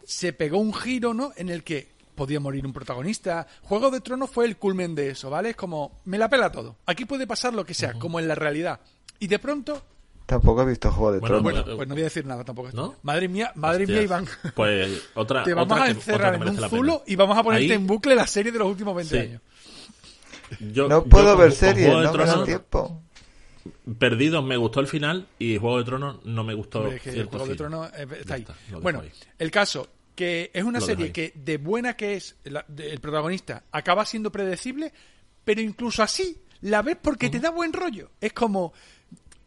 se 0.05 0.33
pegó 0.33 0.59
un 0.59 0.73
giro, 0.73 1.15
¿no? 1.15 1.33
En 1.37 1.49
el 1.49 1.65
que 1.65 1.89
podía 2.15 2.41
morir 2.41 2.65
un 2.67 2.73
protagonista. 2.73 3.47
Juego 3.63 3.91
de 3.91 4.01
Tronos 4.01 4.31
fue 4.31 4.45
el 4.47 4.57
culmen 4.57 4.95
de 4.95 5.11
eso, 5.11 5.31
¿vale? 5.31 5.51
Es 5.51 5.57
como, 5.57 6.01
me 6.05 6.19
la 6.19 6.29
pela 6.29 6.51
todo. 6.53 6.77
Aquí 6.87 7.05
puede 7.05 7.27
pasar 7.27 7.55
lo 7.55 7.65
que 7.65 7.75
sea, 7.75 7.95
como 7.95 8.19
en 8.21 8.29
la 8.29 8.35
realidad. 8.35 8.81
Y 9.19 9.27
de 9.29 9.39
pronto, 9.39 9.83
Tampoco 10.25 10.63
he 10.63 10.67
visto 10.67 10.91
Juego 10.91 11.13
de 11.13 11.19
Bueno, 11.19 11.37
Tronos. 11.41 11.53
bueno, 11.65 11.77
pues 11.77 11.89
no 11.89 11.95
voy 11.95 12.03
a 12.03 12.05
decir 12.05 12.25
nada 12.25 12.45
tampoco. 12.45 12.71
¿No? 12.73 12.95
Madre 13.03 13.29
mía, 13.29 13.53
madre 13.57 13.83
Hostias. 13.85 13.97
mía, 13.99 14.03
Iván. 14.05 14.27
Pues 14.55 15.03
otra. 15.15 15.43
Te 15.43 15.53
vamos 15.53 15.73
otra 15.73 15.85
a 15.85 15.91
encerrar 15.91 16.39
que 16.39 16.49
en 16.49 16.59
un 16.61 16.69
zulo 16.71 17.03
y 17.07 17.17
vamos 17.17 17.37
a 17.37 17.43
ponerte 17.43 17.65
Ahí- 17.65 17.73
en 17.73 17.87
bucle 17.87 18.15
la 18.15 18.27
serie 18.27 18.53
de 18.53 18.59
los 18.59 18.69
últimos 18.69 18.95
20 18.95 19.15
Sí. 19.21 19.29
años. 19.29 19.43
yo- 20.73 20.89
no 20.89 21.05
puedo 21.05 21.37
ver 21.37 21.53
series, 21.53 21.89
no 21.89 21.99
me 21.99 22.05
da 22.05 22.13
Tronos, 22.13 22.45
tiempo. 22.45 23.03
Perdidos 23.99 24.45
me 24.45 24.57
gustó 24.57 24.81
el 24.81 24.87
final 24.87 25.27
y 25.39 25.57
Juego 25.59 25.79
de 25.79 25.85
Tronos 25.85 26.25
no 26.25 26.45
me 26.45 26.55
gustó. 26.55 26.81
Hombre, 26.81 26.97
es 26.97 27.03
que 27.03 27.11
el 27.11 27.27
Juego 27.27 27.47
de. 27.47 27.55
Tronos 27.57 27.91
eh, 27.97 28.07
está 28.21 28.35
ahí. 28.35 28.43
está, 28.43 28.55
bueno, 28.81 29.01
ahí. 29.01 29.11
el 29.39 29.51
caso, 29.51 29.89
que 30.15 30.51
es 30.53 30.63
una 30.65 30.79
Lo 30.81 30.87
serie 30.87 31.13
que 31.13 31.33
de 31.35 31.57
buena 31.59 31.95
que 31.97 32.17
es 32.17 32.37
la- 32.45 32.65
de- 32.69 32.91
el 32.93 33.01
protagonista 33.01 33.65
acaba 33.73 34.05
siendo 34.05 34.31
predecible, 34.33 34.93
pero 35.45 35.61
incluso 35.61 36.03
así 36.03 36.39
la 36.61 36.83
ves 36.83 36.97
porque 37.01 37.29
te 37.31 37.41
da 37.41 37.51
buen 37.51 37.73
rollo. 37.73 38.11
Es 38.21 38.33
como, 38.33 38.73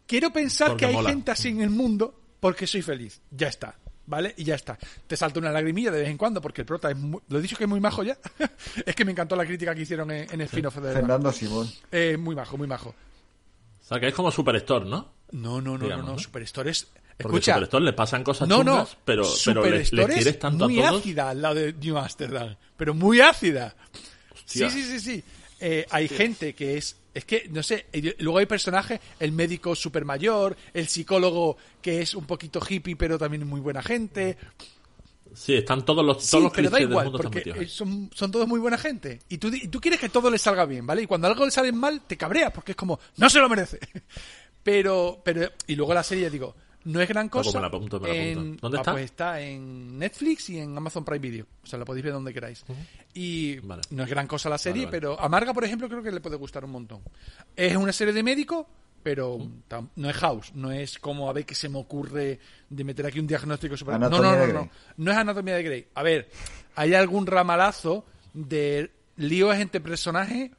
quiero 0.08 0.32
pensar 0.34 0.70
Porque 0.70 0.80
que 0.82 0.86
hay 0.88 0.94
mola. 0.96 1.10
gente 1.10 1.32
así 1.32 1.50
en 1.50 1.62
el 1.62 1.70
mundo 1.70 2.20
porque 2.40 2.68
soy 2.68 2.82
feliz. 2.82 3.22
Ya 3.32 3.48
está. 3.48 3.76
¿Vale? 4.08 4.36
Y 4.38 4.44
ya 4.44 4.54
está. 4.54 4.78
Te 5.08 5.18
salta 5.18 5.40
una 5.40 5.52
lagrimilla 5.52 5.90
de 5.90 6.02
vez 6.02 6.10
en 6.10 6.18
cuando 6.18 6.40
porque 6.40 6.62
el 6.62 6.68
prota 6.68 6.92
es 6.92 6.98
muy- 6.98 7.22
lo 7.28 7.40
he 7.40 7.42
dicho 7.42 7.58
que 7.58 7.64
es 7.64 7.70
muy 7.70 7.80
majo 7.80 8.04
ya. 8.04 8.18
es 8.86 8.94
que 8.96 9.04
me 9.04 9.12
encantó 9.12 9.36
la 9.36 9.46
crítica 9.46 9.74
que 9.74 9.82
hicieron 9.82 10.12
en, 10.12 10.28
en 10.32 10.42
spin-off 10.42 10.76
de. 10.78 10.94
Fernando 10.94 11.32
Simón. 11.32 11.68
Eh, 11.92 12.16
muy 12.16 12.36
majo, 12.36 12.56
muy 12.56 12.68
majo. 12.68 12.90
O 12.90 13.84
sea, 13.88 14.00
que 14.00 14.08
es 14.10 14.14
como 14.14 14.30
Superstore, 14.32 14.86
¿no? 14.86 15.12
No, 15.32 15.60
no, 15.62 15.78
no, 15.78 15.84
Digamos, 15.86 16.06
no, 16.06 16.12
no. 16.12 16.18
¿no? 16.18 16.20
Superstore 16.20 16.70
es. 16.72 16.88
Porque 17.18 17.38
Escucha, 17.38 17.54
Superstore 17.54 17.86
le 17.86 17.94
pasan 17.94 18.24
cosas 18.24 18.48
no, 18.48 18.64
no, 18.64 18.74
chungas, 18.74 18.98
pero, 19.06 19.26
pero 19.46 19.64
le, 19.64 19.78
le 19.80 19.86
quieres 19.86 20.26
es 20.26 20.40
tanto 20.40 20.68
muy 20.68 20.82
a 20.82 20.90
todos. 20.90 21.02
ácida 21.02 21.34
lado 21.34 21.56
de 21.56 21.74
New 21.74 21.98
Amsterdam, 21.98 22.56
pero 22.76 22.94
muy 22.94 23.22
ácida. 23.22 23.74
Hostia. 24.34 24.70
Sí, 24.70 24.84
sí, 24.84 25.00
sí, 25.00 25.00
sí. 25.00 25.24
Eh, 25.62 25.86
hay 25.90 26.10
gente 26.10 26.54
que 26.54 26.78
es, 26.78 26.98
es 27.14 27.24
que, 27.24 27.48
no 27.50 27.64
sé, 27.64 27.86
luego 28.20 28.40
hay 28.40 28.46
personajes, 28.46 29.00
el 29.20 29.32
médico 29.32 29.74
super 29.76 30.04
mayor, 30.04 30.58
el 30.74 30.90
psicólogo 30.90 31.56
que 31.82 32.02
es 32.02 32.14
un 32.16 32.26
poquito 32.26 32.60
hippie, 32.68 32.98
pero 32.98 33.18
también 33.18 33.48
muy 33.48 33.62
buena 33.62 33.82
gente. 33.82 34.38
Sí, 35.34 35.56
están 35.56 35.86
todos 35.86 36.06
los, 36.06 36.22
Sí, 36.24 36.32
todos 36.32 36.44
los 36.44 36.54
pero 36.54 36.70
da 36.70 36.78
clichés 36.78 36.90
del 36.90 36.92
igual, 36.92 37.06
mundo 37.06 37.20
porque 37.20 37.68
son, 37.68 38.10
son 38.14 38.32
todos 38.32 38.48
muy 38.48 38.60
buena 38.60 38.78
gente. 38.78 39.22
Y 39.30 39.38
tú, 39.38 39.48
y 39.48 39.68
tú 39.70 39.80
quieres 39.80 40.00
que 40.00 40.10
todo 40.10 40.30
les 40.30 40.42
salga 40.42 40.66
bien, 40.66 40.86
¿vale? 40.86 41.04
Y 41.04 41.08
cuando 41.08 41.28
algo 41.28 41.46
le 41.46 41.52
sale 41.52 41.72
mal, 41.72 42.02
te 42.06 42.18
cabreas, 42.18 42.52
porque 42.52 42.74
es 42.74 42.76
como, 42.76 43.00
no 43.18 43.30
se 43.30 43.40
lo 43.40 43.48
merece. 43.48 43.80
Pero, 44.64 45.22
pero, 45.24 45.48
y 45.68 45.76
luego 45.76 45.94
la 45.94 46.02
serie, 46.02 46.28
digo, 46.28 46.56
no 46.86 47.02
es 47.02 47.08
gran 47.10 47.30
cosa. 47.30 47.52
me 47.58 47.62
la 47.62 47.68
apunto, 47.68 48.00
me 48.00 48.08
la 48.08 48.14
apunto. 48.14 48.42
en- 48.42 48.58
¿Dónde 48.58 48.78
ah, 48.78 48.82
está? 48.82 48.92
Pues 48.94 49.04
está 49.06 49.42
en 49.42 50.00
Netflix 50.00 50.50
y 50.50 50.60
en 50.60 50.78
Amazon 50.78 51.04
Prime 51.04 51.20
Video. 51.20 51.46
O 51.64 51.68
sea, 51.68 51.78
la 51.78 51.86
podéis 51.86 52.04
ver 52.06 52.14
donde 52.14 52.34
queráis. 52.34 52.64
Y 53.14 53.60
Vale. 53.60 53.82
no 53.90 54.04
es 54.04 54.10
gran 54.10 54.28
cosa 54.28 54.50
la 54.50 54.58
serie, 54.58 54.86
Vale, 54.86 55.00
vale. 55.00 55.16
pero 55.16 55.20
a 55.20 55.30
Marga, 55.30 55.54
por 55.54 55.64
ejemplo, 55.64 55.90
creo 55.90 56.02
que 56.02 56.12
le 56.12 56.22
puede 56.22 56.38
gustar 56.38 56.64
un 56.66 56.72
montón. 56.72 57.02
Es 57.56 57.76
una 57.76 57.92
serie 57.92 58.14
de 58.14 58.24
médicos, 58.24 58.66
pero 59.04 59.38
no 59.96 60.10
es 60.10 60.16
House. 60.18 60.52
No 60.56 60.72
es 60.72 60.98
como 61.00 61.30
a 61.30 61.34
ver 61.34 61.46
qué 61.46 61.56
se 61.56 61.70
me 61.70 61.78
ocurre 61.78 62.40
de 62.70 62.84
meter 62.84 63.06
aquí 63.06 63.20
un 63.20 63.28
diagnóstico 63.28 63.78
super... 63.78 64.00
No, 64.00 64.10
no, 64.10 64.20
no, 64.22 64.48
no. 64.48 64.70
No 64.98 65.12
es 65.12 65.18
Anatomía 65.18 65.56
de 65.56 65.64
Grey. 65.64 65.88
A 65.94 66.02
ver, 66.04 66.30
hay 66.76 66.94
algún 66.94 67.26
ramalazo 67.28 68.06
de 68.34 68.92
líos 69.18 69.56
entre 69.58 69.80
personajes 69.82 70.52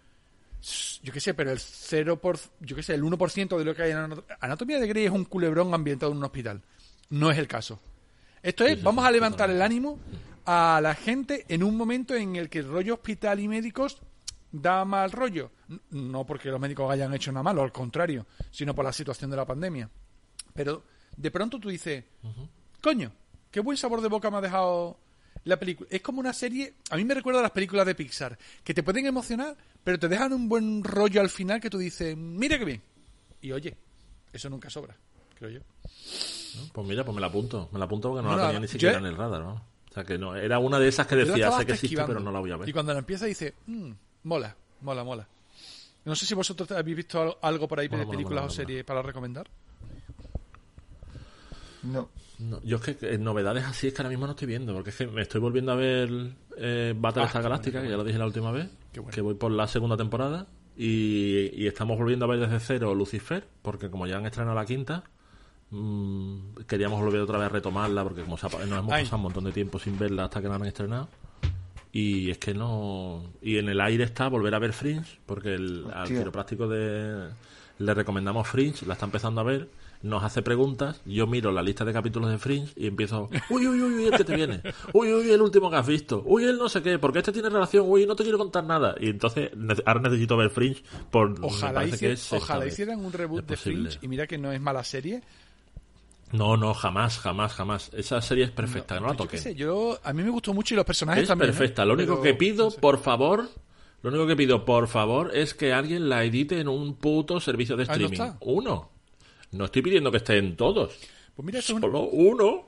yo 1.02 1.12
qué 1.12 1.20
sé, 1.20 1.34
pero 1.34 1.50
el 1.52 1.58
0 1.60 2.20
por, 2.20 2.38
yo 2.60 2.74
qué 2.76 2.82
sé, 2.82 2.94
el 2.94 3.02
1% 3.04 3.56
de 3.58 3.64
lo 3.64 3.74
que 3.74 3.82
hay 3.82 3.90
en 3.92 3.98
Anat- 3.98 4.24
Anatomía 4.40 4.78
de 4.80 4.86
Grey 4.88 5.04
es 5.04 5.10
un 5.12 5.24
culebrón 5.24 5.72
ambientado 5.74 6.12
en 6.12 6.18
un 6.18 6.24
hospital. 6.24 6.62
No 7.10 7.30
es 7.30 7.38
el 7.38 7.46
caso. 7.46 7.78
Esto 8.42 8.64
es, 8.66 8.82
vamos 8.82 9.04
a 9.04 9.10
levantar 9.10 9.50
el 9.50 9.62
ánimo 9.62 9.98
a 10.44 10.80
la 10.82 10.94
gente 10.94 11.44
en 11.48 11.62
un 11.62 11.76
momento 11.76 12.14
en 12.14 12.36
el 12.36 12.48
que 12.48 12.58
el 12.60 12.68
rollo 12.68 12.94
hospital 12.94 13.40
y 13.40 13.48
médicos 13.48 13.98
da 14.52 14.84
mal 14.84 15.10
rollo. 15.12 15.50
No 15.90 16.24
porque 16.24 16.48
los 16.50 16.60
médicos 16.60 16.90
hayan 16.90 17.12
hecho 17.14 17.32
nada 17.32 17.42
malo, 17.42 17.62
al 17.62 17.72
contrario, 17.72 18.26
sino 18.50 18.74
por 18.74 18.84
la 18.84 18.92
situación 18.92 19.30
de 19.30 19.36
la 19.36 19.44
pandemia. 19.44 19.88
Pero 20.54 20.82
de 21.16 21.30
pronto 21.30 21.58
tú 21.58 21.68
dices, 21.68 22.04
coño, 22.80 23.12
qué 23.50 23.60
buen 23.60 23.76
sabor 23.76 24.00
de 24.00 24.08
boca 24.08 24.30
me 24.30 24.36
ha 24.38 24.40
dejado 24.40 24.98
la 25.46 25.58
película. 25.58 25.88
Es 25.90 26.02
como 26.02 26.20
una 26.20 26.32
serie, 26.32 26.74
a 26.90 26.96
mí 26.96 27.04
me 27.04 27.14
recuerda 27.14 27.40
a 27.40 27.42
las 27.42 27.50
películas 27.52 27.86
de 27.86 27.94
Pixar, 27.94 28.36
que 28.62 28.74
te 28.74 28.82
pueden 28.82 29.06
emocionar, 29.06 29.56
pero 29.82 29.98
te 29.98 30.08
dejan 30.08 30.32
un 30.32 30.48
buen 30.48 30.84
rollo 30.84 31.20
al 31.20 31.30
final 31.30 31.60
que 31.60 31.70
tú 31.70 31.78
dices, 31.78 32.16
mira 32.16 32.58
qué 32.58 32.64
bien. 32.64 32.82
Y 33.40 33.52
oye, 33.52 33.74
eso 34.32 34.50
nunca 34.50 34.68
sobra, 34.68 34.94
creo 35.38 35.50
yo. 35.50 35.60
Pues 36.72 36.86
mira, 36.86 37.04
pues 37.04 37.14
me 37.14 37.20
la 37.20 37.28
apunto. 37.28 37.68
Me 37.72 37.78
la 37.78 37.84
apunto 37.84 38.10
porque 38.10 38.22
no, 38.26 38.36
la 38.36 38.44
tenía 38.46 38.60
ni 38.60 38.66
yo- 38.66 38.72
siquiera 38.72 38.98
en 38.98 39.06
el 39.06 39.16
radar, 39.16 39.40
¿no? 39.40 39.52
O 39.90 39.94
sea, 39.94 40.04
que 40.04 40.18
no, 40.18 40.36
era 40.36 40.58
una 40.58 40.78
de 40.78 40.88
esas 40.88 41.06
que 41.06 41.16
decía, 41.16 41.50
sé 41.52 41.64
que 41.64 41.72
existe, 41.72 41.86
esquivando. 41.86 42.12
pero 42.14 42.20
no 42.24 42.30
la 42.32 42.40
voy 42.40 42.50
a 42.50 42.56
ver. 42.58 42.68
Y 42.68 42.72
cuando 42.72 42.92
la 42.92 42.98
empieza 42.98 43.24
dice, 43.26 43.54
"Mm, 43.66 43.92
mola, 44.24 44.54
mola, 44.82 45.04
mola. 45.04 45.26
No 46.04 46.14
sé 46.14 46.26
si 46.26 46.34
vosotros 46.34 46.70
habéis 46.72 46.96
visto 46.98 47.20
al- 47.22 47.36
algo 47.42 47.66
por 47.66 47.80
ahí 47.80 47.88
Mola, 47.88 48.00
de 48.00 48.06
mola, 48.06 48.16
películas 48.16 48.42
mola, 48.42 48.52
o 48.52 48.54
series 48.54 48.84
para 48.84 49.02
recomendar. 49.02 49.46
No. 51.86 52.08
No, 52.38 52.60
yo 52.62 52.76
es 52.76 52.82
que 52.82 53.14
eh, 53.14 53.18
novedades 53.18 53.64
así 53.64 53.86
es 53.86 53.94
que 53.94 54.02
ahora 54.02 54.10
mismo 54.10 54.26
no 54.26 54.32
estoy 54.32 54.46
viendo, 54.46 54.74
porque 54.74 54.90
es 54.90 54.96
que 54.96 55.06
me 55.06 55.22
estoy 55.22 55.40
volviendo 55.40 55.72
a 55.72 55.74
ver 55.74 56.10
eh, 56.58 56.94
Battlestar 56.94 57.40
Ah, 57.40 57.44
Galáctica, 57.44 57.82
que 57.82 57.88
ya 57.88 57.96
lo 57.96 58.04
dije 58.04 58.18
la 58.18 58.26
última 58.26 58.50
vez, 58.52 58.68
bueno. 58.94 59.10
que 59.10 59.20
voy 59.22 59.34
por 59.34 59.50
la 59.50 59.66
segunda 59.66 59.96
temporada, 59.96 60.46
y, 60.76 61.50
y 61.54 61.66
estamos 61.66 61.96
volviendo 61.98 62.26
a 62.26 62.28
ver 62.28 62.40
desde 62.40 62.60
cero 62.60 62.94
Lucifer, 62.94 63.46
porque 63.62 63.88
como 63.88 64.06
ya 64.06 64.18
han 64.18 64.26
estrenado 64.26 64.54
la 64.54 64.66
quinta, 64.66 65.04
mm, 65.70 66.56
queríamos 66.66 67.00
volver 67.00 67.22
otra 67.22 67.38
vez 67.38 67.46
a 67.46 67.50
retomarla, 67.50 68.02
porque 68.04 68.22
como 68.22 68.36
se 68.36 68.46
ha 68.46 68.50
nos 68.50 68.60
hemos 68.80 68.92
Ay. 68.92 69.04
pasado 69.04 69.16
un 69.16 69.22
montón 69.22 69.44
de 69.44 69.52
tiempo 69.52 69.78
sin 69.78 69.98
verla 69.98 70.24
hasta 70.24 70.42
que 70.42 70.48
la 70.48 70.56
han 70.56 70.66
estrenado. 70.66 71.08
Y 71.92 72.30
es 72.30 72.36
que 72.36 72.52
no. 72.52 73.22
Y 73.40 73.56
en 73.56 73.70
el 73.70 73.80
aire 73.80 74.04
está 74.04 74.28
volver 74.28 74.54
a 74.54 74.58
ver 74.58 74.74
Fringe, 74.74 75.18
porque 75.24 75.54
el, 75.54 75.86
al 75.94 76.06
quiropráctico 76.06 76.68
de, 76.68 77.28
le 77.78 77.94
recomendamos 77.94 78.46
Fringe, 78.46 78.84
la 78.84 78.92
está 78.92 79.06
empezando 79.06 79.40
a 79.40 79.44
ver, 79.44 79.70
nos 80.06 80.22
hace 80.24 80.40
preguntas, 80.42 81.00
yo 81.04 81.26
miro 81.26 81.52
la 81.52 81.62
lista 81.62 81.84
de 81.84 81.92
capítulos 81.92 82.30
de 82.30 82.38
Fringe 82.38 82.72
y 82.76 82.86
empiezo, 82.86 83.28
uy, 83.50 83.66
uy, 83.66 83.80
uy, 83.80 83.94
uy, 83.94 84.04
el 84.06 84.12
que 84.16 84.24
te 84.24 84.34
viene, 84.36 84.62
uy, 84.92 85.12
uy, 85.12 85.30
el 85.30 85.42
último 85.42 85.68
que 85.70 85.76
has 85.76 85.86
visto, 85.86 86.22
uy, 86.24 86.44
el 86.44 86.56
no 86.58 86.68
sé 86.68 86.82
qué, 86.82 86.98
porque 86.98 87.18
este 87.18 87.32
tiene 87.32 87.48
relación, 87.50 87.84
uy, 87.88 88.06
no 88.06 88.16
te 88.16 88.22
quiero 88.22 88.38
contar 88.38 88.64
nada. 88.64 88.94
Y 89.00 89.08
entonces 89.10 89.50
ahora 89.84 90.00
necesito 90.00 90.36
ver 90.36 90.50
Fringe 90.50 90.82
por. 91.10 91.34
Ojalá, 91.42 91.74
parece 91.80 91.98
que 91.98 92.08
hici- 92.12 92.12
es 92.14 92.32
ojalá 92.32 92.66
hicieran 92.66 93.04
un 93.04 93.12
reboot 93.12 93.40
Es 93.40 93.46
de 93.46 93.56
posible. 93.56 93.90
Fringe 93.90 93.98
y 94.04 94.08
mira 94.08 94.26
que 94.26 94.38
no 94.38 94.52
es 94.52 94.60
mala 94.60 94.82
serie. 94.84 95.22
No, 96.32 96.56
no, 96.56 96.74
jamás, 96.74 97.18
jamás, 97.18 97.52
jamás. 97.54 97.90
Esa 97.94 98.20
serie 98.20 98.44
es 98.44 98.50
perfecta, 98.50 98.98
no, 98.98 99.06
la 99.06 99.12
Yo 99.12 99.16
qué 99.18 99.22
toquen. 99.24 99.40
sé, 99.40 99.54
yo, 99.54 99.98
a 100.02 100.12
mí 100.12 100.22
me 100.24 100.30
gustó 100.30 100.52
mucho 100.52 100.74
y 100.74 100.76
los 100.76 100.84
personajes 100.84 101.22
Es 101.22 101.28
también. 101.28 101.50
¿eh? 101.50 101.52
perfecta. 101.52 101.84
Lo 101.84 101.94
único 101.94 102.20
Pero- 102.20 102.22
que 102.22 102.34
pido, 102.34 102.64
no 102.64 102.70
sé. 102.72 102.80
por 102.80 102.98
favor, 103.00 103.48
lo 104.02 104.10
único 104.10 104.26
que 104.26 104.34
pido, 104.36 104.64
por 104.64 104.88
favor, 104.88 105.30
es 105.36 105.54
que 105.54 105.72
alguien 105.72 106.08
la 106.08 106.24
edite 106.24 106.58
en 106.60 106.66
un 106.68 106.96
puto 106.96 107.38
servicio 107.38 107.76
de 107.76 107.84
no 107.86 107.92
streaming. 107.92 108.12
está. 108.14 108.36
uno. 108.40 108.90
No 109.56 109.64
estoy 109.66 109.82
pidiendo 109.82 110.10
que 110.10 110.18
esté 110.18 110.38
en 110.38 110.56
todos. 110.56 110.96
Pues 111.34 111.46
mira, 111.46 111.60
Solo 111.62 112.02
uno. 112.02 112.66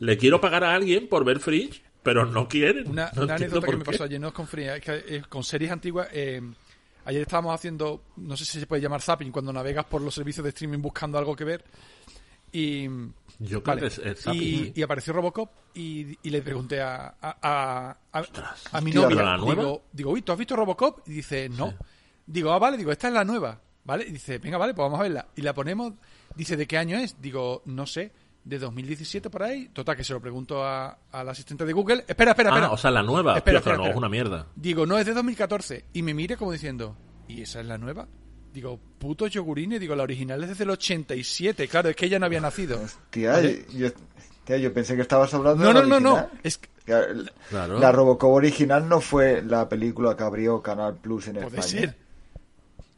Le 0.00 0.18
quiero 0.18 0.40
pagar 0.40 0.64
a 0.64 0.74
alguien 0.74 1.08
por 1.08 1.24
ver 1.24 1.38
Fringe, 1.38 1.80
pero 2.02 2.26
no 2.26 2.48
quieren. 2.48 2.90
una, 2.90 3.10
No 3.14 3.22
una 3.24 3.36
anécdota 3.36 3.66
que 3.68 3.76
me 3.76 3.84
pasó 3.84 4.04
ayer, 4.04 4.20
no 4.20 4.28
es 4.28 4.34
con 4.34 4.46
Fringe, 4.46 4.76
es 4.76 4.82
que, 4.82 5.16
eh, 5.16 5.22
con 5.28 5.44
series 5.44 5.70
antiguas. 5.70 6.08
eh, 6.12 6.42
ayer 7.04 7.22
estábamos 7.22 7.54
haciendo, 7.54 8.02
no 8.16 8.36
sé 8.36 8.44
si 8.44 8.58
se 8.58 8.66
puede 8.66 8.82
llamar 8.82 9.00
zapping, 9.02 9.30
cuando 9.30 9.52
navegas 9.52 9.84
por 9.84 10.02
los 10.02 10.14
servicios 10.14 10.42
de 10.42 10.50
streaming 10.50 10.78
buscando 10.80 11.16
algo 11.18 11.36
que 11.36 11.44
ver. 11.44 11.64
Y, 12.52 12.86
Yo 13.38 13.62
creo 13.62 13.76
Vale. 13.76 13.80
que 13.82 13.86
es, 13.88 13.98
es 13.98 14.20
zapping, 14.22 14.40
y, 14.42 14.56
sí. 14.64 14.72
y 14.76 14.82
apareció 14.82 15.12
Robocop 15.12 15.50
y, 15.74 16.16
y 16.22 16.30
le 16.30 16.40
pregunté 16.42 16.80
a, 16.80 17.14
a, 17.20 17.96
a, 18.12 18.80
mi 18.80 18.92
novia, 18.92 19.36
digo, 19.38 19.82
digo, 19.92 20.10
uy, 20.12 20.22
¿tú 20.22 20.32
has 20.32 20.38
visto 20.38 20.54
Robocop? 20.56 21.06
Y 21.08 21.12
dice, 21.12 21.48
no. 21.48 21.74
Digo, 22.26 22.52
ah, 22.52 22.58
vale, 22.58 22.76
digo, 22.76 22.90
esta 22.92 23.08
es 23.08 23.14
la 23.14 23.24
nueva, 23.24 23.60
¿vale? 23.84 24.04
Y 24.06 24.12
dice, 24.12 24.38
venga, 24.38 24.56
vale, 24.56 24.72
pues 24.72 24.84
vamos 24.84 25.00
a 25.00 25.02
verla. 25.02 25.26
Y 25.36 25.42
la 25.42 25.52
ponemos, 25.52 25.94
dice, 26.36 26.56
¿de 26.56 26.66
qué 26.66 26.78
año 26.78 26.98
es? 26.98 27.20
Digo, 27.20 27.62
no 27.66 27.86
sé, 27.86 28.12
de 28.44 28.58
2017 28.58 29.30
por 29.30 29.42
ahí. 29.42 29.68
Total, 29.72 29.96
que 29.96 30.04
se 30.04 30.12
lo 30.12 30.20
pregunto 30.20 30.62
a- 30.64 30.98
al 31.12 31.28
asistente 31.28 31.64
de 31.64 31.72
Google. 31.72 32.04
Espera, 32.06 32.32
espera, 32.32 32.50
espera. 32.50 32.66
Ah, 32.66 32.72
o 32.72 32.76
sea, 32.76 32.90
la 32.90 33.02
nueva. 33.02 33.36
Espera, 33.36 33.54
Tío, 33.54 33.58
espera, 33.60 33.76
no, 33.76 33.82
espera. 33.84 33.94
es 33.94 33.98
una 33.98 34.08
mierda. 34.08 34.46
Digo, 34.56 34.86
no, 34.86 34.98
es 34.98 35.06
de 35.06 35.14
2014. 35.14 35.84
Y 35.92 36.02
me 36.02 36.12
mire 36.14 36.36
como 36.36 36.52
diciendo, 36.52 36.96
¿y 37.28 37.42
esa 37.42 37.60
es 37.60 37.66
la 37.66 37.78
nueva? 37.78 38.06
Digo, 38.52 38.78
puto 38.98 39.26
yogurines. 39.26 39.80
Digo, 39.80 39.96
la 39.96 40.02
original 40.04 40.42
es 40.42 40.50
desde 40.50 40.64
el 40.64 40.70
87. 40.70 41.66
Claro, 41.68 41.88
es 41.88 41.96
que 41.96 42.06
ella 42.06 42.18
no 42.18 42.26
había 42.26 42.40
nacido. 42.40 42.80
Tía, 43.10 43.32
Vale. 43.32 43.64
yo, 43.74 43.88
tía, 44.44 44.58
yo 44.58 44.72
pensé 44.72 44.94
que 44.94 45.02
estabas 45.02 45.32
hablando 45.34 45.62
No, 45.64 45.68
de 45.68 45.74
no, 45.74 45.80
la 45.82 45.86
no, 45.88 46.00
no. 46.00 46.12
original. 46.14 46.40
Es 46.42 46.58
que- 46.58 46.68
Claro. 47.48 47.78
La 47.78 47.90
Robocop 47.92 48.30
original 48.30 48.86
no 48.86 49.00
fue 49.00 49.40
la 49.40 49.66
película 49.70 50.14
que 50.18 50.22
abrió 50.22 50.60
Canal 50.60 50.96
Plus 50.96 51.28
en 51.28 51.36
puede 51.36 51.46
España. 51.46 51.62
ser. 51.66 51.96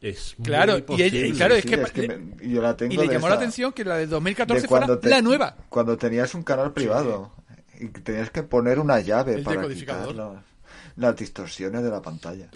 Es 0.08 0.34
muy 0.38 0.46
Claro, 0.46 0.78
y, 0.78 1.02
ella- 1.02 1.26
y 1.26 1.32
claro, 1.32 1.54
es 1.54 1.62
Sí, 1.62 1.68
que, 1.68 1.82
es 1.82 1.90
que 1.90 2.02
le- 2.02 2.16
me- 2.18 2.48
yo 2.48 2.62
la 2.62 2.76
tengo 2.76 2.94
y 2.94 2.96
le 2.96 3.06
llamó 3.08 3.28
la 3.28 3.34
esa- 3.34 3.42
atención 3.42 3.72
que 3.72 3.84
la 3.84 3.94
de 3.96 4.00
de 4.02 4.06
2014 4.08 4.68
fuera 4.68 4.86
cuando 4.86 5.00
te- 5.00 5.08
la 5.10 5.20
nueva. 5.22 5.56
Cuando 5.68 5.96
tenías 5.96 6.34
un 6.34 6.42
canal 6.44 6.72
privado 6.72 7.32
y 7.80 7.88
que 7.88 8.00
tenías 8.00 8.30
que 8.30 8.42
poner 8.42 8.78
una 8.78 9.00
llave 9.00 9.34
El 9.34 9.42
para 9.42 9.66
quitar 9.68 10.14
las, 10.14 10.32
las 10.96 11.16
distorsiones 11.16 11.82
de 11.82 11.90
la 11.90 12.00
pantalla. 12.02 12.48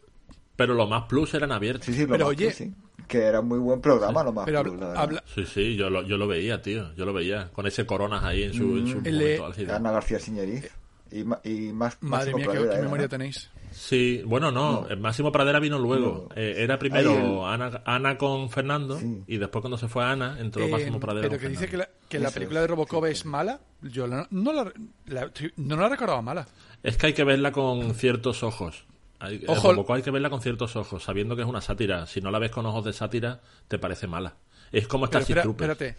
Pero 0.57 0.75
los 0.75 0.89
más 0.89 1.05
plus 1.09 1.35
eran 1.35 1.53
abiertos. 1.53 1.87
Sí, 1.87 1.95
sí, 1.95 2.03
lo 2.03 2.09
Pero 2.09 2.25
más 2.27 2.31
oye- 2.37 2.47
Plus, 2.47 2.57
sí. 2.57 2.75
Que 3.09 3.23
era 3.25 3.41
muy 3.41 3.59
buen 3.59 3.81
programa, 3.81 4.23
lo 4.23 4.33
más 4.33 4.45
Pero 4.45 4.63
Plus, 4.63 4.75
habla- 4.75 4.93
la 4.95 5.01
habla- 5.01 5.25
Sí, 5.35 5.45
sí, 5.45 5.75
yo 5.75 5.91
lo, 5.91 6.03
yo 6.03 6.17
lo 6.17 6.29
veía, 6.29 6.63
tío. 6.63 6.95
Yo 6.95 7.05
lo 7.05 7.13
veía. 7.13 7.49
Con 7.53 7.67
ese 7.67 7.85
coronas 7.85 8.23
ahí 8.23 8.45
en 8.45 8.55
su, 8.55 8.77
en 8.79 8.87
su 8.87 9.01
Mm. 9.01 9.07
El, 9.07 9.15
momento 9.15 9.43
eh, 9.43 9.47
álgido. 9.47 9.75
Ana 9.75 9.91
García 9.91 10.21
Siñeriz 10.21 10.71
y, 11.11 11.21
y 11.23 11.73
más 11.73 11.97
Madre 12.01 12.33
Máximo 12.33 12.37
mía, 12.37 12.47
qué, 12.53 12.69
qué 12.69 12.75
era, 12.75 12.83
memoria 12.83 13.09
tenéis. 13.09 13.51
Sí, 13.83 14.21
bueno, 14.27 14.53
no, 14.53 14.87
Máximo 14.99 15.33
Pradera 15.33 15.59
vino 15.59 15.79
luego. 15.79 16.27
No. 16.29 16.35
Eh, 16.37 16.57
era 16.59 16.79
primero 16.79 17.47
Ana, 17.47 17.81
Ana 17.87 18.19
con 18.19 18.51
Fernando 18.51 18.99
Sí. 18.99 19.23
y 19.27 19.39
después 19.39 19.63
cuando 19.63 19.79
se 19.79 19.89
fue 19.89 20.05
Ana 20.05 20.37
entró 20.39 20.65
Eh, 20.65 20.69
Máximo 20.69 21.01
Pradera 21.01 21.29
pero 21.29 21.39
con 21.39 21.41
que 21.41 21.49
dice 21.49 21.65
que 21.65 21.71
Fernando. 21.79 21.93
la, 22.03 22.09
que 22.09 22.19
la 22.19 22.31
película 22.31 22.61
es, 22.61 22.65
de 22.65 22.67
Robocop 22.67 23.07
es 23.07 23.25
mala, 23.25 23.59
yo 23.81 24.07
la- 24.07 24.27
no, 24.31 24.53
la, 24.53 24.71
la- 25.07 25.31
no 25.57 25.77
la 25.77 25.89
recordaba 25.89 26.21
mala. 26.21 26.47
Es 26.83 26.99
que 26.99 27.07
hay 27.07 27.13
que 27.15 27.25
verla 27.25 27.53
con 27.53 27.95
ciertos 27.95 28.43
ojos. 28.43 28.85
Hay, 29.19 29.43
Ojo. 29.49 29.71
el 29.71 29.77
Robocop 29.77 29.97
hay 29.97 30.03
que 30.03 30.11
verla 30.11 30.29
con 30.29 30.43
ciertos 30.43 30.77
ojos, 30.77 31.03
sabiendo 31.03 31.35
que 31.35 31.41
es 31.43 31.49
una 31.49 31.63
sátira. 31.63 32.07
Si 32.07 32.21
no 32.21 32.31
la 32.31 32.39
ves 32.39 32.51
con 32.51 32.67
ojos 32.67 32.85
de 32.85 32.93
sátira, 32.93 33.41
te 33.67 33.79
parece 33.79 34.07
mala. 34.07 34.35
Es 34.73 34.87
como 34.89 35.07
Starship 35.07 35.31
espera, 35.39 35.43
Trooper. 35.43 35.71
espérate. 35.71 35.99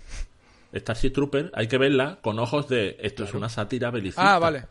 Starship 0.80 1.12
Trooper 1.14 1.52
hay 1.56 1.68
que 1.68 1.80
verla 1.80 2.20
con 2.22 2.38
ojos 2.38 2.68
de 2.70 2.98
esto 3.02 3.24
es 3.24 3.34
una 3.34 3.50
sátira 3.50 3.90
belicista. 3.90 4.36
Ah, 4.36 4.40
vale. 4.40 4.66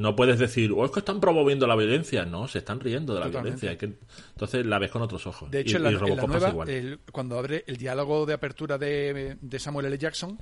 No 0.00 0.16
puedes 0.16 0.38
decir, 0.38 0.72
oh, 0.74 0.84
es 0.84 0.90
que 0.90 1.00
están 1.00 1.20
promoviendo 1.20 1.66
la 1.66 1.76
violencia. 1.76 2.24
No, 2.24 2.48
se 2.48 2.58
están 2.58 2.80
riendo 2.80 3.12
de 3.14 3.20
la 3.20 3.26
Totalmente. 3.26 3.60
violencia. 3.66 3.78
Que... 3.78 3.98
Entonces 4.30 4.64
la 4.64 4.78
ves 4.78 4.90
con 4.90 5.02
otros 5.02 5.26
ojos. 5.26 5.50
De 5.50 5.60
hecho, 5.60 5.72
y, 5.72 5.76
en, 5.76 5.82
la, 5.82 5.90
y 5.90 5.94
en 5.94 6.00
la 6.00 6.06
Robocop 6.06 6.26
pasa 6.26 6.38
nueva, 6.38 6.50
igual. 6.52 6.68
el- 6.70 7.00
cuando 7.12 7.38
abre 7.38 7.64
el 7.66 7.76
diálogo 7.76 8.24
de 8.24 8.32
apertura 8.32 8.78
de, 8.78 9.36
de 9.40 9.58
Samuel 9.58 9.86
L. 9.86 9.98
Jackson, 9.98 10.38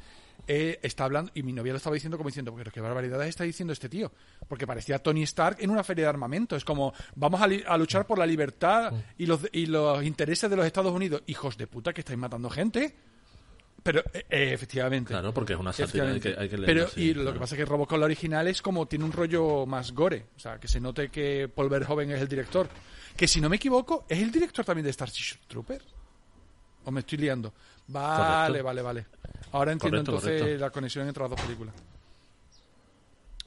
eh, 0.46 0.78
está 0.82 1.04
hablando, 1.04 1.32
y 1.34 1.42
mi 1.42 1.52
novia 1.52 1.72
lo 1.72 1.76
estaba 1.78 1.94
diciendo 1.94 2.16
como 2.16 2.28
diciendo, 2.28 2.54
pero 2.56 2.70
qué 2.70 2.80
barbaridades 2.80 3.28
está 3.30 3.42
diciendo 3.44 3.72
este 3.72 3.88
tío. 3.88 4.12
Porque 4.46 4.66
parecía 4.66 5.00
Tony 5.00 5.24
Stark 5.24 5.56
en 5.60 5.70
una 5.70 5.82
feria 5.82 6.04
de 6.04 6.10
armamento. 6.10 6.54
Es 6.54 6.64
como, 6.64 6.92
vamos 7.16 7.40
a, 7.42 7.46
li- 7.48 7.64
a 7.66 7.76
luchar 7.76 8.06
por 8.06 8.18
la 8.18 8.26
libertad 8.26 8.92
y 9.18 9.26
los, 9.26 9.40
y 9.52 9.66
los 9.66 10.04
intereses 10.04 10.48
de 10.48 10.54
los 10.56 10.64
Estados 10.66 10.92
Unidos. 10.92 11.22
Hijos 11.26 11.56
de 11.58 11.66
puta, 11.66 11.92
que 11.92 12.02
estáis 12.02 12.18
matando 12.18 12.48
gente. 12.48 12.94
Pero, 13.82 14.00
eh, 14.12 14.26
eh, 14.28 14.52
efectivamente. 14.52 15.12
Claro, 15.12 15.32
porque 15.32 15.52
es 15.54 15.58
una 15.58 15.72
sátira. 15.72 16.04
Hay 16.10 16.20
que, 16.20 16.34
hay 16.36 16.48
que 16.48 16.58
leerla 16.58 16.66
Pero, 16.66 16.88
y 16.96 17.14
lo 17.14 17.22
claro. 17.22 17.34
que 17.34 17.40
pasa 17.40 17.54
es 17.54 17.58
que 17.60 17.64
Robocop 17.64 17.98
la 17.98 18.04
original 18.06 18.46
es 18.48 18.60
como 18.60 18.86
tiene 18.86 19.04
un 19.04 19.12
rollo 19.12 19.66
más 19.66 19.92
gore. 19.92 20.26
O 20.36 20.40
sea, 20.40 20.58
que 20.58 20.68
se 20.68 20.80
note 20.80 21.08
que 21.10 21.48
Paul 21.48 21.68
Verhoeven 21.68 22.10
es 22.10 22.20
el 22.20 22.28
director. 22.28 22.68
Que 23.16 23.26
si 23.28 23.40
no 23.40 23.48
me 23.48 23.56
equivoco, 23.56 24.04
¿es 24.08 24.18
el 24.20 24.30
director 24.30 24.64
también 24.64 24.84
de 24.84 24.92
Starship 24.92 25.38
Trooper? 25.48 25.80
¿O 26.84 26.90
me 26.90 27.00
estoy 27.00 27.18
liando? 27.18 27.52
Vale, 27.88 28.60
Correcto. 28.62 28.64
vale, 28.64 28.82
vale. 28.82 29.06
Ahora 29.52 29.72
entiendo 29.72 29.96
Correcto, 29.98 30.12
entonces 30.16 30.40
correcto. 30.42 30.60
la 30.64 30.70
conexión 30.70 31.08
entre 31.08 31.22
las 31.22 31.30
dos 31.30 31.40
películas. 31.40 31.74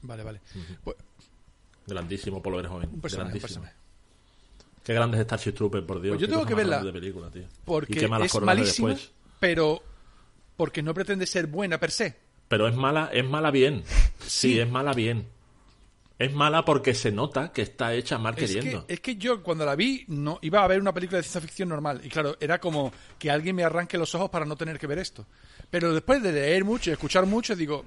Vale, 0.01 0.23
vale. 0.23 0.41
Pues, 0.83 0.97
Grandísimo 1.85 2.41
Paul 2.41 2.55
Verhoeven. 2.55 2.89
un 2.91 3.01
personaje, 3.01 3.33
un 3.33 3.39
grandísimo. 3.39 3.61
personaje. 3.63 3.75
Qué 4.83 4.93
grande 4.93 5.17
es 5.17 5.23
Starship 5.25 5.51
Trooper, 5.53 5.85
por 5.85 6.01
Dios. 6.01 6.15
Pues 6.17 6.21
yo 6.27 6.33
tengo 6.33 6.45
que 6.45 6.55
verla 6.55 6.81
de 6.83 6.91
película, 6.91 7.29
tío. 7.29 7.43
Porque 7.65 7.93
y 7.93 7.97
qué 7.97 8.07
malas 8.07 8.33
es 8.33 8.41
malísima, 8.41 8.89
después. 8.89 9.11
pero 9.39 9.83
porque 10.55 10.81
no 10.83 10.93
pretende 10.93 11.25
ser 11.25 11.47
buena 11.47 11.79
per 11.79 11.91
se. 11.91 12.15
Pero 12.47 12.67
es 12.67 12.75
mala, 12.75 13.09
es 13.13 13.25
mala 13.25 13.51
bien. 13.51 13.83
Sí, 14.21 14.53
Sí. 14.53 14.59
es 14.59 14.69
mala 14.69 14.93
bien. 14.93 15.27
Es 16.19 16.31
mala 16.33 16.63
porque 16.63 16.93
se 16.93 17.11
nota 17.11 17.51
que 17.51 17.63
está 17.63 17.93
hecha 17.95 18.19
mal 18.19 18.35
Es 18.37 18.39
queriendo. 18.53 18.85
que, 18.85 18.93
es 18.93 18.99
que 18.99 19.15
yo 19.15 19.41
cuando 19.41 19.65
la 19.65 19.75
vi 19.75 20.05
no 20.07 20.37
iba 20.43 20.63
a 20.63 20.67
ver 20.67 20.79
una 20.79 20.93
película 20.93 21.17
de 21.17 21.23
ciencia 21.23 21.41
ficción 21.41 21.69
normal 21.69 21.99
y 22.03 22.09
claro 22.09 22.37
era 22.39 22.59
como 22.59 22.93
que 23.17 23.31
alguien 23.31 23.55
me 23.55 23.63
arranque 23.63 23.97
los 23.97 24.13
ojos 24.13 24.29
para 24.29 24.45
no 24.45 24.55
tener 24.55 24.77
que 24.77 24.85
ver 24.85 24.99
esto 24.99 25.25
pero 25.71 25.91
después 25.91 26.21
de 26.21 26.31
leer 26.31 26.63
mucho 26.63 26.91
y 26.91 26.93
escuchar 26.93 27.25
mucho 27.25 27.55
digo 27.55 27.85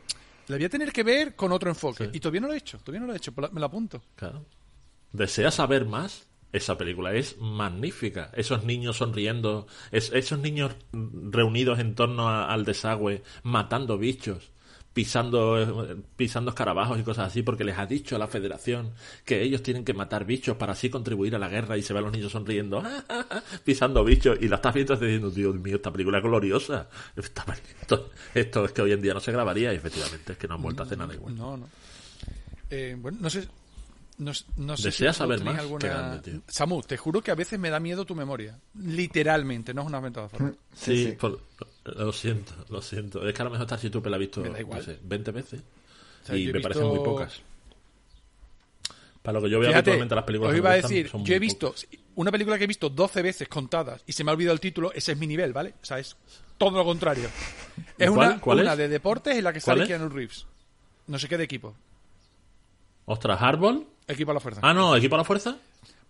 la 0.49 0.57
voy 0.57 0.65
a 0.65 0.69
tener 0.69 0.91
que 0.93 1.05
ver 1.05 1.37
con 1.37 1.53
otro 1.53 1.71
enfoque 1.71 2.07
Sí. 2.07 2.11
y 2.15 2.19
todavía 2.19 2.41
no 2.41 2.49
lo 2.49 2.55
he 2.55 2.57
hecho 2.57 2.79
todavía 2.79 3.01
no 3.03 3.07
lo 3.07 3.13
he 3.13 3.19
hecho 3.19 3.33
la- 3.37 3.51
me 3.51 3.61
lo 3.61 3.67
apunto 3.67 4.03
Claro. 4.17 4.45
¿Deseas 5.13 5.55
saber 5.55 5.85
más? 5.85 6.27
Esa 6.55 6.79
película 6.79 7.13
es 7.13 7.37
magnífica. 7.41 8.31
Esos 8.35 8.65
niños 8.65 8.97
sonriendo, 8.99 9.67
es- 9.91 10.13
esos 10.13 10.39
niños 10.39 10.73
reunidos 10.93 11.79
en 11.81 11.95
torno 11.95 12.29
a- 12.29 12.53
al 12.53 12.65
desagüe, 12.65 13.23
matando 13.43 13.99
bichos, 13.99 14.53
pisando, 14.93 15.97
pisando 16.17 16.51
escarabajos 16.51 17.01
y 17.01 17.03
cosas 17.03 17.27
así, 17.27 17.43
porque 17.43 17.65
les 17.65 17.77
ha 17.77 17.87
dicho 17.87 18.17
la 18.17 18.29
federación 18.29 18.93
que 19.25 19.43
ellos 19.43 19.61
tienen 19.65 19.85
que 19.85 19.93
matar 19.93 20.25
bichos 20.25 20.57
para 20.57 20.75
así 20.75 20.89
contribuir 20.89 21.35
a 21.35 21.39
la 21.41 21.49
guerra 21.49 21.77
y 21.77 21.83
se 21.83 21.93
ven 21.93 22.05
los 22.05 22.13
niños 22.13 22.31
sonriendo, 22.31 22.81
pisando 23.65 24.05
bichos, 24.05 24.39
y 24.41 24.47
la 24.47 24.55
estás 24.57 24.73
viendo 24.75 24.95
diciendo, 24.95 25.31
Dios 25.31 25.57
mío, 25.57 25.77
esta 25.77 25.91
película 25.91 26.19
es 26.19 26.25
gloriosa. 26.25 26.89
Esto 28.35 28.65
es 28.65 28.73
que 28.73 28.83
hoy 28.83 28.93
en 28.93 29.03
día 29.03 29.15
no 29.15 29.21
se 29.21 29.33
grabaría 29.33 29.73
y 29.73 29.77
efectivamente 29.77 30.33
es 30.35 30.39
que 30.39 30.47
no 30.49 30.55
han 30.55 30.63
vuelto 30.63 30.83
a 30.83 30.87
hacer 30.87 30.99
nada 30.99 31.13
igual. 31.15 31.35
no 31.37 31.57
no 31.57 31.69
Eh, 32.71 32.97
bueno 32.99 33.19
no 33.21 33.29
sé 33.31 33.47
no, 34.19 34.33
no 34.57 34.77
sé 34.77 34.85
¿Deseas 34.89 35.17
si 35.17 35.19
saber 35.19 35.43
más? 35.43 35.61
Qué 35.81 35.89
grande, 35.89 36.19
tío. 36.31 36.41
Samu 36.47 36.83
te 36.83 36.97
juro 36.97 37.21
que 37.23 37.31
a 37.31 37.35
veces 37.35 37.59
me 37.59 37.71
da 37.71 37.81
miedo 37.81 38.05
tu 38.05 38.15
memoria 38.15 38.59
literalmente 38.75 39.75
no 39.75 39.83
es 39.83 39.89
una 39.89 40.01
metáfora 40.01 40.53
Sí, 40.75 40.97
Sí, 40.97 41.05
sí. 41.07 41.13
por- 41.13 41.41
lo 41.85 42.13
siento, 42.13 42.53
lo 42.71 42.81
siento. 42.81 43.27
Es 43.29 43.35
que 43.35 43.43
a 43.43 43.45
lo 43.45 43.51
mejor 43.51 43.67
Starship 43.67 43.91
Trooper 43.91 44.11
la 44.11 44.17
he 44.17 44.21
visto 44.21 44.41
Me 44.41 44.49
da 44.51 44.61
igual. 44.61 44.79
no 44.79 44.85
sé, 44.87 44.99
20 45.03 45.31
veces. 45.33 45.61
sea, 46.25 46.35
y 46.37 46.47
me 46.47 46.53
visto- 46.53 46.63
parecen 46.69 46.87
muy 46.89 46.99
pocas. 47.01 47.41
Para 49.23 49.39
lo 49.39 49.45
que 49.45 49.51
yo 49.51 49.59
veo 49.59 49.69
Fíjate, 49.71 49.91
habitualmente 49.91 50.15
las 50.15 50.25
películas 50.25 50.49
os 50.51 50.55
que 50.55 50.59
iba 50.59 50.71
a 50.71 50.75
decir, 50.77 51.09
son 51.09 51.25
yo 51.25 51.35
he 51.35 51.39
visto 51.39 51.69
pocas. 51.69 51.87
una 52.15 52.31
película 52.31 52.59
que 52.59 52.65
he 52.65 52.67
visto 52.67 52.89
12 52.91 53.23
veces 53.23 53.49
contadas 53.49 54.03
y 54.07 54.13
se 54.13 54.23
me 54.25 54.31
ha 54.31 54.35
olvidado 54.35 54.55
el 54.55 54.61
título, 54.61 54.93
ese 54.93 55.13
es 55.13 55.19
mi 55.19 55.27
nivel, 55.27 55.53
¿vale? 55.53 55.75
O 55.83 55.85
sea, 55.85 55.99
es 55.99 56.17
todo 56.59 56.71
lo 56.79 56.85
contrario. 56.85 57.29
Es 57.99 58.11
¿Cuál? 58.11 58.29
una, 58.33 58.41
¿Cuál 58.41 58.61
una 58.61 58.73
es? 58.73 58.79
de 58.79 58.89
deportes 58.89 59.37
en 59.37 59.45
la 59.45 59.53
que 59.53 59.61
¿Cuál 59.61 59.79
sale? 59.79 59.87
Keanu 59.89 60.09
Reeves. 60.09 60.47
No 61.07 61.19
sé 61.19 61.29
qué 61.29 61.37
de 61.39 61.45
equipo. 61.45 61.75
Ostras, 63.07 63.39
Hardball. 63.41 63.87
Equipo 64.07 64.31
a 64.31 64.35
la 64.35 64.41
fuerza. 64.41 64.61
Ah, 64.63 64.75
no, 64.75 64.95
Equipo 64.97 65.15
a 65.15 65.19
la 65.19 65.25
Fuerza. 65.25 65.57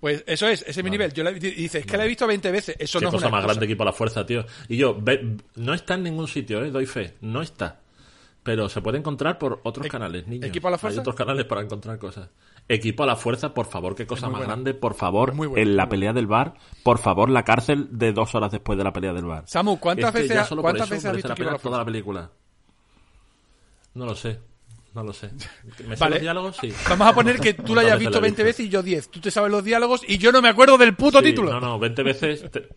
Pues 0.00 0.22
eso 0.26 0.46
es, 0.48 0.62
ese 0.62 0.80
es 0.80 0.84
mi 0.84 0.90
nivel. 0.90 1.12
Yo 1.14 1.22
la, 1.24 1.30
dice, 1.32 1.78
es 1.78 1.86
que 1.86 1.96
la 1.96 2.04
he 2.04 2.08
visto 2.08 2.26
20 2.26 2.50
veces. 2.50 2.76
Eso 2.78 2.98
Qué 2.98 3.04
no 3.04 3.08
es 3.08 3.14
cosa 3.14 3.26
una 3.28 3.30
más 3.36 3.38
excusa. 3.44 3.54
grande 3.54 3.64
Equipo 3.66 3.82
a 3.84 3.86
la 3.86 3.92
Fuerza, 3.92 4.26
tío. 4.26 4.44
Y 4.68 4.76
yo, 4.76 4.98
ve- 5.00 5.36
no 5.56 5.72
está 5.72 5.94
en 5.94 6.02
ningún 6.02 6.28
sitio, 6.28 6.62
eh, 6.64 6.70
doy 6.70 6.84
fe. 6.86 7.14
No 7.22 7.40
está. 7.40 7.80
Pero 8.42 8.68
se 8.68 8.82
puede 8.82 8.98
encontrar 8.98 9.38
por 9.38 9.60
otros 9.62 9.86
E- 9.86 9.88
canales, 9.88 10.26
niños. 10.26 10.46
¿Equipo 10.48 10.68
a 10.68 10.72
la 10.72 10.78
Fuerza? 10.78 10.98
Hay 10.98 11.00
otros 11.00 11.14
canales 11.14 11.46
para 11.46 11.62
encontrar 11.62 11.98
cosas. 11.98 12.28
Equipo 12.68 13.04
a 13.04 13.06
la 13.06 13.16
Fuerza, 13.16 13.54
por 13.54 13.64
favor, 13.66 13.94
qué 13.94 14.06
cosa 14.06 14.26
muy 14.26 14.32
más 14.32 14.38
buena. 14.40 14.52
grande. 14.54 14.74
Por 14.74 14.94
favor, 14.94 15.32
muy 15.32 15.46
buena, 15.46 15.62
en 15.62 15.68
muy 15.68 15.76
la 15.76 15.84
buena. 15.84 15.90
pelea 15.90 16.12
del 16.12 16.26
bar, 16.26 16.54
por 16.82 16.98
favor, 16.98 17.30
la 17.30 17.42
cárcel 17.44 17.88
de 17.92 18.12
dos 18.12 18.34
horas 18.34 18.52
después 18.52 18.76
de 18.76 18.84
la 18.84 18.92
pelea 18.92 19.14
del 19.14 19.24
bar. 19.24 19.44
Samu, 19.46 19.78
¿cuántas 19.80 20.08
Es 20.08 20.12
que 20.12 20.18
veces, 20.22 20.34
ya 20.36 20.42
ha- 20.42 20.44
solo 20.44 20.60
por 20.60 20.72
¿cuántas 20.72 20.88
eso 20.88 20.94
veces 20.96 21.04
has 21.06 21.12
merece 21.12 21.16
visto 21.16 21.28
la 21.28 21.34
Equipo 21.34 21.42
a 21.44 21.52
pena 21.52 21.56
la 21.56 21.62
toda 21.62 21.78
la 21.78 21.84
película? 21.86 22.30
No 23.94 24.04
lo 24.06 24.14
sé. 24.14 24.38
No 24.94 25.02
lo 25.02 25.12
sé. 25.12 25.30
¿Me 25.86 25.96
Vale. 25.96 26.14
los 26.16 26.22
diálogos? 26.22 26.56
Sí. 26.60 26.72
Vamos 26.88 27.08
a 27.08 27.14
poner 27.14 27.40
que 27.40 27.54
tú 27.54 27.62
la 27.62 27.82
¿Cuántas 27.82 27.84
hayas 27.86 27.98
visto 27.98 28.12
la 28.12 28.18
he 28.18 28.30
20 28.30 28.42
veces 28.44 28.66
y 28.66 28.68
yo 28.68 28.82
10. 28.82 29.08
Tú 29.10 29.20
te 29.20 29.30
sabes 29.30 29.50
los 29.50 29.64
diálogos 29.64 30.02
y 30.06 30.18
yo 30.18 30.30
no 30.30 30.40
me 30.40 30.48
acuerdo 30.48 30.78
del 30.78 30.94
puto 30.94 31.18
Sí, 31.18 31.24
título. 31.26 31.52
No, 31.52 31.60
no, 31.60 31.78
20 31.78 32.02
veces. 32.02 32.50
te- 32.50 32.68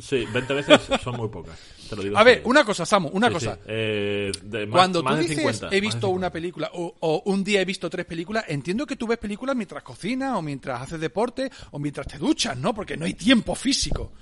Sí, 0.00 0.26
20 0.32 0.54
veces 0.54 0.80
son 1.02 1.16
muy 1.16 1.28
pocas. 1.28 1.56
Te 1.88 1.94
lo 1.96 2.02
digo 2.02 2.18
A 2.18 2.24
ver, 2.24 2.42
una 2.44 2.64
cosa, 2.64 2.84
Samu, 2.84 3.08
una 3.12 3.28
Sí, 3.28 3.34
cosa. 3.34 3.54
sí. 3.54 3.60
Eh, 3.66 4.32
de 4.42 4.66
más- 4.66 4.72
Cuando 4.76 5.02
más 5.04 5.14
tú 5.14 5.20
dices 5.22 5.36
50, 5.36 5.66
más 5.66 5.72
he 5.74 5.80
visto 5.80 5.96
50. 6.08 6.16
una 6.16 6.30
película 6.32 6.70
o, 6.74 6.96
o 7.00 7.22
un 7.26 7.44
día 7.44 7.60
he 7.60 7.64
visto 7.64 7.88
tres 7.88 8.04
películas, 8.04 8.44
entiendo 8.48 8.84
que 8.86 8.96
tú 8.96 9.06
ves 9.06 9.18
películas 9.18 9.54
mientras 9.54 9.82
cocinas 9.84 10.36
o 10.36 10.42
mientras 10.42 10.82
haces 10.82 11.00
deporte 11.00 11.50
o 11.70 11.78
mientras 11.78 12.06
te 12.08 12.18
duchas, 12.18 12.56
¿no? 12.58 12.74
Porque 12.74 12.96
no 12.96 13.04
hay 13.06 13.14
tiempo 13.14 13.54
físico. 13.54 14.12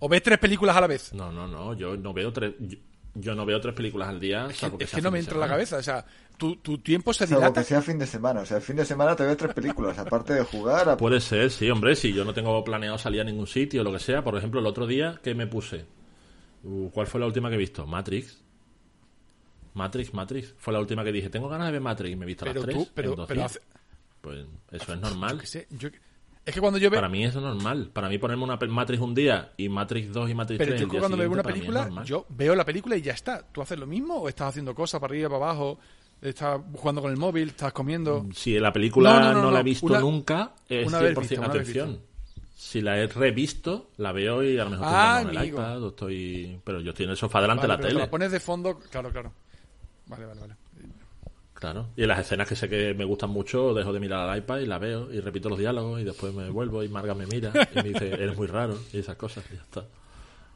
O 0.00 0.08
ves 0.08 0.22
tres 0.22 0.38
películas 0.38 0.76
a 0.76 0.80
la 0.82 0.86
vez. 0.86 1.12
No, 1.14 1.32
no, 1.32 1.48
no. 1.48 1.72
Yo 1.74 1.96
no 1.96 2.12
veo 2.12 2.30
tres. 2.32 2.52
Yo, 2.60 2.76
yo 3.14 3.34
no 3.34 3.46
veo 3.46 3.58
tres 3.60 3.74
películas 3.74 4.08
al 4.10 4.20
día. 4.20 4.46
es 4.50 4.90
que 4.90 5.00
no 5.00 5.10
me 5.10 5.18
entra 5.18 5.34
en 5.34 5.40
la 5.40 5.48
cabeza. 5.48 5.78
O 5.78 5.82
sea, 5.82 6.04
tu, 6.36 6.56
tu 6.56 6.78
tiempo 6.78 7.12
se 7.12 7.26
Salvo 7.26 7.40
dilata. 7.40 7.60
que 7.60 7.66
sea 7.66 7.82
fin 7.82 7.98
de 7.98 8.06
semana. 8.06 8.40
O 8.40 8.46
sea, 8.46 8.56
el 8.58 8.62
fin 8.62 8.76
de 8.76 8.84
semana 8.84 9.14
te 9.16 9.24
veo 9.24 9.36
tres 9.36 9.52
películas, 9.54 9.98
aparte 9.98 10.34
de 10.34 10.42
jugar. 10.44 10.88
a- 10.88 10.96
Puede 10.96 11.20
ser, 11.20 11.50
sí, 11.50 11.68
hombre. 11.70 11.96
Si 11.96 12.12
yo 12.12 12.24
no 12.24 12.32
tengo 12.34 12.62
planeado 12.64 12.98
salir 12.98 13.20
a 13.20 13.24
ningún 13.24 13.46
sitio 13.46 13.80
o 13.80 13.84
lo 13.84 13.92
que 13.92 13.98
sea. 13.98 14.22
Por 14.22 14.36
ejemplo, 14.36 14.60
el 14.60 14.66
otro 14.66 14.86
día 14.86 15.20
que 15.22 15.34
me 15.34 15.46
puse. 15.46 15.84
Uh, 16.64 16.90
¿Cuál 16.90 17.06
fue 17.06 17.20
la 17.20 17.26
última 17.26 17.48
que 17.48 17.54
he 17.56 17.58
visto? 17.58 17.86
Matrix. 17.86 18.42
Matrix, 19.74 20.14
Matrix. 20.14 20.54
Fue 20.58 20.72
la 20.72 20.80
última 20.80 21.04
que 21.04 21.12
dije. 21.12 21.28
Tengo 21.28 21.48
ganas 21.48 21.66
de 21.66 21.72
ver 21.72 21.80
Matrix 21.80 22.12
y 22.12 22.16
me 22.16 22.24
he 22.24 22.26
visto 22.28 22.44
Pero 22.44 22.54
las 22.60 22.64
tres. 22.64 22.76
tú, 22.76 22.88
pero, 22.94 23.10
en 23.10 23.16
dos 23.16 23.26
pero 23.28 23.40
días. 23.40 23.50
hace- 23.52 23.60
Pues 24.20 24.46
eso 24.72 24.94
es 24.94 25.00
normal. 25.00 25.38
que 25.40 25.46
sé, 25.46 25.66
yo- 25.70 25.88
es 26.44 26.54
que 26.54 26.60
cuando 26.60 26.78
yo 26.78 26.88
veo. 26.90 26.98
Para 26.98 27.08
mí 27.08 27.24
eso 27.24 27.38
es 27.38 27.44
normal. 27.44 27.90
Para 27.92 28.08
mí 28.08 28.18
ponerme 28.18 28.44
una 28.44 28.56
Matrix 28.56 29.02
un 29.02 29.14
día 29.14 29.52
y 29.56 29.68
Matrix 29.68 30.12
2 30.12 30.30
y 30.30 30.34
Matrix 30.34 30.58
Pero 30.58 30.70
3 30.70 30.80
yo 30.80 30.84
el 30.86 30.90
día 30.90 31.00
cuando 31.00 31.16
veo 31.18 31.30
una 31.30 31.42
película, 31.42 32.02
yo 32.04 32.24
veo 32.30 32.54
la 32.54 32.64
película 32.64 32.96
y 32.96 33.02
ya 33.02 33.12
está. 33.12 33.42
¿Tú 33.52 33.60
haces 33.62 33.78
lo 33.78 33.86
mismo 33.86 34.14
o 34.16 34.28
estás 34.28 34.48
haciendo 34.48 34.74
cosas 34.74 35.00
para 35.00 35.12
arriba, 35.12 35.28
para 35.28 35.44
abajo? 35.44 35.78
¿Estás 36.22 36.60
jugando 36.74 37.02
con 37.02 37.10
el 37.10 37.16
móvil? 37.18 37.48
¿Estás 37.50 37.72
comiendo? 37.72 38.26
Si 38.34 38.58
la 38.58 38.72
película 38.72 39.10
No, 39.14 39.20
no, 39.20 39.32
no, 39.34 39.42
no, 39.42 39.50
la 39.50 39.60
he 39.60 39.62
visto 39.62 39.86
Una- 39.86 40.00
nunca, 40.00 40.54
es 40.68 40.86
una 40.86 41.00
100% 41.00 41.02
vez 41.14 41.38
una 41.38 41.48
vez 41.48 41.60
atención. 41.60 42.00
Si 42.54 42.80
la 42.80 42.98
he 42.98 43.06
revisto, 43.06 43.90
la 43.98 44.12
veo 44.12 44.42
y 44.42 44.58
a 44.58 44.64
lo 44.64 44.70
mejor 44.70 44.86
estoy 44.86 44.98
Ah, 44.98 45.18
jugando 45.20 45.30
en 45.30 45.36
el 45.38 45.48
iPad 45.48 45.82
o 45.82 45.88
estoy... 45.88 46.60
Pero 46.64 46.80
yo 46.80 46.90
estoy 46.90 47.04
en 47.04 47.10
el 47.10 47.16
sofá 47.18 47.40
delante 47.42 47.66
Vale, 47.66 47.74
de 47.74 47.76
pero 47.76 47.82
la 47.82 47.88
te 47.88 47.88
tele. 47.94 48.04
la 48.06 48.10
pones 48.10 48.32
de 48.32 48.40
fondo, 48.40 48.78
claro, 48.90 49.10
claro. 49.10 49.32
Vale, 50.06 50.24
vale, 50.24 50.40
vale. 50.40 50.54
Claro. 51.52 51.88
Y 51.96 52.02
en 52.02 52.08
las 52.08 52.20
escenas 52.20 52.48
que 52.48 52.56
sé 52.56 52.68
que 52.68 52.92
me 52.94 53.04
gustan 53.04 53.30
mucho, 53.30 53.72
dejo 53.74 53.92
de 53.92 54.00
mirar 54.00 54.28
al 54.28 54.38
iPad 54.38 54.58
y 54.60 54.66
la 54.66 54.78
veo 54.78 55.12
y 55.12 55.20
repito 55.20 55.48
los 55.48 55.58
diálogos 55.58 56.00
y 56.00 56.04
después 56.04 56.32
me 56.34 56.48
vuelvo 56.50 56.82
y 56.82 56.88
Marga 56.88 57.14
me 57.14 57.26
mira 57.26 57.52
y 57.72 57.76
me 57.76 57.82
dice, 57.90 58.08
eres 58.08 58.36
muy 58.36 58.46
raro 58.46 58.78
y 58.92 58.98
esas 58.98 59.16
cosas 59.16 59.44
y 59.52 59.56
ya 59.56 59.62
está. 59.62 59.84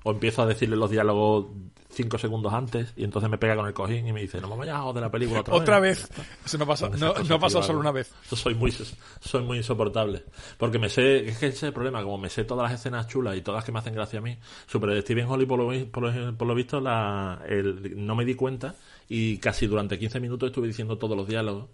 O 0.05 0.11
empiezo 0.13 0.43
a 0.43 0.47
decirle 0.47 0.77
los 0.77 0.91
diálogos 0.91 1.47
cinco 1.93 2.19
segundos 2.19 2.53
antes 2.55 2.93
y 2.97 3.03
entonces 3.03 3.29
me 3.29 3.37
pega 3.37 3.57
con 3.57 3.67
el 3.67 3.73
cojín 3.75 4.07
y 4.07 4.13
me 4.13 4.21
dice, 4.21 4.41
no 4.41 4.49
me 4.51 4.57
vayas 4.57 4.77
a 4.77 4.83
joder 4.83 5.03
la 5.03 5.11
película 5.11 5.41
otra, 5.41 5.55
Otra 5.55 5.81
vez. 5.81 6.09
vez. 6.09 6.27
Eso 6.47 6.57
no 6.59 6.67
pasa, 6.67 6.89
no, 6.89 6.97
no 6.97 7.23
yo 7.25 7.63
solo 7.63 7.81
una 7.81 7.91
vez. 7.91 8.15
Yo 8.31 8.37
soy 8.37 8.55
muy, 8.55 8.73
soy 9.21 9.43
muy 9.43 9.59
insoportable. 9.59 10.23
Porque 10.57 10.79
me 10.79 10.89
sé, 10.89 11.29
es 11.29 11.39
que 11.39 11.47
ese 11.49 11.57
es 11.57 11.63
el 11.65 11.73
problema, 11.73 12.03
como 12.03 12.17
me 12.19 12.31
sé 12.31 12.45
todas 12.45 12.71
las 12.71 12.79
escenas 12.81 13.09
chulas 13.09 13.37
y 13.37 13.43
todas 13.43 13.65
que 13.65 13.73
me 13.73 13.81
hacen 13.81 13.93
gracia 13.95 14.21
a 14.21 14.23
mí. 14.23 14.39
Super 14.69 15.03
Steven 15.03 15.27
Holly, 15.27 15.47
por 15.47 15.59
lo, 15.59 15.91
por 15.91 16.03
lo, 16.15 16.37
por 16.37 16.47
lo 16.47 16.55
visto, 16.55 16.81
la, 16.81 17.43
el- 17.49 18.07
no 18.07 18.15
me 18.15 18.25
di 18.25 18.35
cuenta 18.37 18.77
y 19.09 19.39
casi 19.39 19.67
durante 19.67 19.99
15 19.99 20.21
minutos 20.21 20.47
estuve 20.49 20.69
diciendo 20.69 20.97
todos 20.97 21.17
los 21.17 21.27
diálogos. 21.27 21.67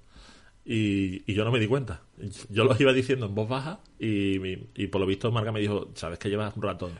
Y, 0.64 1.30
y 1.30 1.34
yo 1.34 1.44
no 1.44 1.52
me 1.52 1.60
di 1.60 1.66
cuenta. 1.68 2.00
Yo 2.48 2.64
los 2.64 2.80
iba 2.80 2.92
diciendo 2.92 3.26
en 3.26 3.34
voz 3.34 3.48
baja 3.48 3.80
y, 4.00 4.36
y 4.82 4.86
por 4.88 5.00
lo 5.00 5.06
visto 5.06 5.30
Marga 5.30 5.52
me 5.52 5.60
dijo, 5.60 5.90
¿sabes 5.94 6.18
que 6.18 6.28
llevas 6.30 6.56
un 6.56 6.62
rato 6.62 6.90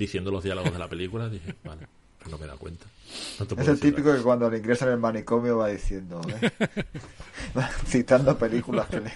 diciendo 0.00 0.30
los 0.32 0.42
diálogos 0.42 0.72
de 0.72 0.78
la 0.78 0.88
película? 0.88 1.28
dije, 1.28 1.54
vale, 1.64 1.86
pues 2.18 2.30
no 2.30 2.38
me 2.38 2.44
he 2.44 2.46
dado 2.48 2.58
cuenta. 2.58 2.86
No 3.38 3.62
Es 3.62 3.68
el 3.68 3.80
típico 3.80 4.12
que 4.14 4.20
cuando 4.20 4.48
le 4.50 4.58
ingresan 4.58 4.88
en 4.88 4.94
el 4.94 5.00
manicomio 5.00 5.58
va 5.58 5.68
diciendo, 5.68 6.20
¿eh? 6.40 6.50
Va 7.58 7.68
citando 7.86 8.36
películas 8.38 8.86
que 8.88 9.00
le, 9.00 9.12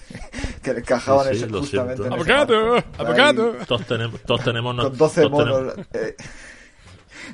que 0.62 0.72
le 0.72 0.80
encajaban 0.80 1.26
Sí, 1.28 1.34
sí, 1.34 1.36
ese- 1.44 1.50
lo 1.52 1.60
justamente 1.60 1.96
siento. 2.02 2.06
en. 2.06 2.12
Ahí, 2.30 2.84
¡Abogado! 2.98 3.52
Todos 3.68 3.86
tenemos, 3.86 4.20
todos 4.22 4.42
tenemos, 4.44 4.74
Con 4.76 4.96
12 4.96 5.20
todos 5.22 5.30
monos, 5.32 5.74
tenemos- 5.74 5.86
eh, 5.94 6.16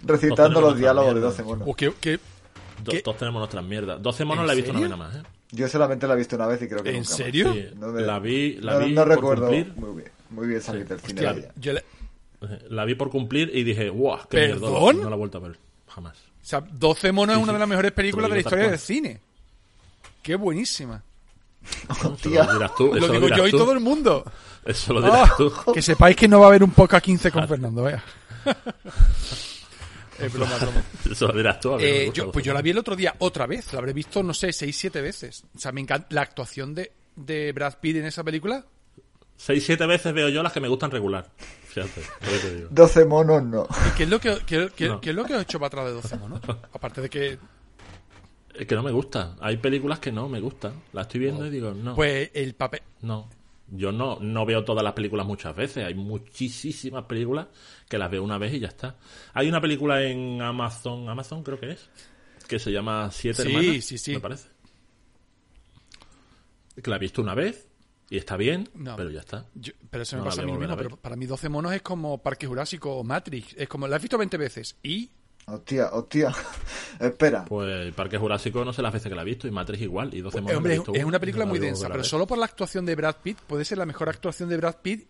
recitando 0.05 0.61
los 0.61 0.77
diálogos 0.77 1.09
de 1.15 1.15
mierda. 1.15 1.29
12 1.31 1.43
monos. 1.43 1.69
O 1.71 1.75
que, 1.75 1.93
que- 2.01 2.19
Do- 2.83 2.93
¿Qué? 2.93 3.03
Todos 3.03 3.19
tenemos 3.19 3.41
nuestras 3.41 3.65
mierdas. 3.65 4.03
12 4.03 4.25
monos 4.25 4.43
¿En 4.43 4.47
la 4.47 4.53
he 4.55 4.57
visto 4.57 4.71
una 4.71 4.81
serio? 4.81 4.97
vez 4.97 4.99
nada 4.99 5.13
más, 5.21 5.25
¿eh? 5.25 5.29
Yo 5.53 5.69
solamente 5.69 6.07
la 6.07 6.15
he 6.15 6.17
visto 6.17 6.37
una 6.37 6.47
vez 6.47 6.63
y 6.63 6.69
creo 6.69 6.83
que 6.83 6.91
¿En 6.91 6.97
nunca 6.97 7.09
más. 7.11 7.17
serio? 7.17 7.53
Sí, 7.53 7.67
No 7.77 7.89
me- 7.89 8.03
la 8.03 8.19
vi, 8.19 8.55
la 8.57 8.73
no, 8.79 8.87
vi 8.87 8.93
no 8.93 9.03
por 9.03 9.09
recuerdo 9.09 9.47
cumplir. 9.49 9.73
muy 9.77 9.95
bien, 10.03 10.13
muy 10.31 10.47
bien 10.47 10.61
salir 10.63 10.87
del 10.89 11.01
cine. 11.01 11.27
hostia, 11.27 11.53
yo 11.57 11.73
le- 11.75 11.85
La 12.71 12.85
vi 12.85 12.95
por 12.95 13.11
cumplir 13.11 13.51
y 13.55 13.65
dije, 13.65 13.89
¡guau! 13.91 14.19
¡Qué 14.29 14.39
mierda! 14.39 14.61
¿Perdón? 14.61 15.03
No 15.03 15.11
la 15.11 15.17
he 15.17 15.19
vuelto 15.19 15.39
a 15.39 15.41
ver. 15.43 15.59
Jamás. 15.89 16.17
o 16.17 16.45
sea, 16.45 16.61
12 16.61 17.13
monos 17.13 17.35
Sí, 17.35 17.41
es 17.41 17.43
una 17.45 17.53
sí. 17.53 17.55
de 17.55 17.59
las 17.61 17.69
mejores 17.69 17.93
películas 17.93 18.25
de 18.25 18.29
lo 18.29 18.35
la 18.37 18.41
historia 18.41 18.71
del 18.71 18.79
cine. 18.79 19.21
Qué 20.23 20.35
buenísima. 20.37 21.03
Eso 21.91 22.17
lo 22.31 22.53
dirás 22.55 22.75
tú. 22.77 22.87
Eso 22.95 23.01
Lo 23.01 23.07
lo, 23.09 23.13
digo 23.13 23.25
dirás 23.27 23.39
yo 23.39 23.47
y 23.49 23.51
tú. 23.51 23.59
todo 23.59 23.73
el 23.73 23.81
mundo. 23.81 24.25
Eso 24.65 24.93
lo 24.95 25.03
dirás 25.03 25.31
Ah, 25.31 25.35
tú. 25.37 25.53
que 25.75 25.83
sepáis 25.83 26.17
que 26.17 26.29
no 26.29 26.39
va 26.41 26.47
a 26.47 26.49
haber 26.49 26.63
un 26.63 26.71
podcast 26.71 27.05
15 27.05 27.31
con 27.31 27.47
Fernando, 27.49 27.83
vaya. 27.83 28.03
Es 30.19 30.31
broma, 30.33 30.55
broma. 30.59 30.83
Eso 31.11 31.29
lo 31.29 31.33
dirás 31.37 31.59
tú. 31.61 31.73
a 31.75 31.77
mí 31.79 31.85
Eh, 31.85 32.05
gusta 32.07 32.21
yo, 32.23 32.31
pues 32.33 32.45
yo 32.45 32.53
la 32.53 32.61
vi 32.61 32.71
el 32.71 32.79
otro 32.79 32.95
día 32.95 33.15
otra 33.21 33.47
vez. 33.47 33.73
La 33.73 33.79
habré 33.79 33.93
visto, 33.95 34.23
no 34.23 34.35
sé, 34.35 34.53
seis, 34.53 34.77
siete 34.77 35.01
veces. 35.01 35.45
O 35.57 35.59
sea, 35.59 35.73
me 35.73 35.81
encanta 35.81 36.09
la 36.11 36.21
actuación 36.23 36.75
de, 36.75 36.93
de 37.17 37.53
Brad 37.53 37.79
Pitt 37.81 37.97
en 37.97 38.05
esa 38.05 38.23
película. 38.23 38.65
Seis, 39.37 39.65
siete 39.65 39.87
veces 39.87 40.13
veo 40.13 40.29
yo 40.29 40.43
las 40.43 40.53
que 40.53 40.61
me 40.61 40.69
gustan 40.69 40.91
regular. 40.91 41.31
Fíjate, 41.71 42.03
lo 42.21 42.27
que 42.31 42.39
te 42.39 42.55
digo. 42.57 42.69
12 42.71 43.05
monos 43.05 43.43
no. 43.45 43.67
¿Y 43.89 43.97
qué 43.97 44.03
es 44.05 44.09
lo 44.09 44.19
que, 44.21 44.39
qué, 44.47 44.69
qué- 44.75 44.89
No. 44.89 45.01
qué 45.01 45.11
es 45.11 45.17
lo 45.17 45.25
que 45.25 45.35
os 45.35 45.39
he 45.41 45.43
hecho 45.43 45.59
para 45.59 45.67
atrás 45.69 45.87
de 45.87 45.93
12 45.93 46.17
monos? 46.17 46.41
Aparte 46.73 47.01
de 47.01 47.09
que, 47.09 47.39
Es 48.55 48.67
que 48.67 48.75
no 48.75 48.83
me 48.83 48.91
gusta. 48.91 49.37
Hay 49.41 49.57
películas 49.59 49.99
que 50.01 50.11
no 50.13 50.29
me 50.29 50.41
gustan. 50.41 50.75
La 50.93 51.03
estoy 51.03 51.21
viendo 51.21 51.47
y 51.47 51.51
digo, 51.51 51.73
no. 51.73 51.95
pues, 51.95 52.31
el 52.35 52.55
papel. 52.55 52.83
No. 53.03 53.29
Yo 53.73 53.93
no, 53.93 54.19
no 54.21 54.45
veo 54.45 54.65
todas 54.65 54.83
las 54.83 54.95
películas 54.95 55.25
muchas 55.25 55.55
veces. 55.55 55.85
Hay 55.87 55.95
muchísimas 55.95 57.05
películas 57.05 57.47
que 57.89 57.99
las 57.99 58.11
veo 58.11 58.25
una 58.25 58.37
vez 58.37 58.53
y 58.55 58.59
ya 58.59 58.67
está. 58.67 58.97
Hay 59.33 59.49
una 59.49 59.61
película 59.61 60.03
en 60.03 60.43
Amazon, 60.43 61.09
Amazon 61.09 61.45
creo 61.45 61.61
que 61.61 61.71
es, 61.73 61.89
que 62.49 62.59
se 62.59 62.73
llama 62.73 63.09
Siete 63.13 63.45
Sí, 63.45 63.49
Hermanas, 63.49 63.85
sí, 63.85 63.97
sí. 63.97 64.13
me 64.15 64.21
parece. 64.21 64.49
Que 66.83 66.91
la 66.91 66.97
he 66.97 66.99
visto 66.99 67.23
una 67.23 67.35
vez 67.35 67.69
y 68.11 68.17
está 68.19 68.37
bien, 68.37 68.69
No. 68.75 68.97
pero 68.97 69.09
ya 69.11 69.21
está. 69.21 69.47
yo- 69.55 69.73
pero 69.89 70.03
eso 70.03 70.17
me 70.17 70.23
No 70.23 70.29
pasa 70.29 70.43
a 70.43 70.45
mí 70.45 70.53
mismo. 70.53 70.77
Pero 70.77 70.97
para 70.97 71.17
mí 71.17 71.25
12 71.27 71.49
monos 71.49 71.73
es 71.73 71.81
como 71.81 72.19
Parque 72.23 72.47
Jurásico 72.47 72.95
o 72.97 73.05
Matrix. 73.05 73.55
Es 73.57 73.69
como, 73.69 73.87
la 73.89 73.97
has 73.97 74.03
visto 74.03 74.19
20 74.19 74.37
veces. 74.37 74.77
Y 74.83 75.09
Hostia, 75.47 75.89
hostia. 75.93 76.33
Espera. 77.01 77.45
Pues 77.47 77.93
Parque 77.95 78.19
Jurásico 78.19 78.65
no 78.65 78.73
sé 78.73 78.83
las 78.83 78.93
veces 78.93 79.09
que 79.09 79.17
la 79.17 79.23
he 79.23 79.25
visto 79.25 79.49
y 79.49 79.51
Matrix 79.51 79.83
igual 79.83 80.13
y 80.15 80.21
12 80.21 80.39
Eh, 80.39 80.41
monos 80.43 80.57
hombre, 80.59 80.75
es, 80.75 80.79
visto 80.81 80.93
es 80.95 81.05
una, 81.05 81.19
película 81.19 81.45
no 81.45 81.51
muy 81.51 81.59
densa, 81.59 81.89
pero 81.89 82.05
solo 82.05 82.27
por 82.27 82.37
la 82.39 82.45
actuación 82.45 82.85
de 82.87 82.95
Brad 82.95 83.17
Pitt 83.23 83.39
puede 83.49 83.65
ser 83.65 83.79
la 83.79 83.87
mejor 83.87 84.09
actuación 84.11 84.49
de 84.49 84.57
Brad 84.59 84.77
Pitt 84.83 85.09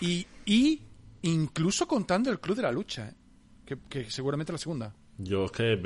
y, 0.00 0.26
y 0.44 0.82
incluso 1.22 1.88
contando 1.88 2.30
el 2.30 2.38
Club 2.40 2.56
de 2.56 2.62
la 2.62 2.70
Lucha, 2.72 3.08
¿eh? 3.08 3.14
que, 3.64 3.78
que 3.88 4.10
seguramente 4.10 4.52
la 4.52 4.58
segunda. 4.58 4.94
Yo 5.18 5.46
es 5.46 5.52
que 5.52 5.80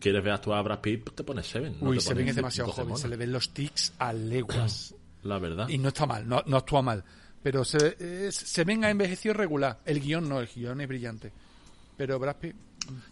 quieres 0.00 0.22
ver 0.22 0.32
actuar 0.34 0.58
a 0.58 0.62
Brad 0.62 0.80
Pitt, 0.80 1.04
pues 1.04 1.16
te 1.16 1.24
pones 1.24 1.46
Seven. 1.46 1.76
no 1.80 1.90
Uy, 1.90 1.96
te 1.96 2.02
se 2.02 2.08
ven 2.10 2.18
pones 2.18 2.30
es 2.30 2.36
demasiado 2.36 2.66
12 2.68 2.76
joven, 2.76 2.88
monos. 2.88 3.00
se 3.00 3.08
le 3.08 3.16
ven 3.16 3.32
los 3.32 3.50
tics 3.52 3.92
a 3.98 4.12
leguas. 4.12 4.94
La 5.22 5.38
verdad. 5.38 5.68
y 5.68 5.78
no 5.78 5.88
está 5.88 6.06
mal, 6.06 6.28
no, 6.28 6.42
no 6.46 6.56
actúa 6.56 6.82
mal, 6.82 7.04
pero 7.42 7.64
se, 7.64 7.96
es- 8.26 8.34
se 8.34 8.64
ven 8.64 8.84
a 8.84 8.90
envejecido 8.90 9.34
regular. 9.34 9.80
El 9.84 10.00
guion 10.00 10.28
no, 10.28 10.40
el 10.40 10.46
guion 10.48 10.80
es 10.80 10.88
brillante. 10.88 11.32
Pero 11.96 12.18
Brad 12.18 12.36
Pitt... 12.36 12.56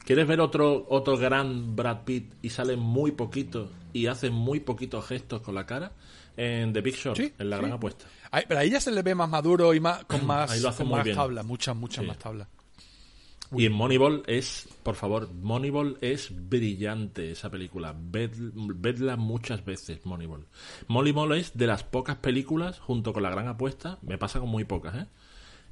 ¿Quieres 0.05 0.27
ver 0.27 0.41
otro, 0.41 0.87
otro 0.91 1.17
gran 1.17 1.77
Brad 1.77 2.03
Pitt 2.05 2.35
y 2.43 2.51
sale 2.51 2.77
muy 2.77 3.13
poquito 3.13 3.71
y 3.93 4.07
hace 4.07 4.29
muy 4.31 4.59
poquitos 4.61 5.07
gestos 5.07 5.43
con 5.43 5.55
la 5.55 5.65
cara? 5.65 5.93
En 6.37 6.73
The 6.73 6.81
Big 6.81 6.95
Short, 6.97 7.17
Sí, 7.17 7.33
en 7.39 7.51
La 7.51 7.57
sí. 7.57 7.61
Gran 7.63 7.73
Apuesta. 7.75 8.07
Ahí- 8.33 8.45
pero 8.49 8.59
ahí 8.61 8.71
ya 8.71 8.81
se 8.81 8.91
le 8.91 9.03
ve 9.03 9.15
más 9.15 9.29
maduro 9.29 9.73
y 9.75 9.79
más 9.81 10.05
con 10.07 10.27
más, 10.27 10.51
Ahí 10.51 10.61
lo 10.61 10.71
hace 10.71 10.79
con 10.79 10.89
muy 10.89 10.97
más 10.97 11.05
bien. 11.05 11.17
tablas, 11.17 11.45
muchas, 11.45 11.77
muchas 11.77 12.03
Sí. 12.03 12.09
más 12.09 12.19
tablas. 12.19 12.49
Y 13.57 13.67
en 13.67 13.73
Moneyball 13.73 14.23
es, 14.27 14.69
por 14.85 14.95
favor, 14.95 15.29
Moneyball 15.35 15.99
es 16.01 16.29
brillante 16.49 17.33
esa 17.33 17.51
película. 17.51 17.93
Ved- 17.95 18.53
vedla 18.55 19.17
muchas 19.17 19.65
veces, 19.65 20.07
Moneyball. 20.07 20.47
Moneyball 20.87 21.33
es 21.37 21.57
de 21.57 21.67
las 21.67 21.83
pocas 21.83 22.17
películas, 22.17 22.79
junto 22.79 23.13
con 23.13 23.25
La 23.25 23.31
Gran 23.31 23.49
Apuesta, 23.49 23.99
me 24.03 24.19
pasa 24.19 24.39
con 24.39 24.49
muy 24.51 24.65
pocas, 24.65 24.95
¿eh? 24.95 25.07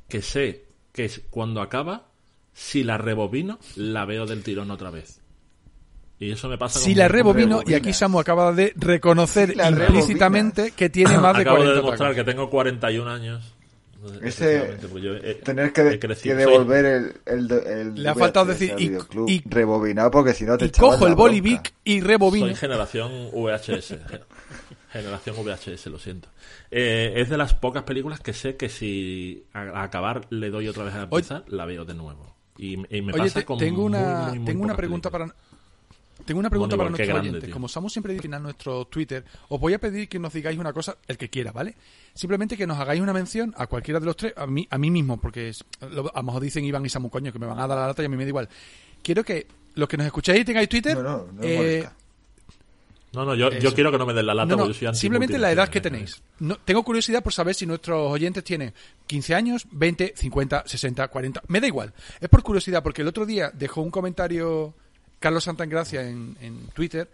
Que 0.09 0.23
sé 0.23 0.65
que 0.93 1.05
es 1.05 1.23
cuando 1.31 1.61
acaba, 1.61 2.09
si 2.53 2.83
la 2.83 2.99
rebobino, 2.99 3.59
la 3.77 4.05
veo 4.07 4.27
del 4.27 4.43
tirón 4.43 4.71
otra 4.73 4.91
vez. 4.91 5.21
Y 6.19 6.33
eso 6.33 6.49
me 6.49 6.59
pasa 6.59 6.81
con 6.81 6.83
Si 6.83 6.97
la 6.97 7.07
rebobino, 7.07 7.59
y 7.59 7.59
rebobina. 7.61 7.77
aquí 7.79 7.93
Samu 7.93 8.19
acaba 8.19 8.53
de 8.53 8.73
reconocer 8.75 9.55
Si 9.55 9.61
implícitamente 9.69 10.73
que 10.73 10.89
tiene 10.91 11.17
más 11.19 11.37
de 11.37 11.43
Acabo 11.43 11.59
40 11.59 11.71
de 11.71 11.77
demostrar 11.77 12.11
tacos. 12.11 12.17
que 12.25 12.25
tengo 12.33 12.51
41 12.51 13.09
años. 13.09 13.55
Ese 14.23 14.79
he- 15.25 15.35
Tener 15.35 15.73
que, 15.73 15.89
he 15.89 15.99
que 15.99 16.35
devolver 16.35 16.85
el, 16.85 17.13
el, 17.27 17.53
el 17.53 18.03
Le 18.03 18.09
ha 18.09 18.15
faltado 18.15 18.47
VHS 18.47 18.59
decir, 18.61 18.75
y- 18.79 19.33
y- 19.33 19.43
rebobinado 19.49 20.11
porque 20.11 20.35
si 20.35 20.45
no 20.45 20.57
te 20.57 20.67
Y 20.67 20.71
cojo 20.71 21.05
la 21.05 21.11
el 21.11 21.17
bolivic 21.17 21.75
y 21.85 22.01
rebobino. 22.01 22.47
Soy 22.47 22.55
generación 22.55 23.11
VHS. 23.33 23.89
Gen- 24.09 24.21
Generación 24.93 25.37
VHS, 25.45 25.87
lo 25.87 25.99
siento. 25.99 26.29
Eh, 26.71 27.13
es 27.17 27.29
de 27.29 27.37
las 27.37 27.55
pocas 27.55 27.83
películas 27.83 28.21
que 28.21 28.33
sé 28.33 28.57
que 28.57 28.69
si 28.69 29.45
a, 29.53 29.61
a 29.63 29.83
acabar 29.83 30.27
le 30.31 30.51
doy 30.51 30.69
otra 30.69 30.85
vez 30.85 30.95
a 30.95 31.03
empezar, 31.03 31.45
la 31.49 31.67
veo 31.67 31.85
de 31.85 31.95
nuevo. 31.95 32.35
Y, 32.57 32.75
y 32.97 33.03
me 33.03 33.13
Oye, 33.13 33.25
pasa 33.25 33.41
te- 33.41 33.45
con 33.45 33.59
tengo 33.59 33.83
muy, 33.83 33.87
una, 33.89 34.29
muy, 34.31 34.39
muy 34.39 34.47
tengo 34.47 34.65
una 34.65 34.77
pregunta 34.77 35.11
películas. 35.11 35.33
para 35.33 35.48
tengo 36.25 36.41
una 36.41 36.51
pregunta 36.51 36.77
para 36.77 36.91
nuestros 36.91 37.09
grande, 37.09 37.29
oyentes. 37.31 37.47
tío. 37.49 37.55
Como 37.55 37.69
Samu 37.69 37.89
siempre 37.89 38.13
dice 38.13 38.27
en 38.27 38.43
nuestro 38.43 38.85
Twitter, 38.87 39.25
os 39.49 39.59
voy 39.61 39.75
a 39.75 39.79
pedir 39.79 40.09
que 40.09 40.19
nos 40.19 40.33
digáis 40.33 40.59
una 40.59 40.73
cosa, 40.73 40.97
el 41.07 41.17
que 41.17 41.29
quiera, 41.31 41.53
¿vale? 41.53 41.75
Simplemente 42.15 42.57
que 42.57 42.67
nos 42.67 42.79
hagáis 42.79 43.01
una 43.01 43.13
mención 43.13 43.55
a 43.57 43.67
cualquiera 43.67 44.01
de 44.01 44.07
los 44.07 44.17
tres, 44.17 44.35
a 44.37 44.47
mí, 44.47 44.67
a 44.71 44.77
mí 44.79 44.91
mismo, 44.91 45.17
porque 45.19 45.49
es- 45.51 45.65
lo- 45.81 46.15
a 46.15 46.19
lo 46.19 46.23
mejor 46.25 46.43
dicen 46.43 46.65
Iván 46.65 46.85
y 46.85 46.89
Samu, 46.89 47.09
coño, 47.11 47.33
que 47.33 47.39
me 47.39 47.47
van 47.47 47.59
a 47.59 47.67
dar 47.67 47.79
la 47.79 47.87
lata 47.89 48.03
y 48.03 48.07
a 48.07 48.09
mí 48.09 48.17
me 48.17 48.25
da 48.25 48.29
igual. 48.29 48.49
Quiero 49.03 49.25
que 49.25 49.47
los 49.75 49.89
que 49.89 49.97
nos 49.97 50.07
escucháis 50.07 50.41
y 50.41 50.45
tengáis 50.45 50.69
Twitter, 50.69 50.95
No, 50.97 51.03
no, 51.03 51.27
no 51.33 51.43
eh. 51.45 51.89
No, 53.11 53.25
no, 53.25 53.35
yo, 53.35 53.49
quiero 53.73 53.91
que 53.91 53.97
no 53.97 54.05
me 54.05 54.13
den 54.13 54.27
la 54.27 54.35
lata 54.35 54.51
No, 54.51 54.57
no, 54.57 54.63
porque 54.65 54.75
yo 54.75 54.79
soy 54.81 54.87
anti 54.89 55.01
simplemente 55.01 55.39
la 55.39 55.51
edad 55.51 55.71
que 55.71 55.81
tenéis. 55.81 56.21
No, 56.41 56.57
tengo 56.57 56.83
curiosidad 56.83 57.23
por 57.23 57.33
saber 57.33 57.55
si 57.55 57.65
nuestros 57.65 58.13
oyentes 58.13 58.45
tienen 58.45 58.75
15 59.07 59.35
años, 59.35 59.67
20, 59.71 60.13
50, 60.15 60.65
60, 60.67 61.09
40. 61.09 61.43
Me 61.49 61.59
da 61.61 61.67
igual. 61.67 61.95
Es 62.21 62.29
por 62.29 62.43
curiosidad, 62.43 62.83
porque 62.83 63.01
el 63.01 63.09
otro 63.09 63.25
día 63.25 63.51
dejó 63.55 63.81
un 63.81 63.91
comentario 63.91 64.75
Carlos 65.19 65.45
Santangracia 65.45 66.03
en, 66.09 66.37
en 66.41 66.67
Twitter 66.69 67.09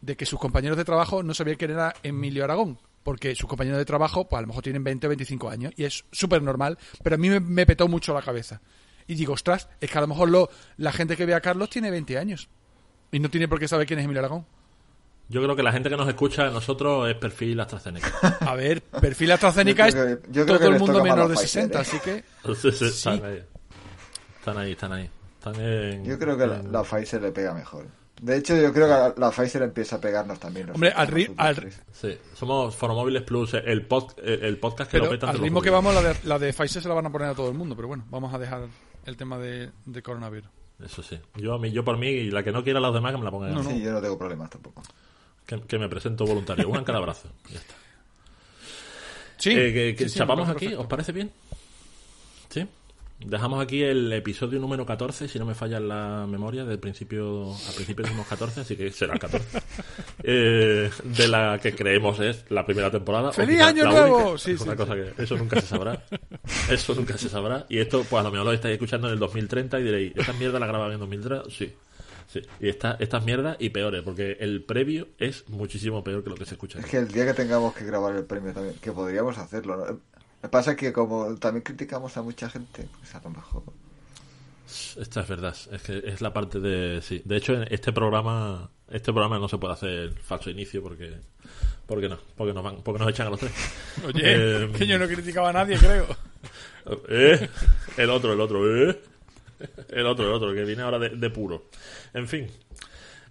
de 0.00 0.16
que 0.16 0.24
sus 0.26 0.38
compañeros 0.38 0.78
de 0.78 0.84
trabajo 0.84 1.22
no 1.22 1.34
sabían 1.34 1.56
quién 1.56 1.72
era 1.72 1.94
Emilio 2.02 2.44
Aragón. 2.44 2.78
Porque 3.02 3.34
sus 3.34 3.48
compañeros 3.48 3.78
de 3.78 3.84
trabajo, 3.86 4.28
pues 4.28 4.38
a 4.38 4.42
lo 4.42 4.48
mejor 4.48 4.62
tienen 4.62 4.84
20 4.84 5.06
o 5.06 5.10
25 5.10 5.48
años. 5.48 5.72
Y 5.76 5.84
es 5.84 6.04
súper 6.12 6.42
normal. 6.42 6.78
Pero 7.02 7.14
a 7.16 7.18
mí 7.18 7.30
me, 7.30 7.40
me 7.40 7.64
petó 7.66 7.88
mucho 7.88 8.12
la 8.12 8.20
cabeza. 8.22 8.60
Y 9.06 9.14
digo, 9.14 9.32
ostras, 9.32 9.68
es 9.80 9.90
que 9.90 9.98
a 9.98 10.02
lo 10.02 10.06
mejor 10.06 10.28
lo, 10.28 10.50
la 10.76 10.92
gente 10.92 11.16
que 11.16 11.24
ve 11.26 11.34
a 11.34 11.40
Carlos 11.40 11.70
tiene 11.70 11.90
20 11.90 12.18
años. 12.18 12.48
Y 13.10 13.18
no 13.18 13.30
tiene 13.30 13.48
por 13.48 13.58
qué 13.58 13.66
saber 13.68 13.86
quién 13.86 13.98
es 13.98 14.04
Emilio 14.04 14.20
Aragón. 14.20 14.44
Yo 15.30 15.42
creo 15.42 15.56
que 15.56 15.62
la 15.62 15.72
gente 15.72 15.88
que 15.88 15.96
nos 15.96 16.08
escucha 16.08 16.46
a 16.46 16.50
nosotros 16.50 17.08
es 17.08 17.16
perfil 17.16 17.58
AstraZeneca. 17.60 18.38
A 18.40 18.54
ver, 18.54 18.82
perfil 18.82 19.32
AstraZeneca 19.32 19.88
es 19.88 19.94
que- 19.94 20.44
todo 20.44 20.68
el 20.68 20.78
mundo 20.78 21.02
menor 21.02 21.28
de 21.28 21.34
Pfizer, 21.36 21.70
60, 21.70 21.78
¿eh? 21.78 21.80
así 21.80 22.00
que... 22.00 22.24
Entonces, 22.38 22.78
Sí. 22.78 22.84
están 23.08 23.24
ahí. 23.24 23.42
Están 24.38 24.58
ahí, 24.58 24.72
están 24.72 24.92
ahí. 24.92 25.10
En- 25.46 26.04
Yo 26.04 26.18
creo 26.18 26.36
que 26.36 26.46
la, 26.46 26.56
en- 26.58 26.72
la 26.72 26.82
Pfizer 26.82 27.22
le 27.22 27.32
pega 27.32 27.54
mejor. 27.54 27.86
De 28.20 28.36
hecho, 28.36 28.54
yo 28.54 28.70
creo 28.72 28.86
que 28.86 28.92
la, 28.92 29.14
la 29.16 29.30
Pfizer 29.30 29.62
empieza 29.62 29.96
a 29.96 30.00
pegarnos 30.00 30.38
también. 30.38 30.66
los 30.66 30.74
Hombre, 30.74 30.92
al 30.92 31.08
ri-. 31.08 31.34
Sí, 31.92 32.18
somos 32.34 32.76
Foromóviles 32.76 33.22
Plus, 33.22 33.54
el, 33.54 33.88
pod- 33.88 34.14
el, 34.22 34.44
el 34.44 34.58
podcast 34.58 34.90
que 34.90 34.96
Pero 34.98 35.06
lo 35.06 35.10
petan 35.12 35.30
al 35.30 35.38
ritmo 35.38 35.62
que 35.62 35.70
vamos, 35.70 35.94
la 35.94 36.02
de, 36.02 36.16
la 36.24 36.38
de 36.38 36.52
Pfizer 36.52 36.82
se 36.82 36.88
la 36.88 36.94
van 36.94 37.06
a 37.06 37.10
poner 37.12 37.28
a 37.28 37.34
todo 37.34 37.48
el 37.48 37.54
mundo. 37.54 37.74
Pero 37.74 37.88
bueno, 37.88 38.04
vamos 38.10 38.34
a 38.34 38.38
dejar 38.38 38.62
el 39.06 39.16
tema 39.16 39.38
de, 39.38 39.70
de 39.86 40.02
coronavirus. 40.02 40.50
Eso 40.84 41.02
sí. 41.02 41.18
Yo, 41.36 41.54
a 41.54 41.58
mí, 41.58 41.72
yo 41.72 41.82
por 41.84 41.96
mí, 41.98 42.08
y 42.08 42.30
la 42.30 42.42
que 42.42 42.52
no 42.52 42.62
quiera 42.62 42.78
a 42.78 42.82
los 42.82 42.92
demás, 42.94 43.12
que 43.12 43.18
me 43.18 43.24
la 43.24 43.30
pongan. 43.30 43.56
a 43.56 43.62
mí. 43.62 43.72
Sí, 43.72 43.80
yo 43.82 43.92
no 43.92 44.00
tengo 44.02 44.18
problemas 44.18 44.50
tampoco. 44.50 44.82
Que, 45.46 45.58
que 45.62 45.78
me 45.78 45.88
presento 45.88 46.24
voluntario. 46.26 46.68
Una 46.68 46.80
en 46.80 46.84
cada 46.84 47.00
brazo. 47.00 47.28
Ya 47.50 47.58
está. 47.58 47.74
Sí, 49.38 49.50
Eh, 49.52 49.72
que, 49.72 49.94
que 49.96 50.04
sí, 50.04 50.10
sí, 50.10 50.18
chapamos 50.18 50.48
aquí, 50.50 50.74
¿os 50.74 50.86
parece 50.86 51.12
bien? 51.12 51.30
Dejamos 53.24 53.62
aquí 53.62 53.82
el 53.82 54.10
episodio 54.12 54.58
número 54.58 54.86
14, 54.86 55.28
si 55.28 55.38
no 55.38 55.44
me 55.44 55.54
falla 55.54 55.78
la 55.78 56.26
memoria, 56.26 56.64
del 56.64 56.78
principio, 56.78 57.52
al 57.52 57.74
principio 57.74 58.04
dijimos 58.04 58.26
14, 58.26 58.62
así 58.62 58.76
que 58.76 58.90
será 58.90 59.12
el 59.14 59.18
14. 59.20 59.60
Eh, 60.22 60.90
de 61.04 61.28
la 61.28 61.58
que 61.62 61.74
creemos 61.74 62.18
es 62.20 62.44
la 62.48 62.64
primera 62.64 62.90
temporada. 62.90 63.32
¡Feliz 63.32 63.60
año 63.60 63.84
nuevo! 63.84 64.38
Sí, 64.38 64.56
sí, 64.56 64.64
una 64.64 64.74
cosa 64.74 64.94
que 64.94 65.22
eso 65.22 65.36
nunca 65.36 65.60
se 65.60 65.66
sabrá. 65.66 66.02
Eso 66.70 66.94
nunca 66.94 67.18
se 67.18 67.28
sabrá. 67.28 67.66
Y 67.68 67.78
esto, 67.78 68.04
pues 68.08 68.20
a 68.20 68.22
lo 68.24 68.30
mejor 68.30 68.46
lo 68.46 68.52
estáis 68.52 68.74
escuchando 68.74 69.08
en 69.08 69.14
el 69.14 69.18
2030 69.20 69.80
y 69.80 69.82
diréis, 69.82 70.12
¿esta 70.16 70.32
mierda 70.32 70.58
la 70.58 70.66
grababan 70.66 70.94
en 70.94 71.00
2030? 71.00 71.50
Sí. 71.50 71.72
Sí, 72.26 72.40
y 72.60 72.68
esta, 72.68 72.96
estas 73.00 73.24
mierdas 73.24 73.56
y 73.58 73.70
peores, 73.70 74.02
porque 74.04 74.36
el 74.38 74.62
previo 74.62 75.08
es 75.18 75.48
muchísimo 75.48 76.04
peor 76.04 76.22
que 76.22 76.30
lo 76.30 76.36
que 76.36 76.46
se 76.46 76.54
escucha. 76.54 76.78
Es 76.78 76.86
que 76.86 76.98
el 76.98 77.08
día 77.08 77.26
que 77.26 77.34
tengamos 77.34 77.74
que 77.74 77.84
grabar 77.84 78.14
el 78.14 78.24
premio 78.24 78.52
también, 78.52 78.76
que 78.80 78.92
podríamos 78.92 79.36
hacerlo, 79.36 79.76
¿no? 79.76 80.00
Me 80.42 80.48
pasa 80.48 80.76
que 80.76 80.92
como 80.92 81.36
también 81.36 81.62
criticamos 81.62 82.16
a 82.16 82.22
mucha 82.22 82.48
gente, 82.48 82.88
pues 82.98 83.14
a 83.14 83.20
lo 83.22 83.30
mejor... 83.30 83.62
Esta 84.98 85.22
es 85.22 85.28
verdad, 85.28 85.56
es 85.72 85.82
que 85.82 85.98
es 85.98 86.20
la 86.20 86.32
parte 86.32 86.60
de... 86.60 87.02
Sí. 87.02 87.22
De 87.24 87.36
hecho, 87.36 87.54
en 87.54 87.66
este 87.72 87.92
programa 87.92 88.70
este 88.90 89.12
programa 89.12 89.38
no 89.38 89.48
se 89.48 89.56
puede 89.56 89.74
hacer 89.74 90.12
falso 90.14 90.50
inicio 90.50 90.82
porque... 90.82 91.14
porque 91.86 92.08
no, 92.08 92.18
porque 92.36 92.52
nos, 92.52 92.64
van, 92.64 92.82
porque 92.82 92.98
nos 92.98 93.08
echan 93.08 93.28
a 93.28 93.30
los 93.30 93.38
tres. 93.38 93.52
Oye, 94.04 94.22
eh, 94.24 94.72
que 94.76 94.86
yo 94.86 94.98
no 94.98 95.06
criticaba 95.06 95.50
a 95.50 95.52
nadie, 95.52 95.78
creo. 95.78 96.06
Eh, 97.10 97.48
el 97.98 98.08
otro, 98.08 98.32
el 98.32 98.40
otro, 98.40 98.66
eh. 98.66 98.98
El 99.90 100.06
otro, 100.06 100.26
el 100.26 100.32
otro, 100.32 100.54
que 100.54 100.64
viene 100.64 100.82
ahora 100.82 100.98
de, 100.98 101.10
de 101.10 101.30
puro. 101.30 101.66
En 102.14 102.26
fin, 102.26 102.50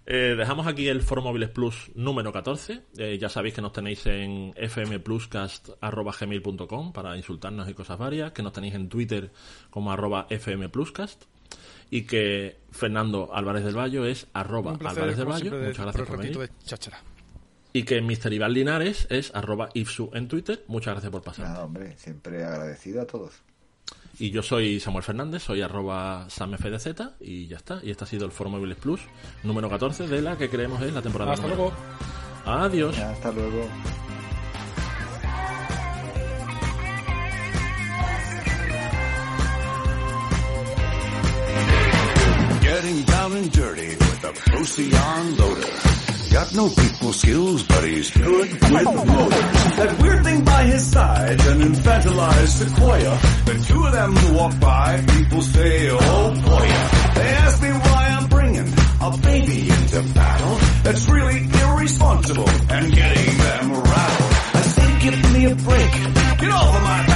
eh, 0.06 0.34
dejamos 0.36 0.66
aquí 0.66 0.88
el 0.88 1.02
Foro 1.02 1.22
Móviles 1.22 1.50
Plus 1.50 1.92
número 1.94 2.32
14. 2.32 2.82
Eh, 2.98 3.16
ya 3.18 3.28
sabéis 3.28 3.54
que 3.54 3.62
nos 3.62 3.72
tenéis 3.72 4.04
en 4.06 4.52
fmpluscast.gmail.com 4.54 6.92
para 6.92 7.16
insultarnos 7.16 7.68
y 7.68 7.74
cosas 7.74 7.96
varias, 7.98 8.32
que 8.32 8.42
nos 8.42 8.52
tenéis 8.52 8.74
en 8.74 8.88
Twitter 8.88 9.30
como 9.70 9.92
arroba 9.92 10.26
fmpluscast 10.28 11.26
y 11.90 12.02
que 12.02 12.58
Fernando 12.70 13.30
Álvarez 13.32 13.64
del 13.64 13.76
Valle 13.76 14.10
es 14.10 14.26
arroba 14.32 14.72
Álvarez 14.72 15.16
del 15.16 15.26
Valle. 15.26 15.50
Muchas 15.50 15.84
gracias 15.84 16.08
por 16.08 16.18
venir. 16.18 16.50
Y 17.72 17.84
que 17.84 18.00
Mr. 18.00 18.32
Iván 18.32 18.52
Linares 18.52 19.06
es 19.10 19.32
arroba 19.34 19.68
Ifsu 19.74 20.10
en 20.14 20.26
Twitter. 20.26 20.64
Muchas 20.66 20.94
gracias 20.94 21.12
por 21.12 21.22
pasar. 21.22 21.60
hombre, 21.60 21.96
siempre 21.96 22.44
agradecido 22.44 23.02
a 23.02 23.06
todos. 23.06 23.42
Y 24.18 24.30
yo 24.30 24.42
soy 24.42 24.80
Samuel 24.80 25.02
Fernández, 25.02 25.42
soy 25.42 25.62
arroba 25.62 26.28
samfdz 26.28 27.14
y 27.20 27.46
ya 27.46 27.56
está. 27.56 27.80
Y 27.82 27.90
este 27.90 28.04
ha 28.04 28.06
sido 28.06 28.26
el 28.26 28.32
Foro 28.32 28.50
Móviles 28.50 28.76
Plus 28.76 29.00
número 29.42 29.70
14 29.70 30.08
de 30.08 30.20
la 30.20 30.36
que 30.36 30.50
creemos 30.50 30.82
es 30.82 30.92
la 30.92 31.00
temporada. 31.00 31.32
Hasta 31.32 31.46
luego. 31.46 31.72
Adiós. 32.44 32.98
hasta 32.98 33.32
luego. 33.32 33.66
Getting 42.60 43.04
down 43.04 43.32
and 43.32 43.52
dirty 43.52 43.88
with 43.88 44.20
the 44.20 44.32
Procyon 44.50 45.36
loader. 45.36 45.99
Got 46.30 46.54
no 46.54 46.68
people 46.68 47.12
skills, 47.12 47.62
but 47.64 47.82
he's 47.84 48.10
good 48.10 48.50
with 48.52 48.62
motors. 48.62 49.76
That 49.76 49.98
weird 50.00 50.24
thing 50.24 50.44
by 50.44 50.62
his 50.62 50.86
side, 50.86 51.40
an 51.40 51.60
infantilized 51.60 52.48
sequoia. 52.48 53.18
The 53.46 53.64
two 53.66 53.84
of 53.84 53.92
them 53.92 54.34
walk 54.36 54.60
by, 54.60 55.04
people 55.08 55.42
say, 55.42 55.88
oh 55.90 56.30
boy. 56.30 56.68
They 57.20 57.28
ask 57.44 57.60
me 57.62 57.70
why 57.70 58.16
I'm 58.16 58.28
bringing 58.28 58.72
a 59.00 59.18
baby 59.18 59.70
into 59.70 60.02
battle. 60.14 60.56
That's 60.84 61.08
really 61.08 61.48
irresponsible 61.62 62.48
and 62.48 62.92
getting 62.94 63.38
them 63.38 63.72
rattled. 63.72 64.32
I 64.54 64.62
say, 64.62 65.00
give 65.00 65.32
me 65.32 65.44
a 65.46 65.54
break. 65.56 65.92
Get 66.38 66.50
off 66.50 66.76
of 66.76 66.82
my 66.82 67.09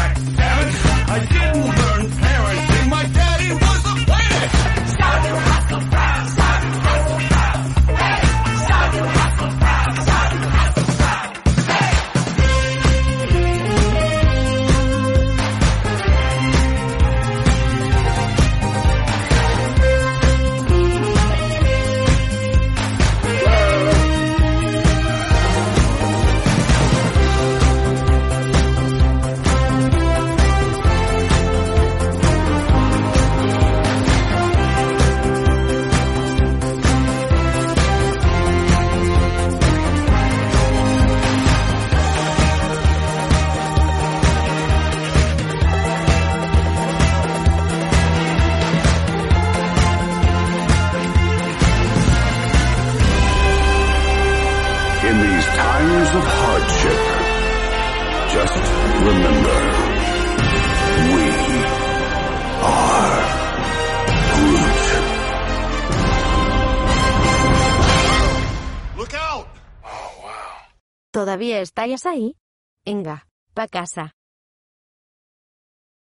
¿Todavía 71.15 71.61
estáis 71.61 72.07
ahí? 72.07 72.35
Venga, 72.85 73.29
pa' 73.55 73.69
casa. 73.69 74.14